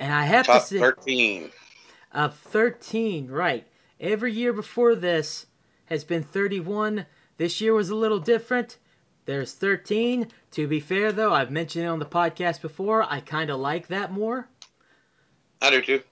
and 0.00 0.12
I 0.12 0.24
have 0.24 0.46
Top 0.46 0.62
to 0.62 0.66
say 0.66 0.80
thirteen. 0.80 1.52
of 2.10 2.36
13, 2.36 3.28
right. 3.28 3.68
Every 4.00 4.32
year 4.32 4.52
before 4.52 4.94
this 4.94 5.46
has 5.86 6.04
been 6.04 6.22
31. 6.22 7.06
This 7.38 7.60
year 7.60 7.74
was 7.74 7.90
a 7.90 7.94
little 7.94 8.18
different. 8.20 8.78
There's 9.24 9.52
13. 9.52 10.28
To 10.52 10.68
be 10.68 10.80
fair, 10.80 11.12
though, 11.12 11.32
I've 11.32 11.50
mentioned 11.50 11.84
it 11.84 11.88
on 11.88 11.98
the 11.98 12.06
podcast 12.06 12.60
before. 12.62 13.02
I 13.02 13.20
kind 13.20 13.50
of 13.50 13.58
like 13.60 13.88
that 13.88 14.12
more. 14.12 14.48
I 15.60 15.70
do 15.70 15.80
too. 15.82 16.02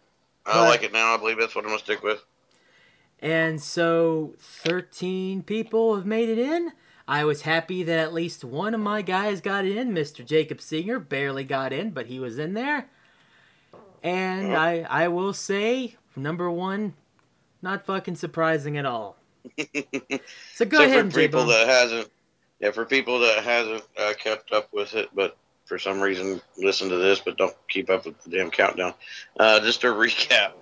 I 0.47 0.53
But- 0.55 0.69
like 0.69 0.83
it 0.83 0.93
now. 0.93 1.15
I 1.15 1.17
believe 1.17 1.39
that's 1.39 1.55
what 1.55 1.65
I'm 1.65 1.71
gonna 1.71 1.81
stick 1.83 2.03
with. 2.03 2.25
And 3.21 3.63
so 3.63 4.35
13 4.39 5.43
people 5.43 5.95
have 5.97 6.05
made 6.07 6.29
it 6.29 6.39
in. 6.39 6.73
I 7.07 7.25
was 7.25 7.43
happy 7.43 7.83
that 7.83 7.99
at 7.99 8.13
least 8.15 8.45
one 8.45 8.75
of 8.75 8.81
my 8.81 9.03
guys 9.03 9.41
got 9.41 9.65
in. 9.65 9.93
Mr. 9.93 10.25
Jacob 10.25 10.61
Singer 10.61 10.99
barely 10.99 11.45
got 11.45 11.73
in, 11.73 11.91
but 11.91 12.07
he 12.07 12.19
was 12.19 12.39
in 12.39 12.55
there. 12.55 12.89
And 14.03 14.53
Oh. 14.53 14.57
I, 14.57 14.87
I 14.89 15.09
will 15.09 15.33
say, 15.33 15.97
number 16.17 16.51
one, 16.51 16.95
not 17.65 17.85
fucking 17.85 18.15
surprising 18.15 18.77
at 18.79 18.87
all. 18.87 19.17
So 20.55 20.65
go 20.65 20.79
so 20.79 20.85
ahead, 20.85 21.13
for 21.13 21.19
people 21.19 21.47
that 21.47 21.67
hasn't, 21.67 22.09
yeah, 22.61 22.71
for 22.71 22.85
people 22.85 23.19
that 23.21 23.43
hasn't 23.43 23.83
uh, 23.99 24.13
kept 24.19 24.53
up 24.53 24.69
with 24.73 24.95
it, 24.95 25.09
but 25.15 25.37
for 25.67 25.79
some 25.79 26.01
reason 26.01 26.41
listen 26.57 26.89
to 26.91 26.97
this, 26.97 27.19
but 27.21 27.37
don't 27.37 27.57
keep 27.69 27.91
up 27.91 28.07
with 28.07 28.23
the 28.23 28.31
damn 28.31 28.51
countdown. 28.51 28.95
Uh, 29.41 29.59
just 29.61 29.81
to 29.81 29.87
recap, 29.89 30.53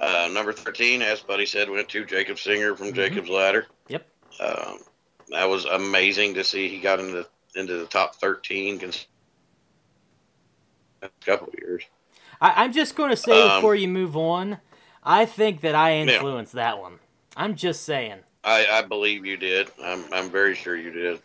uh, 0.00 0.28
number 0.32 0.52
thirteen, 0.52 1.00
as 1.02 1.20
Buddy 1.20 1.46
said, 1.46 1.70
went 1.70 1.88
to 1.90 2.04
Jacob 2.04 2.38
Singer 2.38 2.74
from 2.74 2.88
Mhm. 2.88 2.94
Jacob's 2.94 3.28
Ladder. 3.30 3.66
Yep. 3.88 4.06
Um, 4.40 4.78
that 5.30 5.48
was 5.48 5.64
amazing 5.66 6.34
to 6.34 6.42
see. 6.44 6.68
He 6.68 6.80
got 6.80 6.98
into 7.00 7.26
into 7.54 7.76
the 7.78 7.86
top 7.86 8.16
thirteen. 8.16 8.78
cons- 8.80 9.06
A 11.02 11.08
couple 11.24 11.48
of 11.48 11.54
years. 11.58 11.84
I, 12.40 12.64
I'm 12.64 12.72
just 12.72 12.96
going 12.96 13.10
to 13.10 13.16
say 13.16 13.40
Um, 13.40 13.58
before 13.60 13.74
you 13.76 13.88
move 13.88 14.16
on, 14.16 14.58
I 15.08 15.24
think 15.24 15.60
that 15.60 15.76
I 15.76 15.94
influenced 15.98 16.52
that 16.54 16.80
one. 16.80 16.98
I'm 17.36 17.54
just 17.54 17.84
saying. 17.84 18.18
I, 18.42 18.66
I 18.66 18.82
believe 18.82 19.24
you 19.24 19.36
did. 19.36 19.70
I'm 19.82 20.04
I'm 20.12 20.30
very 20.30 20.54
sure 20.56 20.76
you 20.76 20.90
did. 20.90 21.20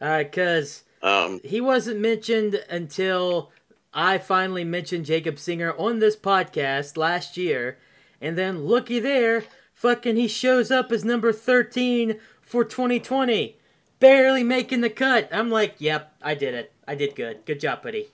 Because 0.00 0.82
Um, 1.02 1.40
he 1.44 1.60
wasn't 1.60 2.00
mentioned 2.00 2.64
until 2.68 3.52
I 3.94 4.18
finally 4.18 4.64
mentioned 4.64 5.04
Jacob 5.06 5.38
Singer 5.38 5.72
on 5.78 6.00
this 6.00 6.16
podcast 6.16 6.96
last 6.96 7.36
year. 7.36 7.78
And 8.20 8.36
then 8.36 8.64
looky 8.64 8.98
there, 8.98 9.44
fucking 9.74 10.16
he 10.16 10.26
shows 10.28 10.70
up 10.70 10.90
as 10.90 11.04
number 11.04 11.32
13 11.32 12.18
for 12.40 12.64
2020. 12.64 13.56
Barely 14.00 14.42
making 14.42 14.80
the 14.80 14.90
cut. 14.90 15.28
I'm 15.32 15.50
like, 15.50 15.76
yep, 15.78 16.12
I 16.20 16.34
did 16.34 16.54
it. 16.54 16.72
I 16.88 16.96
did 16.96 17.14
good. 17.14 17.44
Good 17.46 17.60
job, 17.60 17.82
buddy. 17.82 18.08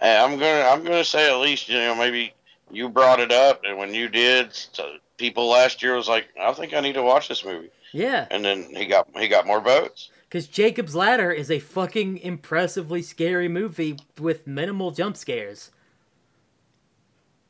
Hey, 0.00 0.16
I'm 0.18 0.38
gonna 0.38 0.66
I'm 0.68 0.82
gonna 0.82 1.04
say 1.04 1.30
at 1.30 1.38
least 1.38 1.68
you 1.68 1.78
know 1.78 1.94
maybe 1.94 2.32
you 2.72 2.88
brought 2.88 3.20
it 3.20 3.30
up, 3.32 3.62
and 3.64 3.76
when 3.78 3.94
you 3.94 4.08
did, 4.08 4.52
so 4.52 4.96
people 5.18 5.48
last 5.48 5.82
year 5.82 5.94
was 5.96 6.08
like, 6.08 6.28
I 6.40 6.52
think 6.52 6.72
I 6.74 6.80
need 6.80 6.94
to 6.94 7.02
watch 7.02 7.28
this 7.28 7.44
movie, 7.44 7.70
Yeah, 7.92 8.26
and 8.30 8.44
then 8.44 8.64
he 8.74 8.86
got 8.86 9.08
he 9.16 9.28
got 9.28 9.46
more 9.46 9.60
votes. 9.60 10.10
because 10.28 10.48
Jacob's 10.48 10.94
Ladder 10.94 11.30
is 11.30 11.50
a 11.50 11.58
fucking 11.58 12.18
impressively 12.18 13.02
scary 13.02 13.48
movie 13.48 13.98
with 14.18 14.46
minimal 14.46 14.90
jump 14.90 15.16
scares. 15.16 15.70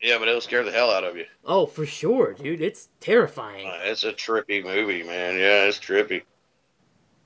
Yeah, 0.01 0.19
but 0.19 0.27
it'll 0.27 0.41
scare 0.41 0.65
the 0.65 0.73
hell 0.73 0.91
out 0.91 1.05
of 1.05 1.17
you. 1.17 1.27
Oh, 1.45 1.65
for 1.67 1.87
sure, 1.87 2.33
dude. 2.35 2.61
It's 2.61 2.89
terrifying. 2.99 3.69
Uh, 3.69 3.79
it's 3.85 4.03
a 4.03 4.13
trippy 4.13 4.63
movie, 4.65 5.05
man. 5.05 5.39
Yeah, 5.39 5.65
it's 5.67 5.79
trippy. 5.79 6.23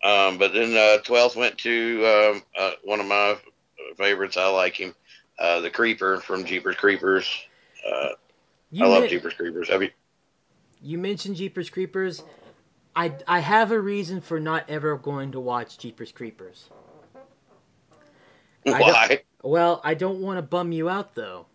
Um, 0.05 0.37
but 0.37 0.53
then 0.53 0.73
uh, 0.77 1.01
12th 1.03 1.37
went 1.37 1.57
to 1.59 2.05
um, 2.07 2.43
uh, 2.57 2.73
one 2.85 3.01
of 3.01 3.07
my 3.07 3.39
favorites. 3.97 4.37
I 4.37 4.49
like 4.49 4.77
him, 4.77 4.95
uh, 5.39 5.61
the 5.61 5.71
Creeper 5.71 6.19
from 6.21 6.45
Jeepers 6.45 6.77
Creepers. 6.77 7.27
Uh, 7.87 8.09
You 8.71 8.85
I 8.85 8.89
love 8.89 9.01
men- 9.03 9.11
Jeepers 9.11 9.35
Creepers. 9.35 9.69
Have 9.69 9.83
you? 9.83 9.91
you 10.83 10.99
mentioned 10.99 11.37
Jeepers 11.37 11.71
Creepers. 11.71 12.23
I, 12.95 13.13
I 13.29 13.41
have 13.41 13.71
a 13.73 13.81
reason 13.81 14.21
for 14.21 14.41
not 14.41 14.69
ever 14.69 14.97
going 14.97 15.33
to 15.33 15.41
watch 15.41 15.79
Jeepers 15.79 16.13
Creepers. 16.13 16.71
I 18.67 18.81
Why? 18.81 19.21
Well, 19.43 19.81
I 19.85 19.95
don't 19.95 20.21
want 20.21 20.39
to 20.39 20.43
bum 20.43 20.73
you 20.73 20.89
out 20.89 21.15
though, 21.15 21.47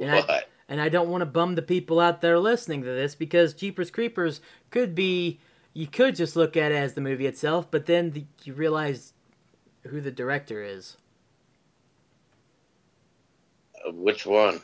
and 0.00 0.10
I- 0.10 0.44
and 0.70 0.80
I 0.80 0.88
don't 0.90 1.08
want 1.08 1.22
to 1.22 1.26
bum 1.26 1.54
the 1.54 1.62
people 1.62 1.98
out 1.98 2.20
there 2.20 2.38
listening 2.38 2.82
to 2.82 2.88
this 2.88 3.14
because 3.14 3.54
Jeepers 3.54 3.90
Creepers 3.90 4.40
could 4.70 4.94
be 4.94 5.40
you 5.74 5.86
could 5.86 6.14
just 6.16 6.34
look 6.36 6.56
at 6.56 6.72
it 6.72 6.76
as 6.76 6.94
the 6.94 7.00
movie 7.00 7.26
itself, 7.26 7.70
but 7.70 7.86
then 7.86 8.10
the, 8.12 8.24
you 8.44 8.52
realize 8.54 9.12
who 9.86 10.00
the 10.00 10.10
director 10.10 10.62
is. 10.62 10.96
Which 13.86 14.26
one? 14.26 14.60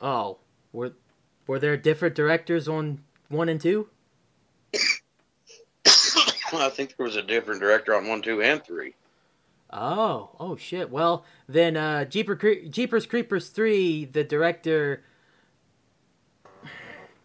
Oh, 0.00 0.38
were 0.72 0.92
were 1.46 1.58
there 1.58 1.76
different 1.76 2.14
directors 2.14 2.68
on 2.68 3.02
one 3.28 3.48
and 3.48 3.60
two? 3.60 3.88
I 6.52 6.68
think 6.68 6.96
there 6.96 7.04
was 7.04 7.16
a 7.16 7.22
different 7.22 7.60
director 7.60 7.94
on 7.94 8.06
one, 8.06 8.22
two, 8.22 8.42
and 8.42 8.62
three. 8.64 8.94
Oh, 9.72 10.30
oh 10.38 10.56
shit. 10.56 10.90
Well, 10.90 11.24
then 11.48 11.76
uh 11.76 12.04
Jeeper 12.04 12.36
Cre- 12.36 12.68
Jeepers 12.68 13.06
Creepers 13.06 13.48
3, 13.48 14.04
the 14.04 14.22
director 14.22 15.02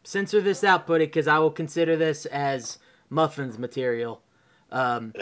censor 0.03 0.41
this 0.41 0.63
out, 0.63 0.87
put 0.87 1.01
it, 1.01 1.11
cuz 1.11 1.27
I 1.27 1.37
will 1.37 1.51
consider 1.51 1.95
this 1.95 2.25
as 2.25 2.79
muffins 3.09 3.59
material. 3.59 4.23
Um 4.71 5.13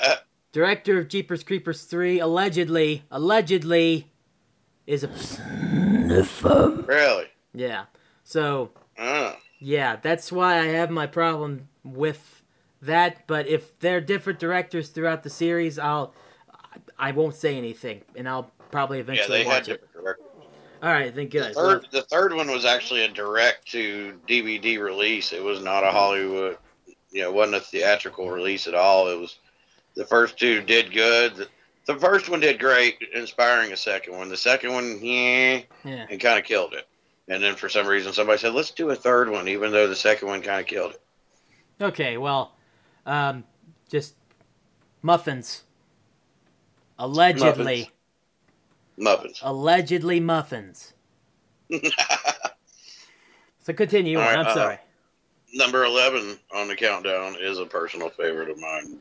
director 0.52 0.98
of 0.98 1.08
Jeepers 1.08 1.42
Creepers 1.42 1.82
3 1.84 2.20
allegedly 2.20 3.02
allegedly 3.10 4.12
is 4.86 5.04
a 5.04 5.08
really? 6.86 7.26
yeah. 7.54 7.84
So, 8.24 8.70
Uh, 8.98 9.34
yeah, 9.58 9.96
that's 10.02 10.30
why 10.32 10.58
I 10.58 10.66
have 10.66 10.90
my 10.90 11.06
problem 11.06 11.68
with 11.84 12.42
that, 12.82 13.26
but 13.26 13.46
if 13.46 13.78
they're 13.78 14.00
different 14.00 14.38
directors 14.38 14.88
throughout 14.88 15.22
the 15.22 15.30
series, 15.30 15.78
I'll 15.78 16.14
I 16.98 17.12
won't 17.12 17.34
say 17.34 17.56
anything 17.56 18.02
and 18.14 18.28
I'll 18.28 18.50
probably 18.70 18.98
eventually 19.00 19.38
yeah, 19.38 19.44
eventually 19.44 19.44
they 19.44 19.50
had 19.50 19.58
watch 19.60 19.68
it. 19.68 19.72
different 19.80 19.92
directors. 20.04 20.26
All 20.82 20.90
right, 20.92 21.14
then 21.14 21.24
The 21.24 21.30
good. 21.30 21.54
third, 21.54 21.86
the 21.90 22.02
third 22.02 22.34
one 22.34 22.50
was 22.50 22.64
actually 22.66 23.04
a 23.04 23.08
direct 23.08 23.66
to 23.72 24.20
DVD 24.28 24.78
release. 24.78 25.32
It 25.32 25.42
was 25.42 25.62
not 25.62 25.84
a 25.84 25.90
Hollywood, 25.90 26.58
you 27.10 27.22
know, 27.22 27.30
it 27.30 27.34
wasn't 27.34 27.56
a 27.56 27.60
theatrical 27.60 28.30
release 28.30 28.66
at 28.66 28.74
all. 28.74 29.08
It 29.08 29.18
was 29.18 29.38
the 29.94 30.04
first 30.04 30.38
two 30.38 30.60
did 30.60 30.92
good. 30.92 31.36
The, 31.36 31.48
the 31.86 31.96
first 31.96 32.28
one 32.28 32.40
did 32.40 32.58
great, 32.58 32.98
inspiring 33.14 33.72
a 33.72 33.76
second 33.76 34.16
one. 34.16 34.28
The 34.28 34.36
second 34.36 34.72
one, 34.72 34.98
yeah, 35.02 35.60
yeah. 35.84 36.06
and 36.10 36.20
kind 36.20 36.38
of 36.38 36.44
killed 36.44 36.74
it. 36.74 36.86
And 37.28 37.42
then 37.42 37.56
for 37.56 37.68
some 37.68 37.86
reason, 37.86 38.12
somebody 38.12 38.38
said, 38.38 38.54
"Let's 38.54 38.70
do 38.70 38.90
a 38.90 38.94
third 38.94 39.30
one," 39.30 39.48
even 39.48 39.72
though 39.72 39.88
the 39.88 39.96
second 39.96 40.28
one 40.28 40.42
kind 40.42 40.60
of 40.60 40.66
killed 40.66 40.92
it. 40.92 41.02
Okay, 41.80 42.16
well, 42.16 42.52
um, 43.04 43.44
just 43.88 44.14
muffins. 45.02 45.64
Allegedly, 46.98 47.90
Muffins. 48.96 49.40
allegedly 49.42 50.20
muffins. 50.20 50.94
So 53.66 53.72
continue 53.72 54.16
All 54.20 54.22
on. 54.22 54.28
right, 54.28 54.38
I'm 54.38 54.46
uh, 54.46 54.54
sorry. 54.54 54.78
Number 55.52 55.84
eleven 55.84 56.38
on 56.54 56.68
the 56.68 56.76
countdown 56.76 57.34
is 57.40 57.58
a 57.58 57.66
personal 57.66 58.10
favorite 58.10 58.48
of 58.48 58.60
mine. 58.60 58.98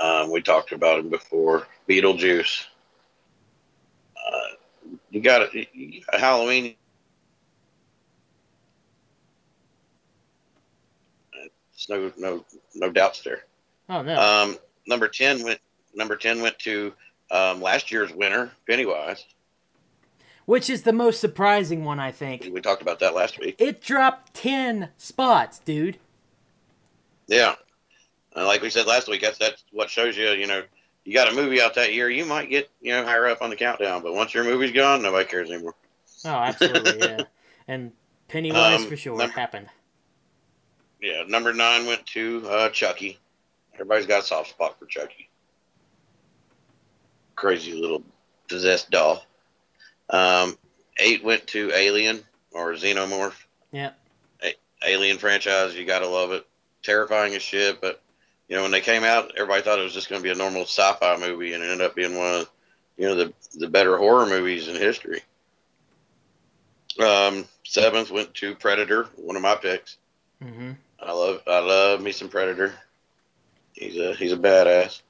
Um, 0.00 0.30
we 0.30 0.42
talked 0.42 0.70
about 0.70 1.00
him 1.00 1.08
before. 1.08 1.66
Beetlejuice. 1.88 2.66
Uh, 4.16 4.90
you 5.10 5.20
got 5.20 5.48
it. 5.54 5.68
Halloween. 6.12 6.74
There's 11.32 11.88
no 11.88 12.12
no 12.16 12.44
no 12.74 12.90
doubts 12.90 13.22
there. 13.22 13.44
Oh 13.88 14.02
no. 14.02 14.16
Um, 14.18 14.56
number 14.86 15.08
ten 15.08 15.42
went. 15.42 15.60
Number 15.94 16.16
ten 16.16 16.40
went 16.40 16.58
to 16.60 16.92
um, 17.30 17.60
last 17.60 17.90
year's 17.92 18.12
winner, 18.12 18.50
Pennywise. 18.68 19.24
Which 20.46 20.68
is 20.68 20.82
the 20.82 20.92
most 20.92 21.20
surprising 21.20 21.84
one, 21.84 21.98
I 21.98 22.12
think. 22.12 22.48
We 22.52 22.60
talked 22.60 22.82
about 22.82 23.00
that 23.00 23.14
last 23.14 23.38
week. 23.38 23.56
It 23.58 23.80
dropped 23.80 24.34
ten 24.34 24.90
spots, 24.98 25.58
dude. 25.58 25.98
Yeah, 27.26 27.54
and 28.36 28.46
like 28.46 28.60
we 28.60 28.70
said 28.70 28.86
last 28.86 29.08
week, 29.08 29.22
that's 29.22 29.38
that's 29.38 29.64
what 29.72 29.88
shows 29.90 30.16
you. 30.16 30.30
You 30.30 30.46
know, 30.46 30.62
you 31.04 31.12
got 31.14 31.30
a 31.30 31.34
movie 31.34 31.60
out 31.60 31.74
that 31.74 31.92
year, 31.92 32.08
you 32.10 32.24
might 32.24 32.48
get 32.50 32.70
you 32.80 32.92
know 32.92 33.04
higher 33.04 33.26
up 33.26 33.42
on 33.42 33.50
the 33.50 33.56
countdown, 33.56 34.02
but 34.02 34.14
once 34.14 34.32
your 34.34 34.44
movie's 34.44 34.72
gone, 34.72 35.02
nobody 35.02 35.28
cares 35.28 35.50
anymore. 35.50 35.74
Oh, 36.24 36.30
absolutely, 36.30 36.98
yeah. 37.00 37.20
And 37.68 37.92
Pennywise 38.28 38.82
Um, 38.82 38.88
for 38.88 38.96
sure 38.96 39.16
number- 39.16 39.32
happened. 39.34 39.68
Yeah, 41.00 41.22
number 41.26 41.52
nine 41.52 41.86
went 41.86 42.04
to 42.08 42.46
uh, 42.48 42.68
Chucky. 42.70 43.18
Everybody's 43.74 44.06
got 44.06 44.20
a 44.22 44.26
soft 44.26 44.50
spot 44.50 44.78
for 44.78 44.86
Chucky. 44.86 45.28
Crazy 47.36 47.72
little 47.74 48.02
possessed 48.48 48.90
doll. 48.90 49.24
Um, 50.10 50.56
eight 50.98 51.24
went 51.24 51.46
to 51.48 51.72
Alien 51.72 52.22
or 52.52 52.72
Xenomorph. 52.74 53.34
Yeah. 53.72 53.90
A- 54.42 54.54
Alien 54.86 55.18
franchise, 55.18 55.74
you 55.74 55.84
gotta 55.84 56.06
love 56.06 56.32
it. 56.32 56.46
Terrifying 56.82 57.34
as 57.34 57.42
shit, 57.42 57.80
but 57.80 58.00
you 58.48 58.56
know 58.56 58.62
when 58.62 58.70
they 58.72 58.80
came 58.80 59.04
out, 59.04 59.32
everybody 59.36 59.62
thought 59.62 59.78
it 59.78 59.84
was 59.84 59.94
just 59.94 60.08
going 60.08 60.20
to 60.20 60.24
be 60.24 60.32
a 60.32 60.34
normal 60.34 60.62
sci-fi 60.62 61.16
movie, 61.16 61.52
and 61.54 61.62
it 61.62 61.70
ended 61.70 61.86
up 61.86 61.94
being 61.94 62.16
one 62.16 62.40
of 62.42 62.50
you 62.96 63.06
know 63.06 63.14
the 63.14 63.32
the 63.54 63.68
better 63.68 63.96
horror 63.96 64.26
movies 64.26 64.68
in 64.68 64.76
history. 64.76 65.22
Um, 67.02 67.46
seventh 67.64 68.10
went 68.10 68.34
to 68.34 68.54
Predator, 68.54 69.04
one 69.16 69.36
of 69.36 69.42
my 69.42 69.56
picks. 69.56 69.96
hmm 70.42 70.72
I 71.00 71.12
love 71.12 71.42
I 71.46 71.58
love 71.58 72.00
me 72.00 72.12
some 72.12 72.28
Predator. 72.28 72.72
He's 73.72 73.96
a 73.98 74.14
he's 74.14 74.32
a 74.32 74.36
badass. 74.36 75.02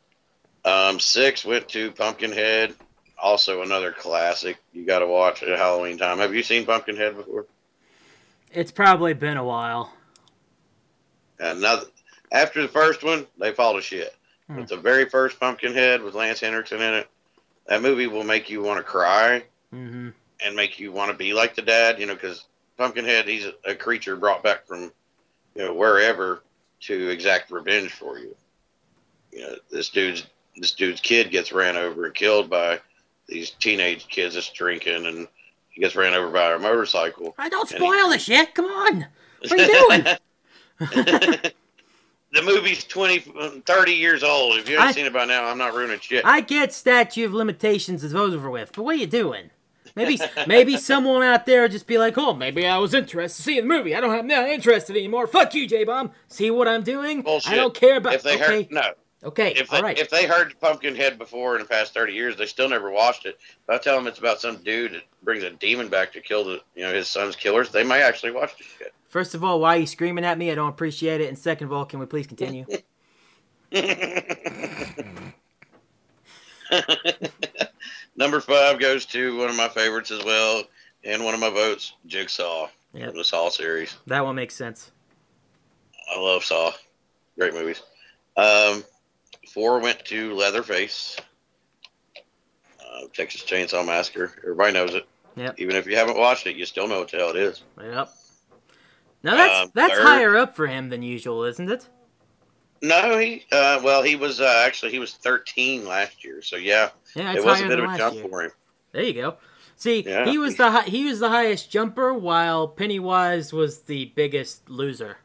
Um, 0.65 0.99
six 0.99 1.45
went 1.45 1.69
to 1.71 1.93
Pumpkinhead, 1.93 2.75
also 3.19 3.63
another 3.63 3.93
classic. 3.93 4.59
You 4.73 4.85
got 4.87 5.01
to 5.01 5.07
watch 5.07 5.43
at 5.43 5.59
Halloween 5.59 5.99
time. 5.99 6.19
Have 6.19 6.35
you 6.35 6.43
seen 6.43 6.65
Pumpkinhead 6.67 7.17
before? 7.17 7.47
It's 8.51 8.71
probably 8.73 9.13
been 9.15 9.37
a 9.37 9.45
while. 9.45 9.93
Another 11.39 11.87
after 12.35 12.61
the 12.61 12.69
first 12.69 13.03
one, 13.03 13.27
they 13.39 13.53
fall 13.53 13.75
to 13.75 13.81
shit. 13.81 14.15
Hmm. 14.49 14.57
But 14.57 14.69
the 14.69 14.77
very 14.77 15.07
first 15.09 15.41
Pumpkinhead 15.41 16.03
with 16.03 16.15
Lance 16.15 16.41
Henriksen 16.41 16.83
in 16.83 16.95
it, 16.95 17.09
that 17.67 17.81
movie 17.81 18.07
will 18.07 18.25
make 18.25 18.51
you 18.51 18.63
want 18.63 18.79
to 18.79 18.85
cry 18.85 19.45
Mm-hmm. 19.73 20.11
and 20.45 20.55
make 20.55 20.79
you 20.79 20.93
want 20.93 21.11
to 21.11 21.17
be 21.17 21.33
like 21.33 21.55
the 21.57 21.63
dad. 21.63 21.99
You 21.99 22.07
know, 22.07 22.15
because 22.15 22.45
Pumpkinhead, 22.77 23.27
he's 23.27 23.47
a, 23.47 23.55
a 23.71 23.75
creature 23.75 24.15
brought 24.17 24.43
back 24.43 24.67
from 24.67 24.93
you 25.57 25.65
know 25.65 25.73
wherever 25.75 26.43
to 26.83 27.09
exact 27.09 27.51
revenge 27.51 27.91
for 27.91 28.19
you. 28.19 28.37
You 29.33 29.41
know, 29.41 29.55
this 29.73 29.89
dude's 29.89 30.27
this 30.57 30.73
dude's 30.73 31.01
kid 31.01 31.31
gets 31.33 31.51
ran 31.53 31.77
over 31.77 32.05
and 32.07 32.15
killed 32.15 32.49
by 32.51 32.79
these 33.27 33.51
teenage 33.51 34.07
kids 34.09 34.35
that's 34.37 34.51
drinking, 34.53 35.07
and 35.07 35.27
he 35.71 35.81
gets 35.81 35.97
ran 35.97 36.15
over 36.15 36.29
by 36.31 36.53
a 36.53 36.59
motorcycle. 36.59 37.35
I 37.39 37.49
don't 37.49 37.69
And 37.73 37.81
he- 37.83 37.85
spoil 37.89 38.11
the 38.11 38.19
shit. 38.19 38.55
Come 38.55 38.67
on. 38.67 39.07
What 39.41 39.53
are 39.53 39.57
you 39.57 40.17
doing? 40.81 41.43
the 42.35 42.43
movie's 42.43 42.85
20, 42.85 43.63
30 43.65 43.93
years 43.93 44.23
old. 44.23 44.59
If 44.59 44.69
you 44.69 44.77
haven't 44.77 44.89
I- 44.89 44.93
seen 44.93 45.07
it 45.07 45.13
by 45.13 45.25
now, 45.25 45.45
I'm 45.45 45.59
not 45.59 45.75
ruining 45.75 46.01
shit. 46.01 46.25
I 46.25 46.41
get 46.41 46.73
statute 46.73 47.27
of 47.27 47.33
limitations 47.35 48.03
is 48.05 48.15
over 48.15 48.51
with, 48.51 48.73
but 48.75 48.83
what 48.83 48.97
are 48.97 48.99
you 48.99 49.07
doing? 49.07 49.51
Maybe 49.97 50.19
maybe 50.49 50.77
someone 50.79 51.23
out 51.23 51.47
there 51.47 51.69
just 51.69 51.87
be 51.87 51.99
like, 51.99 52.19
oh, 52.19 52.35
maybe 52.35 52.67
I 52.67 52.79
was 52.79 52.95
interested 52.95 53.37
to 53.37 53.43
see 53.43 53.61
the 53.61 53.67
movie. 53.67 53.95
I 53.95 54.01
don't 54.01 54.11
have 54.11 54.25
not 54.25 54.49
interested 54.49 54.97
anymore. 54.97 55.29
Fuck 55.29 55.55
you, 55.55 55.69
J 55.69 55.85
Bomb. 55.85 56.11
See 56.27 56.51
what 56.51 56.67
I'm 56.67 56.83
doing? 56.83 57.23
Bullshit. 57.23 57.53
I 57.53 57.57
don't 57.57 57.75
care 57.75 57.97
about. 57.99 58.15
if 58.15 58.25
they 58.25 58.35
okay, 58.35 58.63
heard 58.63 58.73
no, 58.73 58.93
okay, 59.23 59.53
if 59.55 59.71
they 59.71 59.77
all 59.77 59.83
right. 59.85 59.97
if 59.97 60.11
they 60.11 60.27
heard 60.27 60.59
Pumpkinhead 60.61 61.17
before 61.17 61.55
in 61.55 61.63
the 61.63 61.69
past 61.69 61.95
thirty 61.95 62.13
years, 62.13 62.37
they 62.37 62.47
still 62.47 62.69
never 62.69 62.91
watched 62.91 63.25
it. 63.25 63.39
If 63.41 63.71
I 63.71 63.79
tell 63.79 63.95
them 63.95 64.09
it's 64.09 64.19
about 64.19 64.41
some 64.41 64.57
dude 64.65 64.95
that 64.95 65.03
brings 65.23 65.45
a 65.45 65.51
demon 65.51 65.87
back 65.89 66.13
to 66.15 66.21
kill 66.21 66.43
the 66.43 66.61
you 66.75 66.83
know 66.83 66.93
his 66.93 67.07
son's 67.07 67.37
killers, 67.37 67.71
they 67.71 67.85
might 67.85 68.01
actually 68.03 68.33
watch 68.33 68.57
the 68.59 68.65
shit. 68.65 68.93
First 69.15 69.35
of 69.37 69.45
all, 69.45 69.61
why 69.61 69.77
are 69.77 69.79
you 69.79 69.87
screaming 69.87 70.25
at 70.25 70.37
me? 70.39 70.51
I 70.51 70.57
don't 70.57 70.71
appreciate 70.71 71.21
it. 71.21 71.29
And 71.29 71.39
second 71.39 71.69
of 71.69 71.73
all, 71.73 71.85
can 71.85 72.01
we 72.01 72.07
please 72.07 72.27
continue? 72.27 72.67
Number 78.17 78.41
five 78.41 78.81
goes 78.81 79.07
to 79.07 79.39
one 79.39 79.49
of 79.51 79.55
my 79.55 79.69
favorites 79.69 80.11
as 80.11 80.25
well, 80.25 80.65
and 81.05 81.25
one 81.25 81.33
of 81.33 81.39
my 81.39 81.49
votes, 81.51 81.93
Jigsaw 82.07 82.67
Yep. 82.93 83.11
from 83.11 83.19
the 83.19 83.23
Saw 83.23 83.51
series. 83.51 83.95
that 84.09 84.25
one 84.25 84.35
makes 84.35 84.57
sense. 84.57 84.91
I 86.13 86.19
love 86.19 86.43
Saw, 86.43 86.73
great 87.39 87.55
movies. 87.55 87.83
Um, 88.37 88.83
four 89.53 89.79
went 89.79 90.05
to 90.07 90.35
Leatherface, 90.35 91.19
uh, 92.81 93.03
Texas 93.15 93.45
Chainsaw 93.45 93.87
Massacre. 93.87 94.33
Everybody 94.39 94.73
knows 94.73 94.97
it. 94.97 95.07
Yep. 95.37 95.55
Even 95.61 95.77
if 95.77 95.87
you 95.87 95.95
haven't 95.95 96.19
watched 96.19 96.49
it, 96.49 96.57
you 96.57 96.67
still 96.67 96.89
know 96.89 96.99
what 96.99 97.13
the 97.13 97.19
hell 97.19 97.31
it 97.31 97.37
is. 97.37 97.63
Yep. 97.81 98.09
Now 99.25 99.35
that's 99.37 99.61
Um, 99.65 99.71
that's 99.75 99.95
third- 99.95 100.03
higher 100.03 100.37
up 100.37 100.55
for 100.55 100.67
him 100.69 100.91
than 100.91 101.03
usual, 101.03 101.43
isn't 101.45 101.69
it? 101.71 101.89
No, 102.83 103.19
he. 103.19 103.45
Uh, 103.51 103.81
well, 103.83 104.03
he 104.03 104.15
was 104.15 104.41
uh, 104.41 104.63
actually 104.67 104.93
he 104.93 104.99
was 104.99 105.15
13 105.15 105.87
last 105.87 106.23
year, 106.23 106.43
so 106.43 106.57
yeah, 106.57 106.91
Yeah, 107.17 107.33
it 107.33 107.43
was 107.45 107.61
a 107.63 107.67
bit 107.69 107.79
of 107.81 107.91
a 107.91 107.97
jump 107.99 108.15
year. 108.17 108.29
for 108.29 108.43
him. 108.43 108.51
There 108.93 109.03
you 109.03 109.15
go. 109.15 109.39
See, 109.77 110.03
Yeah. 110.03 110.27
he 110.27 110.37
was 110.39 110.57
the 110.57 110.71
hi- 110.71 110.83
he 110.85 111.05
was 111.07 111.19
the 111.19 111.31
highest 111.31 111.71
jumper, 111.71 112.13
while 112.15 112.69
Pennywise 112.69 113.53
was 113.53 113.81
the 113.83 114.13
biggest 114.15 114.69
loser. 114.69 115.17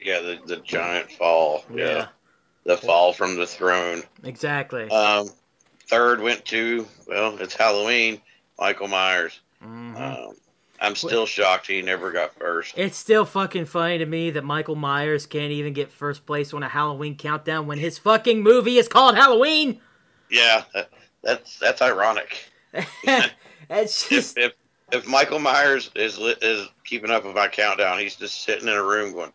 Yeah, 0.00 0.18
the, 0.20 0.38
the 0.46 0.56
giant 0.56 1.12
fall. 1.12 1.64
Yeah. 1.72 2.08
the 2.64 2.76
fall 2.76 3.12
from 3.14 3.36
the 3.36 3.46
throne. 3.46 4.02
exactly. 4.24 4.90
Um, 4.90 5.30
third 5.88 6.20
went 6.20 6.44
to 6.46 6.86
well, 7.06 7.38
it's 7.38 7.54
Halloween. 7.54 8.20
Michael 8.58 8.88
Myers. 8.88 9.40
Mhm. 9.64 9.96
Um, 10.28 10.34
I'm 10.80 10.94
still 10.94 11.26
shocked 11.26 11.66
he 11.66 11.82
never 11.82 12.10
got 12.10 12.34
first. 12.34 12.76
It's 12.76 12.96
still 12.96 13.24
fucking 13.24 13.66
funny 13.66 13.98
to 13.98 14.06
me 14.06 14.30
that 14.30 14.44
Michael 14.44 14.76
Myers 14.76 15.26
can't 15.26 15.52
even 15.52 15.72
get 15.72 15.92
first 15.92 16.24
place 16.24 16.54
on 16.54 16.62
a 16.62 16.68
Halloween 16.68 17.16
countdown 17.16 17.66
when 17.66 17.78
his 17.78 17.98
fucking 17.98 18.42
movie 18.42 18.78
is 18.78 18.88
called 18.88 19.14
Halloween. 19.14 19.80
Yeah, 20.30 20.64
that, 20.74 20.90
that's 21.22 21.58
that's 21.58 21.82
ironic. 21.82 22.50
If, 23.72 24.08
just 24.08 24.36
if 24.36 24.54
if 24.90 25.06
Michael 25.06 25.38
Myers 25.38 25.92
is 25.94 26.18
is 26.18 26.66
keeping 26.84 27.08
up 27.12 27.24
with 27.24 27.36
my 27.36 27.46
countdown, 27.46 28.00
he's 28.00 28.16
just 28.16 28.42
sitting 28.42 28.66
in 28.66 28.74
a 28.74 28.82
room 28.82 29.12
going, 29.12 29.32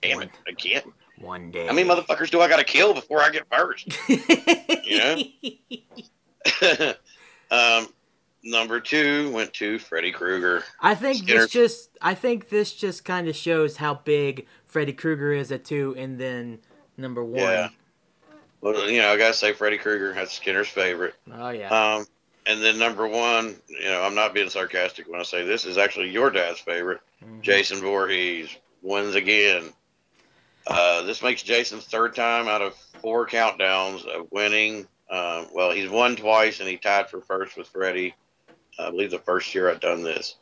"Damn 0.00 0.22
it, 0.22 0.30
again! 0.46 0.94
one 1.20 1.50
day. 1.50 1.66
How 1.66 1.72
many 1.72 1.88
motherfuckers 1.88 2.30
do 2.30 2.40
I 2.40 2.48
got 2.48 2.58
to 2.58 2.64
kill 2.64 2.94
before 2.94 3.20
I 3.20 3.30
get 3.30 3.44
first? 3.50 3.98
you 4.08 4.98
know? 4.98 6.94
um, 7.50 7.88
number 8.42 8.80
two 8.80 9.30
went 9.32 9.52
to 9.54 9.78
Freddy 9.78 10.12
Krueger. 10.12 10.64
I 10.80 10.94
think 10.94 11.18
Skinner. 11.18 11.40
this 11.40 11.50
just 11.50 11.90
I 12.00 12.14
think 12.14 12.48
this 12.48 12.72
just 12.72 13.04
kind 13.04 13.28
of 13.28 13.36
shows 13.36 13.76
how 13.76 13.94
big 13.94 14.46
Freddy 14.66 14.92
Krueger 14.92 15.32
is 15.32 15.50
at 15.52 15.64
two, 15.64 15.94
and 15.98 16.18
then 16.18 16.58
number 16.96 17.24
one. 17.24 17.40
Yeah. 17.42 17.68
Well, 18.60 18.90
you 18.90 19.00
know, 19.00 19.12
I 19.12 19.16
gotta 19.16 19.34
say 19.34 19.52
Freddy 19.52 19.78
Krueger. 19.78 20.12
That's 20.14 20.32
Skinner's 20.32 20.68
favorite. 20.68 21.14
Oh 21.32 21.50
yeah. 21.50 21.68
Um, 21.96 22.06
and 22.46 22.62
then 22.62 22.78
number 22.78 23.06
one, 23.06 23.56
you 23.68 23.84
know, 23.84 24.02
I'm 24.02 24.14
not 24.14 24.34
being 24.34 24.48
sarcastic 24.48 25.08
when 25.08 25.20
I 25.20 25.22
say 25.22 25.44
this 25.44 25.64
is 25.64 25.78
actually 25.78 26.10
your 26.10 26.30
dad's 26.30 26.58
favorite. 26.60 27.00
Mhm. 27.24 27.42
Jason 27.42 27.78
Voorhees 27.78 28.48
wins 28.82 29.14
again. 29.14 29.72
Uh, 30.66 31.02
this 31.02 31.22
makes 31.22 31.42
Jason's 31.42 31.84
third 31.84 32.14
time 32.14 32.48
out 32.48 32.62
of 32.62 32.74
four 33.00 33.26
countdowns 33.26 34.04
of 34.06 34.30
winning. 34.30 34.86
Um, 35.10 35.46
well, 35.52 35.70
he's 35.70 35.88
won 35.88 36.16
twice 36.16 36.60
and 36.60 36.68
he 36.68 36.76
tied 36.76 37.08
for 37.08 37.20
first 37.20 37.56
with 37.56 37.68
Freddy. 37.68 38.14
I 38.78 38.90
believe 38.90 39.10
the 39.10 39.18
first 39.18 39.54
year 39.54 39.70
I've 39.70 39.80
done 39.80 40.02
this. 40.02 40.36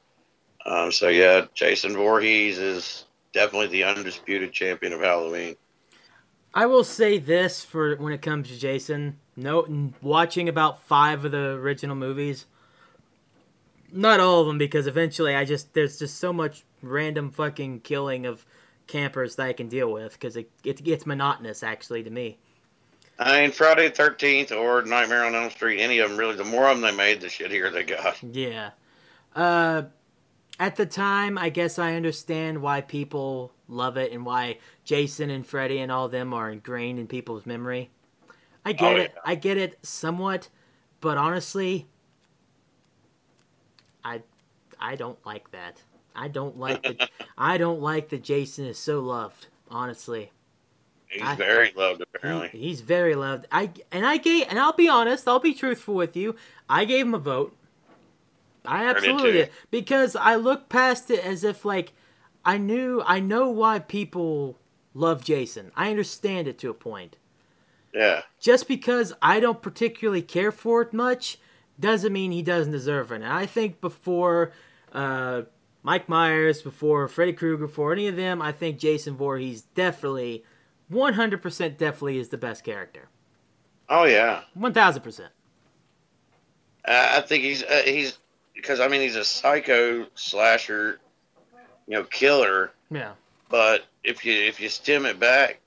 Um, 0.64 0.90
so 0.90 1.08
yeah, 1.08 1.46
Jason 1.54 1.94
Voorhees 1.94 2.58
is 2.58 3.04
definitely 3.32 3.68
the 3.68 3.84
undisputed 3.84 4.52
champion 4.52 4.92
of 4.92 5.00
Halloween. 5.00 5.56
I 6.52 6.66
will 6.66 6.84
say 6.84 7.18
this 7.18 7.64
for 7.64 7.96
when 7.96 8.12
it 8.12 8.22
comes 8.22 8.48
to 8.48 8.58
Jason. 8.58 9.18
No, 9.36 9.92
watching 10.00 10.48
about 10.48 10.82
five 10.82 11.24
of 11.24 11.32
the 11.32 11.50
original 11.50 11.94
movies. 11.94 12.46
Not 13.92 14.20
all 14.20 14.40
of 14.40 14.46
them, 14.46 14.58
because 14.58 14.86
eventually 14.86 15.34
I 15.34 15.44
just 15.44 15.74
there's 15.74 15.98
just 15.98 16.18
so 16.18 16.32
much 16.32 16.64
random 16.82 17.30
fucking 17.30 17.80
killing 17.80 18.26
of 18.26 18.44
campers 18.86 19.36
that 19.36 19.46
I 19.46 19.52
can 19.52 19.68
deal 19.68 19.92
with 19.92 20.12
because 20.12 20.36
it, 20.36 20.50
it 20.64 20.82
gets 20.82 21.06
monotonous 21.06 21.62
actually 21.62 22.02
to 22.02 22.10
me. 22.10 22.38
I 23.18 23.40
mean, 23.42 23.50
Friday 23.52 23.88
the 23.88 23.94
Thirteenth 23.94 24.52
or 24.52 24.82
Nightmare 24.82 25.24
on 25.24 25.34
Elm 25.34 25.50
Street, 25.50 25.80
any 25.80 25.98
of 26.00 26.10
them 26.10 26.18
really. 26.18 26.36
The 26.36 26.44
more 26.44 26.68
of 26.68 26.80
them 26.80 26.90
they 26.90 26.96
made, 26.96 27.20
the 27.20 27.28
shittier 27.28 27.72
they 27.72 27.82
got. 27.84 28.22
Yeah. 28.22 28.70
Uh, 29.34 29.84
at 30.58 30.76
the 30.76 30.86
time, 30.86 31.36
I 31.38 31.48
guess 31.50 31.78
I 31.78 31.94
understand 31.94 32.62
why 32.62 32.80
people 32.80 33.52
love 33.68 33.96
it 33.96 34.12
and 34.12 34.24
why 34.24 34.58
Jason 34.84 35.30
and 35.30 35.46
Freddy 35.46 35.78
and 35.78 35.92
all 35.92 36.08
them 36.08 36.32
are 36.32 36.50
ingrained 36.50 36.98
in 36.98 37.06
people's 37.06 37.46
memory. 37.46 37.90
I 38.64 38.72
get 38.72 38.96
Oh, 38.96 38.96
it. 38.96 39.12
yeah. 39.14 39.20
I 39.24 39.34
get 39.34 39.56
it 39.58 39.78
somewhat, 39.84 40.48
but 41.00 41.16
honestly, 41.18 41.86
I 44.04 44.22
I 44.78 44.96
don't 44.96 45.18
like 45.26 45.50
that. 45.52 45.82
I 46.14 46.28
don't 46.28 46.58
like 46.58 46.82
that. 46.82 47.10
I 47.38 47.58
don't 47.58 47.80
like 47.80 48.08
that 48.10 48.22
Jason 48.22 48.66
is 48.66 48.78
so 48.78 49.00
loved. 49.00 49.46
Honestly, 49.70 50.32
He's 51.08 51.22
I- 51.22 51.34
very 51.36 51.72
loved, 51.76 52.00
he, 52.00 52.04
apparently. 52.14 52.48
he's 52.58 52.80
very 52.80 53.14
loved. 53.14 53.46
I 53.52 53.70
and 53.92 54.04
I 54.06 54.16
gave 54.16 54.46
and 54.48 54.58
I'll 54.58 54.72
be 54.72 54.88
honest. 54.88 55.26
I'll 55.28 55.38
be 55.40 55.54
truthful 55.54 55.94
with 55.94 56.16
you. 56.16 56.36
I 56.68 56.84
gave 56.84 57.06
him 57.06 57.14
a 57.14 57.18
vote. 57.18 57.56
I 58.64 58.84
absolutely 58.86 59.32
did 59.32 59.50
because 59.70 60.16
I 60.16 60.34
look 60.34 60.68
past 60.68 61.10
it 61.10 61.24
as 61.24 61.44
if 61.44 61.64
like 61.64 61.92
I 62.44 62.58
knew 62.58 63.02
I 63.06 63.20
know 63.20 63.48
why 63.48 63.78
people 63.78 64.58
love 64.94 65.24
Jason. 65.24 65.70
I 65.76 65.90
understand 65.90 66.48
it 66.48 66.58
to 66.58 66.70
a 66.70 66.74
point. 66.74 67.16
Yeah. 67.94 68.22
Just 68.40 68.66
because 68.68 69.12
I 69.22 69.40
don't 69.40 69.62
particularly 69.62 70.22
care 70.22 70.52
for 70.52 70.82
it 70.82 70.92
much 70.92 71.38
doesn't 71.78 72.12
mean 72.12 72.32
he 72.32 72.42
doesn't 72.42 72.72
deserve 72.72 73.12
it. 73.12 73.16
And 73.16 73.26
I 73.26 73.46
think 73.46 73.80
before 73.80 74.52
uh, 74.92 75.42
Mike 75.82 76.08
Myers, 76.08 76.62
before 76.62 77.06
Freddy 77.08 77.32
Krueger, 77.32 77.66
before 77.66 77.92
any 77.92 78.08
of 78.08 78.16
them, 78.16 78.42
I 78.42 78.52
think 78.52 78.78
Jason 78.78 79.16
Voorhees 79.16 79.62
definitely, 79.62 80.44
100% 80.90 81.76
definitely 81.76 82.18
is 82.18 82.28
the 82.28 82.38
best 82.38 82.64
character. 82.64 83.08
Oh 83.88 84.04
yeah. 84.04 84.42
1000%. 84.58 85.20
Uh, 85.20 85.28
I 86.88 87.20
think 87.20 87.42
he's 87.42 87.62
uh, 87.64 87.82
he's 87.84 88.18
because 88.54 88.78
I 88.80 88.88
mean 88.88 89.00
he's 89.00 89.16
a 89.16 89.24
psycho 89.24 90.06
slasher, 90.14 91.00
you 91.86 91.94
know, 91.94 92.04
killer. 92.04 92.70
Yeah. 92.90 93.12
But 93.48 93.86
if 94.04 94.24
you 94.24 94.32
if 94.34 94.60
you 94.60 94.68
stem 94.68 95.04
it 95.06 95.18
back, 95.18 95.60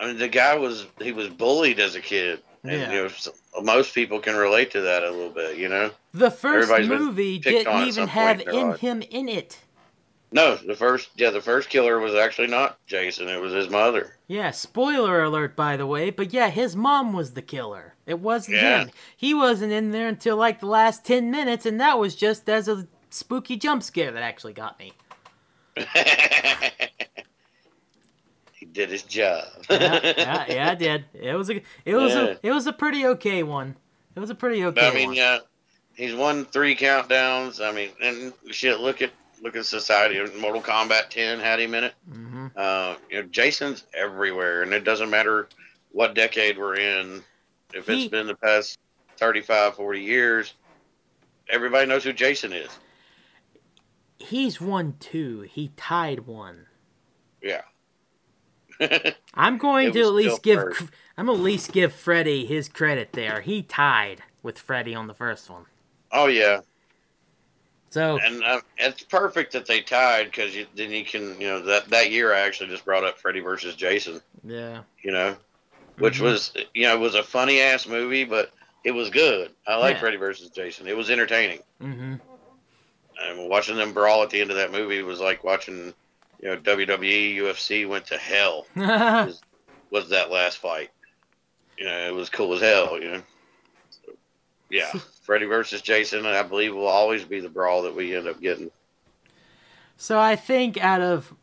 I 0.00 0.06
mean 0.06 0.18
the 0.18 0.28
guy 0.28 0.56
was 0.56 0.86
he 1.00 1.12
was 1.12 1.28
bullied 1.28 1.80
as 1.80 1.94
a 1.96 2.00
kid, 2.00 2.40
and 2.62 2.72
Yeah. 2.72 2.92
you 2.92 3.02
know 3.04 3.62
most 3.62 3.94
people 3.94 4.20
can 4.20 4.36
relate 4.36 4.70
to 4.70 4.80
that 4.80 5.02
a 5.02 5.10
little 5.10 5.30
bit. 5.30 5.58
You 5.58 5.68
know. 5.68 5.90
The 6.14 6.30
first 6.30 6.70
Everybody's 6.70 6.88
movie 7.00 7.38
didn't 7.38 7.86
even 7.88 8.08
have 8.08 8.40
in 8.40 8.72
him 8.76 9.02
in 9.02 9.28
it. 9.28 9.58
No, 10.30 10.56
the 10.56 10.74
first 10.74 11.08
yeah 11.16 11.30
the 11.30 11.40
first 11.40 11.70
killer 11.70 11.98
was 11.98 12.14
actually 12.14 12.48
not 12.48 12.78
Jason. 12.86 13.28
It 13.28 13.40
was 13.40 13.52
his 13.54 13.70
mother. 13.70 14.16
Yeah, 14.26 14.50
spoiler 14.50 15.22
alert, 15.22 15.56
by 15.56 15.76
the 15.78 15.86
way. 15.86 16.10
But 16.10 16.34
yeah, 16.34 16.50
his 16.50 16.76
mom 16.76 17.14
was 17.14 17.32
the 17.32 17.40
killer. 17.42 17.94
It 18.06 18.20
wasn't 18.20 18.56
Yeah. 18.58 18.80
him. 18.84 18.90
He 19.16 19.32
wasn't 19.32 19.72
in 19.72 19.90
there 19.90 20.06
until 20.08 20.36
like 20.36 20.60
the 20.60 20.66
last 20.66 21.04
10 21.06 21.30
minutes, 21.30 21.64
and 21.64 21.80
that 21.80 21.98
was 21.98 22.14
just 22.14 22.46
as 22.48 22.68
a 22.68 22.86
spooky 23.08 23.56
jump 23.56 23.82
scare 23.82 24.12
that 24.12 24.22
actually 24.22 24.52
got 24.52 24.78
me. 24.78 24.92
he 28.52 28.66
did 28.66 28.90
his 28.90 29.02
job. 29.04 29.44
Yeah, 29.70 30.00
yeah, 30.02 30.44
yeah, 30.48 30.70
I 30.70 30.74
did. 30.74 31.04
It 31.14 31.34
was 31.34 31.48
a 31.50 31.62
it 31.84 31.94
was 31.94 32.12
Yeah. 32.12 32.24
a 32.24 32.36
it 32.42 32.52
was 32.52 32.66
a 32.66 32.72
pretty 32.72 33.06
okay 33.06 33.42
one. 33.42 33.76
It 34.16 34.20
was 34.20 34.30
a 34.30 34.34
pretty 34.34 34.64
okay 34.64 34.88
I 34.88 34.92
mean, 34.94 35.08
one. 35.08 35.16
yeah, 35.16 35.38
he's 35.94 36.14
won 36.14 36.44
three 36.44 36.74
countdowns. 36.76 37.64
I 37.64 37.72
mean, 37.72 37.90
and 38.02 38.32
shit, 38.50 38.80
look 38.80 39.00
at 39.00 39.12
look 39.42 39.56
at 39.56 39.66
society. 39.66 40.18
Mortal 40.38 40.60
Kombat 40.62 41.10
10 41.10 41.38
had 41.40 41.60
him 41.60 41.74
in 41.74 41.84
it. 41.84 41.94
hmm 42.10 42.46
Uh, 42.56 42.96
you 43.10 43.22
know, 43.22 43.28
Jason's 43.28 43.84
everywhere, 43.94 44.62
and 44.62 44.72
it 44.72 44.84
doesn't 44.84 45.10
matter 45.10 45.48
what 45.92 46.14
decade 46.14 46.58
we're 46.58 46.76
in. 46.76 47.22
If 47.72 47.86
He- 47.86 48.04
it's 48.04 48.10
been 48.10 48.26
the 48.26 48.34
past 48.36 48.78
35, 49.18 49.74
40 49.76 50.00
years, 50.00 50.54
everybody 51.48 51.86
knows 51.86 52.04
who 52.04 52.12
Jason 52.12 52.52
is. 52.52 52.70
He's 54.18 54.60
won 54.60 54.96
two. 54.98 55.42
He 55.42 55.68
tied 55.76 56.20
one. 56.26 56.66
Yeah. 57.42 57.62
I'm 59.34 59.58
going 59.58 59.92
to 59.92 60.00
at 60.00 60.12
least 60.12 60.42
give 60.42 60.60
first. 60.60 60.82
I'm 61.16 61.28
at 61.28 61.38
least 61.38 61.72
give 61.72 61.92
Freddy 61.92 62.46
his 62.46 62.68
credit 62.68 63.12
there. 63.12 63.40
He 63.40 63.62
tied 63.62 64.22
with 64.42 64.58
Freddy 64.58 64.94
on 64.94 65.06
the 65.08 65.14
first 65.14 65.50
one. 65.50 65.66
oh 66.12 66.26
yeah, 66.26 66.60
So 67.90 68.18
and 68.22 68.42
uh, 68.44 68.60
it's 68.76 69.02
perfect 69.02 69.52
that 69.52 69.66
they 69.66 69.80
tied 69.80 70.26
because 70.26 70.54
then 70.74 70.90
you 70.90 71.04
can, 71.04 71.40
you 71.40 71.46
know, 71.48 71.62
that 71.62 71.88
that 71.88 72.10
year 72.10 72.34
I 72.34 72.40
actually 72.40 72.68
just 72.70 72.84
brought 72.84 73.04
up 73.04 73.18
Freddy 73.18 73.40
versus 73.40 73.74
Jason. 73.74 74.20
yeah. 74.44 74.82
You 75.02 75.12
know, 75.12 75.36
which 75.98 76.18
Mhm. 76.18 76.22
was 76.22 76.52
you 76.74 76.84
know 76.86 76.94
it 76.94 77.00
was 77.00 77.14
a 77.14 77.22
funny 77.22 77.60
ass 77.60 77.86
movie, 77.86 78.24
but 78.24 78.52
it 78.84 78.90
was 78.92 79.10
good. 79.10 79.52
I 79.66 79.76
like 79.76 79.94
Yeah. 79.96 80.00
Freddy 80.00 80.16
versus 80.18 80.50
Jason. 80.50 80.86
It 80.86 80.96
was 80.96 81.10
entertaining. 81.10 81.60
Mm-hmm. 81.82 82.14
And 83.20 83.48
watching 83.48 83.76
them 83.76 83.92
brawl 83.92 84.22
at 84.22 84.30
the 84.30 84.40
end 84.40 84.50
of 84.50 84.56
that 84.56 84.70
movie 84.70 85.02
was 85.02 85.18
like 85.18 85.42
watching, 85.42 85.92
you 86.40 86.48
know, 86.48 86.56
WWE, 86.58 87.34
UFC 87.36 87.88
went 87.88 88.06
to 88.06 88.16
hell. 88.16 88.66
Was 89.90 90.10
that 90.10 90.30
last 90.30 90.58
fight? 90.58 90.90
You 91.78 91.86
know, 91.86 92.08
it 92.08 92.14
was 92.14 92.28
cool 92.28 92.52
as 92.54 92.60
hell. 92.60 93.00
You 93.00 93.10
know. 93.12 93.22
So, 93.90 94.12
yeah, 94.70 94.92
Freddy 95.28 95.44
versus 95.44 95.82
Jason, 95.82 96.24
I 96.24 96.42
believe, 96.42 96.74
will 96.74 96.86
always 96.86 97.22
be 97.22 97.38
the 97.38 97.50
brawl 97.50 97.82
that 97.82 97.94
we 97.94 98.16
end 98.16 98.26
up 98.26 98.40
getting. 98.40 98.70
so 99.98 100.18
I 100.18 100.36
think 100.36 100.82
out 100.82 101.02
of 101.02 101.34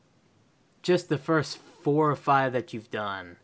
just 0.81 1.07
the 1.07 1.19
first 1.19 1.59
four 1.83 2.09
or 2.09 2.15
five 2.15 2.51
that 2.53 2.73
you've 2.73 2.89
done, 2.89 3.35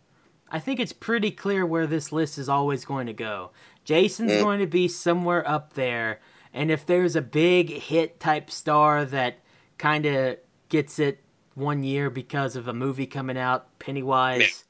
I 0.49 0.57
think 0.57 0.79
it's 0.79 0.93
pretty 0.93 1.29
clear 1.29 1.63
where 1.63 1.85
this 1.85 2.11
list 2.11 2.39
is 2.39 2.49
always 2.49 2.85
going 2.85 3.05
to 3.05 3.13
go. 3.13 3.51
Jason's 3.83 4.31
Mm. 4.31 4.41
going 4.41 4.59
to 4.61 4.65
be 4.65 4.87
somewhere 4.87 5.47
up 5.47 5.73
there, 5.73 6.19
and 6.51 6.71
if 6.71 6.87
there's 6.87 7.15
a 7.15 7.21
big 7.21 7.69
hit 7.69 8.19
type 8.19 8.49
star 8.49 9.05
that 9.05 9.37
kind 9.77 10.07
of 10.07 10.37
gets 10.69 10.97
it 10.97 11.19
one 11.53 11.83
year 11.83 12.09
because 12.09 12.55
of 12.55 12.67
a 12.67 12.73
movie 12.73 13.05
coming 13.05 13.37
out, 13.37 13.77
Pennywise, 13.77 14.63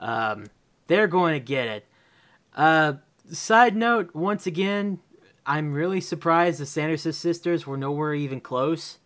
um, 0.00 0.46
they're 0.86 1.06
going 1.06 1.34
to 1.34 1.40
get 1.44 1.68
it. 1.68 1.86
Uh, 2.56 2.94
side 3.30 3.76
note, 3.76 4.14
once 4.14 4.46
again, 4.46 5.00
I'm 5.46 5.72
really 5.72 6.00
surprised 6.00 6.60
the 6.60 6.66
Sanderson 6.66 7.12
sisters 7.12 7.66
were 7.66 7.76
nowhere 7.76 8.14
even 8.14 8.40
close. 8.40 8.98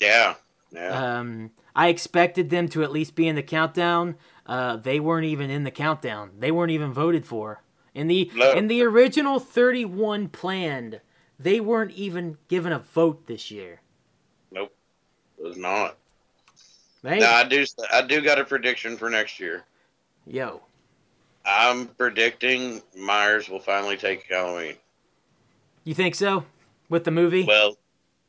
Yeah, 0.00 0.34
yeah. 0.72 1.18
Um, 1.18 1.50
I 1.74 1.88
expected 1.88 2.50
them 2.50 2.68
to 2.70 2.82
at 2.82 2.90
least 2.92 3.14
be 3.14 3.28
in 3.28 3.36
the 3.36 3.42
countdown. 3.42 4.16
Uh, 4.46 4.76
they 4.76 5.00
weren't 5.00 5.26
even 5.26 5.50
in 5.50 5.64
the 5.64 5.70
countdown. 5.70 6.30
They 6.38 6.50
weren't 6.50 6.70
even 6.72 6.92
voted 6.92 7.24
for 7.26 7.62
in 7.94 8.06
the 8.08 8.30
No. 8.34 8.52
in 8.52 8.68
the 8.68 8.82
original 8.82 9.38
31 9.40 10.28
planned. 10.28 11.00
They 11.38 11.60
weren't 11.60 11.92
even 11.92 12.38
given 12.48 12.72
a 12.72 12.78
vote 12.78 13.26
this 13.26 13.50
year. 13.50 13.80
nope, 14.50 14.74
it 15.38 15.44
was 15.44 15.56
not. 15.56 15.96
Now 17.02 17.34
I 17.36 17.44
do, 17.44 17.64
I 17.92 18.02
do 18.02 18.20
got 18.20 18.38
a 18.40 18.44
prediction 18.44 18.96
for 18.96 19.08
next 19.08 19.38
year. 19.38 19.64
yo, 20.26 20.62
I'm 21.46 21.86
predicting 21.86 22.82
Myers 22.96 23.48
will 23.48 23.60
finally 23.60 23.96
take 23.96 24.24
Halloween. 24.28 24.74
you 25.84 25.94
think 25.94 26.14
so? 26.14 26.44
With 26.88 27.04
the 27.04 27.10
movie? 27.10 27.44
Well, 27.44 27.76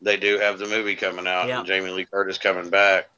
they 0.02 0.18
do 0.18 0.38
have 0.40 0.60
the 0.60 0.68
movie 0.68 0.96
coming 0.96 1.28
out, 1.28 1.48
Yeah. 1.48 1.60
and 1.60 1.68
Jamie 1.68 1.90
Lee 1.90 2.06
Curtis 2.06 2.38
coming 2.38 2.70
back. 2.70 3.10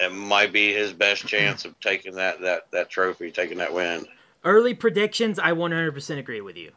It 0.00 0.12
might 0.12 0.52
be 0.52 0.72
his 0.72 0.92
best 0.92 1.26
chance 1.26 1.64
of 1.64 1.78
taking 1.80 2.14
that 2.14 2.40
that 2.40 2.70
that 2.70 2.88
trophy, 2.88 3.30
taking 3.30 3.58
that 3.58 3.72
win. 3.72 4.06
Early 4.44 4.72
predictions, 4.74 5.38
I 5.38 5.52
100% 5.52 6.18
agree 6.18 6.40
with 6.40 6.56
you. 6.56 6.70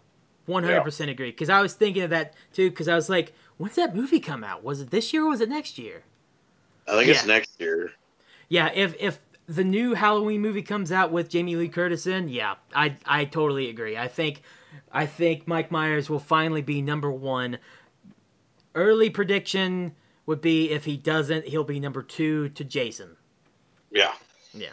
100% 0.47 1.09
agree. 1.09 1.29
Because 1.31 1.49
I 1.49 1.61
was 1.61 1.73
thinking 1.73 2.01
of 2.03 2.09
that 2.09 2.33
too. 2.51 2.69
Because 2.69 2.87
I 2.87 2.95
was 2.95 3.09
like, 3.09 3.33
when's 3.57 3.75
that 3.75 3.95
movie 3.95 4.19
come 4.19 4.43
out? 4.43 4.63
Was 4.63 4.81
it 4.81 4.89
this 4.89 5.13
year 5.13 5.23
or 5.25 5.29
was 5.29 5.39
it 5.41 5.49
next 5.49 5.77
year? 5.77 6.03
I 6.87 6.91
think 6.93 7.09
it's 7.09 7.25
next 7.25 7.59
year. 7.59 7.91
Yeah, 8.49 8.71
if 8.73 8.95
if 8.99 9.19
the 9.51 9.63
new 9.63 9.93
Halloween 9.93 10.41
movie 10.41 10.61
comes 10.61 10.91
out 10.91 11.11
with 11.11 11.29
Jamie 11.29 11.55
Lee 11.55 11.67
Curtis 11.67 12.07
in, 12.07 12.29
yeah, 12.29 12.55
I 12.73 12.95
I 13.05 13.25
totally 13.25 13.69
agree. 13.69 13.97
I 13.97 14.07
think 14.07 14.41
I 14.91 15.05
think 15.05 15.47
Mike 15.47 15.71
Myers 15.71 16.09
will 16.09 16.19
finally 16.19 16.61
be 16.61 16.81
number 16.81 17.11
one. 17.11 17.59
Early 18.73 19.09
prediction 19.09 19.95
would 20.25 20.39
be 20.39 20.71
if 20.71 20.85
he 20.85 20.95
doesn't, 20.95 21.47
he'll 21.47 21.65
be 21.65 21.79
number 21.79 22.01
two 22.01 22.49
to 22.49 22.63
Jason. 22.63 23.17
Yeah. 23.91 24.13
Yeah. 24.53 24.71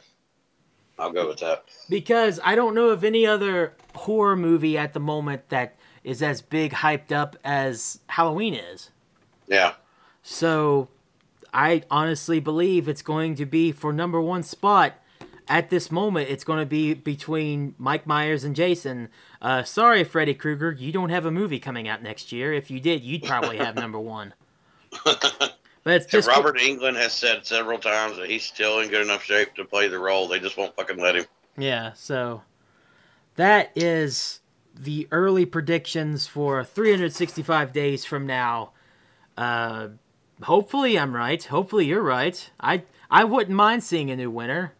I'll 0.98 1.10
go 1.10 1.26
with 1.26 1.38
that. 1.40 1.64
Because 1.88 2.38
I 2.44 2.54
don't 2.54 2.74
know 2.74 2.90
of 2.90 3.02
any 3.02 3.26
other 3.26 3.74
horror 3.94 4.36
movie 4.36 4.78
at 4.78 4.92
the 4.92 5.00
moment 5.00 5.48
that 5.48 5.76
is 6.04 6.22
as 6.22 6.42
big 6.42 6.72
hyped 6.72 7.10
up 7.10 7.36
as 7.42 8.00
Halloween 8.08 8.54
is. 8.54 8.90
Yeah. 9.48 9.74
So 10.22 10.88
I 11.52 11.82
honestly 11.90 12.40
believe 12.40 12.88
it's 12.88 13.02
going 13.02 13.34
to 13.36 13.46
be 13.46 13.72
for 13.72 13.92
number 13.92 14.20
one 14.20 14.42
spot. 14.42 14.94
At 15.48 15.70
this 15.70 15.90
moment, 15.90 16.28
it's 16.28 16.44
going 16.44 16.58
to 16.58 16.66
be 16.66 16.92
between 16.92 17.74
Mike 17.78 18.06
Myers 18.06 18.44
and 18.44 18.54
Jason. 18.54 19.08
Uh, 19.40 19.62
sorry, 19.62 20.04
Freddy 20.04 20.34
Krueger, 20.34 20.72
you 20.72 20.92
don't 20.92 21.08
have 21.08 21.24
a 21.24 21.30
movie 21.30 21.58
coming 21.58 21.88
out 21.88 22.02
next 22.02 22.32
year. 22.32 22.52
If 22.52 22.70
you 22.70 22.80
did, 22.80 23.02
you'd 23.02 23.22
probably 23.22 23.56
have 23.56 23.74
number 23.74 23.98
one. 23.98 24.34
But 25.88 26.02
it's 26.02 26.06
just 26.06 26.28
Robert 26.28 26.58
Englund 26.58 26.96
has 26.96 27.14
said 27.14 27.46
several 27.46 27.78
times 27.78 28.18
that 28.18 28.28
he's 28.28 28.44
still 28.44 28.80
in 28.80 28.90
good 28.90 29.00
enough 29.00 29.22
shape 29.22 29.54
to 29.54 29.64
play 29.64 29.88
the 29.88 29.98
role. 29.98 30.28
They 30.28 30.38
just 30.38 30.58
won't 30.58 30.76
fucking 30.76 30.98
let 30.98 31.16
him. 31.16 31.24
Yeah, 31.56 31.94
so 31.94 32.42
that 33.36 33.70
is 33.74 34.40
the 34.74 35.08
early 35.10 35.46
predictions 35.46 36.26
for 36.26 36.62
365 36.62 37.72
days 37.72 38.04
from 38.04 38.26
now. 38.26 38.72
Uh, 39.38 39.88
hopefully, 40.42 40.98
I'm 40.98 41.14
right. 41.14 41.42
Hopefully, 41.42 41.86
you're 41.86 42.02
right. 42.02 42.50
I 42.60 42.82
I 43.10 43.24
wouldn't 43.24 43.56
mind 43.56 43.84
seeing 43.84 44.10
a 44.10 44.16
new 44.16 44.30
winner. 44.30 44.74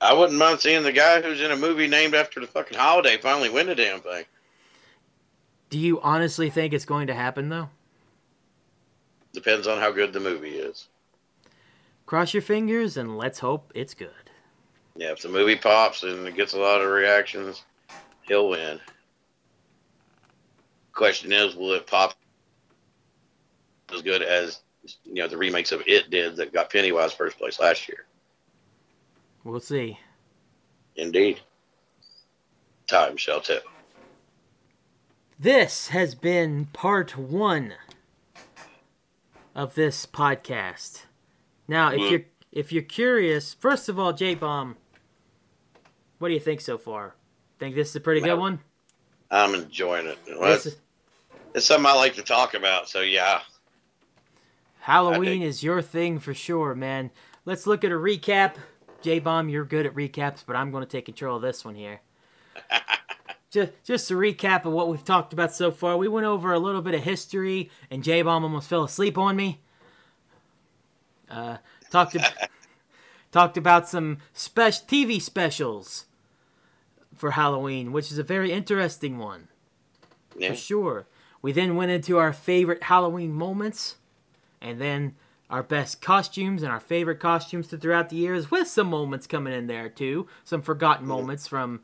I 0.00 0.14
wouldn't 0.14 0.38
mind 0.38 0.60
seeing 0.60 0.84
the 0.84 0.92
guy 0.92 1.20
who's 1.20 1.40
in 1.40 1.50
a 1.50 1.56
movie 1.56 1.88
named 1.88 2.14
after 2.14 2.40
the 2.40 2.46
fucking 2.46 2.78
holiday 2.78 3.16
finally 3.16 3.50
win 3.50 3.66
the 3.66 3.74
damn 3.74 4.00
thing. 4.00 4.24
Do 5.70 5.78
you 5.78 6.00
honestly 6.00 6.50
think 6.50 6.72
it's 6.72 6.84
going 6.84 7.08
to 7.08 7.14
happen 7.14 7.48
though? 7.48 7.68
Depends 9.32 9.66
on 9.66 9.80
how 9.80 9.90
good 9.90 10.12
the 10.12 10.20
movie 10.20 10.56
is. 10.58 10.88
Cross 12.06 12.32
your 12.32 12.42
fingers 12.42 12.96
and 12.96 13.18
let's 13.18 13.40
hope 13.40 13.70
it's 13.74 13.94
good. 13.94 14.08
Yeah, 14.96 15.12
if 15.12 15.22
the 15.22 15.28
movie 15.28 15.56
pops 15.56 16.02
and 16.02 16.26
it 16.26 16.36
gets 16.36 16.54
a 16.54 16.58
lot 16.58 16.80
of 16.80 16.88
reactions, 16.88 17.64
he'll 18.22 18.48
win. 18.48 18.80
Question 20.92 21.32
is, 21.32 21.54
will 21.54 21.72
it 21.72 21.86
pop 21.86 22.14
as 23.94 24.02
good 24.02 24.22
as 24.22 24.60
you 25.04 25.14
know 25.14 25.28
the 25.28 25.36
remakes 25.36 25.72
of 25.72 25.82
It 25.86 26.10
did 26.10 26.36
that 26.36 26.52
got 26.52 26.70
Pennywise 26.70 27.12
first 27.12 27.38
place 27.38 27.58
last 27.60 27.88
year? 27.88 28.06
We'll 29.44 29.60
see. 29.60 29.98
Indeed. 30.96 31.40
Time 32.86 33.16
shall 33.16 33.40
tell. 33.40 33.60
This 35.38 35.88
has 35.88 36.14
been 36.14 36.66
part 36.66 37.16
one 37.16 37.74
of 39.54 39.74
this 39.74 40.06
podcast. 40.06 41.02
Now, 41.68 41.90
if 41.92 42.00
Mhm. 42.00 42.10
you're 42.10 42.24
if 42.50 42.72
you're 42.72 42.82
curious, 42.82 43.52
first 43.54 43.88
of 43.90 43.98
all, 43.98 44.12
J 44.14 44.34
Bomb, 44.34 44.78
what 46.18 46.28
do 46.28 46.34
you 46.34 46.40
think 46.40 46.60
so 46.62 46.78
far? 46.78 47.14
Think 47.58 47.74
this 47.74 47.90
is 47.90 47.96
a 47.96 48.00
pretty 48.00 48.20
good 48.22 48.38
one? 48.38 48.60
I'm 49.30 49.54
enjoying 49.54 50.06
it. 50.06 50.18
Well, 50.26 50.54
it's, 50.54 50.64
is- 50.66 50.76
it's 51.54 51.66
something 51.66 51.84
I 51.86 51.92
like 51.94 52.14
to 52.14 52.22
talk 52.22 52.54
about. 52.54 52.88
So 52.88 53.02
yeah, 53.02 53.42
Halloween 54.88 55.42
is 55.42 55.62
your 55.62 55.82
thing 55.82 56.18
for 56.18 56.32
sure, 56.32 56.74
man. 56.74 57.10
Let's 57.44 57.66
look 57.66 57.84
at 57.84 57.92
a 57.92 57.96
recap. 57.96 58.54
J 59.02 59.18
Bomb, 59.18 59.50
you're 59.50 59.66
good 59.66 59.84
at 59.84 59.94
recaps, 59.94 60.42
but 60.46 60.56
I'm 60.56 60.70
going 60.70 60.82
to 60.82 60.88
take 60.88 61.04
control 61.04 61.36
of 61.36 61.42
this 61.42 61.62
one 61.62 61.74
here. 61.74 62.00
just, 63.50 63.72
just 63.84 64.10
a 64.10 64.14
recap 64.14 64.64
of 64.64 64.72
what 64.72 64.88
we've 64.88 65.04
talked 65.04 65.34
about 65.34 65.54
so 65.54 65.70
far. 65.70 65.98
We 65.98 66.08
went 66.08 66.24
over 66.24 66.54
a 66.54 66.58
little 66.58 66.80
bit 66.80 66.94
of 66.94 67.02
history, 67.02 67.70
and 67.90 68.02
J 68.02 68.22
Bomb 68.22 68.44
almost 68.44 68.66
fell 68.66 68.82
asleep 68.82 69.18
on 69.18 69.36
me. 69.36 69.60
Uh, 71.30 71.58
talked 71.90 72.16
talked 73.30 73.58
about 73.58 73.90
some 73.90 74.16
special 74.32 74.86
TV 74.86 75.20
specials 75.20 76.06
for 77.14 77.32
Halloween, 77.32 77.92
which 77.92 78.10
is 78.10 78.16
a 78.16 78.22
very 78.22 78.52
interesting 78.52 79.18
one 79.18 79.48
yeah. 80.34 80.48
for 80.48 80.56
sure. 80.56 81.06
We 81.42 81.52
then 81.52 81.76
went 81.76 81.90
into 81.90 82.16
our 82.16 82.32
favorite 82.32 82.84
Halloween 82.84 83.34
moments, 83.34 83.96
and 84.60 84.80
then 84.80 85.14
our 85.50 85.62
best 85.62 86.00
costumes 86.00 86.62
and 86.62 86.70
our 86.70 86.80
favorite 86.80 87.20
costumes 87.20 87.68
throughout 87.68 88.10
the 88.10 88.16
years, 88.16 88.50
with 88.50 88.68
some 88.68 88.88
moments 88.88 89.26
coming 89.26 89.54
in 89.54 89.66
there 89.66 89.88
too, 89.88 90.26
some 90.44 90.62
forgotten 90.62 91.06
moments 91.06 91.46
from 91.46 91.80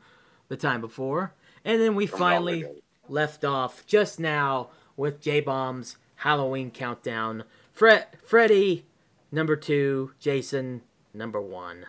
the 0.47 0.57
time 0.57 0.81
before. 0.81 1.33
And 1.63 1.81
then 1.81 1.95
we 1.95 2.05
From 2.05 2.19
finally 2.19 2.65
left 3.09 3.43
off 3.43 3.85
just 3.87 4.19
now 4.19 4.69
with 4.95 5.19
J 5.19 5.39
Bomb's 5.39 5.97
Halloween 6.17 6.71
countdown. 6.71 7.43
Fred, 7.73 8.07
Freddy, 8.23 8.85
number 9.31 9.55
two. 9.55 10.11
Jason, 10.19 10.81
number 11.13 11.41
one. 11.41 11.87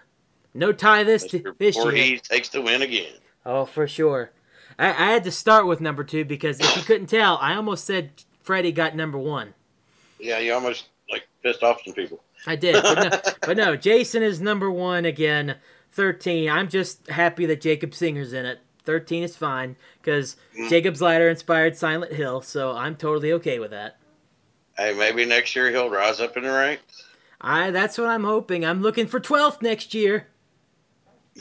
No 0.55 0.73
tie 0.73 1.05
this 1.05 1.25
to, 1.27 1.55
this 1.59 1.77
year. 1.77 1.85
Voorhees 1.85 2.23
takes 2.23 2.49
the 2.49 2.63
win 2.63 2.81
again. 2.81 3.13
Oh, 3.45 3.67
for 3.67 3.87
sure. 3.87 4.31
I, 4.79 4.89
I 4.89 5.13
had 5.13 5.25
to 5.25 5.31
start 5.31 5.67
with 5.67 5.81
number 5.81 6.03
two 6.03 6.25
because 6.25 6.59
if 6.59 6.77
you 6.77 6.83
couldn't 6.83 7.09
tell, 7.09 7.37
I 7.37 7.55
almost 7.55 7.85
said 7.85 8.11
Freddy 8.43 8.73
got 8.73 8.97
number 8.97 9.19
one. 9.19 9.55
Yeah, 10.19 10.39
you 10.39 10.53
almost 10.55 10.87
like 11.11 11.27
pissed 11.43 11.63
off 11.63 11.81
some 11.85 11.95
people. 11.95 12.23
I 12.47 12.57
did, 12.57 12.83
but 12.83 13.11
no, 13.25 13.33
but 13.47 13.57
no, 13.57 13.77
Jason 13.77 14.23
is 14.23 14.41
number 14.41 14.71
one 14.71 15.05
again. 15.05 15.57
Thirteen. 15.93 16.51
I'm 16.51 16.69
just 16.69 17.09
happy 17.09 17.47
that 17.47 17.61
Jacob 17.61 17.95
Singer's 17.95 18.33
in 18.33 18.45
it. 18.47 18.61
Thirteen 18.85 19.23
is 19.23 19.37
fine 19.37 19.77
because 20.01 20.37
Mm. 20.59 20.69
Jacob's 20.69 21.03
Ladder 21.03 21.29
inspired 21.29 21.77
Silent 21.77 22.13
Hill, 22.13 22.41
so 22.43 22.73
I'm 22.73 22.97
totally 22.97 23.33
okay 23.33 23.59
with 23.59 23.71
that. 23.73 23.99
Hey, 24.77 24.93
maybe 24.95 25.25
next 25.25 25.55
year 25.57 25.71
he'll 25.71 25.91
rise 25.91 26.21
up 26.21 26.37
in 26.37 26.43
the 26.45 26.51
ranks. 26.53 27.05
I 27.41 27.71
that's 27.71 27.99
what 27.99 28.09
I'm 28.09 28.25
hoping. 28.25 28.65
I'm 28.65 28.83
looking 28.83 29.07
for 29.07 29.21
12th 29.21 29.61
next 29.63 29.93
year. 29.95 30.29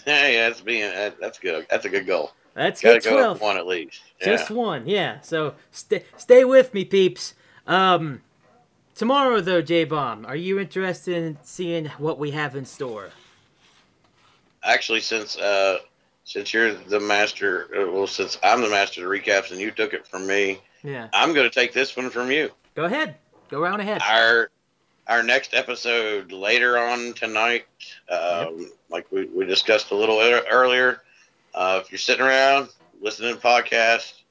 Hey, 0.06 0.36
that's 0.38 0.62
being 0.62 0.92
that's 1.20 1.40
good. 1.40 1.66
That's 1.70 1.86
a 1.86 1.90
good 1.90 2.06
goal. 2.06 2.32
Got 2.56 2.76
to 2.78 2.82
get 2.82 3.04
go 3.04 3.36
12th. 3.36 3.42
one 3.42 3.58
at 3.58 3.68
least. 3.68 4.02
Yeah. 4.22 4.26
Just 4.28 4.50
one, 4.52 4.88
yeah. 4.88 5.20
So 5.22 5.56
stay 5.72 6.04
stay 6.18 6.44
with 6.46 6.74
me, 6.74 6.86
peeps. 6.86 7.34
Um, 7.68 8.22
tomorrow 8.96 9.42
though, 9.42 9.62
J 9.62 9.84
Bomb, 9.84 10.26
are 10.26 10.36
you 10.36 10.60
interested 10.60 11.16
in 11.16 11.38
seeing 11.44 11.86
what 11.98 12.18
we 12.18 12.32
have 12.32 12.56
in 12.56 12.66
store? 12.66 13.10
Actually, 14.64 15.02
since 15.02 15.38
uh, 15.38 15.80
since 16.24 16.54
you're 16.54 16.74
the 16.74 17.00
master, 17.00 17.68
uh, 17.78 17.92
well, 17.92 18.08
since 18.08 18.38
I'm 18.44 18.62
the 18.62 18.70
master 18.70 19.02
of 19.04 19.10
the 19.12 19.20
recaps 19.20 19.52
and 19.52 19.60
you 19.60 19.72
took 19.72 19.94
it 19.94 20.08
from 20.08 20.26
me, 20.26 20.60
Yeah, 20.84 21.08
I'm 21.14 21.34
going 21.34 21.48
to 21.50 21.54
take 21.54 21.72
this 21.74 21.96
one 21.96 22.10
from 22.10 22.32
you. 22.32 22.50
go 22.74 22.86
ahead, 22.86 23.16
go 23.50 23.62
round 23.62 23.82
ahead. 23.82 24.02
Our 24.02 24.50
our 25.08 25.22
next 25.22 25.54
episode 25.54 26.32
later 26.32 26.80
on 26.80 27.14
tonight, 27.14 27.66
um, 28.10 28.72
like 28.90 29.06
we, 29.12 29.26
we 29.28 29.46
discussed 29.46 29.92
a 29.92 29.96
little 29.96 30.20
earlier. 30.20 31.02
Uh, 31.54 31.80
if 31.84 31.92
you're 31.92 32.00
sitting 32.00 32.26
around 32.26 32.70
listening 33.02 33.36
to 33.36 33.40
podcasts, 33.40 34.24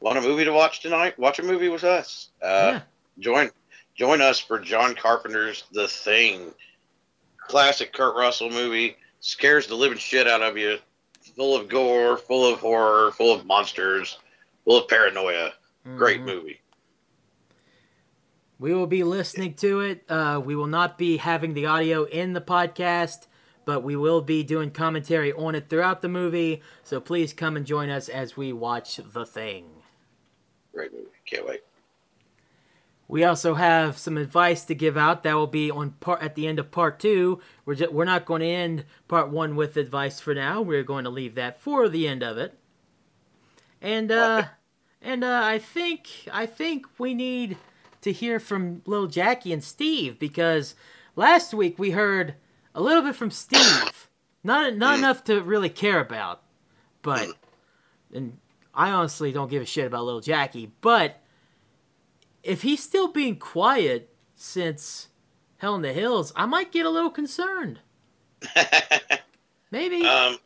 want 0.00 0.16
a 0.16 0.22
movie 0.22 0.44
to 0.44 0.50
watch 0.52 0.80
tonight? 0.80 1.18
Watch 1.18 1.40
a 1.40 1.42
movie 1.42 1.68
with 1.68 1.84
us. 1.84 2.30
Uh, 2.42 2.46
Yeah. 2.72 2.80
Join 3.20 3.50
join 3.94 4.20
us 4.20 4.38
for 4.38 4.58
John 4.58 4.94
Carpenter's 4.94 5.64
The 5.72 5.88
Thing, 5.88 6.52
classic 7.38 7.92
Kurt 7.92 8.16
Russell 8.16 8.50
movie. 8.50 8.96
Scares 9.20 9.66
the 9.66 9.74
living 9.74 9.98
shit 9.98 10.28
out 10.28 10.42
of 10.42 10.56
you. 10.58 10.78
Full 11.36 11.56
of 11.56 11.68
gore, 11.68 12.16
full 12.18 12.52
of 12.52 12.60
horror, 12.60 13.10
full 13.12 13.34
of 13.34 13.46
monsters, 13.46 14.18
full 14.64 14.76
of 14.82 14.88
paranoia. 14.88 15.52
Great 15.96 16.20
Mhm. 16.20 16.24
movie. 16.26 16.60
We 18.58 18.72
will 18.72 18.86
be 18.86 19.02
listening 19.02 19.54
to 19.54 19.80
it. 19.80 20.04
Uh, 20.08 20.40
we 20.44 20.54
will 20.54 20.66
not 20.66 20.96
be 20.96 21.16
having 21.16 21.54
the 21.54 21.66
audio 21.66 22.04
in 22.04 22.34
the 22.34 22.40
podcast, 22.40 23.26
but 23.64 23.82
we 23.82 23.96
will 23.96 24.20
be 24.20 24.42
doing 24.44 24.70
commentary 24.70 25.32
on 25.32 25.54
it 25.54 25.68
throughout 25.68 26.02
the 26.02 26.08
movie. 26.08 26.62
So 26.82 27.00
please 27.00 27.32
come 27.32 27.56
and 27.56 27.66
join 27.66 27.90
us 27.90 28.08
as 28.08 28.36
we 28.36 28.52
watch 28.52 28.96
The 28.96 29.26
Thing. 29.26 29.82
Great 30.72 30.92
movie. 30.92 31.10
Can't 31.26 31.46
wait. 31.46 31.62
We 33.06 33.22
also 33.22 33.54
have 33.54 33.98
some 33.98 34.16
advice 34.16 34.64
to 34.64 34.74
give 34.74 34.96
out 34.96 35.22
that 35.22 35.34
will 35.34 35.46
be 35.46 35.70
on 35.70 35.90
part 36.00 36.22
at 36.22 36.34
the 36.34 36.46
end 36.46 36.58
of 36.58 36.70
part 36.70 36.98
two. 36.98 37.40
We're 37.64 37.74
just, 37.74 37.92
we're 37.92 38.04
not 38.04 38.24
going 38.24 38.40
to 38.40 38.46
end 38.46 38.84
part 39.08 39.28
one 39.28 39.56
with 39.56 39.76
advice 39.76 40.20
for 40.20 40.34
now. 40.34 40.62
We're 40.62 40.82
going 40.82 41.04
to 41.04 41.10
leave 41.10 41.34
that 41.34 41.60
for 41.60 41.88
the 41.88 42.08
end 42.08 42.22
of 42.22 42.38
it. 42.38 42.58
And 43.82 44.10
uh, 44.10 44.44
and 45.02 45.22
uh, 45.22 45.42
I 45.44 45.58
think 45.58 46.08
I 46.32 46.46
think 46.46 46.86
we 46.98 47.12
need 47.12 47.58
to 48.00 48.12
hear 48.12 48.40
from 48.40 48.80
little 48.86 49.06
Jackie 49.06 49.52
and 49.52 49.62
Steve 49.62 50.18
because 50.18 50.74
last 51.14 51.52
week 51.52 51.78
we 51.78 51.90
heard 51.90 52.34
a 52.74 52.80
little 52.80 53.02
bit 53.02 53.14
from 53.14 53.30
Steve, 53.30 54.08
not 54.42 54.76
not 54.76 54.98
enough 54.98 55.24
to 55.24 55.42
really 55.42 55.68
care 55.68 56.00
about, 56.00 56.42
but 57.02 57.28
and 58.14 58.38
I 58.74 58.90
honestly 58.90 59.30
don't 59.30 59.50
give 59.50 59.62
a 59.62 59.66
shit 59.66 59.86
about 59.86 60.06
little 60.06 60.22
Jackie, 60.22 60.72
but 60.80 61.20
if 62.44 62.62
he's 62.62 62.82
still 62.82 63.08
being 63.08 63.36
quiet 63.36 64.14
since 64.34 65.08
Hell 65.56 65.74
in 65.74 65.82
the 65.82 65.92
Hills, 65.92 66.32
I 66.36 66.46
might 66.46 66.70
get 66.70 66.86
a 66.86 66.90
little 66.90 67.10
concerned. 67.10 67.80
Maybe. 69.70 70.04
Um, 70.06 70.36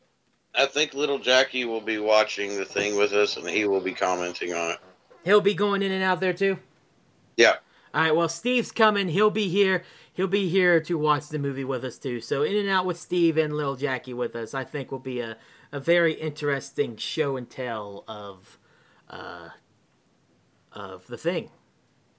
I 0.54 0.66
think 0.66 0.94
little 0.94 1.18
Jackie 1.18 1.64
will 1.64 1.80
be 1.80 1.98
watching 1.98 2.56
the 2.56 2.64
thing 2.64 2.96
with 2.96 3.12
us, 3.12 3.36
and 3.36 3.48
he 3.48 3.66
will 3.66 3.80
be 3.80 3.92
commenting 3.92 4.54
on 4.54 4.70
it. 4.70 4.78
He'll 5.24 5.40
be 5.40 5.54
going 5.54 5.82
in 5.82 5.92
and 5.92 6.02
out 6.02 6.20
there 6.20 6.32
too. 6.32 6.58
Yeah. 7.36 7.56
All 7.92 8.02
right. 8.02 8.14
Well, 8.14 8.28
Steve's 8.28 8.70
coming. 8.70 9.08
He'll 9.08 9.30
be 9.30 9.48
here. 9.48 9.82
He'll 10.12 10.26
be 10.26 10.48
here 10.48 10.80
to 10.80 10.96
watch 10.96 11.28
the 11.28 11.38
movie 11.38 11.64
with 11.64 11.84
us 11.84 11.98
too. 11.98 12.20
So 12.20 12.42
in 12.42 12.56
and 12.56 12.68
out 12.68 12.86
with 12.86 12.98
Steve 12.98 13.36
and 13.36 13.52
little 13.54 13.76
Jackie 13.76 14.14
with 14.14 14.34
us. 14.36 14.54
I 14.54 14.64
think 14.64 14.90
will 14.90 14.98
be 14.98 15.20
a, 15.20 15.36
a 15.72 15.80
very 15.80 16.14
interesting 16.14 16.96
show 16.96 17.36
and 17.36 17.48
tell 17.48 18.04
of 18.06 18.58
uh 19.08 19.50
of 20.72 21.06
the 21.06 21.18
thing. 21.18 21.50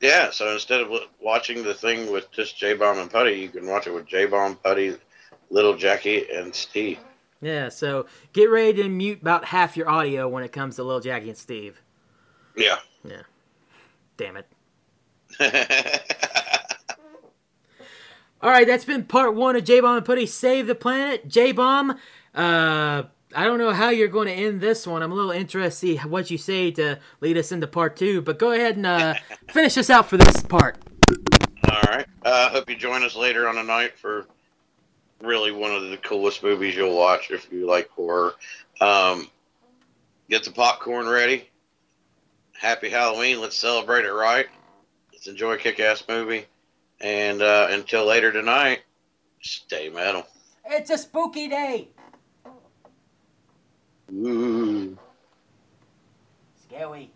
Yeah. 0.01 0.31
So 0.31 0.53
instead 0.53 0.81
of 0.81 0.91
watching 1.21 1.63
the 1.63 1.73
thing 1.73 2.11
with 2.11 2.31
just 2.31 2.57
J 2.57 2.73
Bomb 2.73 2.99
and 2.99 3.09
Putty, 3.09 3.33
you 3.33 3.49
can 3.49 3.65
watch 3.67 3.87
it 3.87 3.93
with 3.93 4.07
J 4.07 4.25
Bomb, 4.25 4.55
Putty, 4.57 4.95
little 5.49 5.75
Jackie, 5.75 6.29
and 6.29 6.53
Steve. 6.53 6.99
Yeah. 7.41 7.69
So 7.69 8.05
get 8.33 8.45
ready 8.49 8.81
to 8.83 8.89
mute 8.89 9.21
about 9.21 9.45
half 9.45 9.77
your 9.77 9.89
audio 9.89 10.27
when 10.27 10.43
it 10.43 10.51
comes 10.51 10.75
to 10.77 10.83
Little 10.83 11.01
Jackie 11.01 11.29
and 11.29 11.37
Steve. 11.37 11.81
Yeah. 12.55 12.77
Yeah. 13.03 13.21
Damn 14.17 14.37
it. 14.37 14.45
All 18.41 18.49
right, 18.49 18.65
that's 18.65 18.85
been 18.85 19.03
part 19.03 19.35
one 19.35 19.57
of 19.57 19.65
J 19.65 19.81
Bomb 19.81 19.97
and 19.97 20.05
Putty 20.05 20.25
Save 20.25 20.67
the 20.67 20.75
Planet. 20.75 21.27
J 21.27 21.51
Bomb, 21.51 21.97
uh, 22.33 23.03
I 23.35 23.43
don't 23.43 23.59
know 23.59 23.71
how 23.71 23.89
you're 23.89 24.07
going 24.07 24.27
to 24.27 24.33
end 24.33 24.59
this 24.59 24.87
one. 24.87 25.03
I'm 25.03 25.11
a 25.11 25.15
little 25.15 25.31
interested 25.31 25.69
to 25.69 25.71
see 25.71 26.07
what 26.07 26.31
you 26.31 26.37
say 26.37 26.71
to 26.71 26.99
lead 27.21 27.37
us 27.37 27.51
into 27.51 27.67
part 27.67 27.95
two, 27.95 28.21
but 28.21 28.39
go 28.39 28.51
ahead 28.51 28.75
and 28.75 28.85
uh, 28.85 29.13
finish 29.49 29.77
us 29.77 29.89
out 29.89 30.09
for 30.09 30.17
this 30.17 30.41
part. 30.43 30.77
All 31.69 31.81
right. 31.87 32.07
I 32.23 32.29
uh, 32.29 32.49
hope 32.49 32.69
you 32.69 32.75
join 32.75 33.03
us 33.03 33.15
later 33.15 33.47
on 33.47 33.55
the 33.55 33.63
night 33.63 33.97
for 33.97 34.25
really 35.21 35.51
one 35.51 35.71
of 35.71 35.89
the 35.89 35.97
coolest 35.97 36.41
movies 36.41 36.75
you'll 36.75 36.95
watch 36.95 37.29
if 37.29 37.51
you 37.51 37.67
like 37.67 37.89
horror. 37.89 38.33
Um, 38.81 39.29
get 40.29 40.43
the 40.43 40.51
popcorn 40.51 41.07
ready. 41.07 41.49
Happy 42.59 42.89
Halloween. 42.89 43.41
Let's 43.41 43.55
celebrate 43.55 44.05
it 44.05 44.11
right. 44.11 44.47
Let's 45.13 45.27
enjoy 45.27 45.53
a 45.53 45.57
kick 45.57 45.79
ass 45.79 46.03
movie. 46.09 46.45
And 46.99 47.41
uh, 47.41 47.67
until 47.69 48.05
later 48.05 48.31
tonight, 48.31 48.81
stay 49.41 49.89
metal. 49.89 50.25
It's 50.65 50.89
a 50.89 50.97
spooky 50.97 51.47
day. 51.47 51.89
Ooh. 54.13 54.97
Scary. 56.63 57.11